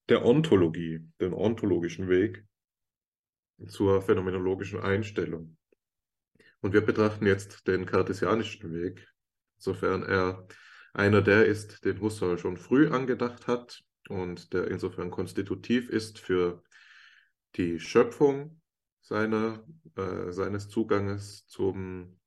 der 0.09 0.25
Ontologie, 0.25 1.07
den 1.21 1.33
ontologischen 1.33 2.09
Weg 2.09 2.45
zur 3.67 4.03
phänomenologischen 4.03 4.81
Einstellung. 4.81 5.57
Und 6.61 6.73
wir 6.73 6.81
betrachten 6.81 7.27
jetzt 7.27 7.67
den 7.67 7.87
kartesianischen 7.87 8.73
Weg, 8.73 9.07
sofern 9.57 10.03
er 10.03 10.47
einer 10.93 11.23
der 11.23 11.47
ist, 11.47 11.85
den 11.85 12.01
Husserl 12.01 12.39
schon 12.39 12.57
früh 12.57 12.89
angedacht 12.89 13.47
hat 13.47 13.83
und 14.09 14.53
der 14.53 14.69
insofern 14.69 15.11
konstitutiv 15.11 15.89
ist 15.89 16.19
für 16.19 16.63
die 17.57 17.81
Schöpfung 17.81 18.61
seiner, 19.01 19.65
äh, 19.97 20.31
seines 20.33 20.69
Zuganges 20.69 21.47
zum, 21.47 22.19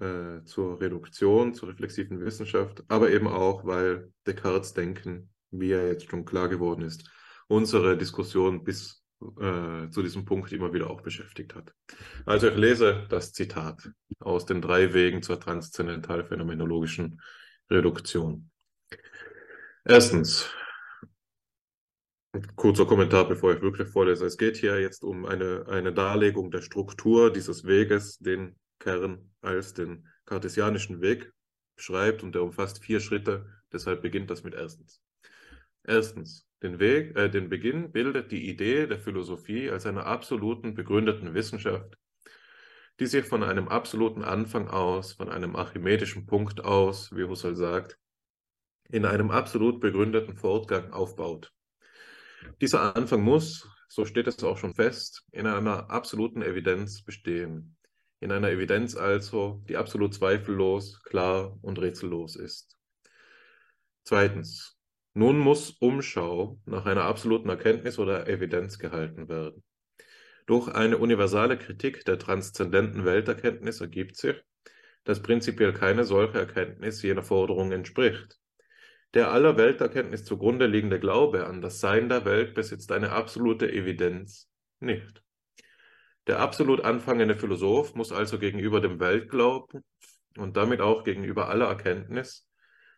äh, 0.00 0.42
zur 0.44 0.80
Reduktion, 0.80 1.54
zur 1.54 1.68
reflexiven 1.68 2.24
Wissenschaft, 2.24 2.82
aber 2.88 3.10
eben 3.10 3.28
auch, 3.28 3.64
weil 3.64 4.12
Descartes 4.26 4.74
Denken, 4.74 5.30
wie 5.50 5.72
er 5.72 5.86
jetzt 5.86 6.10
schon 6.10 6.24
klar 6.24 6.48
geworden 6.48 6.82
ist, 6.82 7.08
unsere 7.46 7.96
Diskussion 7.96 8.64
bis 8.64 9.04
äh, 9.40 9.88
zu 9.90 10.02
diesem 10.02 10.24
Punkt 10.24 10.52
immer 10.52 10.72
wieder 10.72 10.90
auch 10.90 11.00
beschäftigt 11.00 11.54
hat. 11.54 11.72
Also 12.26 12.48
ich 12.48 12.56
lese 12.56 13.06
das 13.08 13.32
Zitat 13.32 13.90
aus 14.20 14.46
den 14.46 14.60
drei 14.60 14.92
Wegen 14.92 15.22
zur 15.22 15.40
transzendental-phänomenologischen 15.40 17.20
Reduktion. 17.70 18.50
Erstens, 19.84 20.50
kurzer 22.56 22.86
Kommentar, 22.86 23.28
bevor 23.28 23.54
ich 23.54 23.62
wirklich 23.62 23.88
vorlese. 23.88 24.26
Es 24.26 24.36
geht 24.36 24.56
hier 24.56 24.80
jetzt 24.80 25.04
um 25.04 25.24
eine, 25.24 25.66
eine 25.68 25.92
Darlegung 25.92 26.50
der 26.50 26.62
Struktur 26.62 27.32
dieses 27.32 27.64
Weges, 27.64 28.18
den 28.18 28.56
Kern 28.84 29.30
als 29.40 29.74
den 29.74 30.06
kartesianischen 30.26 31.00
Weg 31.00 31.32
beschreibt 31.74 32.22
und 32.22 32.34
der 32.34 32.42
umfasst 32.42 32.84
vier 32.84 33.00
Schritte. 33.00 33.46
Deshalb 33.72 34.02
beginnt 34.02 34.30
das 34.30 34.44
mit 34.44 34.54
erstens. 34.54 35.02
Erstens, 35.82 36.46
den, 36.62 36.78
Weg, 36.78 37.16
äh, 37.16 37.28
den 37.28 37.48
Beginn 37.48 37.92
bildet 37.92 38.30
die 38.30 38.48
Idee 38.48 38.86
der 38.86 38.98
Philosophie 38.98 39.70
als 39.70 39.86
einer 39.86 40.06
absoluten 40.06 40.74
begründeten 40.74 41.34
Wissenschaft, 41.34 41.98
die 43.00 43.06
sich 43.06 43.24
von 43.24 43.42
einem 43.42 43.68
absoluten 43.68 44.22
Anfang 44.22 44.68
aus, 44.68 45.14
von 45.14 45.28
einem 45.28 45.56
archimedischen 45.56 46.26
Punkt 46.26 46.64
aus, 46.64 47.14
wie 47.16 47.24
Husserl 47.24 47.56
sagt, 47.56 47.98
in 48.90 49.04
einem 49.04 49.30
absolut 49.30 49.80
begründeten 49.80 50.36
Fortgang 50.36 50.92
aufbaut. 50.92 51.52
Dieser 52.60 52.94
Anfang 52.94 53.22
muss, 53.22 53.68
so 53.88 54.04
steht 54.04 54.26
es 54.26 54.42
auch 54.44 54.58
schon 54.58 54.74
fest, 54.74 55.24
in 55.32 55.46
einer 55.46 55.90
absoluten 55.90 56.42
Evidenz 56.42 57.02
bestehen. 57.02 57.76
In 58.20 58.32
einer 58.32 58.50
Evidenz 58.50 58.96
also, 58.96 59.62
die 59.68 59.76
absolut 59.76 60.14
zweifellos, 60.14 61.02
klar 61.02 61.58
und 61.62 61.78
rätsellos 61.78 62.36
ist. 62.36 62.78
Zweitens, 64.04 64.78
nun 65.14 65.38
muss 65.38 65.70
Umschau 65.70 66.60
nach 66.66 66.86
einer 66.86 67.04
absoluten 67.04 67.48
Erkenntnis 67.48 67.98
oder 67.98 68.28
Evidenz 68.28 68.78
gehalten 68.78 69.28
werden. 69.28 69.62
Durch 70.46 70.68
eine 70.68 70.98
universale 70.98 71.56
Kritik 71.56 72.04
der 72.04 72.18
transzendenten 72.18 73.04
Welterkenntnis 73.04 73.80
ergibt 73.80 74.16
sich, 74.16 74.36
dass 75.04 75.22
prinzipiell 75.22 75.72
keine 75.72 76.04
solche 76.04 76.38
Erkenntnis 76.38 77.02
jener 77.02 77.22
Forderung 77.22 77.72
entspricht. 77.72 78.38
Der 79.14 79.30
aller 79.30 79.56
Welterkenntnis 79.56 80.24
zugrunde 80.24 80.66
liegende 80.66 81.00
Glaube 81.00 81.46
an 81.46 81.62
das 81.62 81.80
Sein 81.80 82.08
der 82.08 82.24
Welt 82.24 82.54
besitzt 82.54 82.90
eine 82.92 83.12
absolute 83.12 83.72
Evidenz 83.72 84.50
nicht. 84.80 85.23
Der 86.26 86.40
absolut 86.40 86.80
anfangende 86.82 87.36
Philosoph 87.36 87.94
muss 87.94 88.12
also 88.12 88.38
gegenüber 88.38 88.80
dem 88.80 88.98
Weltglauben 88.98 89.84
und 90.38 90.56
damit 90.56 90.80
auch 90.80 91.04
gegenüber 91.04 91.48
aller 91.48 91.66
Erkenntnis 91.66 92.48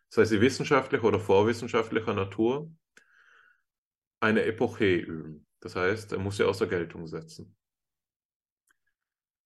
sei 0.09 0.25
sie 0.25 0.41
wissenschaftlicher 0.41 1.03
oder 1.03 1.19
vorwissenschaftlicher 1.19 2.13
Natur, 2.13 2.71
eine 4.19 4.43
Epoche 4.43 4.95
üben. 4.95 5.45
Das 5.59 5.75
heißt, 5.75 6.11
er 6.13 6.19
muss 6.19 6.37
sie 6.37 6.43
außer 6.43 6.67
Geltung 6.67 7.07
setzen. 7.07 7.55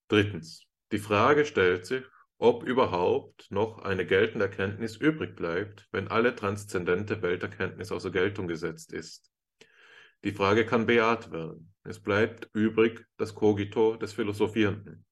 Drittens, 0.07 0.65
die 0.91 0.99
Frage 0.99 1.45
stellt 1.45 1.85
sich, 1.85 2.03
ob 2.37 2.63
überhaupt 2.63 3.49
noch 3.51 3.79
eine 3.79 4.05
geltende 4.05 4.45
Erkenntnis 4.45 4.97
übrig 4.97 5.35
bleibt, 5.35 5.87
wenn 5.91 6.07
alle 6.07 6.35
transzendente 6.35 7.21
Welterkenntnis 7.21 7.91
außer 7.91 8.11
Geltung 8.11 8.47
gesetzt 8.47 8.93
ist. 8.93 9.31
Die 10.23 10.33
Frage 10.33 10.65
kann 10.65 10.85
bejaht 10.85 11.31
werden. 11.31 11.70
Es 11.83 11.99
bleibt 11.99 12.49
übrig 12.53 13.05
das 13.17 13.33
Cogito 13.33 13.95
des 13.95 14.13
Philosophierenden, 14.13 15.05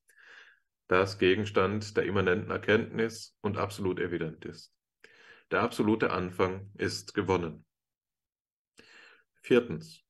das 0.88 1.18
Gegenstand 1.18 1.98
der 1.98 2.06
immanenten 2.06 2.52
Erkenntnis 2.52 3.36
und 3.42 3.58
absolut 3.58 4.00
evident 4.00 4.46
ist. 4.46 4.74
Der 5.52 5.62
absolute 5.62 6.12
Anfang 6.12 6.70
ist 6.76 7.16
gewonnen. 7.16 7.66
Viertens. 9.42 10.04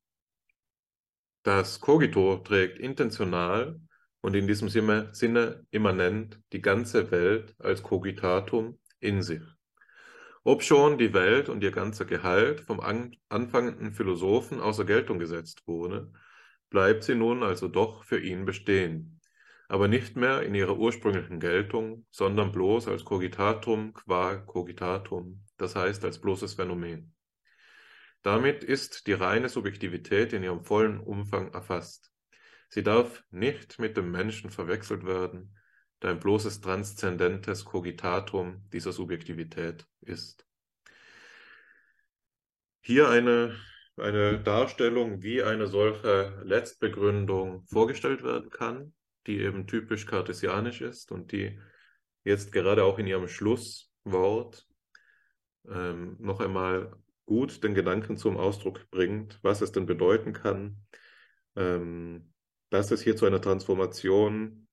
Das 1.44 1.80
Cogito 1.80 2.38
trägt 2.38 2.78
intentional 2.78 3.80
und 4.20 4.36
in 4.36 4.48
diesem 4.48 4.68
Sinne 4.68 5.66
immanent 5.72 6.42
die 6.52 6.62
ganze 6.62 7.10
Welt 7.12 7.56
als 7.60 7.84
Cogitatum 7.84 8.78
in 9.00 9.24
sich. 9.24 9.44
Ob 10.44 10.64
schon 10.64 10.98
die 10.98 11.14
Welt 11.14 11.48
und 11.48 11.64
ihr 11.64 11.72
ganzer 11.72 12.04
Gehalt 12.06 12.60
vom 12.62 12.82
anfangenden 13.30 13.94
Philosophen 13.94 14.60
außer 14.60 14.84
Geltung 14.84 15.20
gesetzt 15.20 15.66
wurde, 15.68 16.12
bleibt 16.70 17.04
sie 17.04 17.16
nun 17.16 17.44
also 17.44 17.68
doch 17.68 18.04
für 18.04 18.20
ihn 18.20 18.46
bestehen 18.46 19.20
aber 19.70 19.88
nicht 19.88 20.16
mehr 20.16 20.42
in 20.42 20.56
ihrer 20.56 20.78
ursprünglichen 20.78 21.40
Geltung, 21.40 22.06
sondern 22.10 22.52
bloß 22.52 22.88
als 22.88 23.06
Cogitatum 23.06 23.94
qua 23.94 24.36
Cogitatum, 24.36 25.46
das 25.58 25.76
heißt 25.76 26.04
als 26.04 26.20
bloßes 26.20 26.56
Phänomen. 26.56 27.14
Damit 28.24 28.64
ist 28.64 29.06
die 29.06 29.14
reine 29.14 29.48
Subjektivität 29.48 30.34
in 30.34 30.42
ihrem 30.44 30.64
vollen 30.64 31.00
Umfang 31.00 31.54
erfasst. 31.54 32.12
Sie 32.68 32.82
darf 32.82 33.24
nicht 33.30 33.78
mit 33.78 33.96
dem 33.96 34.12
Menschen 34.12 34.50
verwechselt 34.50 35.06
werden, 35.06 35.56
da 36.00 36.10
ein 36.10 36.20
bloßes 36.20 36.62
transzendentes 36.62 37.64
Cogitatum 37.64 38.68
dieser 38.74 38.92
Subjektivität 38.92 39.86
ist. 40.02 40.48
Hier 42.82 43.08
eine, 43.08 43.56
eine 44.02 44.40
Darstellung, 44.40 45.22
wie 45.24 45.44
eine 45.44 45.68
solche 45.68 46.42
Letztbegründung 46.44 47.66
vorgestellt 47.66 48.24
werden 48.24 48.50
kann 48.50 48.94
die 49.30 49.42
eben 49.42 49.68
typisch 49.68 50.06
kartesianisch 50.06 50.82
ist 50.82 51.12
und 51.12 51.32
die 51.32 51.60
jetzt 52.24 52.52
gerade 52.52 52.84
auch 52.84 52.98
in 52.98 53.08
ihrem 53.08 53.28
Schlusswort 53.28 54.68
ähm, 55.70 56.18
noch 56.20 56.40
einmal 56.40 56.96
gut 57.26 57.64
den 57.64 57.76
Gedanken 57.76 58.18
zum 58.18 58.38
Ausdruck 58.38 58.90
bringt, 58.90 59.40
was 59.44 59.62
es 59.62 59.72
denn 59.72 59.86
bedeuten 59.86 60.34
kann, 60.34 60.78
ähm, 61.56 62.34
dass 62.72 62.90
es 62.90 63.02
hier 63.02 63.16
zu 63.16 63.26
einer 63.26 63.42
Transformation 63.42 64.68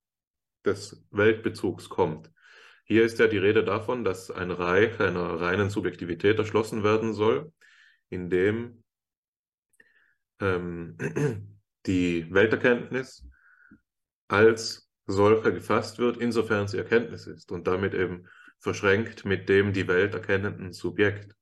des 0.65 1.07
Weltbezugs 1.11 1.89
kommt. 1.89 2.32
Hier 2.85 3.05
ist 3.05 3.19
ja 3.19 3.27
die 3.27 3.39
Rede 3.39 3.62
davon, 3.62 4.05
dass 4.05 4.31
ein 4.31 4.51
Reich 4.51 4.98
einer 5.01 5.40
reinen 5.40 5.70
Subjektivität 5.70 6.39
erschlossen 6.39 6.82
werden 6.82 7.12
soll, 7.12 7.53
in 8.09 8.31
dem 8.31 8.85
ähm, 10.41 10.97
die 11.87 12.33
Welterkenntnis 12.33 13.27
als 14.29 14.91
solcher 15.07 15.53
gefasst 15.53 15.99
wird, 15.99 16.17
insofern 16.17 16.67
sie 16.67 16.79
Erkenntnis 16.79 17.27
ist 17.27 17.53
und 17.53 17.67
damit 17.67 17.95
eben 17.95 18.27
verschränkt 18.59 19.25
mit 19.25 19.49
dem 19.49 19.73
die 19.73 19.87
Welt 19.87 20.15
erkennenden 20.15 20.73
Subjekt. 20.73 21.35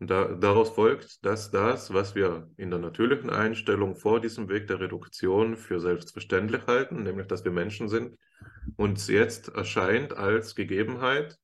Und 0.00 0.10
da, 0.10 0.26
daraus 0.34 0.70
folgt, 0.70 1.24
dass 1.24 1.50
das, 1.50 1.92
was 1.92 2.14
wir 2.14 2.50
in 2.56 2.70
der 2.70 2.78
natürlichen 2.78 3.30
Einstellung 3.30 3.96
vor 3.96 4.20
diesem 4.20 4.48
Weg 4.48 4.68
der 4.68 4.80
Reduktion 4.80 5.56
für 5.56 5.80
selbstverständlich 5.80 6.66
halten, 6.66 7.02
nämlich 7.02 7.26
dass 7.26 7.44
wir 7.44 7.50
Menschen 7.50 7.88
sind, 7.88 8.16
uns 8.76 9.08
jetzt 9.08 9.48
erscheint 9.48 10.12
als 10.16 10.54
Gegebenheit 10.54 11.36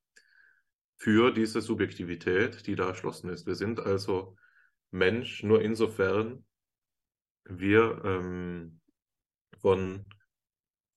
für 0.97 1.31
diese 1.31 1.59
Subjektivität, 1.59 2.65
die 2.67 2.75
da 2.75 2.87
erschlossen 2.87 3.29
ist. 3.29 3.45
Wir 3.45 3.55
sind 3.55 3.79
also 3.79 4.37
Mensch 4.91 5.43
nur 5.43 5.61
insofern 5.61 6.45
wir 7.45 8.01
ähm, 8.03 8.79
von 9.59 10.05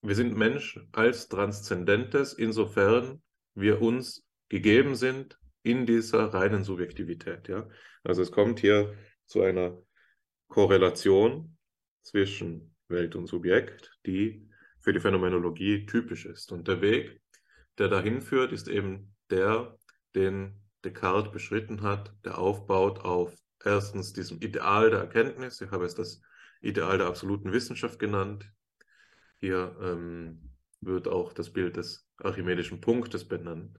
wir 0.03 0.15
sind 0.15 0.37
Mensch 0.37 0.81
als 0.93 1.29
Transzendentes, 1.29 2.33
insofern 2.33 3.20
wir 3.55 3.83
uns 3.83 4.25
gegeben 4.49 4.95
sind 4.95 5.39
in 5.62 5.87
dieser 5.87 6.33
reinen 6.33 6.65
Subjektivität. 6.65 7.49
Ja? 7.49 7.69
Also 8.05 8.23
es 8.23 8.31
kommt 8.31 8.61
hier 8.61 8.95
zu 9.27 9.43
einer 9.43 9.77
Korrelation 10.49 11.57
zwischen 12.03 12.75
Welt 12.89 13.16
und 13.16 13.27
Subjekt, 13.27 13.99
die 14.07 14.49
für 14.81 14.93
die 14.93 15.01
Phänomenologie 15.01 15.85
typisch 15.85 16.25
ist. 16.25 16.53
Und 16.53 16.69
der 16.69 16.81
Weg 16.81 17.20
der 17.79 17.89
dahin 17.89 18.23
führt, 18.23 18.53
ist 18.53 18.69
eben 18.69 19.15
der, 19.31 19.77
den 20.15 20.61
Descartes 20.85 21.31
beschritten 21.31 21.83
hat, 21.83 22.12
der 22.25 22.39
aufbaut 22.39 23.01
auf 23.01 23.35
erstens 23.65 24.12
diesem 24.12 24.41
Ideal 24.41 24.91
der 24.91 25.01
Erkenntnis. 25.01 25.61
Ich 25.61 25.70
habe 25.70 25.85
es 25.85 25.95
das 25.95 26.20
Ideal 26.60 26.98
der 26.98 27.06
absoluten 27.06 27.52
Wissenschaft 27.52 27.98
genannt. 27.98 28.51
Hier 29.40 29.76
ähm, 29.80 30.51
wird 30.80 31.09
auch 31.09 31.32
das 31.32 31.52
Bild 31.52 31.76
des 31.76 32.09
archimedischen 32.18 32.80
Punktes 32.80 33.26
benannt. 33.26 33.78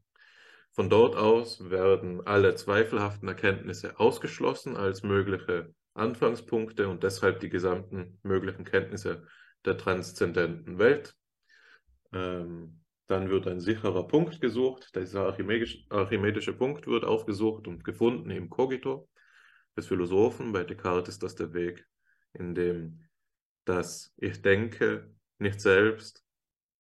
Von 0.72 0.90
dort 0.90 1.16
aus 1.16 1.70
werden 1.70 2.26
alle 2.26 2.56
zweifelhaften 2.56 3.28
Erkenntnisse 3.28 4.00
ausgeschlossen 4.00 4.78
als 4.78 5.04
mögliche 5.04 5.74
Anfangspunkte 5.94 6.88
und 6.88 7.04
deshalb 7.04 7.40
die 7.40 7.50
gesamten 7.50 8.20
möglichen 8.24 8.64
Kenntnisse 8.64 9.26
der 9.66 9.78
transzendenten 9.78 10.78
Welt. 10.78 11.16
Ähm, 12.14 12.82
dann 13.08 13.30
wird 13.30 13.48
ein 13.48 13.60
sicherer 13.60 14.08
Punkt 14.08 14.40
gesucht. 14.40 14.96
Dieser 14.96 15.26
archimedische, 15.26 15.84
archimedische 15.90 16.54
Punkt 16.54 16.86
wird 16.86 17.04
aufgesucht 17.04 17.68
und 17.68 17.84
gefunden 17.84 18.30
im 18.30 18.50
Cogito 18.50 19.10
des 19.76 19.88
Philosophen. 19.88 20.52
Bei 20.52 20.64
Descartes 20.64 21.16
ist 21.16 21.24
das 21.24 21.36
der 21.36 21.54
Weg, 21.54 21.88
in 22.34 22.56
dem 22.56 23.00
das 23.66 24.14
Ich 24.18 24.42
denke 24.42 25.14
nicht 25.38 25.62
selbst 25.62 26.26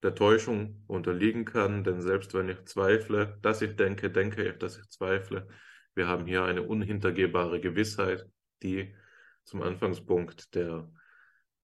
der 0.01 0.15
Täuschung 0.15 0.83
unterliegen 0.87 1.45
kann, 1.45 1.83
denn 1.83 2.01
selbst 2.01 2.33
wenn 2.33 2.49
ich 2.49 2.65
zweifle, 2.65 3.37
dass 3.41 3.61
ich 3.61 3.75
denke, 3.75 4.09
denke 4.09 4.47
ich, 4.47 4.57
dass 4.57 4.77
ich 4.77 4.89
zweifle. 4.89 5.47
Wir 5.93 6.07
haben 6.07 6.25
hier 6.25 6.43
eine 6.43 6.63
unhintergehbare 6.63 7.59
Gewissheit, 7.59 8.25
die 8.63 8.95
zum 9.43 9.61
Anfangspunkt 9.61 10.55
der 10.55 10.89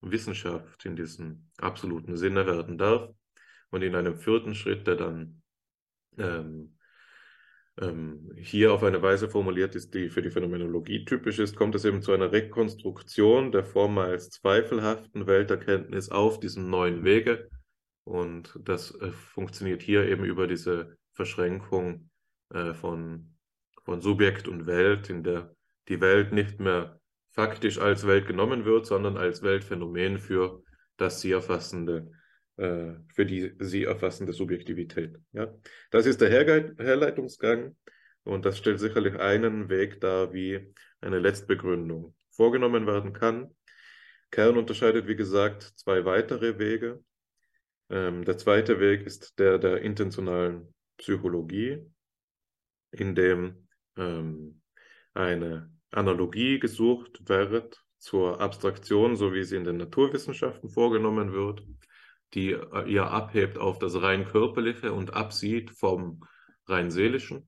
Wissenschaft 0.02 0.86
in 0.86 0.96
diesem 0.96 1.50
absoluten 1.58 2.18
Sinne 2.18 2.46
werden 2.46 2.78
darf. 2.78 3.10
Und 3.70 3.82
in 3.82 3.96
einem 3.96 4.18
vierten 4.18 4.54
Schritt, 4.54 4.88
der 4.88 4.96
dann 4.96 5.42
ähm, 6.18 6.75
ähm, 7.82 8.32
hier 8.38 8.74
auf 8.74 8.84
eine 8.84 9.02
Weise 9.02 9.30
formuliert 9.30 9.76
ist, 9.76 9.94
die 9.94 10.10
für 10.10 10.22
die 10.22 10.32
Phänomenologie 10.32 11.06
typisch 11.06 11.40
ist, 11.40 11.56
kommt 11.56 11.76
es 11.76 11.86
eben 11.86 12.02
zu 12.02 12.12
einer 12.12 12.32
Rekonstruktion 12.32 13.52
der 13.52 13.64
vormals 13.64 14.30
zweifelhaften 14.30 15.28
Welterkenntnis 15.28 16.10
auf 16.10 16.40
diesem 16.40 16.70
neuen 16.70 17.04
Wege, 17.04 17.50
und 18.06 18.60
das 18.64 18.94
äh, 19.02 19.12
funktioniert 19.12 19.82
hier 19.82 20.08
eben 20.08 20.24
über 20.24 20.48
diese 20.48 20.96
Verschränkung 21.14 22.10
äh, 22.54 22.74
von, 22.74 23.36
von 23.84 24.00
Subjekt 24.00 24.48
und 24.48 24.68
Welt, 24.68 25.10
in 25.10 25.24
der 25.24 25.54
die 25.88 26.02
Welt 26.02 26.32
nicht 26.32 26.60
mehr 26.60 27.00
faktisch 27.32 27.80
als 27.80 28.08
Welt 28.08 28.28
genommen 28.28 28.64
wird, 28.64 28.86
sondern 28.86 29.18
als 29.18 29.42
Weltphänomen 29.42 30.20
für 30.20 30.64
das 30.98 31.20
sie 31.20 31.32
erfassende, 31.32 32.12
für 32.58 33.26
die 33.26 33.54
sie 33.60 33.84
erfassende 33.84 34.32
Subjektivität. 34.32 35.18
Ja? 35.34 35.54
Das 35.92 36.06
ist 36.06 36.22
der 36.22 36.30
Herleitungsgang 36.30 37.76
und 38.24 38.46
das 38.46 38.58
stellt 38.58 38.80
sicherlich 38.80 39.16
einen 39.20 39.70
Weg 39.70 40.00
dar, 40.00 40.34
wie 40.34 40.74
eine 41.02 41.20
Letztbegründung 41.20 42.16
vorgenommen 42.32 42.88
werden 42.88 43.14
kann. 43.14 43.54
Kern 44.32 44.58
unterscheidet, 44.58 45.08
wie 45.08 45.16
gesagt, 45.16 45.64
zwei 45.76 46.06
weitere 46.06 46.58
Wege. 46.60 47.04
Ähm, 47.90 48.26
der 48.26 48.38
zweite 48.38 48.80
Weg 48.80 49.06
ist 49.06 49.38
der 49.40 49.58
der 49.60 49.82
intentionalen 49.82 50.74
Psychologie, 50.98 51.86
in 52.92 53.16
dem 53.16 53.68
ähm, 53.98 54.62
eine 55.14 55.72
Analogie 55.92 56.60
gesucht 56.60 57.28
wird 57.30 57.84
zur 57.98 58.42
Abstraktion, 58.42 59.16
so 59.16 59.34
wie 59.34 59.44
sie 59.44 59.56
in 59.56 59.64
den 59.64 59.78
Naturwissenschaften 59.78 60.70
vorgenommen 60.70 61.32
wird, 61.32 61.64
die 62.36 62.52
äh, 62.52 62.84
ihr 62.88 63.08
abhebt 63.08 63.58
auf 63.58 63.80
das 63.80 64.02
rein 64.02 64.26
körperliche 64.26 64.94
und 64.94 65.14
absieht 65.14 65.72
vom 65.72 66.24
rein 66.68 66.92
seelischen. 66.92 67.48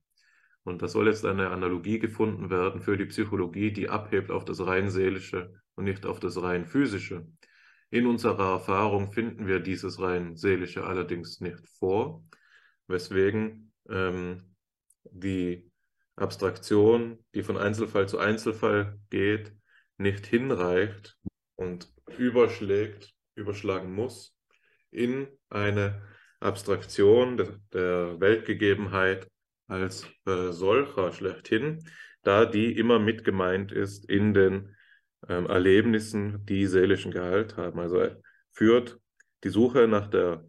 Und 0.64 0.82
da 0.82 0.88
soll 0.88 1.08
jetzt 1.08 1.26
eine 1.26 1.50
Analogie 1.50 2.00
gefunden 2.00 2.50
werden 2.50 2.82
für 2.82 2.98
die 2.98 3.06
Psychologie, 3.06 3.72
die 3.72 3.90
abhebt 3.90 4.32
auf 4.32 4.44
das 4.44 4.66
rein 4.66 4.90
seelische 4.90 5.54
und 5.76 5.86
nicht 5.86 6.06
auf 6.06 6.20
das 6.20 6.42
rein 6.42 6.66
physische. 6.66 7.28
In 7.90 8.06
unserer 8.06 8.52
Erfahrung 8.52 9.14
finden 9.14 9.48
wir 9.48 9.60
dieses 9.60 10.02
rein 10.02 10.36
seelische 10.36 10.86
allerdings 10.86 11.40
nicht 11.40 11.66
vor, 11.80 12.26
weswegen 12.88 13.72
ähm, 13.90 14.56
die 15.04 15.72
Abstraktion, 16.18 17.24
die 17.34 17.44
von 17.44 17.58
Einzelfall 17.58 18.10
zu 18.10 18.18
Einzelfall 18.18 19.00
geht, 19.10 19.54
nicht 19.98 20.26
hinreicht 20.26 21.18
und 21.56 21.90
überschlägt, 22.18 23.14
überschlagen 23.36 23.94
muss 23.94 24.37
in 24.92 25.28
eine 25.50 26.02
Abstraktion 26.40 27.38
der, 27.38 27.60
der 27.74 28.20
Weltgegebenheit 28.20 29.28
als 29.68 30.06
äh, 30.26 30.52
solcher 30.52 31.12
schlechthin, 31.12 31.84
da 32.24 32.46
die 32.46 32.78
immer 32.78 33.00
mit 33.00 33.24
gemeint 33.24 33.72
ist 33.72 34.10
in 34.10 34.34
den 34.34 34.76
ähm, 35.28 35.48
Erlebnissen, 35.48 36.46
die 36.46 36.68
seelischen 36.68 37.12
Gehalt 37.12 37.58
haben. 37.58 37.80
Also 37.80 37.98
er 37.98 38.22
führt 38.52 39.00
die 39.44 39.50
Suche 39.50 39.88
nach 39.88 40.08
der 40.08 40.46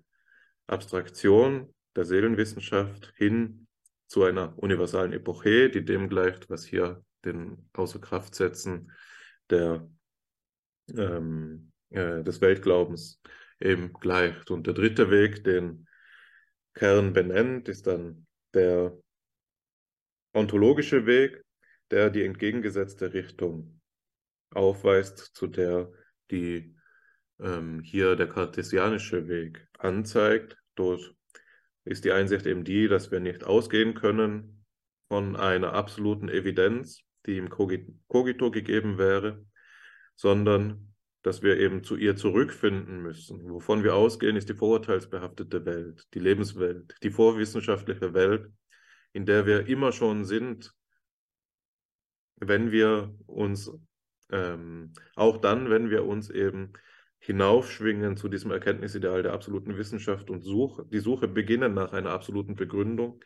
Abstraktion 0.67 1.75
der 1.97 2.05
Seelenwissenschaft 2.05 3.13
hin 3.17 3.67
zu 4.07 4.25
einer 4.25 4.57
universalen 4.59 5.13
Epoche, 5.13 5.71
die 5.71 5.85
dem 5.85 6.09
gleicht, 6.09 6.49
was 6.49 6.65
hier 6.65 7.03
den 7.25 7.69
Außerkraftsetzen 7.73 8.93
der, 9.51 9.89
ähm, 10.95 11.73
äh, 11.91 12.23
des 12.23 12.41
Weltglaubens 12.41 13.21
eben 13.61 13.93
gleicht. 13.93 14.51
Und 14.51 14.67
der 14.67 14.75
dritte 14.75 15.11
Weg, 15.11 15.45
den 15.45 15.87
Kern 16.75 17.13
benennt, 17.13 17.69
ist 17.69 17.87
dann 17.87 18.27
der 18.55 18.97
ontologische 20.33 21.07
Weg, 21.07 21.43
der 21.91 22.11
die 22.11 22.25
entgegengesetzte 22.25 23.13
Richtung 23.13 23.81
aufweist, 24.51 25.19
zu 25.35 25.47
der 25.47 25.91
die 26.31 26.75
ähm, 27.41 27.81
hier 27.81 28.17
der 28.17 28.29
kartesianische 28.29 29.29
Weg 29.29 29.67
anzeigt. 29.79 30.57
Dort 30.75 31.15
ist 31.85 32.05
die 32.05 32.13
Einsicht 32.13 32.47
eben 32.47 32.65
die, 32.65 32.89
dass 32.89 33.11
wir 33.11 33.21
nicht 33.21 33.45
ausgehen 33.45 33.95
können 33.95 34.65
von 35.09 35.37
einer 35.37 35.73
absoluten 35.73 36.29
Evidenz, 36.29 37.01
die 37.27 37.39
im 37.39 37.49
Cogito 37.49 38.51
gegeben 38.51 38.99
wäre, 38.99 39.45
sondern 40.15 40.95
dass 41.23 41.43
wir 41.43 41.59
eben 41.59 41.83
zu 41.83 41.97
ihr 41.97 42.17
zurückfinden 42.17 43.03
müssen. 43.03 43.51
Wovon 43.51 43.83
wir 43.83 43.95
ausgehen, 43.95 44.37
ist 44.37 44.49
die 44.49 44.55
vorurteilsbehaftete 44.55 45.65
Welt, 45.67 46.07
die 46.15 46.21
Lebenswelt, 46.21 46.95
die 47.03 47.11
vorwissenschaftliche 47.11 48.15
Welt, 48.15 48.51
in 49.13 49.27
der 49.27 49.47
wir 49.47 49.67
immer 49.67 49.93
schon 49.93 50.25
sind, 50.25 50.73
wenn 52.37 52.71
wir 52.71 53.15
uns 53.27 53.71
ähm, 54.31 54.93
auch 55.17 55.39
dann, 55.39 55.71
wenn 55.71 55.91
wir 55.91 56.05
uns 56.05 56.31
eben 56.31 56.73
hinaufschwingen 57.19 58.17
zu 58.17 58.29
diesem 58.29 58.53
Erkenntnisideal 58.53 59.23
der 59.23 59.33
absoluten 59.33 59.77
Wissenschaft 59.77 60.31
und 60.31 60.43
Suche, 60.43 60.87
die 60.87 61.01
Suche 61.01 61.27
beginnen 61.27 61.75
nach 61.75 61.93
einer 61.93 62.11
absoluten 62.11 62.55
Begründung, 62.55 63.21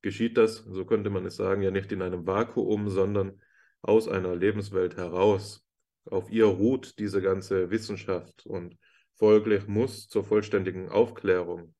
geschieht 0.00 0.38
das, 0.38 0.58
so 0.58 0.84
könnte 0.86 1.10
man 1.10 1.26
es 1.26 1.36
sagen, 1.36 1.62
ja 1.62 1.70
nicht 1.70 1.92
in 1.92 2.02
einem 2.02 2.26
Vakuum, 2.26 2.88
sondern 2.88 3.40
aus 3.82 4.08
einer 4.08 4.34
Lebenswelt 4.34 4.96
heraus. 4.96 5.67
Auf 6.04 6.30
ihr 6.30 6.46
ruht 6.46 6.98
diese 6.98 7.20
ganze 7.20 7.70
Wissenschaft 7.70 8.46
und 8.46 8.76
folglich 9.14 9.66
muss 9.66 10.08
zur 10.08 10.24
vollständigen 10.24 10.88
Aufklärung 10.88 11.74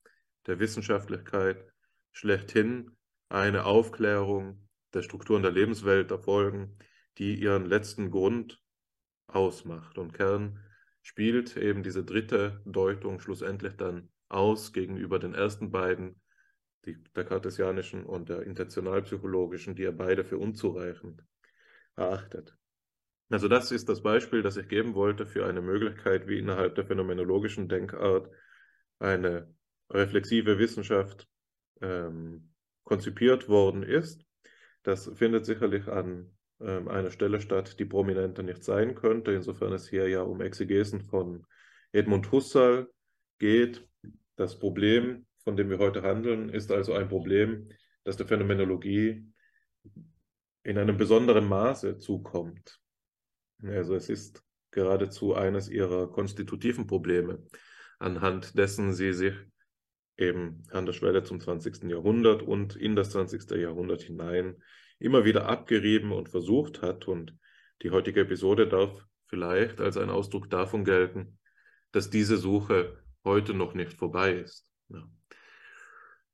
der 0.47 0.59
Wissenschaftlichkeit 0.59 1.65
schlechthin 2.13 2.97
eine 3.29 3.65
Aufklärung 3.65 4.69
der 4.95 5.03
Strukturen 5.03 5.43
der 5.43 5.53
Lebenswelt 5.53 6.11
erfolgen, 6.11 6.79
die 7.19 7.35
ihren 7.35 7.67
letzten 7.67 8.11
Grund 8.11 8.61
ausmacht. 9.27 9.99
Und 9.99 10.15
Kern 10.15 10.61
spielt 11.03 11.57
eben 11.57 11.83
diese 11.83 12.05
dritte 12.05 12.61
Deutung 12.65 13.21
schlussendlich 13.21 13.77
dann 13.77 14.11
aus 14.29 14.73
gegenüber 14.73 15.19
den 15.19 15.35
ersten 15.35 15.71
beiden, 15.71 16.21
die, 16.85 17.03
der 17.15 17.25
kartesianischen 17.25 18.05
und 18.05 18.29
der 18.29 18.43
intentionalpsychologischen, 18.43 19.75
die 19.75 19.85
er 19.85 19.93
beide 19.93 20.25
für 20.25 20.39
unzureichend 20.39 21.25
erachtet. 21.97 22.58
Also 23.31 23.49
das 23.49 23.71
ist 23.73 23.89
das 23.89 24.03
Beispiel, 24.03 24.43
das 24.43 24.57
ich 24.57 24.69
geben 24.69 24.95
wollte 24.95 25.27
für 25.27 25.47
eine 25.47 25.61
Möglichkeit, 25.61 26.27
wie 26.29 26.39
innerhalb 26.39 26.75
der 26.77 26.87
phänomenologischen 26.87 27.69
Denkart 27.69 28.31
eine 28.99 29.53
reflexive 29.91 30.59
Wissenschaft 30.59 31.29
ähm, 31.83 32.53
konzipiert 32.85 33.49
worden 33.49 33.83
ist. 33.83 34.25
Das 34.83 35.11
findet 35.15 35.45
sicherlich 35.45 35.89
an 35.89 36.31
ähm, 36.61 36.89
eine 36.89 37.11
Stelle 37.11 37.41
statt, 37.41 37.79
die 37.79 37.85
prominenter 37.85 38.43
nicht 38.43 38.65
sein 38.65 38.95
könnte, 38.95 39.33
insofern 39.33 39.75
es 39.75 39.89
hier 39.89 40.09
ja 40.09 40.23
um 40.23 40.41
Exegesen 40.41 41.03
von 41.03 41.47
Edmund 41.93 42.33
Husserl 42.33 42.89
geht. 43.39 43.87
Das 44.37 44.59
Problem, 44.59 45.27
von 45.45 45.57
dem 45.57 45.69
wir 45.69 45.79
heute 45.79 46.03
handeln, 46.03 46.49
ist 46.49 46.73
also 46.73 46.95
ein 46.95 47.09
Problem, 47.09 47.69
das 48.05 48.17
der 48.17 48.27
Phänomenologie 48.27 49.27
in 50.63 50.79
einem 50.79 50.97
besonderen 50.97 51.47
Maße 51.47 51.99
zukommt. 51.99 52.81
Also 53.63 53.95
es 53.95 54.09
ist 54.09 54.43
geradezu 54.71 55.35
eines 55.35 55.69
ihrer 55.69 56.11
konstitutiven 56.11 56.87
Probleme, 56.87 57.45
anhand 57.99 58.57
dessen 58.57 58.93
sie 58.93 59.13
sich 59.13 59.35
eben 60.17 60.65
an 60.71 60.87
der 60.87 60.93
Schwelle 60.93 61.23
zum 61.23 61.41
20. 61.41 61.85
Jahrhundert 61.85 62.43
und 62.43 62.77
in 62.77 62.97
das 62.97 63.11
20. 63.11 63.51
Jahrhundert 63.53 64.03
hinein 64.03 64.63
immer 64.99 65.25
wieder 65.25 65.47
abgerieben 65.49 66.13
und 66.13 66.29
versucht 66.29 66.83
hat. 66.83 67.07
Und 67.07 67.37
die 67.83 67.91
heutige 67.91 68.21
Episode 68.21 68.67
darf 68.69 69.05
vielleicht 69.27 69.81
als 69.81 69.97
ein 69.97 70.11
Ausdruck 70.11 70.51
davon 70.51 70.85
gelten, 70.85 71.39
dass 71.93 72.11
diese 72.11 72.37
Suche 72.37 73.03
heute 73.25 73.55
noch 73.55 73.75
nicht 73.75 73.95
vorbei 73.95 74.35
ist. 74.35 74.71
Ja. 74.89 75.09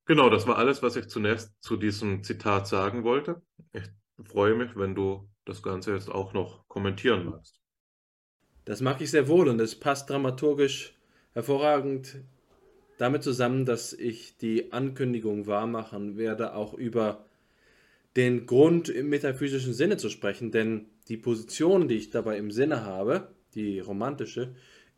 Genau, 0.06 0.28
das 0.30 0.46
war 0.46 0.58
alles, 0.58 0.82
was 0.82 0.96
ich 0.96 1.08
zunächst 1.08 1.54
zu 1.62 1.76
diesem 1.76 2.22
Zitat 2.22 2.66
sagen 2.66 3.04
wollte. 3.04 3.42
Ich 3.72 3.84
freue 4.24 4.54
mich, 4.54 4.76
wenn 4.76 4.94
du 4.94 5.28
das 5.44 5.62
Ganze 5.62 5.92
jetzt 5.92 6.10
auch 6.10 6.32
noch 6.32 6.66
kommentieren 6.68 7.26
magst. 7.26 7.60
Das 8.64 8.80
mag 8.80 9.00
ich 9.00 9.10
sehr 9.10 9.28
wohl 9.28 9.48
und 9.48 9.60
es 9.60 9.78
passt 9.78 10.08
dramaturgisch 10.08 10.94
hervorragend 11.32 12.16
damit 12.98 13.22
zusammen, 13.22 13.66
dass 13.66 13.92
ich 13.92 14.36
die 14.36 14.72
Ankündigung 14.72 15.46
wahrmachen 15.46 16.16
werde, 16.16 16.54
auch 16.54 16.74
über 16.74 17.24
den 18.16 18.46
Grund 18.46 18.88
im 18.88 19.08
metaphysischen 19.08 19.74
Sinne 19.74 19.96
zu 19.96 20.08
sprechen, 20.08 20.52
denn 20.52 20.86
die 21.08 21.16
Position, 21.16 21.88
die 21.88 21.96
ich 21.96 22.10
dabei 22.10 22.38
im 22.38 22.50
Sinne 22.50 22.84
habe, 22.84 23.28
die 23.54 23.80
romantische, 23.80 24.54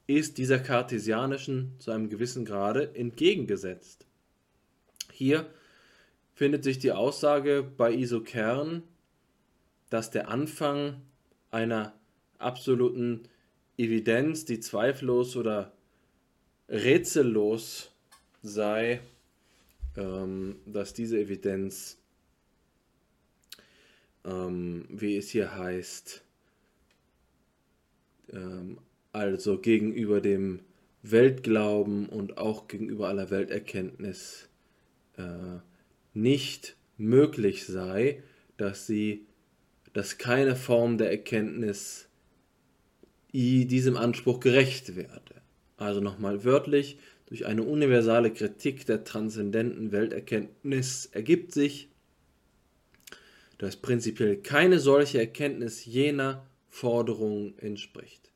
ist 0.06 0.38
dieser 0.38 0.58
kartesianischen 0.58 1.74
zu 1.78 1.90
einem 1.90 2.10
gewissen 2.10 2.44
Grade 2.44 2.94
entgegengesetzt. 2.94 4.06
Hier 5.12 5.46
findet 6.34 6.62
sich 6.62 6.78
die 6.78 6.92
Aussage 6.92 7.62
bei 7.62 7.92
Isokern, 7.92 8.82
dass 9.90 10.10
der 10.10 10.28
Anfang 10.28 11.00
einer 11.50 11.94
absoluten 12.38 13.28
Evidenz, 13.76 14.44
die 14.44 14.60
zweifellos 14.60 15.36
oder 15.36 15.72
rätsellos 16.68 17.92
sei, 18.42 19.00
ähm, 19.96 20.56
dass 20.66 20.94
diese 20.94 21.18
Evidenz, 21.18 21.98
ähm, 24.24 24.86
wie 24.88 25.16
es 25.16 25.30
hier 25.30 25.56
heißt, 25.56 26.22
ähm, 28.32 28.78
also 29.12 29.58
gegenüber 29.58 30.20
dem 30.20 30.60
Weltglauben 31.02 32.08
und 32.08 32.38
auch 32.38 32.68
gegenüber 32.68 33.08
aller 33.08 33.30
Welterkenntnis 33.30 34.48
äh, 35.16 35.58
nicht 36.14 36.76
möglich 36.98 37.66
sei, 37.66 38.22
dass 38.56 38.86
sie, 38.86 39.25
dass 39.96 40.18
keine 40.18 40.56
Form 40.56 40.98
der 40.98 41.10
Erkenntnis 41.10 42.06
diesem 43.32 43.96
Anspruch 43.96 44.40
gerecht 44.40 44.94
werde. 44.94 45.40
Also 45.78 46.02
nochmal 46.02 46.44
wörtlich, 46.44 46.98
durch 47.24 47.46
eine 47.46 47.62
universale 47.62 48.30
Kritik 48.30 48.84
der 48.84 49.04
transzendenten 49.04 49.92
Welterkenntnis 49.92 51.06
ergibt 51.12 51.52
sich, 51.52 51.88
dass 53.56 53.76
prinzipiell 53.76 54.36
keine 54.36 54.80
solche 54.80 55.18
Erkenntnis 55.18 55.86
jener 55.86 56.46
Forderung 56.68 57.56
entspricht. 57.56 58.30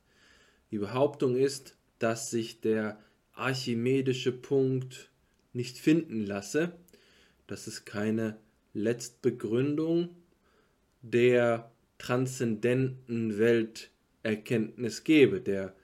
Die 0.70 0.78
Behauptung 0.78 1.36
ist, 1.36 1.76
dass 1.98 2.30
sich 2.30 2.62
der 2.62 2.98
archimedische 3.34 4.32
Punkt 4.32 5.10
nicht 5.52 5.76
finden 5.76 6.24
lasse, 6.24 6.72
dass 7.46 7.66
es 7.66 7.84
keine 7.84 8.38
Letztbegründung 8.72 10.16
der 11.02 11.70
transzendenten 11.98 13.38
Welterkenntnis 13.38 15.04
gebe, 15.04 15.40
der 15.40 15.74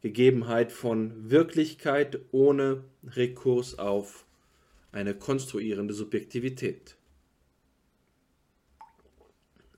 Gegebenheit 0.00 0.70
von 0.70 1.30
Wirklichkeit 1.30 2.18
ohne 2.30 2.84
Rekurs 3.04 3.78
auf 3.78 4.26
eine 4.92 5.14
konstruierende 5.14 5.94
Subjektivität. 5.94 6.96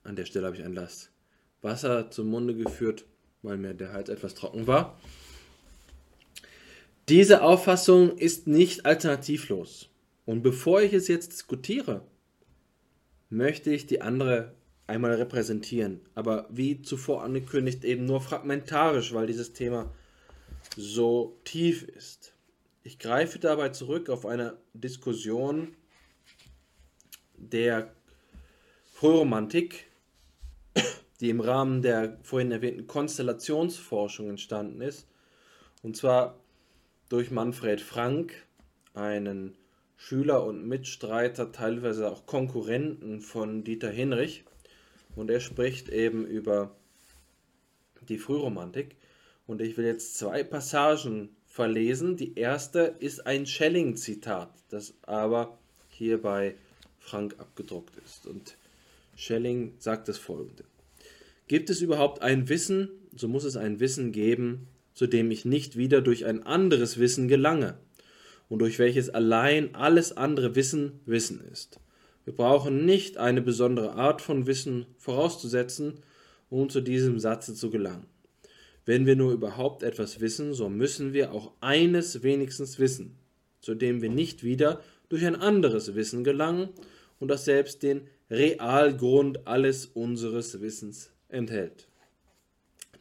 An 0.03 0.15
der 0.15 0.25
Stelle 0.25 0.47
habe 0.47 0.57
ich 0.57 0.63
ein 0.63 0.73
Glas 0.73 1.11
Wasser 1.61 2.11
zum 2.11 2.29
Munde 2.29 2.55
geführt, 2.55 3.05
weil 3.41 3.57
mir 3.57 3.73
der 3.73 3.93
Hals 3.93 4.09
etwas 4.09 4.35
trocken 4.35 4.67
war. 4.67 4.99
Diese 7.09 7.41
Auffassung 7.41 8.17
ist 8.17 8.47
nicht 8.47 8.85
alternativlos. 8.85 9.89
Und 10.25 10.43
bevor 10.43 10.81
ich 10.81 10.93
es 10.93 11.07
jetzt 11.07 11.31
diskutiere, 11.31 12.05
möchte 13.29 13.71
ich 13.71 13.87
die 13.87 14.01
andere 14.01 14.53
einmal 14.87 15.13
repräsentieren. 15.13 16.01
Aber 16.15 16.47
wie 16.49 16.81
zuvor 16.81 17.23
angekündigt, 17.23 17.83
eben 17.83 18.05
nur 18.05 18.21
fragmentarisch, 18.21 19.13
weil 19.13 19.27
dieses 19.27 19.53
Thema 19.53 19.93
so 20.75 21.37
tief 21.43 21.83
ist. 21.83 22.33
Ich 22.83 22.99
greife 22.99 23.37
dabei 23.37 23.69
zurück 23.69 24.09
auf 24.09 24.25
eine 24.25 24.57
Diskussion 24.73 25.75
der 27.35 27.93
Frühromantik, 28.93 29.85
die 31.19 31.29
im 31.29 31.41
Rahmen 31.41 31.81
der 31.81 32.17
vorhin 32.23 32.51
erwähnten 32.51 32.87
Konstellationsforschung 32.87 34.29
entstanden 34.29 34.81
ist. 34.81 35.07
Und 35.83 35.97
zwar 35.97 36.39
durch 37.09 37.31
Manfred 37.31 37.81
Frank, 37.81 38.33
einen 38.93 39.55
Schüler 39.97 40.43
und 40.43 40.67
Mitstreiter, 40.67 41.51
teilweise 41.51 42.09
auch 42.09 42.25
Konkurrenten 42.25 43.21
von 43.21 43.63
Dieter 43.63 43.89
Hinrich. 43.89 44.45
Und 45.17 45.31
er 45.31 45.39
spricht 45.39 45.89
eben 45.89 46.25
über 46.25 46.75
die 48.07 48.19
Frühromantik. 48.19 48.95
Und 49.47 49.61
ich 49.61 49.75
will 49.77 49.85
jetzt 49.85 50.17
zwei 50.17 50.43
Passagen 50.43 51.29
verlesen. 51.45 52.17
Die 52.17 52.37
erste 52.37 52.95
ist 52.99 53.25
ein 53.25 53.47
Schelling-Zitat, 53.47 54.49
das 54.69 54.93
aber 55.01 55.57
hier 55.89 56.21
bei 56.21 56.55
Frank 56.99 57.35
abgedruckt 57.39 57.97
ist. 58.05 58.27
Und 58.27 58.57
Schelling 59.15 59.73
sagt 59.79 60.07
das 60.07 60.19
folgende. 60.19 60.63
Gibt 61.47 61.71
es 61.71 61.81
überhaupt 61.81 62.21
ein 62.21 62.47
Wissen, 62.47 62.89
so 63.15 63.27
muss 63.27 63.43
es 63.43 63.57
ein 63.57 63.79
Wissen 63.79 64.11
geben, 64.11 64.67
zu 64.93 65.07
dem 65.07 65.31
ich 65.31 65.45
nicht 65.45 65.77
wieder 65.77 66.01
durch 66.01 66.25
ein 66.25 66.43
anderes 66.43 66.99
Wissen 66.99 67.27
gelange 67.27 67.79
und 68.49 68.59
durch 68.59 68.77
welches 68.77 69.09
allein 69.09 69.73
alles 69.73 70.15
andere 70.15 70.55
Wissen 70.55 70.99
Wissen 71.05 71.41
ist. 71.51 71.79
Wir 72.27 72.35
brauchen 72.35 72.85
nicht 72.85 73.17
eine 73.17 73.41
besondere 73.41 73.93
Art 73.93 74.21
von 74.21 74.47
Wissen 74.47 74.85
vorauszusetzen, 74.97 76.01
um 76.49 76.69
zu 76.69 76.81
diesem 76.81 77.19
Satze 77.19 77.55
zu 77.55 77.69
gelangen. 77.69 78.05
Wenn 78.85 79.05
wir 79.05 79.15
nur 79.15 79.31
überhaupt 79.31 79.81
etwas 79.81 80.19
wissen, 80.19 80.53
so 80.53 80.67
müssen 80.67 81.13
wir 81.13 81.31
auch 81.31 81.53
eines 81.61 82.23
wenigstens 82.23 82.79
wissen, 82.79 83.15
zu 83.61 83.75
dem 83.75 84.01
wir 84.01 84.09
nicht 84.09 84.43
wieder 84.43 84.81
durch 85.07 85.25
ein 85.25 85.37
anderes 85.37 85.95
Wissen 85.95 86.25
gelangen 86.25 86.67
und 87.17 87.29
das 87.29 87.45
selbst 87.45 87.81
den 87.81 88.09
Realgrund 88.29 89.47
alles 89.47 89.85
unseres 89.85 90.59
Wissens 90.59 91.11
enthält. 91.29 91.87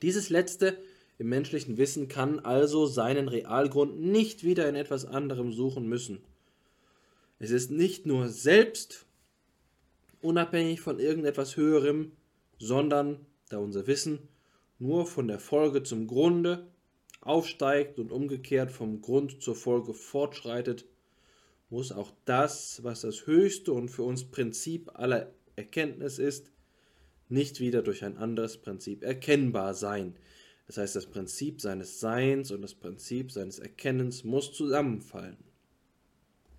Dieses 0.03 0.31
letzte 0.31 0.79
im 1.19 1.31
menschlichen 1.31 1.79
Wissen 1.79 2.07
kann 2.07 2.39
also 2.39 2.87
seinen 2.87 3.27
Realgrund 3.27 4.01
nicht 4.01 4.45
wieder 4.45 4.69
in 4.69 4.77
etwas 4.77 5.05
anderem 5.05 5.53
suchen 5.53 5.89
müssen. 5.89 6.21
Es 7.41 7.51
ist 7.51 7.73
nicht 7.73 8.07
nur 8.07 8.29
selbst 8.29 9.06
unabhängig 10.27 10.81
von 10.81 10.99
irgendetwas 10.99 11.57
Höherem, 11.57 12.13
sondern, 12.59 13.25
da 13.49 13.59
unser 13.59 13.87
Wissen 13.87 14.29
nur 14.79 15.07
von 15.07 15.29
der 15.29 15.39
Folge 15.39 15.83
zum 15.83 16.07
Grunde 16.07 16.67
aufsteigt 17.21 17.99
und 17.99 18.13
umgekehrt 18.13 18.71
vom 18.71 19.01
Grund 19.01 19.41
zur 19.43 19.55
Folge 19.55 19.95
fortschreitet, 19.95 20.85
muss 21.71 21.93
auch 21.93 22.13
das, 22.25 22.83
was 22.83 23.01
das 23.01 23.27
höchste 23.27 23.73
und 23.73 23.89
für 23.89 24.03
uns 24.03 24.25
Prinzip 24.25 24.91
aller 24.99 25.33
Erkenntnis 25.57 26.19
ist, 26.19 26.53
nicht 27.29 27.61
wieder 27.61 27.83
durch 27.83 28.05
ein 28.05 28.19
anderes 28.19 28.59
Prinzip 28.59 29.03
erkennbar 29.03 29.75
sein. 29.75 30.17
Das 30.67 30.79
heißt, 30.79 30.97
das 30.97 31.07
Prinzip 31.07 31.61
seines 31.61 32.01
Seins 32.01 32.51
und 32.51 32.63
das 32.63 32.75
Prinzip 32.75 33.33
seines 33.33 33.59
Erkennens 33.59 34.25
muss 34.25 34.53
zusammenfallen. 34.53 35.37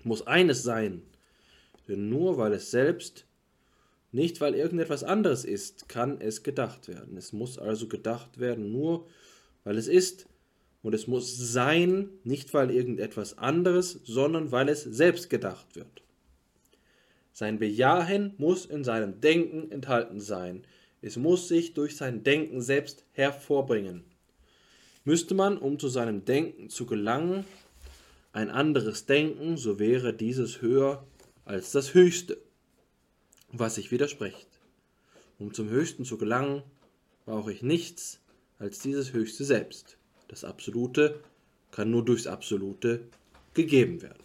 Muss 0.04 0.26
eines 0.26 0.64
sein. 0.64 1.04
Denn 1.88 2.10
nur 2.10 2.38
weil 2.38 2.54
es 2.54 2.72
selbst 2.72 3.28
nicht, 4.18 4.42
weil 4.42 4.56
irgendetwas 4.56 5.04
anderes 5.04 5.46
ist, 5.46 5.88
kann 5.88 6.20
es 6.20 6.44
gedacht 6.44 6.88
werden. 6.88 7.16
Es 7.16 7.32
muss 7.32 7.58
also 7.58 7.88
gedacht 7.88 8.40
werden, 8.40 8.72
nur 8.72 9.08
weil 9.64 9.78
es 9.78 9.88
ist. 9.88 10.28
Und 10.82 10.94
es 10.94 11.08
muss 11.08 11.38
sein, 11.38 12.10
nicht 12.24 12.54
weil 12.54 12.72
irgendetwas 12.72 13.38
anderes, 13.38 14.02
sondern 14.04 14.52
weil 14.52 14.70
es 14.70 14.84
selbst 14.84 15.30
gedacht 15.30 15.76
wird. 15.76 16.02
Sein 17.32 17.60
Bejahen 17.60 18.34
muss 18.38 18.66
in 18.66 18.84
seinem 18.84 19.22
Denken 19.22 19.72
enthalten 19.72 20.20
sein. 20.20 20.64
Es 21.02 21.16
muss 21.16 21.48
sich 21.48 21.74
durch 21.74 21.96
sein 21.96 22.24
Denken 22.24 22.62
selbst 22.62 23.06
hervorbringen. 23.12 24.04
Müsste 25.06 25.36
man, 25.36 25.58
um 25.58 25.78
zu 25.78 25.88
seinem 25.88 26.26
Denken 26.26 26.70
zu 26.70 26.86
gelangen, 26.86 27.46
ein 28.34 28.50
anderes 28.50 29.06
denken, 29.06 29.58
so 29.58 29.80
wäre 29.80 30.14
dieses 30.14 30.62
höher 30.62 31.06
als 31.46 31.72
das 31.72 31.94
Höchste 31.94 32.38
was 33.52 33.76
sich 33.76 33.92
widerspricht. 33.92 34.48
Um 35.40 35.54
zum 35.54 35.70
Höchsten 35.70 36.06
zu 36.06 36.18
gelangen, 36.18 36.64
brauche 37.26 37.52
ich 37.52 37.62
nichts 37.62 38.20
als 38.60 38.80
dieses 38.80 39.14
Höchste 39.14 39.44
selbst. 39.44 39.98
Das 40.28 40.44
Absolute 40.44 41.20
kann 41.72 41.92
nur 41.92 42.04
durchs 42.04 42.28
Absolute 42.28 43.02
gegeben 43.54 44.02
werden. 44.02 44.24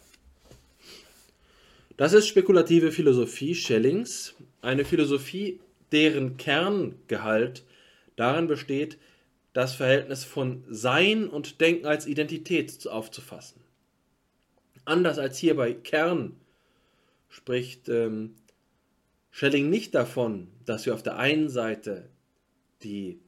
Das 1.97 2.15
ist 2.15 2.27
spekulative 2.27 2.91
Philosophie 2.91 3.55
Schellings, 3.55 4.35
eine 4.63 4.85
Philosophie, 4.85 5.61
deren 5.93 6.37
Kerngehalt 6.39 7.65
darin 8.17 8.47
besteht, 8.47 8.99
das 9.53 9.75
Verhältnis 9.75 10.25
von 10.25 10.65
Sein 10.69 11.29
und 11.29 11.61
Denken 11.61 11.87
als 11.87 12.07
Identität 12.07 12.87
aufzufassen. 12.89 13.61
Anders 14.85 15.19
als 15.19 15.39
hier 15.39 15.55
bei 15.55 15.75
Kern 15.75 16.35
spricht 17.29 17.89
ähm, 17.89 18.35
Schelling 19.33 19.71
nicht 19.71 19.95
davon, 19.95 20.49
dass 20.67 20.87
wir 20.87 20.95
auf 20.95 21.03
der 21.03 21.17
einen 21.17 21.49
Seite 21.49 22.11
die 22.83 23.19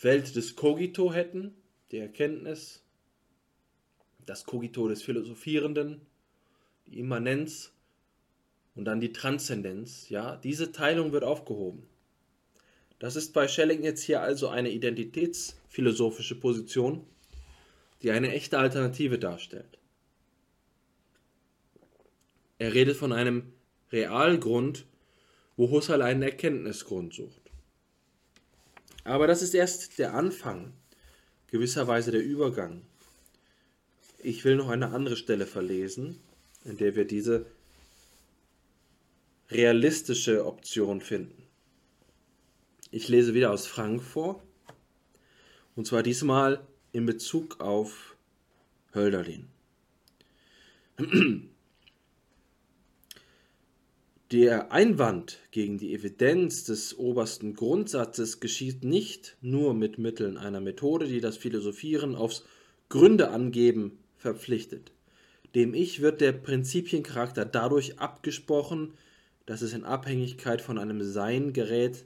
Welt 0.00 0.36
des 0.36 0.54
Cogito 0.54 1.12
hätten, 1.12 1.54
die 1.90 1.98
Erkenntnis, 1.98 2.82
das 4.26 4.44
Cogito 4.44 4.86
des 4.86 5.02
Philosophierenden, 5.02 6.02
die 6.86 6.98
Immanenz 6.98 7.72
und 8.74 8.84
dann 8.84 9.00
die 9.00 9.12
Transzendenz. 9.12 10.10
Ja, 10.10 10.36
diese 10.36 10.72
Teilung 10.72 11.12
wird 11.12 11.24
aufgehoben. 11.24 11.84
Das 12.98 13.16
ist 13.16 13.32
bei 13.32 13.48
Schelling 13.48 13.82
jetzt 13.82 14.02
hier 14.02 14.20
also 14.20 14.48
eine 14.48 14.70
identitätsphilosophische 14.70 16.34
Position, 16.34 17.06
die 18.02 18.10
eine 18.10 18.32
echte 18.32 18.58
Alternative 18.58 19.18
darstellt. 19.18 19.78
Er 22.58 22.74
redet 22.74 22.96
von 22.96 23.12
einem 23.12 23.52
Realgrund, 23.92 24.86
wo 25.56 25.70
Husserl 25.70 26.02
einen 26.02 26.22
Erkenntnisgrund 26.22 27.14
sucht. 27.14 27.40
Aber 29.04 29.26
das 29.26 29.42
ist 29.42 29.54
erst 29.54 29.98
der 29.98 30.14
Anfang, 30.14 30.72
gewisserweise 31.50 32.10
der 32.10 32.22
Übergang. 32.22 32.82
Ich 34.18 34.44
will 34.44 34.56
noch 34.56 34.68
eine 34.68 34.90
andere 34.90 35.16
Stelle 35.16 35.46
verlesen, 35.46 36.20
in 36.64 36.76
der 36.76 36.94
wir 36.94 37.04
diese 37.04 37.46
realistische 39.50 40.44
Option 40.44 41.00
finden. 41.00 41.42
Ich 42.90 43.08
lese 43.08 43.34
wieder 43.34 43.50
aus 43.50 43.66
Frank 43.66 44.02
vor, 44.02 44.42
und 45.76 45.86
zwar 45.86 46.02
diesmal 46.02 46.60
in 46.92 47.06
Bezug 47.06 47.60
auf 47.60 48.16
Hölderlin. 48.94 49.48
Der 54.30 54.72
Einwand 54.72 55.38
gegen 55.52 55.78
die 55.78 55.94
Evidenz 55.94 56.64
des 56.64 56.98
obersten 56.98 57.54
Grundsatzes 57.54 58.40
geschieht 58.40 58.84
nicht 58.84 59.38
nur 59.40 59.72
mit 59.72 59.96
Mitteln 59.96 60.36
einer 60.36 60.60
Methode, 60.60 61.06
die 61.06 61.22
das 61.22 61.38
Philosophieren 61.38 62.14
aufs 62.14 62.44
Gründe 62.90 63.30
angeben 63.30 63.98
verpflichtet. 64.18 64.92
Dem 65.54 65.72
Ich 65.72 66.02
wird 66.02 66.20
der 66.20 66.32
Prinzipiencharakter 66.32 67.46
dadurch 67.46 68.00
abgesprochen, 68.00 68.92
dass 69.46 69.62
es 69.62 69.72
in 69.72 69.84
Abhängigkeit 69.84 70.60
von 70.60 70.76
einem 70.76 71.02
Sein 71.02 71.54
gerät, 71.54 72.04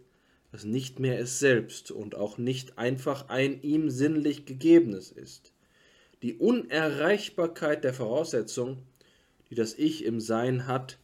das 0.53 0.63
nicht 0.63 1.01
mehr 1.01 1.19
es 1.19 1.41
selbst 1.41 1.91
und 1.91 2.15
auch 2.15 2.39
nicht 2.39 2.79
einfach 2.79 3.31
ein 3.31 3.61
ihm 3.63 3.91
sinnlich 3.91 4.45
gegebenes 4.45 5.11
ist. 5.11 5.53
Die 6.23 6.35
Unerreichbarkeit 6.35 7.83
der 7.83 7.95
Voraussetzung, 7.95 8.79
die 9.51 9.57
das 9.57 9.75
Ich 9.75 10.05
im 10.05 10.21
Sein 10.21 10.69
hat, 10.69 10.99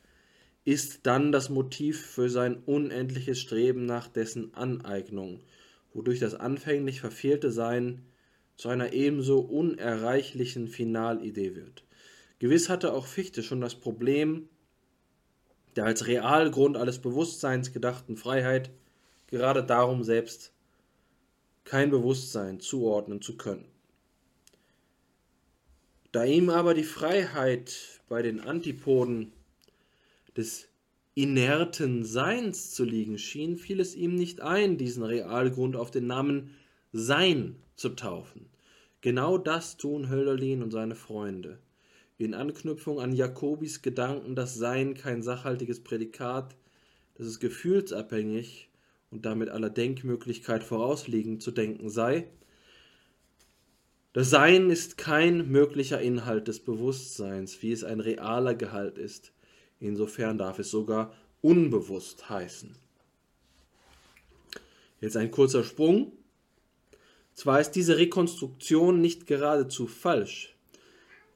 ist 0.68 1.06
dann 1.06 1.32
das 1.32 1.48
Motiv 1.48 2.04
für 2.04 2.28
sein 2.28 2.62
unendliches 2.66 3.40
Streben 3.40 3.86
nach 3.86 4.06
dessen 4.06 4.52
Aneignung, 4.52 5.40
wodurch 5.94 6.18
das 6.18 6.34
anfänglich 6.34 7.00
verfehlte 7.00 7.50
Sein 7.50 8.04
zu 8.58 8.68
einer 8.68 8.92
ebenso 8.92 9.40
unerreichlichen 9.40 10.68
Finalidee 10.68 11.56
wird. 11.56 11.84
Gewiss 12.38 12.68
hatte 12.68 12.92
auch 12.92 13.06
Fichte 13.06 13.42
schon 13.42 13.62
das 13.62 13.76
Problem 13.76 14.50
der 15.74 15.86
als 15.86 16.06
Realgrund 16.06 16.76
alles 16.76 16.98
Bewusstseins 16.98 17.72
gedachten 17.72 18.18
Freiheit 18.18 18.68
gerade 19.28 19.64
darum 19.64 20.04
selbst 20.04 20.52
kein 21.64 21.88
Bewusstsein 21.88 22.60
zuordnen 22.60 23.22
zu 23.22 23.38
können. 23.38 23.64
Da 26.12 26.24
ihm 26.24 26.50
aber 26.50 26.74
die 26.74 26.84
Freiheit 26.84 28.00
bei 28.10 28.20
den 28.20 28.40
Antipoden 28.40 29.32
des 30.36 30.68
inerten 31.14 32.04
Seins 32.04 32.70
zu 32.72 32.84
liegen 32.84 33.18
schien, 33.18 33.56
fiel 33.56 33.80
es 33.80 33.96
ihm 33.96 34.14
nicht 34.14 34.40
ein, 34.40 34.78
diesen 34.78 35.02
Realgrund 35.02 35.76
auf 35.76 35.90
den 35.90 36.06
Namen 36.06 36.54
Sein 36.92 37.56
zu 37.74 37.90
taufen. 37.90 38.46
Genau 39.00 39.38
das 39.38 39.76
tun 39.76 40.08
Hölderlin 40.08 40.62
und 40.62 40.70
seine 40.70 40.94
Freunde. 40.94 41.58
In 42.18 42.34
Anknüpfung 42.34 43.00
an 43.00 43.12
Jakobis 43.12 43.82
Gedanken, 43.82 44.34
dass 44.34 44.54
Sein 44.54 44.94
kein 44.94 45.22
sachhaltiges 45.22 45.82
Prädikat, 45.82 46.56
dass 47.14 47.26
es 47.26 47.40
gefühlsabhängig 47.40 48.68
und 49.10 49.24
damit 49.24 49.48
aller 49.48 49.70
Denkmöglichkeit 49.70 50.64
vorausliegend 50.64 51.42
zu 51.42 51.50
denken 51.50 51.90
sei. 51.90 52.28
Das 54.12 54.30
Sein 54.30 54.70
ist 54.70 54.98
kein 54.98 55.48
möglicher 55.50 56.00
Inhalt 56.00 56.48
des 56.48 56.60
Bewusstseins, 56.60 57.62
wie 57.62 57.72
es 57.72 57.84
ein 57.84 58.00
realer 58.00 58.54
Gehalt 58.54 58.98
ist. 58.98 59.32
Insofern 59.80 60.38
darf 60.38 60.58
es 60.58 60.70
sogar 60.70 61.14
unbewusst 61.40 62.28
heißen. 62.28 62.74
Jetzt 65.00 65.16
ein 65.16 65.30
kurzer 65.30 65.62
Sprung. 65.62 66.12
Zwar 67.34 67.60
ist 67.60 67.72
diese 67.72 67.98
Rekonstruktion 67.98 69.00
nicht 69.00 69.26
geradezu 69.26 69.86
falsch, 69.86 70.56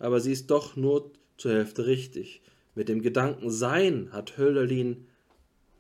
aber 0.01 0.19
sie 0.19 0.33
ist 0.33 0.51
doch 0.51 0.75
nur 0.75 1.13
zur 1.37 1.53
Hälfte 1.53 1.87
richtig. 1.87 2.43
Mit 2.75 2.89
dem 2.89 3.03
Gedanken 3.03 3.51
Sein 3.51 4.09
hat 4.13 4.37
Hölderlin 4.37 5.07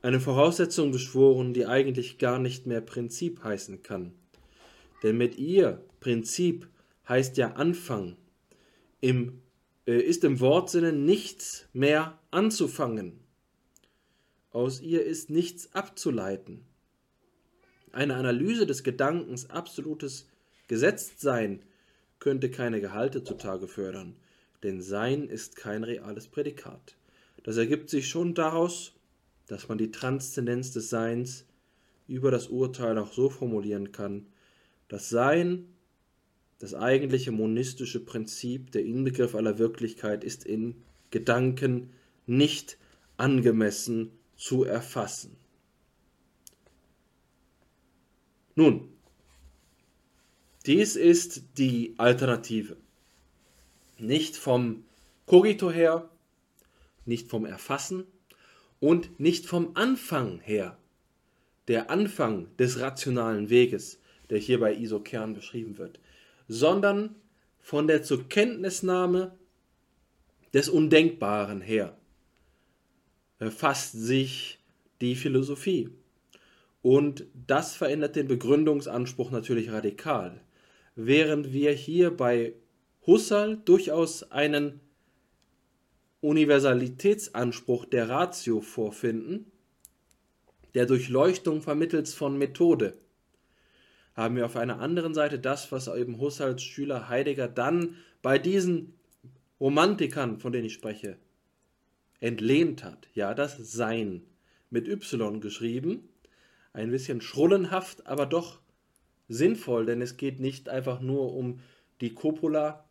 eine 0.02 0.20
Voraussetzung 0.20 0.92
beschworen, 0.92 1.54
die 1.54 1.66
eigentlich 1.66 2.18
gar 2.18 2.38
nicht 2.38 2.66
mehr 2.66 2.80
Prinzip 2.80 3.42
heißen 3.42 3.82
kann. 3.82 4.12
Denn 5.02 5.16
mit 5.16 5.38
ihr 5.38 5.84
Prinzip 6.00 6.68
heißt 7.08 7.36
ja 7.36 7.52
Anfang. 7.52 8.16
Im 9.00 9.40
ist 9.90 10.24
im 10.24 10.40
Wortsinne 10.40 10.92
nichts 10.92 11.66
mehr 11.72 12.18
anzufangen. 12.30 13.20
Aus 14.50 14.80
ihr 14.80 15.04
ist 15.04 15.30
nichts 15.30 15.74
abzuleiten. 15.74 16.64
Eine 17.90 18.14
Analyse 18.14 18.66
des 18.66 18.84
Gedankens 18.84 19.50
absolutes 19.50 20.28
Gesetztsein 20.68 21.62
könnte 22.18 22.50
keine 22.50 22.80
Gehalte 22.80 23.24
zutage 23.24 23.66
fördern, 23.66 24.16
denn 24.62 24.80
Sein 24.80 25.28
ist 25.28 25.56
kein 25.56 25.84
reales 25.84 26.28
Prädikat. 26.28 26.96
Das 27.42 27.56
ergibt 27.56 27.90
sich 27.90 28.08
schon 28.08 28.34
daraus, 28.34 28.92
dass 29.48 29.68
man 29.68 29.78
die 29.78 29.90
Transzendenz 29.90 30.72
des 30.72 30.88
Seins 30.88 31.44
über 32.06 32.30
das 32.30 32.46
Urteil 32.46 32.96
auch 32.98 33.12
so 33.12 33.28
formulieren 33.28 33.90
kann, 33.90 34.26
dass 34.88 35.08
Sein 35.08 35.71
das 36.62 36.74
eigentliche 36.74 37.32
monistische 37.32 37.98
Prinzip, 37.98 38.70
der 38.70 38.84
Inbegriff 38.84 39.34
aller 39.34 39.58
Wirklichkeit, 39.58 40.22
ist 40.22 40.44
in 40.46 40.76
Gedanken 41.10 41.90
nicht 42.24 42.78
angemessen 43.16 44.12
zu 44.36 44.62
erfassen. 44.62 45.36
Nun, 48.54 48.90
dies 50.64 50.94
ist 50.94 51.42
die 51.58 51.94
Alternative. 51.98 52.76
Nicht 53.98 54.36
vom 54.36 54.84
Cogito 55.26 55.68
her, 55.68 56.08
nicht 57.04 57.28
vom 57.28 57.44
Erfassen 57.44 58.04
und 58.78 59.18
nicht 59.18 59.46
vom 59.46 59.72
Anfang 59.74 60.38
her. 60.38 60.78
Der 61.66 61.90
Anfang 61.90 62.56
des 62.56 62.78
rationalen 62.78 63.50
Weges, 63.50 63.98
der 64.30 64.38
hier 64.38 64.60
bei 64.60 64.72
Isokern 64.72 65.34
beschrieben 65.34 65.76
wird 65.76 65.98
sondern 66.52 67.14
von 67.60 67.86
der 67.86 68.02
Zurkenntnisnahme 68.02 69.32
des 70.52 70.68
Undenkbaren 70.68 71.60
her 71.60 71.96
fasst 73.50 73.92
sich 73.92 74.58
die 75.00 75.16
Philosophie. 75.16 75.88
Und 76.82 77.26
das 77.46 77.74
verändert 77.74 78.16
den 78.16 78.28
Begründungsanspruch 78.28 79.30
natürlich 79.30 79.72
radikal. 79.72 80.40
Während 80.94 81.52
wir 81.52 81.72
hier 81.72 82.16
bei 82.16 82.54
Husserl 83.06 83.56
durchaus 83.64 84.30
einen 84.30 84.80
Universalitätsanspruch 86.20 87.86
der 87.86 88.08
Ratio 88.08 88.60
vorfinden, 88.60 89.50
der 90.74 90.86
Durchleuchtung 90.86 91.62
vermittels 91.62 92.14
von 92.14 92.38
Methode 92.38 92.94
haben 94.14 94.36
wir 94.36 94.46
auf 94.46 94.56
einer 94.56 94.80
anderen 94.80 95.14
Seite 95.14 95.38
das, 95.38 95.72
was 95.72 95.88
eben 95.88 96.18
Husserls 96.18 96.62
Schüler 96.62 97.08
Heidegger 97.08 97.48
dann 97.48 97.96
bei 98.20 98.38
diesen 98.38 98.94
Romantikern, 99.60 100.38
von 100.38 100.52
denen 100.52 100.66
ich 100.66 100.74
spreche, 100.74 101.16
entlehnt 102.20 102.84
hat. 102.84 103.08
Ja, 103.14 103.34
das 103.34 103.56
Sein 103.72 104.22
mit 104.70 104.88
Y 104.88 105.40
geschrieben, 105.40 106.08
ein 106.72 106.90
bisschen 106.90 107.20
schrullenhaft, 107.20 108.06
aber 108.06 108.26
doch 108.26 108.60
sinnvoll, 109.28 109.86
denn 109.86 110.02
es 110.02 110.16
geht 110.16 110.40
nicht 110.40 110.68
einfach 110.68 111.00
nur 111.00 111.34
um 111.34 111.60
die 112.00 112.14
Copula, 112.14 112.84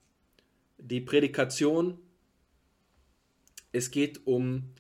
die 0.78 1.02
Prädikation 1.02 2.00
es 3.72 3.92
geht 3.92 4.26
um 4.28 4.74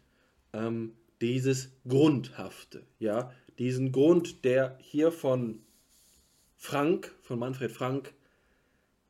ähm, 0.53 0.93
dieses 1.21 1.71
Grundhafte, 1.87 2.85
ja, 2.99 3.31
diesen 3.59 3.91
Grund, 3.91 4.43
der 4.43 4.77
hier 4.81 5.11
von 5.11 5.61
Frank, 6.63 7.11
von 7.23 7.39
Manfred 7.39 7.71
Frank, 7.71 8.13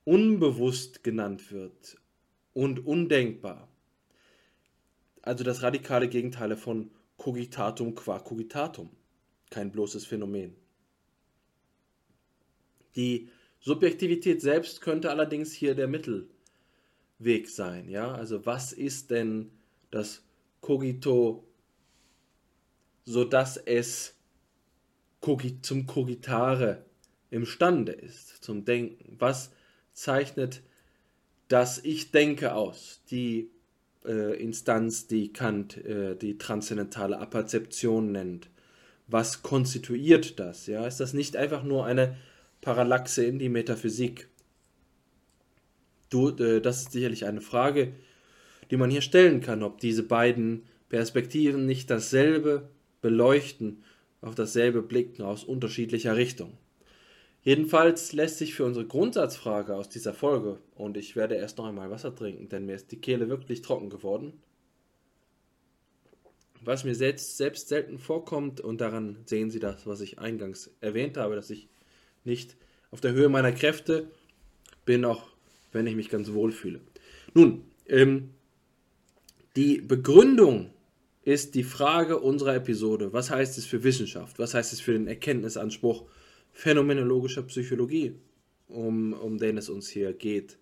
unbewusst 0.05 1.03
genannt 1.03 1.51
wird 1.51 1.97
und 2.53 2.87
undenkbar. 2.87 3.67
Also 5.21 5.43
das 5.43 5.61
radikale 5.61 6.07
Gegenteil 6.07 6.55
von 6.55 6.91
cogitatum 7.17 7.93
qua 7.93 8.19
cogitatum, 8.19 8.89
kein 9.49 9.69
bloßes 9.69 10.05
Phänomen. 10.05 10.55
Die 12.95 13.29
Subjektivität 13.59 14.41
selbst 14.41 14.79
könnte 14.79 15.09
allerdings 15.09 15.51
hier 15.51 15.75
der 15.75 15.89
Mittelweg 15.89 17.49
sein. 17.49 17.89
Ja? 17.89 18.13
Also 18.13 18.45
was 18.45 18.71
ist 18.71 19.11
denn 19.11 19.51
das 19.91 20.23
Cogito, 20.61 21.45
sodass 23.03 23.57
es 23.57 24.15
zum 25.61 25.85
Cogitare 25.85 26.85
imstande 27.31 27.93
ist, 27.93 28.43
zum 28.43 28.65
Denken? 28.65 29.15
Was 29.17 29.51
zeichnet 29.93 30.61
das 31.47 31.83
Ich 31.83 32.11
denke 32.11 32.53
aus? 32.53 33.01
Die 33.09 33.49
äh, 34.05 34.41
Instanz, 34.41 35.07
die 35.07 35.33
Kant 35.33 35.77
äh, 35.77 36.15
die 36.15 36.37
transzendentale 36.37 37.17
Apperzeption 37.17 38.11
nennt. 38.11 38.49
Was 39.07 39.41
konstituiert 39.41 40.39
das? 40.39 40.67
Ja? 40.67 40.85
Ist 40.85 40.99
das 40.99 41.13
nicht 41.13 41.35
einfach 41.35 41.63
nur 41.63 41.85
eine 41.85 42.17
Parallaxe 42.61 43.25
in 43.25 43.39
die 43.39 43.49
Metaphysik? 43.49 44.27
Du, 46.09 46.29
äh, 46.29 46.61
das 46.61 46.83
ist 46.83 46.91
sicherlich 46.91 47.25
eine 47.25 47.41
Frage, 47.41 47.93
die 48.69 48.77
man 48.77 48.89
hier 48.89 49.01
stellen 49.01 49.41
kann, 49.41 49.63
ob 49.63 49.79
diese 49.79 50.03
beiden 50.03 50.63
Perspektiven 50.89 51.65
nicht 51.65 51.89
dasselbe 51.89 52.69
beleuchten, 53.01 53.83
auf 54.21 54.35
dasselbe 54.35 54.81
blicken 54.81 55.23
aus 55.23 55.43
unterschiedlicher 55.43 56.15
Richtung. 56.15 56.57
Jedenfalls 57.43 58.13
lässt 58.13 58.37
sich 58.37 58.53
für 58.53 58.65
unsere 58.65 58.85
Grundsatzfrage 58.85 59.75
aus 59.75 59.89
dieser 59.89 60.13
Folge, 60.13 60.59
und 60.75 60.95
ich 60.95 61.15
werde 61.15 61.35
erst 61.35 61.57
noch 61.57 61.65
einmal 61.65 61.89
Wasser 61.89 62.15
trinken, 62.15 62.49
denn 62.49 62.65
mir 62.65 62.75
ist 62.75 62.91
die 62.91 63.01
Kehle 63.01 63.29
wirklich 63.29 63.61
trocken 63.63 63.89
geworden, 63.89 64.33
was 66.63 66.83
mir 66.83 66.93
selbst, 66.93 67.37
selbst 67.37 67.69
selten 67.69 67.97
vorkommt, 67.97 68.61
und 68.61 68.79
daran 68.79 69.17
sehen 69.25 69.49
Sie 69.49 69.59
das, 69.59 69.87
was 69.87 70.01
ich 70.01 70.19
eingangs 70.19 70.69
erwähnt 70.81 71.17
habe, 71.17 71.35
dass 71.35 71.49
ich 71.49 71.67
nicht 72.23 72.55
auf 72.91 73.01
der 73.01 73.13
Höhe 73.13 73.29
meiner 73.29 73.51
Kräfte 73.51 74.11
bin, 74.85 75.03
auch 75.03 75.23
wenn 75.71 75.87
ich 75.87 75.95
mich 75.95 76.09
ganz 76.09 76.31
wohl 76.33 76.51
fühle. 76.51 76.81
Nun, 77.33 77.63
ähm, 77.87 78.29
die 79.55 79.81
Begründung 79.81 80.69
ist 81.23 81.55
die 81.55 81.63
Frage 81.63 82.19
unserer 82.19 82.55
Episode. 82.55 83.13
Was 83.13 83.29
heißt 83.31 83.57
es 83.57 83.65
für 83.65 83.83
Wissenschaft? 83.83 84.37
Was 84.39 84.53
heißt 84.53 84.73
es 84.73 84.81
für 84.81 84.93
den 84.93 85.07
Erkenntnisanspruch 85.07 86.05
phänomenologischer 86.53 87.43
Psychologie, 87.43 88.15
um, 88.67 89.13
um 89.13 89.37
den 89.37 89.57
es 89.57 89.69
uns 89.69 89.89
hier 89.89 90.13
geht? 90.13 90.57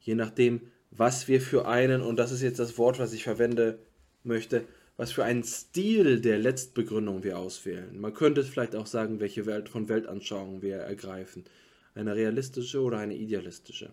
Je 0.00 0.14
nachdem, 0.14 0.60
was 0.90 1.28
wir 1.28 1.40
für 1.40 1.66
einen, 1.66 2.02
und 2.02 2.18
das 2.18 2.32
ist 2.32 2.42
jetzt 2.42 2.58
das 2.58 2.78
Wort, 2.78 2.98
was 2.98 3.12
ich 3.12 3.24
verwende 3.24 3.78
möchte, 4.24 4.64
was 4.96 5.12
für 5.12 5.24
einen 5.24 5.44
Stil 5.44 6.20
der 6.20 6.38
Letztbegründung 6.38 7.22
wir 7.22 7.38
auswählen. 7.38 8.00
Man 8.00 8.14
könnte 8.14 8.42
vielleicht 8.42 8.74
auch 8.74 8.86
sagen, 8.86 9.20
welche 9.20 9.46
Welt 9.46 9.68
von 9.68 9.88
Weltanschauung 9.88 10.60
wir 10.60 10.76
ergreifen. 10.76 11.44
Eine 11.94 12.16
realistische 12.16 12.80
oder 12.82 12.98
eine 12.98 13.14
idealistische. 13.14 13.92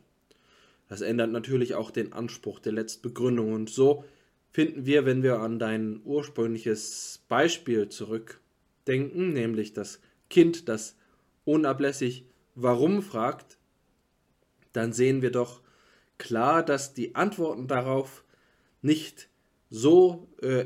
Das 0.89 1.01
ändert 1.01 1.31
natürlich 1.31 1.75
auch 1.75 1.91
den 1.91 2.13
Anspruch 2.13 2.59
der 2.59 2.73
Letztbegründung. 2.73 3.53
Und 3.53 3.69
so 3.69 4.03
finden 4.51 4.85
wir, 4.85 5.05
wenn 5.05 5.21
wir 5.21 5.39
an 5.39 5.59
dein 5.59 6.01
ursprüngliches 6.03 7.23
Beispiel 7.27 7.89
zurückdenken, 7.89 9.33
nämlich 9.33 9.73
das 9.73 9.99
Kind, 10.29 10.67
das 10.69 10.95
unablässig 11.45 12.25
warum 12.55 13.01
fragt, 13.01 13.57
dann 14.73 14.93
sehen 14.93 15.21
wir 15.21 15.31
doch 15.31 15.61
klar, 16.17 16.63
dass 16.63 16.93
die 16.93 17.15
Antworten 17.15 17.67
darauf 17.67 18.23
nicht 18.81 19.29
so 19.69 20.27
äh, 20.41 20.65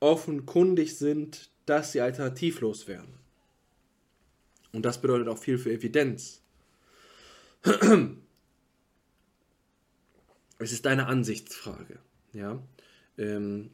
offenkundig 0.00 0.96
sind, 0.96 1.50
dass 1.66 1.92
sie 1.92 2.00
alternativlos 2.00 2.88
wären. 2.88 3.14
Und 4.72 4.84
das 4.84 5.00
bedeutet 5.00 5.28
auch 5.28 5.38
viel 5.38 5.58
für 5.58 5.72
Evidenz. 5.72 6.42
Es 10.58 10.70
ist 10.70 10.86
eine 10.86 11.08
Ansichtsfrage. 11.08 11.98
Ja? 12.32 12.62
Ähm, 13.18 13.72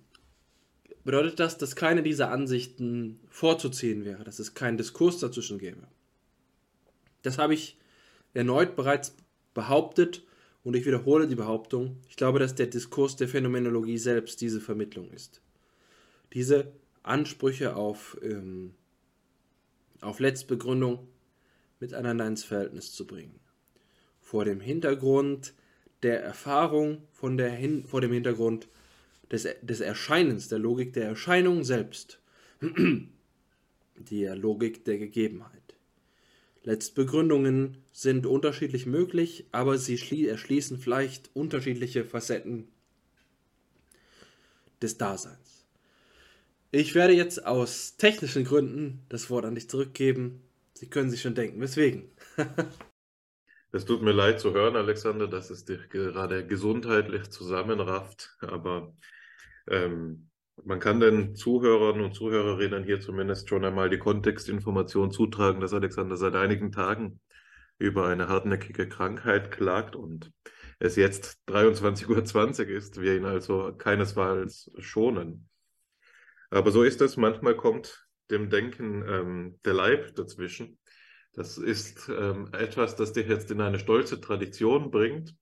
bedeutet 1.04 1.40
das, 1.40 1.58
dass 1.58 1.76
keine 1.76 2.02
dieser 2.02 2.30
Ansichten 2.30 3.20
vorzuziehen 3.28 4.04
wäre, 4.04 4.24
dass 4.24 4.38
es 4.38 4.54
keinen 4.54 4.76
Diskurs 4.76 5.18
dazwischen 5.18 5.58
gäbe. 5.58 5.82
Das 7.22 7.38
habe 7.38 7.54
ich 7.54 7.78
erneut 8.34 8.76
bereits 8.76 9.14
behauptet 9.54 10.22
und 10.64 10.76
ich 10.76 10.86
wiederhole 10.86 11.26
die 11.26 11.34
Behauptung. 11.34 11.96
Ich 12.08 12.16
glaube, 12.16 12.38
dass 12.38 12.54
der 12.54 12.66
Diskurs 12.66 13.16
der 13.16 13.28
Phänomenologie 13.28 13.98
selbst 13.98 14.40
diese 14.40 14.60
Vermittlung 14.60 15.10
ist 15.10 15.40
diese 16.32 16.72
Ansprüche 17.02 17.76
auf, 17.76 18.18
ähm, 18.22 18.74
auf 20.00 20.20
Letztbegründung 20.20 21.06
miteinander 21.80 22.26
ins 22.26 22.44
Verhältnis 22.44 22.92
zu 22.92 23.06
bringen. 23.06 23.38
Vor 24.20 24.44
dem 24.44 24.60
Hintergrund 24.60 25.54
der 26.02 26.22
Erfahrung, 26.22 27.02
von 27.12 27.36
der 27.36 27.50
Hin 27.50 27.84
vor 27.84 28.00
dem 28.00 28.12
Hintergrund 28.12 28.68
des, 29.30 29.46
des 29.62 29.80
Erscheinens, 29.80 30.48
der 30.48 30.59
Logik 30.59 30.92
der 30.92 31.05
Erscheinung 31.05 31.64
selbst, 31.64 32.20
der 32.60 34.36
Logik 34.36 34.84
der 34.84 34.98
Gegebenheit. 34.98 35.52
Letztbegründungen 36.64 37.78
sind 37.92 38.26
unterschiedlich 38.26 38.86
möglich, 38.86 39.46
aber 39.52 39.78
sie 39.78 40.26
erschließen 40.26 40.78
vielleicht 40.78 41.30
unterschiedliche 41.34 42.05
Facetten 42.05 42.68
des 44.82 44.98
Daseins. 44.98 45.66
Ich 46.70 46.94
werde 46.94 47.14
jetzt 47.14 47.46
aus 47.46 47.96
technischen 47.96 48.44
Gründen 48.44 49.02
das 49.09 49.30
Wort 49.30 49.46
an 49.46 49.55
dich 49.55 49.70
zurückgeben. 49.70 50.42
Sie 50.74 50.88
können 50.88 51.10
sich 51.10 51.22
schon 51.22 51.34
denken, 51.34 51.60
weswegen. 51.60 52.10
Es 53.70 53.84
tut 53.84 54.00
mir 54.00 54.12
leid 54.12 54.40
zu 54.40 54.55
hören, 54.55 54.76
Alexander, 54.76 55.28
dass 55.28 55.50
es 55.50 55.66
dich 55.66 55.90
gerade 55.90 56.46
gesundheitlich 56.46 57.28
zusammenrafft, 57.28 58.34
aber 58.40 58.94
ähm, 59.70 60.28
man 60.64 60.80
kann 60.80 61.00
den 61.00 61.36
Zuhörern 61.36 62.00
und 62.00 62.14
Zuhörerinnen 62.14 62.84
hier 62.84 63.00
zumindest 63.00 63.48
schon 63.48 63.64
einmal 63.64 63.90
die 63.90 63.98
Kontextinformation 63.98 65.10
zutragen, 65.10 65.60
dass 65.60 65.72
Alexander 65.72 66.16
seit 66.16 66.34
einigen 66.34 66.72
Tagen 66.72 67.20
über 67.78 68.08
eine 68.08 68.28
hartnäckige 68.28 68.88
Krankheit 68.88 69.50
klagt 69.50 69.94
und 69.94 70.32
es 70.80 70.96
jetzt 70.96 71.38
23.20 71.48 72.68
Uhr 72.68 72.68
ist, 72.68 73.00
wir 73.00 73.16
ihn 73.16 73.24
also 73.24 73.72
keinesfalls 73.76 74.70
schonen. 74.78 75.48
Aber 76.50 76.70
so 76.70 76.82
ist 76.82 77.00
es. 77.00 77.16
Manchmal 77.16 77.56
kommt 77.56 78.06
dem 78.30 78.50
Denken 78.50 79.04
ähm, 79.06 79.58
der 79.64 79.74
Leib 79.74 80.14
dazwischen. 80.14 80.78
Das 81.32 81.58
ist 81.58 82.08
ähm, 82.08 82.48
etwas, 82.52 82.96
das 82.96 83.12
dich 83.12 83.28
jetzt 83.28 83.50
in 83.50 83.60
eine 83.60 83.78
stolze 83.78 84.20
Tradition 84.20 84.90
bringt. 84.90 85.34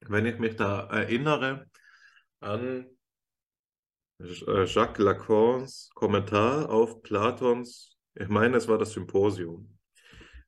Wenn 0.00 0.26
ich 0.26 0.38
mich 0.38 0.56
da 0.56 0.80
erinnere 0.86 1.66
an 2.40 2.86
Jacques 4.22 4.98
Lacans 4.98 5.90
Kommentar 5.94 6.68
auf 6.68 7.02
Platons, 7.02 7.96
ich 8.14 8.28
meine, 8.28 8.58
es 8.58 8.68
war 8.68 8.76
das 8.76 8.92
Symposium, 8.92 9.78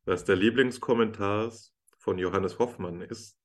was 0.04 0.24
der 0.24 0.36
Lieblingskommentar 0.36 1.50
von 1.98 2.18
Johannes 2.18 2.58
Hoffmann 2.58 3.00
ist, 3.00 3.38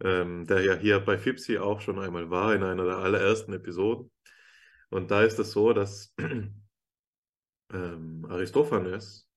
ähm, 0.00 0.46
der 0.46 0.62
ja 0.62 0.74
hier 0.74 1.00
bei 1.00 1.18
Fipsi 1.18 1.58
auch 1.58 1.80
schon 1.80 1.98
einmal 1.98 2.30
war 2.30 2.54
in 2.54 2.62
einer 2.62 2.84
der 2.84 2.98
allerersten 2.98 3.52
Episoden. 3.52 4.12
Und 4.90 5.10
da 5.10 5.22
ist 5.22 5.40
es 5.40 5.50
so, 5.50 5.72
dass 5.72 6.14
ähm, 7.72 8.26
Aristophanes, 8.28 9.28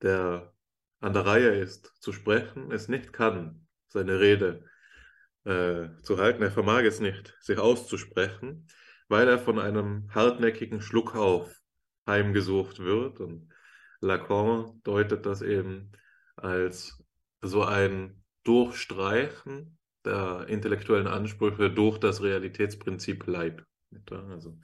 der 0.00 0.52
an 1.00 1.12
der 1.12 1.26
Reihe 1.26 1.54
ist 1.54 1.92
zu 2.00 2.12
sprechen, 2.12 2.72
es 2.72 2.88
nicht 2.88 3.12
kann, 3.12 3.68
seine 3.86 4.18
Rede 4.18 4.68
äh, 5.44 5.88
zu 6.02 6.18
halten. 6.18 6.42
Er 6.42 6.50
vermag 6.50 6.82
es 6.82 7.00
nicht, 7.00 7.36
sich 7.40 7.58
auszusprechen, 7.58 8.66
weil 9.08 9.28
er 9.28 9.38
von 9.38 9.58
einem 9.58 10.08
hartnäckigen 10.14 10.80
Schluckauf 10.80 11.54
heimgesucht 12.06 12.78
wird. 12.78 13.20
Und 13.20 13.52
Lacan 14.00 14.80
deutet 14.84 15.26
das 15.26 15.42
eben 15.42 15.92
als 16.36 17.02
so 17.40 17.62
ein 17.64 18.22
Durchstreichen 18.44 19.78
der 20.04 20.46
intellektuellen 20.48 21.06
Ansprüche 21.06 21.70
durch 21.70 21.98
das 21.98 22.22
Realitätsprinzip 22.22 23.26
Leib. 23.26 23.64
Also, 24.10 24.58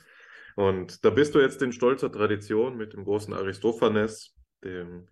und 0.56 1.04
da 1.04 1.10
bist 1.10 1.34
du 1.34 1.40
jetzt 1.40 1.62
in 1.62 1.72
stolzer 1.72 2.10
Tradition 2.10 2.76
mit 2.76 2.92
dem 2.92 3.04
großen 3.04 3.32
Aristophanes, 3.34 4.34
dem 4.64 5.08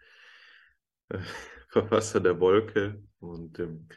äh, 1.08 1.18
Verfasser 1.68 2.20
der 2.20 2.40
Wolke 2.40 3.02
und 3.20 3.58
dem 3.58 3.88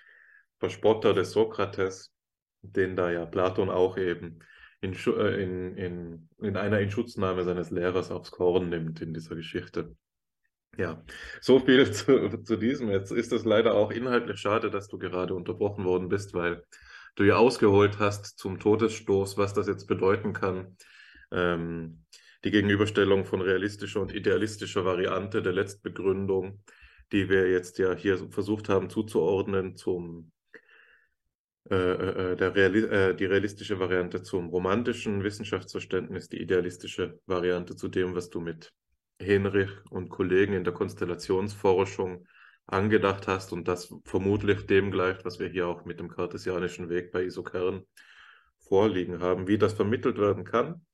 Verspotter 0.59 1.13
des 1.13 1.31
Sokrates, 1.31 2.13
den 2.61 2.95
da 2.95 3.11
ja 3.11 3.25
Platon 3.25 3.69
auch 3.69 3.97
eben 3.97 4.39
in, 4.81 4.93
äh, 4.93 5.43
in, 5.43 5.77
in, 5.77 6.29
in 6.39 6.57
einer 6.57 6.79
Inschutznahme 6.79 7.43
seines 7.43 7.71
Lehrers 7.71 8.11
aufs 8.11 8.31
Korn 8.31 8.69
nimmt 8.69 9.01
in 9.01 9.13
dieser 9.13 9.35
Geschichte. 9.35 9.95
Ja, 10.77 11.03
so 11.41 11.59
viel 11.59 11.91
zu, 11.93 12.41
zu 12.43 12.55
diesem. 12.55 12.89
Jetzt 12.89 13.11
ist 13.11 13.31
es 13.31 13.45
leider 13.45 13.73
auch 13.73 13.91
inhaltlich 13.91 14.39
schade, 14.39 14.69
dass 14.69 14.87
du 14.87 14.97
gerade 14.97 15.33
unterbrochen 15.33 15.85
worden 15.85 16.09
bist, 16.09 16.33
weil 16.33 16.63
du 17.15 17.23
ja 17.23 17.35
ausgeholt 17.35 17.99
hast 17.99 18.37
zum 18.37 18.59
Todesstoß, 18.59 19.37
was 19.37 19.53
das 19.53 19.67
jetzt 19.67 19.87
bedeuten 19.87 20.33
kann. 20.33 20.77
Ähm, 21.31 22.05
die 22.45 22.51
Gegenüberstellung 22.51 23.25
von 23.25 23.41
realistischer 23.41 23.99
und 23.99 24.13
idealistischer 24.13 24.85
Variante 24.85 25.41
der 25.41 25.51
Letztbegründung, 25.51 26.63
die 27.11 27.27
wir 27.27 27.51
jetzt 27.51 27.79
ja 27.79 27.93
hier 27.93 28.17
versucht 28.31 28.69
haben 28.69 28.89
zuzuordnen 28.89 29.75
zum 29.75 30.31
äh, 31.69 32.31
äh, 32.31 32.35
der 32.35 32.55
Reali 32.55 32.79
äh, 32.79 33.15
die 33.15 33.25
realistische 33.25 33.79
Variante 33.79 34.23
zum 34.23 34.49
romantischen 34.49 35.23
Wissenschaftsverständnis, 35.23 36.27
die 36.27 36.41
idealistische 36.41 37.19
Variante 37.27 37.75
zu 37.75 37.87
dem, 37.87 38.15
was 38.15 38.29
du 38.29 38.41
mit 38.41 38.71
Henrich 39.19 39.69
und 39.91 40.09
Kollegen 40.09 40.53
in 40.53 40.63
der 40.63 40.73
Konstellationsforschung 40.73 42.25
angedacht 42.65 43.27
hast 43.27 43.53
und 43.53 43.67
das 43.67 43.93
vermutlich 44.03 44.65
dem 44.65 44.91
gleicht, 44.91 45.25
was 45.25 45.39
wir 45.39 45.49
hier 45.49 45.67
auch 45.67 45.85
mit 45.85 45.99
dem 45.99 46.09
kartesianischen 46.09 46.89
Weg 46.89 47.11
bei 47.11 47.23
Isokern 47.23 47.83
vorliegen 48.57 49.19
haben. 49.19 49.47
Wie 49.47 49.57
das 49.57 49.73
vermittelt 49.73 50.17
werden 50.17 50.45
kann, 50.45 50.85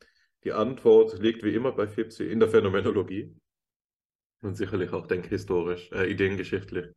die 0.43 0.53
Antwort 0.53 1.19
liegt 1.19 1.43
wie 1.43 1.55
immer 1.55 1.71
bei 1.71 1.87
Fipsi 1.87 2.25
in 2.25 2.39
der 2.39 2.49
Phänomenologie 2.49 3.33
und 4.41 4.55
sicherlich 4.55 4.91
auch 4.93 5.07
denkhistorisch, 5.07 5.91
äh, 5.91 6.09
ideengeschichtlich. 6.09 6.87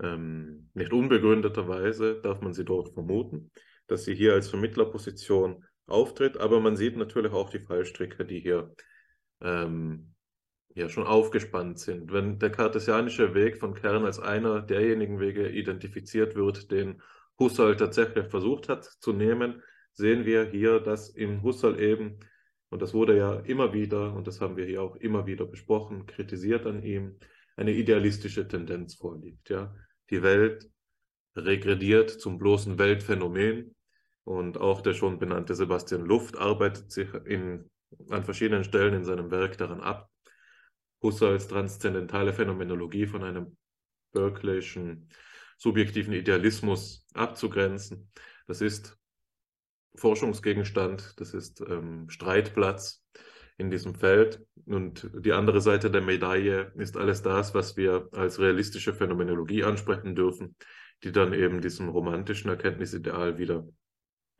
Ähm, 0.00 0.70
nicht 0.74 0.92
unbegründeterweise 0.92 2.20
darf 2.20 2.40
man 2.40 2.52
sie 2.52 2.64
dort 2.64 2.92
vermuten, 2.94 3.50
dass 3.86 4.04
sie 4.04 4.14
hier 4.14 4.34
als 4.34 4.48
Vermittlerposition 4.48 5.64
auftritt, 5.86 6.36
aber 6.36 6.60
man 6.60 6.76
sieht 6.76 6.96
natürlich 6.96 7.32
auch 7.32 7.50
die 7.50 7.58
Fallstricke, 7.58 8.24
die 8.24 8.40
hier 8.40 8.74
ähm, 9.40 10.14
ja 10.74 10.88
schon 10.88 11.04
aufgespannt 11.06 11.78
sind. 11.78 12.12
Wenn 12.12 12.38
der 12.38 12.50
kartesianische 12.50 13.34
Weg 13.34 13.58
von 13.58 13.74
Kern 13.74 14.04
als 14.04 14.20
einer 14.20 14.62
derjenigen 14.62 15.18
Wege 15.18 15.48
identifiziert 15.48 16.36
wird, 16.36 16.70
den 16.70 17.02
Husserl 17.38 17.76
tatsächlich 17.76 18.26
versucht 18.26 18.68
hat 18.68 18.84
zu 18.84 19.12
nehmen, 19.12 19.62
sehen 19.92 20.24
wir 20.24 20.44
hier, 20.44 20.80
dass 20.80 21.08
im 21.08 21.42
Husserl 21.42 21.80
eben, 21.80 22.20
und 22.70 22.82
das 22.82 22.94
wurde 22.94 23.16
ja 23.16 23.40
immer 23.40 23.72
wieder, 23.72 24.12
und 24.14 24.26
das 24.26 24.40
haben 24.40 24.56
wir 24.56 24.66
hier 24.66 24.82
auch 24.82 24.96
immer 24.96 25.26
wieder 25.26 25.46
besprochen, 25.46 26.06
kritisiert 26.06 26.66
an 26.66 26.82
ihm, 26.82 27.18
eine 27.56 27.72
idealistische 27.72 28.46
Tendenz 28.46 28.94
vorliegt. 28.94 29.50
Ja? 29.50 29.74
Die 30.10 30.22
Welt 30.22 30.70
regrediert 31.36 32.10
zum 32.10 32.38
bloßen 32.38 32.78
Weltphänomen. 32.78 33.74
Und 34.24 34.58
auch 34.58 34.82
der 34.82 34.92
schon 34.92 35.18
benannte 35.18 35.54
Sebastian 35.54 36.04
Luft 36.04 36.36
arbeitet 36.36 36.92
sich 36.92 37.08
in, 37.24 37.70
an 38.10 38.24
verschiedenen 38.24 38.64
Stellen 38.64 38.94
in 38.94 39.04
seinem 39.04 39.30
Werk 39.30 39.56
daran 39.56 39.80
ab, 39.80 40.10
Husserls 41.02 41.48
transzendentale 41.48 42.34
Phänomenologie 42.34 43.06
von 43.06 43.24
einem 43.24 43.56
Berkeleyschen 44.12 45.08
subjektiven 45.56 46.12
Idealismus 46.12 47.06
abzugrenzen. 47.14 48.10
Das 48.46 48.60
ist 48.60 48.98
Forschungsgegenstand, 49.94 51.14
das 51.18 51.34
ist 51.34 51.60
ähm, 51.60 52.08
Streitplatz 52.10 53.02
in 53.58 53.70
diesem 53.70 53.94
Feld. 53.94 54.40
Und 54.66 55.10
die 55.12 55.32
andere 55.32 55.60
Seite 55.60 55.90
der 55.90 56.00
Medaille 56.00 56.72
ist 56.76 56.96
alles 56.96 57.22
das, 57.22 57.54
was 57.54 57.76
wir 57.76 58.08
als 58.12 58.38
realistische 58.38 58.94
Phänomenologie 58.94 59.64
ansprechen 59.64 60.14
dürfen, 60.14 60.56
die 61.02 61.12
dann 61.12 61.32
eben 61.32 61.60
diesem 61.60 61.88
romantischen 61.88 62.48
Erkenntnisideal 62.48 63.38
wieder 63.38 63.68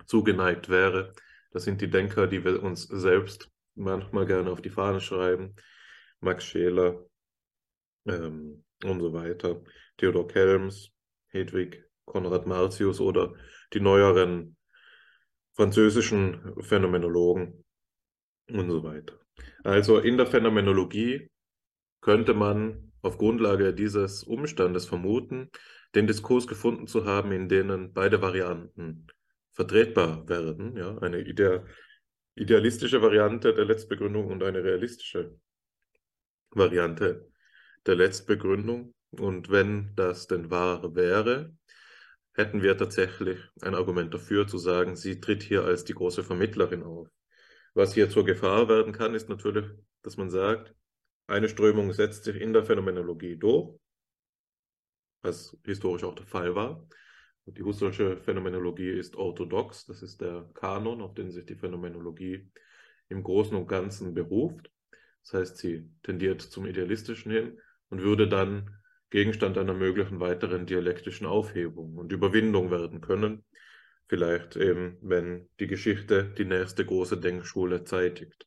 zugeneigt 0.06 0.68
wäre. 0.68 1.12
Das 1.50 1.64
sind 1.64 1.80
die 1.80 1.90
Denker, 1.90 2.26
die 2.26 2.44
wir 2.44 2.62
uns 2.62 2.84
selbst 2.84 3.50
manchmal 3.74 4.26
gerne 4.26 4.50
auf 4.50 4.62
die 4.62 4.70
Fahne 4.70 5.00
schreiben, 5.00 5.54
Max 6.20 6.44
Scheler 6.44 7.04
ähm, 8.06 8.64
und 8.84 9.00
so 9.00 9.12
weiter, 9.12 9.62
Theodor 9.96 10.28
Kelms, 10.28 10.90
Hedwig 11.28 11.84
Konrad 12.04 12.46
Martius 12.46 13.00
oder 13.00 13.34
die 13.72 13.80
neueren 13.80 14.56
französischen 15.54 16.54
Phänomenologen 16.62 17.64
und 18.50 18.70
so 18.70 18.82
weiter. 18.82 19.14
Also 19.64 19.98
in 19.98 20.16
der 20.16 20.26
Phänomenologie 20.26 21.30
könnte 22.00 22.34
man 22.34 22.92
auf 23.02 23.18
Grundlage 23.18 23.74
dieses 23.74 24.24
Umstandes 24.24 24.86
vermuten, 24.86 25.50
den 25.94 26.06
Diskurs 26.06 26.46
gefunden 26.46 26.86
zu 26.86 27.04
haben, 27.04 27.32
in 27.32 27.48
denen 27.48 27.92
beide 27.92 28.20
Varianten 28.20 29.06
vertretbar 29.52 30.28
werden. 30.28 30.76
Ja, 30.76 30.98
eine 30.98 31.20
ide 31.20 31.66
idealistische 32.34 33.02
Variante 33.02 33.52
der 33.52 33.64
Letztbegründung 33.64 34.28
und 34.28 34.44
eine 34.44 34.62
realistische 34.62 35.36
Variante 36.50 37.28
der 37.84 37.96
Letztbegründung. 37.96 38.94
Und 39.10 39.50
wenn 39.50 39.92
das 39.96 40.28
denn 40.28 40.50
wahr 40.50 40.94
wäre, 40.94 41.56
hätten 42.34 42.62
wir 42.62 42.76
tatsächlich 42.76 43.40
ein 43.62 43.74
Argument 43.74 44.14
dafür 44.14 44.46
zu 44.46 44.58
sagen, 44.58 44.94
sie 44.94 45.20
tritt 45.20 45.42
hier 45.42 45.64
als 45.64 45.84
die 45.84 45.94
große 45.94 46.22
Vermittlerin 46.22 46.84
auf. 46.84 47.08
Was 47.78 47.94
hier 47.94 48.10
zur 48.10 48.24
Gefahr 48.24 48.68
werden 48.68 48.92
kann, 48.92 49.14
ist 49.14 49.28
natürlich, 49.28 49.64
dass 50.02 50.16
man 50.16 50.30
sagt, 50.30 50.74
eine 51.28 51.48
Strömung 51.48 51.92
setzt 51.92 52.24
sich 52.24 52.34
in 52.34 52.52
der 52.52 52.64
Phänomenologie 52.64 53.36
durch, 53.36 53.78
was 55.22 55.56
historisch 55.64 56.02
auch 56.02 56.16
der 56.16 56.26
Fall 56.26 56.56
war. 56.56 56.88
Die 57.46 57.62
Husserlsche 57.62 58.16
Phänomenologie 58.16 58.90
ist 58.90 59.14
orthodox, 59.14 59.86
das 59.86 60.02
ist 60.02 60.20
der 60.20 60.50
Kanon, 60.54 61.00
auf 61.00 61.14
den 61.14 61.30
sich 61.30 61.46
die 61.46 61.54
Phänomenologie 61.54 62.50
im 63.10 63.22
Großen 63.22 63.56
und 63.56 63.68
Ganzen 63.68 64.12
beruft. 64.12 64.72
Das 65.22 65.34
heißt, 65.34 65.58
sie 65.58 65.88
tendiert 66.02 66.42
zum 66.42 66.66
Idealistischen 66.66 67.30
hin 67.30 67.60
und 67.90 68.02
würde 68.02 68.26
dann 68.26 68.76
Gegenstand 69.10 69.56
einer 69.56 69.74
möglichen 69.74 70.18
weiteren 70.18 70.66
dialektischen 70.66 71.28
Aufhebung 71.28 71.94
und 71.94 72.10
Überwindung 72.10 72.72
werden 72.72 73.00
können. 73.00 73.44
Vielleicht 74.08 74.56
eben, 74.56 74.96
wenn 75.02 75.48
die 75.60 75.66
Geschichte 75.66 76.24
die 76.36 76.46
nächste 76.46 76.84
große 76.84 77.18
Denkschule 77.18 77.84
zeitigt, 77.84 78.46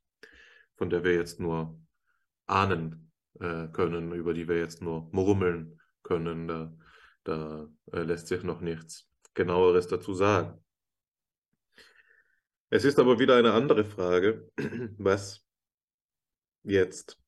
von 0.76 0.90
der 0.90 1.04
wir 1.04 1.14
jetzt 1.14 1.40
nur 1.40 1.80
ahnen 2.48 3.12
äh, 3.40 3.68
können, 3.68 4.12
über 4.12 4.34
die 4.34 4.48
wir 4.48 4.58
jetzt 4.58 4.82
nur 4.82 5.08
murmeln 5.12 5.80
können. 6.04 6.48
Da, 6.48 6.74
da 7.24 7.68
äh, 7.94 8.02
lässt 8.02 8.28
sich 8.28 8.44
noch 8.44 8.62
nichts 8.62 9.08
genaueres 9.36 9.88
dazu 9.88 10.14
sagen. 10.14 10.60
Es 12.70 12.84
ist 12.84 13.00
aber 13.00 13.20
wieder 13.20 13.36
eine 13.36 13.54
andere 13.54 13.86
Frage, 13.86 14.50
was 14.98 15.46
jetzt 16.64 17.20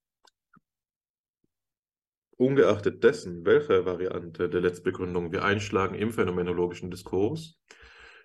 ungeachtet 2.37 3.03
dessen, 3.03 3.45
welche 3.45 3.85
Variante 3.85 4.49
der 4.49 4.61
Letztbegründung 4.61 5.31
wir 5.31 5.43
einschlagen 5.43 5.95
im 5.95 6.11
phänomenologischen 6.11 6.89
Diskurs, 6.89 7.59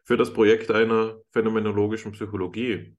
für 0.08 0.16
das 0.16 0.32
Projekt 0.32 0.70
einer 0.70 1.20
phänomenologischen 1.32 2.12
Psychologie 2.12 2.96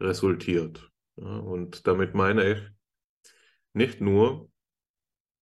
resultiert. 0.00 0.90
Und 1.16 1.86
damit 1.86 2.14
meine 2.14 2.52
ich 2.52 2.58
nicht 3.74 4.00
nur 4.00 4.50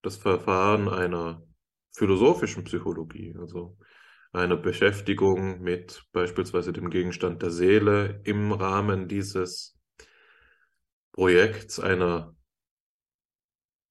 das 0.03 0.17
Verfahren 0.17 0.89
einer 0.89 1.47
philosophischen 1.93 2.65
Psychologie, 2.65 3.37
also 3.39 3.79
einer 4.33 4.57
Beschäftigung 4.57 5.61
mit 5.61 6.05
beispielsweise 6.11 6.73
dem 6.73 6.91
Gegenstand 6.91 7.41
der 7.41 7.53
Seele 7.53 8.21
im 8.25 8.51
Rahmen 8.51 9.07
dieses 9.07 9.79
Projekts 11.13 11.79
einer 11.79 12.35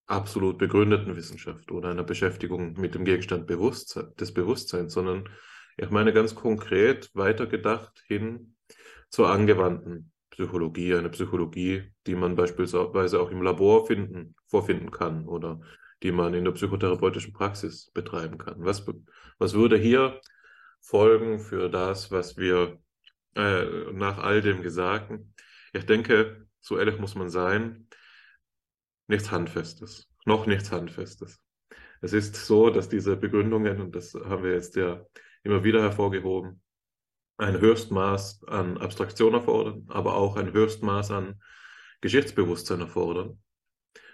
absolut 0.06 0.57
begründeten 0.57 1.15
Wissenschaft 1.15 1.72
oder 1.72 1.91
einer 1.91 2.03
Beschäftigung 2.03 2.73
mit 2.73 2.94
dem 2.94 3.06
Gegenstand 3.06 3.48
Bewusstsein, 3.48 4.14
des 4.18 4.34
Bewusstseins, 4.34 4.91
sondern 4.91 5.30
ich 5.77 5.89
meine 5.89 6.11
ganz 6.11 6.35
konkret 6.35 7.09
weitergedacht 7.13 8.03
hin 8.07 8.55
zur 9.09 9.29
angewandten 9.29 10.11
Psychologie, 10.31 10.95
eine 10.95 11.09
Psychologie, 11.09 11.91
die 12.05 12.15
man 12.15 12.35
beispielsweise 12.35 13.19
auch 13.19 13.31
im 13.31 13.41
Labor 13.41 13.85
finden, 13.85 14.35
vorfinden 14.47 14.91
kann 14.91 15.27
oder 15.27 15.61
die 16.03 16.11
man 16.11 16.33
in 16.33 16.45
der 16.45 16.51
psychotherapeutischen 16.51 17.33
Praxis 17.33 17.91
betreiben 17.91 18.37
kann. 18.37 18.63
Was, 18.63 18.85
was 19.39 19.53
würde 19.53 19.77
hier 19.77 20.19
folgen 20.81 21.39
für 21.39 21.69
das, 21.69 22.11
was 22.11 22.37
wir 22.37 22.79
äh, 23.35 23.65
nach 23.93 24.19
all 24.19 24.41
dem 24.41 24.61
Gesagten? 24.61 25.33
Ich 25.73 25.85
denke, 25.85 26.47
so 26.59 26.77
ehrlich 26.77 26.99
muss 26.99 27.15
man 27.15 27.29
sein, 27.29 27.87
nichts 29.07 29.31
Handfestes, 29.31 30.07
noch 30.25 30.45
nichts 30.45 30.71
Handfestes. 30.71 31.39
Es 32.01 32.13
ist 32.13 32.35
so, 32.35 32.69
dass 32.69 32.89
diese 32.89 33.17
Begründungen, 33.17 33.81
und 33.81 33.95
das 33.95 34.13
haben 34.13 34.43
wir 34.43 34.53
jetzt 34.53 34.75
ja 34.75 35.03
immer 35.48 35.64
wieder 35.64 35.82
hervorgehoben, 35.82 36.61
ein 37.38 37.60
Höchstmaß 37.60 38.44
an 38.48 38.78
Abstraktion 38.78 39.34
erfordern, 39.34 39.86
aber 39.88 40.15
auch 40.15 40.36
ein 40.36 40.52
Höchstmaß 40.52 41.11
an 41.11 41.41
Geschichtsbewusstsein 42.02 42.82
erfordern. 42.82 43.41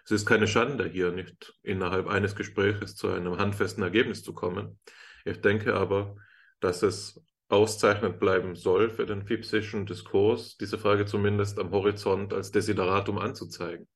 Es 0.05 0.11
ist 0.11 0.25
keine 0.25 0.47
Schande, 0.47 0.85
hier 0.87 1.11
nicht 1.11 1.57
innerhalb 1.63 2.07
eines 2.07 2.35
Gespräches 2.35 2.95
zu 2.95 3.09
einem 3.09 3.37
handfesten 3.37 3.83
Ergebnis 3.83 4.21
zu 4.21 4.33
kommen. 4.33 4.79
Ich 5.25 5.41
denke 5.41 5.73
aber, 5.73 6.17
dass 6.59 6.83
es 6.83 7.21
auszeichnend 7.47 8.19
bleiben 8.19 8.55
soll 8.55 8.89
für 8.89 9.05
den 9.05 9.25
fipsischen 9.25 9.85
Diskurs, 9.85 10.57
diese 10.57 10.77
Frage 10.77 11.05
zumindest 11.05 11.57
am 11.59 11.71
Horizont 11.71 12.33
als 12.33 12.51
Desideratum 12.51 13.17
anzuzeigen, 13.17 13.87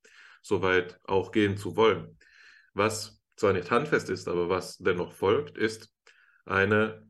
soweit 0.42 1.00
auch 1.04 1.32
gehen 1.32 1.56
zu 1.56 1.76
wollen. 1.76 2.18
Was 2.74 3.22
zwar 3.36 3.54
nicht 3.54 3.70
handfest 3.70 4.10
ist, 4.10 4.28
aber 4.28 4.50
was 4.50 4.78
dennoch 4.78 5.12
folgt, 5.14 5.58
ist 5.58 5.94
eine, 6.48 7.06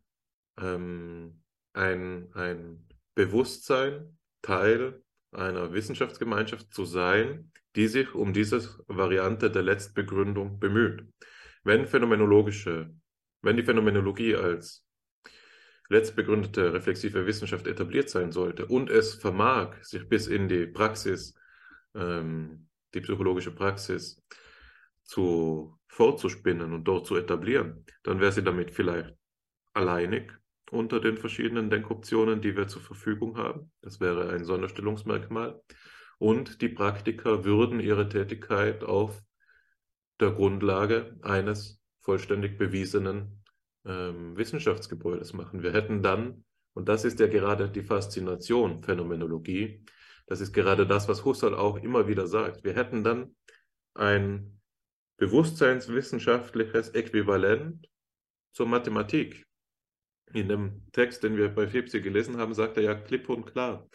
ähm, 0.59 1.41
ein, 1.73 2.29
ein 2.33 2.87
Bewusstsein, 3.15 4.17
Teil 4.41 5.01
einer 5.31 5.73
Wissenschaftsgemeinschaft 5.73 6.73
zu 6.73 6.85
sein, 6.85 7.51
die 7.75 7.87
sich 7.87 8.13
um 8.15 8.33
diese 8.33 8.61
Variante 8.87 9.51
der 9.51 9.63
Letztbegründung 9.63 10.59
bemüht. 10.59 11.05
Wenn 11.63 11.85
phänomenologische, 11.85 12.91
wenn 13.41 13.57
die 13.57 13.63
Phänomenologie 13.63 14.35
als 14.35 14.85
letztbegründete 15.89 16.73
reflexive 16.73 17.25
Wissenschaft 17.25 17.67
etabliert 17.67 18.09
sein 18.09 18.31
sollte 18.31 18.65
und 18.65 18.89
es 18.89 19.15
vermag, 19.15 19.75
sich 19.83 20.07
bis 20.09 20.27
in 20.27 20.47
die 20.47 20.65
Praxis, 20.65 21.35
ähm, 21.95 22.67
die 22.93 23.01
psychologische 23.01 23.51
Praxis 23.51 24.21
zu 25.03 25.79
fortzuspinnen 25.87 26.73
und 26.73 26.83
dort 26.83 27.07
zu 27.07 27.15
etablieren, 27.15 27.85
dann 28.03 28.19
wäre 28.19 28.31
sie 28.31 28.43
damit 28.43 28.71
vielleicht 28.71 29.15
alleinig 29.73 30.31
unter 30.71 30.99
den 30.99 31.17
verschiedenen 31.17 31.69
Denkoptionen, 31.69 32.41
die 32.41 32.55
wir 32.55 32.67
zur 32.67 32.81
Verfügung 32.81 33.37
haben. 33.37 33.71
Das 33.81 33.99
wäre 33.99 34.29
ein 34.29 34.43
Sonderstellungsmerkmal. 34.43 35.61
Und 36.19 36.61
die 36.61 36.69
Praktiker 36.69 37.45
würden 37.45 37.79
ihre 37.79 38.09
Tätigkeit 38.09 38.83
auf 38.83 39.21
der 40.19 40.31
Grundlage 40.31 41.15
eines 41.21 41.79
vollständig 42.01 42.57
bewiesenen 42.57 43.43
ähm, 43.85 44.35
Wissenschaftsgebäudes 44.35 45.33
machen. 45.33 45.61
Wir 45.61 45.73
hätten 45.73 46.01
dann, 46.01 46.43
und 46.73 46.89
das 46.89 47.05
ist 47.05 47.19
ja 47.19 47.27
gerade 47.27 47.69
die 47.69 47.83
Faszination 47.83 48.79
Phänomenologie, 48.79 49.85
das 50.25 50.41
ist 50.41 50.53
gerade 50.53 50.85
das, 50.85 51.07
was 51.07 51.23
Husserl 51.23 51.55
auch 51.55 51.77
immer 51.77 52.07
wieder 52.07 52.27
sagt, 52.27 52.63
wir 52.63 52.73
hätten 52.73 53.03
dann 53.03 53.35
ein 53.93 54.59
bewusstseinswissenschaftliches 55.17 56.89
Äquivalent 56.89 57.87
zur 58.51 58.67
Mathematik. 58.67 59.46
In 60.33 60.49
dem 60.49 60.85
Text, 60.91 61.23
den 61.23 61.37
wir 61.37 61.49
bei 61.49 61.67
Fipsi 61.67 62.01
gelesen 62.01 62.37
haben, 62.37 62.53
sagt 62.53 62.77
er 62.77 62.83
ja 62.83 62.95
klipp 62.95 63.29
und 63.29 63.45
klar, 63.45 63.87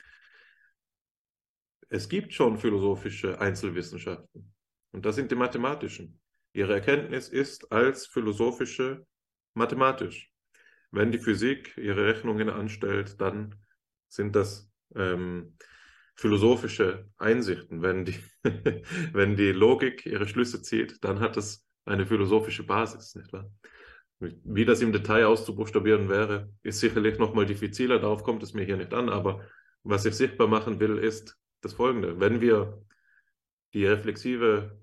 es 1.89 2.09
gibt 2.09 2.33
schon 2.33 2.57
philosophische 2.57 3.39
Einzelwissenschaften 3.39 4.55
und 4.93 5.05
das 5.05 5.17
sind 5.17 5.31
die 5.31 5.37
mathematischen. 5.37 6.21
Ihre 6.55 6.75
Erkenntnis 6.75 7.29
ist 7.29 7.71
als 7.71 8.07
philosophische 8.07 9.07
mathematisch. 9.55 10.31
Wenn 10.91 11.13
die 11.13 11.19
Physik 11.19 11.77
ihre 11.77 12.07
Rechnungen 12.07 12.51
anstellt, 12.51 13.21
dann 13.21 13.55
sind 14.09 14.37
das 14.37 14.71
ähm, 14.95 15.57
philosophische 16.15 17.09
Einsichten. 17.17 17.83
Wenn 17.83 18.05
die, 18.05 18.19
wenn 19.13 19.37
die 19.37 19.53
Logik 19.53 20.07
ihre 20.07 20.29
Schlüsse 20.29 20.63
zieht, 20.63 21.03
dann 21.03 21.21
hat 21.21 21.37
es 21.37 21.67
eine 21.85 22.07
philosophische 22.07 22.65
Basis, 22.65 23.15
nicht 23.15 23.33
wahr? 23.33 23.51
Wie 24.45 24.65
das 24.65 24.81
im 24.81 24.93
Detail 24.93 25.27
auszubuchstabieren 25.27 26.09
wäre, 26.09 26.51
ist 26.63 26.81
sicherlich 26.81 27.19
nochmal 27.19 27.47
diffiziler, 27.47 27.99
darauf 27.99 28.23
kommt 28.23 28.43
es 28.43 28.55
mir 28.55 28.65
hier 28.65 28.77
nicht 28.77 28.95
an, 28.95 29.09
aber 29.09 29.45
was 29.83 30.05
ich 30.05 30.15
sichtbar 30.15 30.47
machen 30.47 30.79
will, 30.79 30.99
ist 30.99 31.37
das 31.61 31.75
Folgende. 31.75 32.21
Wenn 32.21 32.41
wir 32.41 32.83
die 33.75 33.87
reflexive 33.87 34.79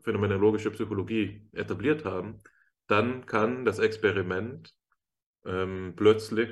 phänomenologische 0.00 0.70
Psychologie 0.70 1.48
etabliert 1.52 2.04
haben, 2.04 2.40
dann 2.86 3.24
kann 3.24 3.64
das 3.64 3.78
Experiment 3.78 4.74
ähm, 5.46 5.94
plötzlich 5.96 6.50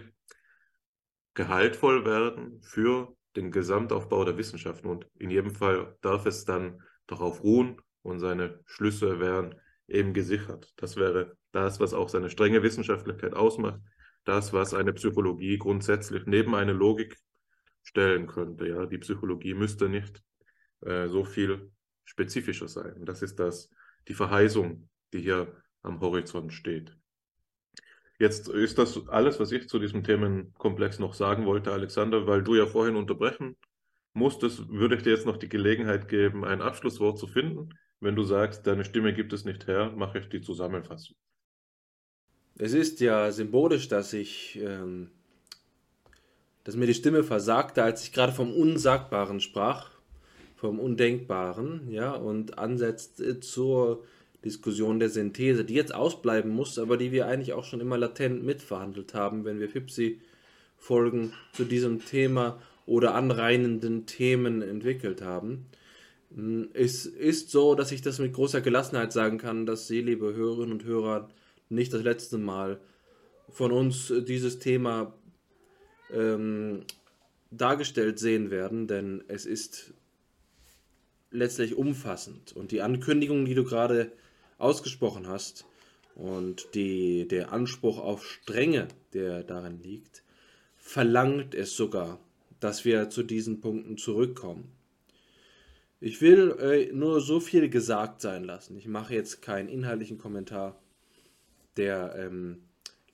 gehaltvoll 1.35 2.05
werden 2.07 2.63
für 2.63 3.15
den 3.37 3.51
Gesamtaufbau 3.51 4.25
der 4.25 4.39
Wissenschaften. 4.39 4.89
Und 4.89 5.07
in 5.19 5.31
jedem 5.31 5.55
Fall 5.55 5.97
darf 6.01 6.27
es 6.27 6.45
dann 6.45 6.83
darauf 7.07 7.43
ruhen 7.43 7.81
und 8.03 8.21
seine 8.21 8.61
Schlüsse 8.65 9.21
wären 9.21 9.55
eben 9.89 10.15
gesichert. 10.15 10.73
Das 10.77 10.97
wäre 10.97 11.37
das, 11.53 11.81
was 11.81 11.95
auch 11.95 12.09
seine 12.09 12.31
strenge 12.31 12.63
Wissenschaftlichkeit 12.63 13.35
ausmacht, 13.35 13.81
das, 14.25 14.53
was 14.53 14.75
eine 14.75 14.93
Psychologie 14.93 15.59
grundsätzlich 15.59 16.25
neben 16.27 16.55
eine 16.55 16.73
Logik 16.73 17.17
stellen 17.83 18.27
könnte. 18.27 18.69
Ja, 18.69 18.87
die 18.87 18.99
Psychologie 18.99 19.55
müsste 19.55 19.89
nicht 19.89 20.23
äh, 20.81 21.09
so 21.09 21.25
viel 21.25 21.71
spezifischer 22.05 22.69
sein. 22.69 23.05
Das 23.05 23.23
ist 23.23 23.39
das, 23.39 23.71
die 24.09 24.15
Verheißung, 24.15 24.89
die 25.13 25.21
hier 25.21 25.57
am 25.83 26.01
Horizont 26.01 26.53
steht. 26.53 26.97
Jetzt 28.19 28.49
ist 28.49 28.79
das 28.79 29.09
alles, 29.09 29.41
was 29.41 29.51
ich 29.51 29.69
zu 29.69 29.81
diesem 29.81 30.05
Themenkomplex 30.05 31.01
noch 31.01 31.15
sagen 31.15 31.45
wollte, 31.45 31.73
Alexander, 31.73 32.27
weil 32.27 32.43
du 32.43 32.55
ja 32.55 32.67
vorhin 32.67 32.95
unterbrechen 32.95 33.57
musstest, 34.15 34.69
würde 34.69 34.97
ich 34.97 35.03
dir 35.03 35.11
jetzt 35.11 35.27
noch 35.27 35.39
die 35.39 35.49
Gelegenheit 35.49 36.07
geben, 36.09 36.45
ein 36.45 36.63
Abschlusswort 36.63 37.19
zu 37.19 37.27
finden. 37.27 37.71
Wenn 37.99 38.15
du 38.15 38.23
sagst, 38.23 38.67
deine 38.67 38.85
Stimme 38.85 39.15
gibt 39.15 39.33
es 39.33 39.45
nicht 39.45 39.67
her, 39.67 39.91
mache 39.91 40.19
ich 40.19 40.29
die 40.29 40.41
Zusammenfassung. 40.41 41.17
Es 42.59 42.75
ist 42.75 43.01
ja 43.01 43.33
symbolisch, 43.33 43.89
dass 43.89 44.13
ich, 44.13 44.59
ähm, 44.63 45.09
dass 46.65 46.77
mir 46.77 46.87
die 46.87 46.95
Stimme 46.95 47.25
versagte, 47.25 47.83
als 47.83 48.05
ich 48.05 48.13
gerade 48.13 48.33
vom 48.33 48.53
Unsagbaren 48.53 49.41
sprach, 49.41 49.91
vom 50.57 50.79
Undenkbaren, 50.79 51.91
ja, 51.91 52.13
und 52.13 52.59
ansetzt 52.59 53.23
zur 53.43 54.05
Diskussion 54.45 54.99
der 55.01 55.09
Synthese, 55.09 55.65
die 55.65 55.75
jetzt 55.75 55.95
ausbleiben 55.95 56.51
muss, 56.51 56.79
aber 56.79 56.97
die 56.97 57.13
wir 57.13 57.27
eigentlich 57.27 57.53
auch 57.53 57.65
schon 57.65 57.81
immer 57.81 57.99
latent 57.99 58.45
mitverhandelt 58.45 59.15
haben, 59.15 59.45
wenn 59.45 59.61
wir 59.61 59.69
FIPSI-Folgen 59.69 61.33
zu 61.53 61.65
diesem 61.65 62.05
Thema 62.05 62.61
oder 62.87 63.15
anreinenden 63.15 64.07
Themen 64.07 64.63
entwickelt 64.63 65.23
haben. 65.23 65.67
Es 66.73 67.07
ist 67.07 67.51
so, 67.51 67.75
dass 67.75 67.93
ich 67.93 68.03
das 68.03 68.19
mit 68.19 68.33
großer 68.33 68.61
Gelassenheit 68.61 69.13
sagen 69.13 69.39
kann, 69.39 69.67
dass 69.67 69.87
Sie, 69.87 70.01
liebe 70.01 70.35
Hörerinnen 70.35 70.73
und 70.73 70.85
Hörer, 70.85 71.29
nicht 71.73 71.93
das 71.93 72.03
letzte 72.03 72.39
Mal 72.39 72.81
von 73.49 73.73
uns 73.73 74.13
dieses 74.27 74.59
Thema 74.59 75.15
ähm, 76.13 76.85
dargestellt 77.51 78.19
sehen 78.19 78.51
werden, 78.51 78.87
denn 78.87 79.25
es 79.29 79.47
ist 79.47 79.93
letztlich 81.31 81.75
umfassend. 81.75 82.53
Und 82.53 82.71
die 82.71 82.83
Ankündigung, 82.83 83.45
die 83.45 83.55
du 83.55 83.65
gerade 83.65 84.13
ausgesprochen 84.59 85.27
hast 85.27 85.67
und 86.15 86.75
die, 86.75 87.27
der 87.27 87.53
Anspruch 87.53 87.99
auf 87.99 88.25
Strenge, 88.25 88.89
der 89.13 89.43
darin 89.43 89.83
liegt, 89.83 90.23
verlangt 90.77 91.55
es 91.55 91.77
sogar, 91.77 92.21
dass 92.61 92.85
wir 92.85 93.11
zu 93.11 93.23
diesen 93.23 93.61
Punkten 93.61 93.97
zurückkommen. 93.97 94.71
Ich 96.01 96.21
will 96.21 96.57
äh, 96.59 96.93
nur 96.93 97.21
so 97.21 97.39
viel 97.39 97.69
gesagt 97.69 98.21
sein 98.21 98.45
lassen. 98.45 98.77
Ich 98.77 98.89
mache 98.89 99.15
jetzt 99.15 99.41
keinen 99.41 99.69
inhaltlichen 99.69 100.19
Kommentar, 100.19 100.82
der 101.77 102.15
ähm, 102.17 102.63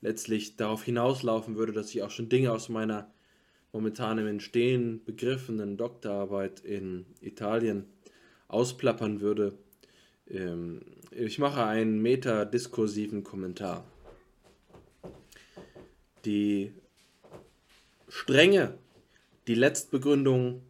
letztlich 0.00 0.56
darauf 0.56 0.84
hinauslaufen 0.84 1.56
würde, 1.56 1.72
dass 1.72 1.90
ich 1.90 2.02
auch 2.02 2.10
schon 2.10 2.28
Dinge 2.28 2.52
aus 2.52 2.68
meiner 2.68 3.10
momentan 3.72 4.18
im 4.18 4.26
Entstehen 4.26 5.02
begriffenen 5.04 5.76
Doktorarbeit 5.76 6.60
in 6.60 7.06
Italien 7.20 7.84
ausplappern 8.48 9.20
würde. 9.20 9.56
Ähm, 10.28 10.82
ich 11.10 11.38
mache 11.38 11.64
einen 11.64 12.02
metadiskursiven 12.02 13.24
Kommentar. 13.24 13.86
Die 16.24 16.72
Strenge, 18.08 18.76
die 19.46 19.54
Letztbegründung 19.54 20.62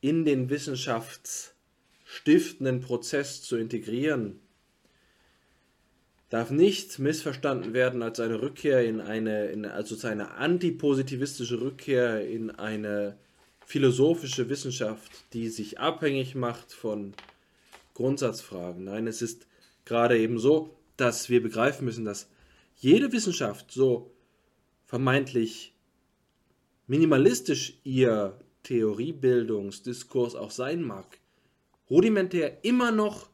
in 0.00 0.24
den 0.24 0.50
wissenschaftsstiftenden 0.50 2.80
Prozess 2.80 3.42
zu 3.42 3.56
integrieren, 3.56 4.40
darf 6.34 6.50
nicht 6.50 6.98
missverstanden 6.98 7.74
werden 7.74 8.02
als 8.02 8.18
eine 8.18 8.42
Rückkehr 8.42 8.84
in 8.84 9.00
eine, 9.00 9.46
in, 9.50 9.64
also 9.64 9.96
eine 10.04 10.32
antipositivistische 10.32 11.60
Rückkehr 11.60 12.28
in 12.28 12.50
eine 12.50 13.16
philosophische 13.64 14.48
Wissenschaft, 14.48 15.12
die 15.32 15.48
sich 15.48 15.78
abhängig 15.78 16.34
macht 16.34 16.72
von 16.72 17.14
Grundsatzfragen. 17.94 18.82
Nein, 18.82 19.06
es 19.06 19.22
ist 19.22 19.46
gerade 19.84 20.18
eben 20.18 20.40
so, 20.40 20.76
dass 20.96 21.28
wir 21.28 21.40
begreifen 21.40 21.84
müssen, 21.84 22.04
dass 22.04 22.28
jede 22.74 23.12
Wissenschaft, 23.12 23.70
so 23.70 24.10
vermeintlich 24.86 25.72
minimalistisch 26.88 27.78
ihr 27.84 28.40
Theoriebildungsdiskurs 28.64 30.34
auch 30.34 30.50
sein 30.50 30.82
mag, 30.82 31.20
rudimentär 31.88 32.64
immer 32.64 32.90
noch 32.90 33.28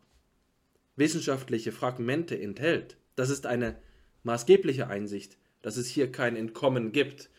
wissenschaftliche 1.00 1.72
Fragmente 1.72 2.40
enthält. 2.40 2.96
Das 3.16 3.28
ist 3.28 3.46
eine 3.46 3.76
maßgebliche 4.22 4.86
Einsicht, 4.86 5.36
dass 5.62 5.76
es 5.76 5.88
hier 5.88 6.12
kein 6.12 6.36
Entkommen 6.36 6.92
gibt. 6.92 7.30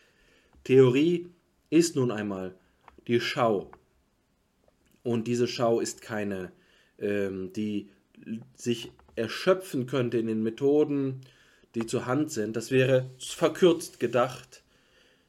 Theorie 0.64 1.30
ist 1.70 1.96
nun 1.96 2.10
einmal 2.10 2.54
die 3.06 3.20
Schau. 3.20 3.70
Und 5.02 5.26
diese 5.26 5.48
Schau 5.48 5.80
ist 5.80 6.02
keine 6.02 6.52
ähm, 7.02 7.52
die 7.52 7.90
sich 8.54 8.92
erschöpfen 9.16 9.86
könnte 9.86 10.18
in 10.18 10.28
den 10.28 10.42
Methoden, 10.42 11.20
die 11.74 11.86
zur 11.86 12.06
Hand 12.06 12.30
sind. 12.30 12.56
Das 12.56 12.70
wäre 12.70 13.10
verkürzt 13.18 14.00
gedacht. 14.00 14.62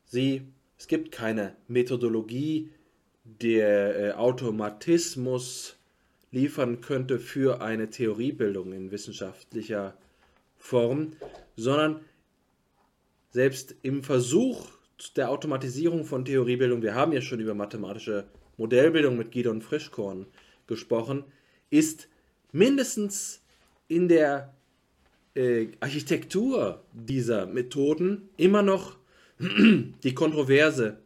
Sie, 0.06 0.44
es 0.78 0.88
gibt 0.88 1.12
keine 1.12 1.56
Methodologie, 1.68 2.70
der 3.24 4.00
äh, 4.00 4.12
Automatismus 4.14 5.78
liefern 6.34 6.82
könnte 6.82 7.20
für 7.20 7.62
eine 7.62 7.90
Theoriebildung 7.90 8.74
in 8.74 8.92
wissenschaftlicher 8.92 9.96
Form, 10.58 11.14
sondern 11.56 12.02
selbst 13.30 13.76
im 13.84 14.04
Versuch 14.04 14.68
der 15.16 15.30
Automatisierung 15.30 16.06
von 16.06 16.26
Theoriebildung, 16.26 16.82
wir 16.82 16.96
haben 16.96 17.14
ja 17.14 17.22
schon 17.22 17.40
über 17.40 17.54
mathematische 17.54 18.26
Modellbildung 18.58 19.16
mit 19.16 19.32
Gidon 19.32 19.62
Frischkorn 19.62 20.26
gesprochen, 20.66 21.24
ist 21.70 22.08
mindestens 22.52 23.44
in 23.88 24.08
der 24.08 24.56
äh, 25.36 25.68
Architektur 25.82 26.84
dieser 26.94 27.46
Methoden 27.46 28.30
immer 28.38 28.64
noch 28.64 28.98
die 29.40 30.14
Kontroverse 30.16 30.98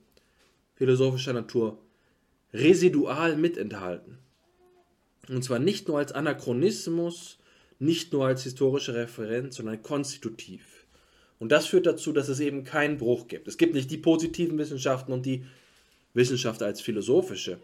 philosophischer 0.75 1.33
Natur 1.33 1.79
residual 2.53 3.35
mitenthalten. 3.35 4.19
Und 5.29 5.43
zwar 5.43 5.59
nicht 5.59 5.87
nur 5.87 5.97
als 5.97 6.11
Anachronismus, 6.11 7.37
nicht 7.79 8.13
nur 8.13 8.25
als 8.25 8.43
historische 8.43 8.95
Referenz, 8.95 9.57
sondern 9.57 9.81
konstitutiv. 9.83 10.85
Und 11.39 11.51
das 11.51 11.67
führt 11.67 11.85
dazu, 11.85 12.11
dass 12.11 12.29
es 12.29 12.39
eben 12.39 12.63
keinen 12.63 12.97
Bruch 12.97 13.27
gibt. 13.27 13.47
Es 13.47 13.57
gibt 13.57 13.73
nicht 13.73 13.91
die 13.91 13.97
positiven 13.97 14.57
Wissenschaften 14.57 15.11
und 15.11 15.25
die 15.25 15.45
Wissenschaft 16.13 16.63
als 16.63 16.81
philosophische. 16.81 17.59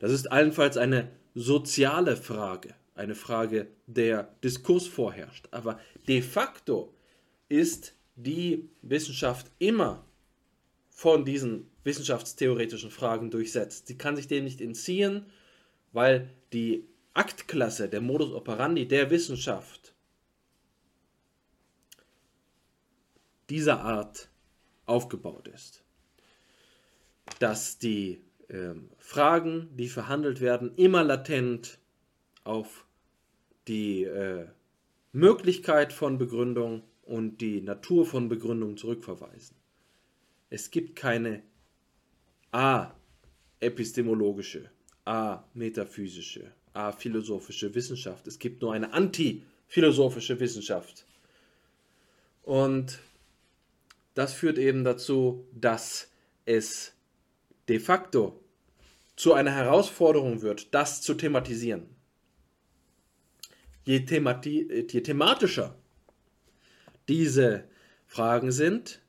Das 0.00 0.10
ist 0.10 0.30
allenfalls 0.32 0.76
eine 0.76 1.10
soziale 1.34 2.16
Frage, 2.16 2.74
eine 2.94 3.14
Frage, 3.14 3.68
der 3.86 4.34
Diskurs 4.42 4.86
vorherrscht. 4.86 5.46
Aber 5.52 5.78
de 6.08 6.22
facto 6.22 6.92
ist 7.48 7.94
die 8.16 8.68
Wissenschaft 8.82 9.50
immer 9.58 10.04
von 10.90 11.24
diesen 11.24 11.70
wissenschaftstheoretischen 11.84 12.90
Fragen 12.90 13.30
durchsetzt. 13.30 13.86
Sie 13.86 13.98
kann 13.98 14.16
sich 14.16 14.28
dem 14.28 14.44
nicht 14.44 14.60
entziehen, 14.60 15.26
weil 15.92 16.30
die 16.56 16.88
Aktklasse, 17.12 17.86
der 17.86 18.00
Modus 18.00 18.32
operandi 18.32 18.88
der 18.88 19.10
Wissenschaft 19.10 19.94
dieser 23.50 23.82
Art 23.82 24.30
aufgebaut 24.86 25.48
ist. 25.48 25.84
Dass 27.40 27.78
die 27.78 28.22
äh, 28.48 28.72
Fragen, 28.96 29.68
die 29.76 29.90
verhandelt 29.90 30.40
werden, 30.40 30.74
immer 30.76 31.04
latent 31.04 31.78
auf 32.42 32.86
die 33.68 34.04
äh, 34.04 34.46
Möglichkeit 35.12 35.92
von 35.92 36.16
Begründung 36.16 36.84
und 37.02 37.42
die 37.42 37.60
Natur 37.60 38.06
von 38.06 38.30
Begründung 38.30 38.78
zurückverweisen. 38.78 39.58
Es 40.48 40.70
gibt 40.70 40.96
keine 40.96 41.42
a-epistemologische, 42.50 44.70
a-metaphysische, 45.06 46.52
a-philosophische 46.74 47.74
Wissenschaft. 47.74 48.26
Es 48.26 48.38
gibt 48.38 48.60
nur 48.60 48.74
eine 48.74 48.92
anti-philosophische 48.92 50.38
Wissenschaft. 50.38 51.06
Und 52.42 52.98
das 54.14 54.34
führt 54.34 54.58
eben 54.58 54.84
dazu, 54.84 55.46
dass 55.52 56.10
es 56.44 56.92
de 57.68 57.78
facto 57.78 58.40
zu 59.16 59.32
einer 59.32 59.52
Herausforderung 59.52 60.42
wird, 60.42 60.74
das 60.74 61.02
zu 61.02 61.14
thematisieren. 61.14 61.88
Je, 63.84 64.00
themati 64.00 64.86
je 64.90 65.00
thematischer 65.00 65.74
diese 67.08 67.64
Fragen 68.06 68.50
sind, 68.50 69.00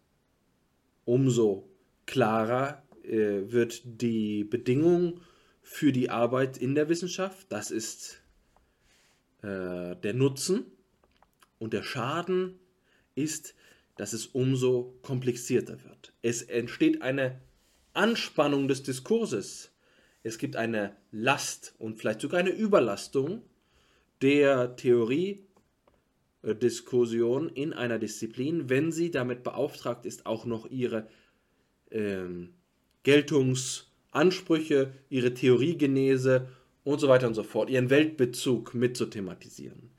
umso 1.05 1.67
klarer 2.05 2.83
äh, 3.03 3.51
wird 3.51 3.81
die 3.85 4.43
Bedingung 4.43 5.21
für 5.67 5.91
die 5.91 6.09
Arbeit 6.09 6.57
in 6.57 6.75
der 6.75 6.89
Wissenschaft, 6.89 7.47
das 7.49 7.71
ist 7.71 8.21
äh, 9.41 9.95
der 9.95 10.13
Nutzen 10.13 10.65
und 11.59 11.73
der 11.73 11.83
Schaden 11.83 12.59
ist 13.15 13.55
dass 13.97 14.13
es 14.13 14.27
umso 14.27 14.97
komplizierter 15.01 15.83
wird. 15.83 16.13
Es 16.21 16.43
entsteht 16.43 17.01
eine 17.01 17.41
Anspannung 17.93 18.69
des 18.69 18.83
Diskurses. 18.83 19.71
Es 20.23 20.37
gibt 20.37 20.55
eine 20.55 20.95
Last 21.11 21.75
und 21.79 21.97
vielleicht 21.97 22.21
sogar 22.21 22.39
eine 22.39 22.51
Überlastung 22.51 23.41
der 24.21 24.75
Theorie-Diskussion 24.75 27.49
in 27.49 27.73
einer 27.73 27.97
Disziplin, 27.99 28.69
wenn 28.69 28.91
sie 28.91 29.11
damit 29.11 29.43
beauftragt 29.43 30.05
ist, 30.05 30.25
auch 30.25 30.45
noch 30.45 30.69
ihre 30.69 31.07
ähm, 31.91 32.53
Geltungsansprüche, 34.11 34.93
ihre 35.09 35.33
Theoriegenese 35.33 36.47
und 36.83 36.99
so 36.99 37.07
weiter 37.07 37.27
und 37.27 37.33
so 37.33 37.43
fort, 37.43 37.69
ihren 37.69 37.89
Weltbezug 37.89 38.73
mit 38.73 38.97
zu 38.97 39.05
thematisieren. 39.07 39.91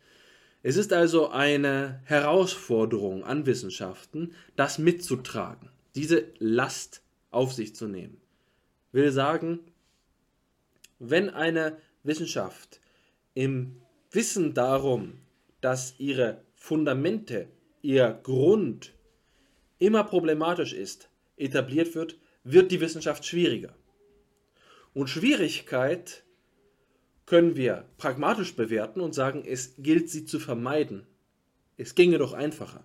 Es 0.62 0.76
ist 0.76 0.93
also 0.93 1.28
eine 1.28 2.01
Herausforderung 2.05 3.24
an 3.24 3.47
Wissenschaften, 3.47 4.35
das 4.56 4.78
mitzutragen, 4.78 5.70
diese 5.94 6.26
Last 6.39 7.02
auf 7.30 7.52
sich 7.52 7.74
zu 7.74 7.86
nehmen. 7.86 8.20
Will 8.93 9.12
sagen, 9.12 9.60
wenn 10.98 11.30
eine 11.30 11.76
Wissenschaft 12.02 12.80
im 13.35 13.76
Wissen 14.10 14.55
darum, 14.55 15.18
dass 15.60 15.94
ihre 15.98 16.43
Fundamente, 16.56 17.48
ihr 17.82 18.18
Grund 18.22 18.94
immer 19.78 20.02
problematisch 20.02 20.72
ist, 20.72 21.09
etabliert 21.36 21.94
wird, 21.94 22.18
wird 22.43 22.72
die 22.72 22.80
Wissenschaft 22.80 23.24
schwieriger. 23.24 23.77
Und 24.99 25.07
Schwierigkeit 25.07 26.25
können 27.25 27.55
wir 27.55 27.85
pragmatisch 27.99 28.57
bewerten 28.57 29.01
und 29.01 29.15
sagen, 29.15 29.45
es 29.47 29.77
gilt 29.79 30.11
sie 30.11 30.25
zu 30.25 30.41
vermeiden. 30.41 31.07
Es 31.77 31.95
ginge 31.95 32.19
doch 32.19 32.33
einfacher. 32.33 32.83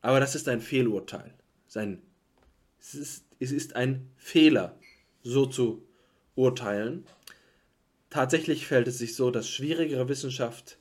Aber 0.00 0.18
das 0.18 0.34
ist 0.34 0.48
ein 0.48 0.60
Fehlurteil. 0.60 1.32
Sein, 1.68 2.02
es, 2.80 2.96
ist, 2.96 3.24
es 3.38 3.52
ist 3.52 3.76
ein 3.76 4.10
Fehler, 4.16 4.76
so 5.22 5.46
zu 5.46 5.86
urteilen. 6.34 7.06
Tatsächlich 8.10 8.66
fällt 8.66 8.88
es 8.88 8.98
sich 8.98 9.14
so, 9.14 9.30
dass 9.30 9.48
schwierigere 9.48 10.08
Wissenschaft 10.08 10.78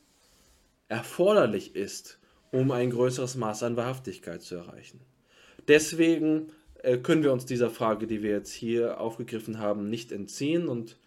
erforderlich 0.88 1.76
ist, 1.76 2.18
um 2.52 2.72
ein 2.72 2.90
größeres 2.90 3.36
Maß 3.36 3.61
an 3.61 3.78
Wahrhaftigkeit 3.78 4.41
zu 4.41 4.56
erreichen. 4.56 5.02
Deswegen 5.68 6.52
können 7.01 7.23
wir 7.23 7.31
uns 7.31 7.45
dieser 7.45 7.69
Frage, 7.69 8.07
die 8.07 8.22
wir 8.22 8.31
jetzt 8.31 8.51
hier 8.51 8.99
aufgegriffen 8.99 9.60
haben, 9.60 9.89
nicht 9.89 10.11
entziehen 10.11 10.68
und 10.68 10.97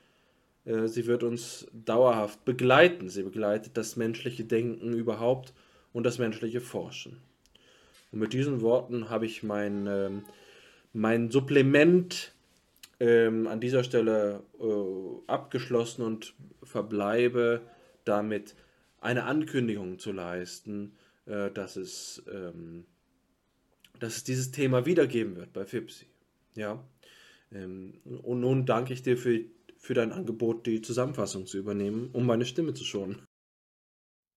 äh, 0.66 0.88
sie 0.88 1.06
wird 1.06 1.22
uns 1.22 1.66
dauerhaft 1.72 2.44
begleiten. 2.44 3.08
Sie 3.08 3.22
begleitet 3.22 3.76
das 3.76 3.96
menschliche 3.96 4.44
Denken 4.44 4.92
überhaupt 4.92 5.54
und 5.92 6.04
das 6.04 6.18
menschliche 6.18 6.60
Forschen. 6.60 7.18
Und 8.12 8.18
mit 8.18 8.32
diesen 8.32 8.60
Worten 8.60 9.08
habe 9.08 9.26
ich 9.26 9.42
mein, 9.42 9.86
ähm, 9.86 10.24
mein 10.92 11.30
Supplement 11.30 12.32
ähm, 13.00 13.46
an 13.46 13.60
dieser 13.60 13.84
Stelle 13.84 14.42
äh, 14.60 15.30
abgeschlossen 15.30 16.02
und 16.02 16.34
verbleibe 16.62 17.62
damit 18.04 18.54
eine 19.00 19.24
Ankündigung 19.24 19.98
zu 19.98 20.12
leisten, 20.12 20.92
äh, 21.26 21.50
dass, 21.50 21.76
es, 21.76 22.22
ähm, 22.32 22.84
dass 24.00 24.16
es 24.16 24.24
dieses 24.24 24.50
Thema 24.50 24.86
wiedergeben 24.86 25.36
wird 25.36 25.52
bei 25.52 25.64
FIPSI. 25.64 26.06
Ja? 26.54 26.82
Ähm, 27.52 27.94
und 28.04 28.40
nun 28.40 28.66
danke 28.66 28.92
ich 28.92 29.02
dir 29.02 29.16
für 29.16 29.44
für 29.78 29.94
dein 29.94 30.12
Angebot, 30.12 30.66
die 30.66 30.82
Zusammenfassung 30.82 31.46
zu 31.46 31.58
übernehmen, 31.58 32.10
um 32.12 32.26
meine 32.26 32.44
Stimme 32.44 32.74
zu 32.74 32.84
schonen. 32.84 33.24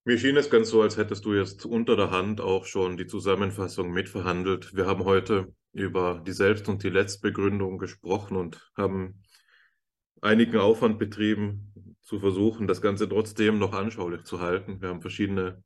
Mir 0.05 0.17
schien 0.17 0.37
es 0.37 0.49
ganz 0.49 0.69
so, 0.69 0.81
als 0.81 0.95
hättest 0.95 1.25
du 1.25 1.33
jetzt 1.33 1.65
unter 1.65 1.95
der 1.95 2.11
Hand 2.11 2.39
auch 2.39 2.65
schon 2.65 2.97
die 2.97 3.07
Zusammenfassung 3.07 3.91
mitverhandelt. 3.91 4.75
Wir 4.75 4.85
haben 4.85 5.05
heute 5.05 5.53
über 5.73 6.23
die 6.25 6.33
Selbst- 6.33 6.69
und 6.69 6.83
die 6.83 6.89
Letztbegründung 6.89 7.79
gesprochen 7.79 8.37
und 8.37 8.71
haben 8.77 9.23
einigen 10.21 10.57
Aufwand 10.57 10.99
betrieben, 10.99 11.95
zu 12.01 12.19
versuchen, 12.19 12.67
das 12.67 12.81
Ganze 12.81 13.07
trotzdem 13.07 13.59
noch 13.59 13.73
anschaulich 13.73 14.23
zu 14.23 14.39
halten. 14.39 14.81
Wir 14.81 14.89
haben 14.89 15.01
verschiedene 15.01 15.63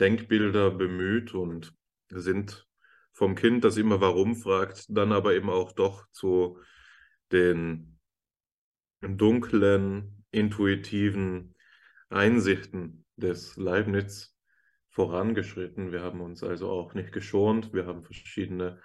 Denkbilder 0.00 0.70
bemüht 0.72 1.34
und 1.34 1.72
sind 2.08 2.67
vom 3.18 3.34
Kind, 3.34 3.64
das 3.64 3.76
immer 3.76 4.00
warum 4.00 4.36
fragt, 4.36 4.86
dann 4.88 5.10
aber 5.10 5.34
eben 5.34 5.50
auch 5.50 5.72
doch 5.72 6.06
zu 6.12 6.60
den 7.32 7.98
dunklen, 9.00 10.24
intuitiven 10.30 11.56
Einsichten 12.10 13.04
des 13.16 13.56
Leibniz 13.56 14.36
vorangeschritten. 14.90 15.90
Wir 15.90 16.00
haben 16.00 16.20
uns 16.20 16.44
also 16.44 16.70
auch 16.70 16.94
nicht 16.94 17.10
geschont. 17.10 17.72
Wir 17.72 17.86
haben 17.86 18.04
verschiedene 18.04 18.80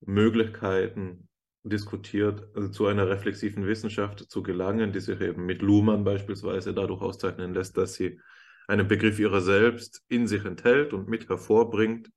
Möglichkeiten 0.00 1.28
diskutiert, 1.62 2.48
also 2.54 2.68
zu 2.70 2.86
einer 2.86 3.06
reflexiven 3.08 3.66
Wissenschaft 3.66 4.30
zu 4.30 4.42
gelangen, 4.42 4.94
die 4.94 5.00
sich 5.00 5.20
eben 5.20 5.44
mit 5.44 5.60
Luhmann 5.60 6.04
beispielsweise 6.04 6.72
dadurch 6.72 7.02
auszeichnen 7.02 7.52
lässt, 7.52 7.76
dass 7.76 7.94
sie 7.94 8.18
einen 8.66 8.88
Begriff 8.88 9.18
ihrer 9.18 9.42
selbst 9.42 10.02
in 10.08 10.26
sich 10.26 10.46
enthält 10.46 10.94
und 10.94 11.06
mit 11.06 11.28
hervorbringt. 11.28 12.10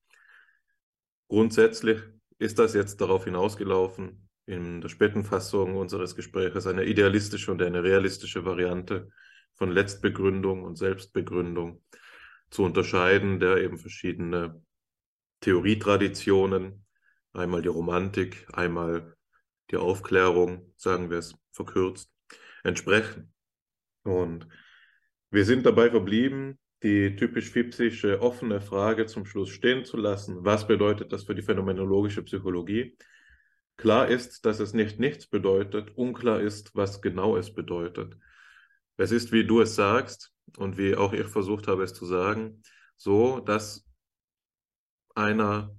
Grundsätzlich 1.31 2.01
ist 2.39 2.59
das 2.59 2.73
jetzt 2.73 2.99
darauf 2.99 3.23
hinausgelaufen, 3.23 4.27
in 4.47 4.81
der 4.81 4.89
späten 4.89 5.23
Fassung 5.23 5.77
unseres 5.77 6.13
Gesprächs 6.13 6.67
eine 6.67 6.83
idealistische 6.83 7.53
und 7.53 7.61
eine 7.61 7.85
realistische 7.85 8.43
Variante 8.43 9.09
von 9.53 9.71
Letztbegründung 9.71 10.65
und 10.65 10.75
Selbstbegründung 10.75 11.85
zu 12.49 12.63
unterscheiden, 12.63 13.39
der 13.39 13.59
eben 13.59 13.77
verschiedene 13.77 14.61
Theorietraditionen, 15.39 16.85
einmal 17.31 17.61
die 17.61 17.69
Romantik, 17.69 18.45
einmal 18.51 19.15
die 19.69 19.77
Aufklärung, 19.77 20.73
sagen 20.75 21.09
wir 21.09 21.19
es 21.19 21.33
verkürzt, 21.53 22.11
entsprechen. 22.65 23.31
Und 24.03 24.49
wir 25.29 25.45
sind 25.45 25.65
dabei 25.65 25.91
verblieben, 25.91 26.59
die 26.83 27.15
typisch 27.15 27.51
fipsische 27.51 28.21
offene 28.21 28.59
Frage 28.59 29.05
zum 29.05 29.25
Schluss 29.25 29.49
stehen 29.49 29.85
zu 29.85 29.97
lassen. 29.97 30.43
Was 30.43 30.67
bedeutet 30.67 31.11
das 31.11 31.23
für 31.23 31.35
die 31.35 31.43
phänomenologische 31.43 32.23
Psychologie? 32.23 32.97
Klar 33.77 34.07
ist, 34.07 34.45
dass 34.45 34.59
es 34.59 34.73
nicht 34.73 34.99
nichts 34.99 35.27
bedeutet, 35.27 35.95
unklar 35.95 36.41
ist, 36.41 36.75
was 36.75 37.01
genau 37.01 37.37
es 37.37 37.53
bedeutet. 37.53 38.17
Es 38.97 39.11
ist, 39.11 39.31
wie 39.31 39.45
du 39.45 39.61
es 39.61 39.75
sagst 39.75 40.33
und 40.57 40.77
wie 40.77 40.95
auch 40.95 41.13
ich 41.13 41.27
versucht 41.27 41.67
habe 41.67 41.83
es 41.83 41.93
zu 41.93 42.05
sagen, 42.05 42.61
so, 42.95 43.39
dass 43.39 43.87
einer 45.15 45.75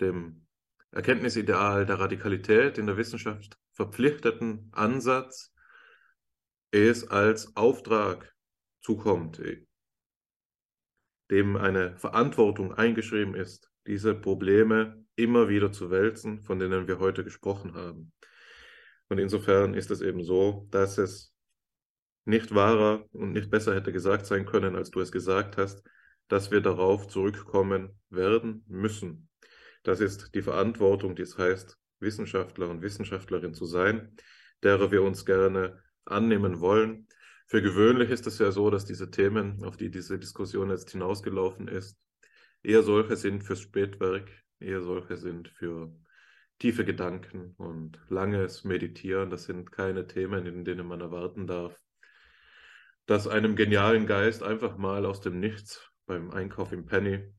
dem 0.00 0.46
Erkenntnisideal 0.90 1.84
der 1.84 2.00
Radikalität 2.00 2.78
in 2.78 2.86
der 2.86 2.96
Wissenschaft 2.96 3.58
verpflichteten 3.72 4.70
Ansatz 4.72 5.52
es 6.70 7.08
als 7.08 7.54
Auftrag 7.56 8.34
zukommt, 8.80 9.40
dem 11.30 11.56
eine 11.56 11.96
Verantwortung 11.96 12.74
eingeschrieben 12.74 13.34
ist, 13.34 13.70
diese 13.86 14.14
Probleme 14.14 15.04
immer 15.16 15.48
wieder 15.48 15.72
zu 15.72 15.90
wälzen, 15.90 16.42
von 16.42 16.58
denen 16.58 16.86
wir 16.86 16.98
heute 16.98 17.24
gesprochen 17.24 17.74
haben. 17.74 18.12
Und 19.08 19.18
insofern 19.18 19.74
ist 19.74 19.90
es 19.90 20.00
eben 20.00 20.24
so, 20.24 20.66
dass 20.70 20.98
es 20.98 21.32
nicht 22.24 22.54
wahrer 22.54 23.04
und 23.12 23.32
nicht 23.32 23.50
besser 23.50 23.74
hätte 23.74 23.92
gesagt 23.92 24.26
sein 24.26 24.46
können, 24.46 24.74
als 24.74 24.90
du 24.90 25.00
es 25.00 25.12
gesagt 25.12 25.56
hast, 25.56 25.82
dass 26.28 26.50
wir 26.50 26.60
darauf 26.60 27.06
zurückkommen 27.06 27.98
werden 28.10 28.64
müssen. 28.66 29.28
Das 29.84 30.00
ist 30.00 30.34
die 30.34 30.42
Verantwortung, 30.42 31.14
die 31.14 31.22
es 31.22 31.38
heißt, 31.38 31.78
Wissenschaftler 32.00 32.68
und 32.68 32.82
Wissenschaftlerin 32.82 33.54
zu 33.54 33.64
sein, 33.64 34.16
derer 34.62 34.90
wir 34.90 35.02
uns 35.02 35.24
gerne 35.24 35.80
annehmen 36.04 36.60
wollen. 36.60 37.06
Für 37.46 37.62
gewöhnlich 37.62 38.10
ist 38.10 38.26
es 38.26 38.38
ja 38.38 38.50
so, 38.50 38.70
dass 38.70 38.84
diese 38.84 39.10
Themen, 39.10 39.62
auf 39.64 39.76
die 39.76 39.90
diese 39.90 40.18
Diskussion 40.18 40.70
jetzt 40.70 40.90
hinausgelaufen 40.90 41.68
ist, 41.68 41.96
eher 42.62 42.82
solche 42.82 43.16
sind 43.16 43.44
fürs 43.44 43.60
Spätwerk, 43.60 44.28
eher 44.58 44.82
solche 44.82 45.16
sind 45.16 45.48
für 45.48 45.92
tiefe 46.58 46.84
Gedanken 46.84 47.54
und 47.56 48.00
langes 48.08 48.64
Meditieren. 48.64 49.30
Das 49.30 49.44
sind 49.44 49.70
keine 49.70 50.06
Themen, 50.06 50.46
in 50.46 50.64
denen 50.64 50.86
man 50.86 51.00
erwarten 51.00 51.46
darf, 51.46 51.80
dass 53.06 53.28
einem 53.28 53.54
genialen 53.54 54.06
Geist 54.06 54.42
einfach 54.42 54.76
mal 54.76 55.06
aus 55.06 55.20
dem 55.20 55.38
Nichts 55.38 55.88
beim 56.06 56.30
Einkauf 56.32 56.72
im 56.72 56.86
Penny 56.86 57.32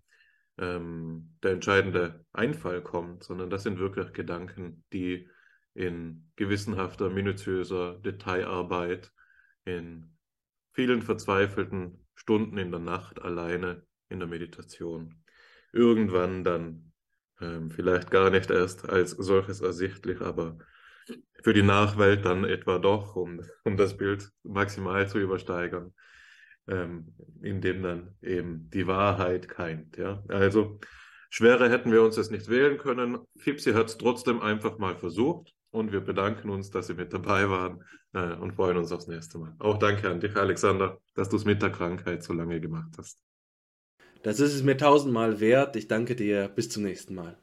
ähm, 0.57 1.35
der 1.43 1.51
entscheidende 1.51 2.25
Einfall 2.31 2.81
kommt, 2.81 3.23
sondern 3.23 3.49
das 3.49 3.63
sind 3.63 3.79
wirklich 3.79 4.13
Gedanken, 4.13 4.85
die 4.93 5.29
in 5.73 6.31
gewissenhafter, 6.35 7.09
minutiöser 7.09 7.99
Detailarbeit, 7.99 9.11
in 9.67 10.17
vielen 10.73 11.01
verzweifelten 11.01 12.05
Stunden 12.15 12.57
in 12.57 12.71
der 12.71 12.79
Nacht 12.79 13.21
alleine 13.21 13.83
in 14.09 14.19
der 14.19 14.27
Meditation 14.27 15.23
irgendwann 15.73 16.43
dann 16.43 16.93
ähm, 17.41 17.69
vielleicht 17.69 18.09
gar 18.09 18.29
nicht 18.29 18.49
erst 18.49 18.89
als 18.89 19.11
solches 19.11 19.61
ersichtlich, 19.61 20.21
aber 20.21 20.57
für 21.43 21.53
die 21.53 21.63
Nachwelt 21.63 22.25
dann 22.25 22.43
etwa 22.45 22.79
doch, 22.79 23.15
um, 23.15 23.41
um 23.63 23.77
das 23.77 23.97
Bild 23.97 24.31
maximal 24.43 25.07
zu 25.07 25.19
übersteigern, 25.19 25.93
ähm, 26.67 27.13
in 27.41 27.61
dem 27.61 27.83
dann 27.83 28.15
eben 28.21 28.69
die 28.71 28.87
Wahrheit 28.87 29.47
keimt. 29.47 29.97
Ja? 29.97 30.23
Also 30.29 30.79
schwerer 31.29 31.69
hätten 31.69 31.91
wir 31.91 32.01
uns 32.01 32.15
das 32.15 32.31
nicht 32.31 32.49
wählen 32.49 32.77
können. 32.77 33.19
Fipsi 33.37 33.73
hat 33.73 33.87
es 33.87 33.97
trotzdem 33.97 34.41
einfach 34.41 34.77
mal 34.77 34.97
versucht 34.97 35.53
und 35.77 35.91
wir 35.91 36.01
bedanken 36.01 36.49
uns, 36.49 36.71
dass 36.71 36.87
Sie 36.87 36.93
mit 36.93 37.13
dabei 37.13 37.49
waren 37.49 37.83
äh, 38.13 38.33
und 38.33 38.53
freuen 38.53 38.77
uns 38.77 38.91
aufs 38.91 39.07
nächste 39.07 39.37
Mal. 39.37 39.53
Auch 39.59 39.77
danke 39.77 40.09
an 40.09 40.19
dich, 40.19 40.35
Alexander, 40.35 40.99
dass 41.15 41.29
du 41.29 41.37
es 41.37 41.45
mit 41.45 41.61
der 41.61 41.71
Krankheit 41.71 42.23
so 42.23 42.33
lange 42.33 42.59
gemacht 42.59 42.91
hast. 42.97 43.19
Das 44.23 44.39
ist 44.39 44.53
es 44.53 44.63
mir 44.63 44.77
tausendmal 44.77 45.39
wert. 45.39 45.75
Ich 45.75 45.87
danke 45.87 46.15
dir. 46.15 46.49
Bis 46.49 46.69
zum 46.69 46.83
nächsten 46.83 47.15
Mal. 47.15 47.37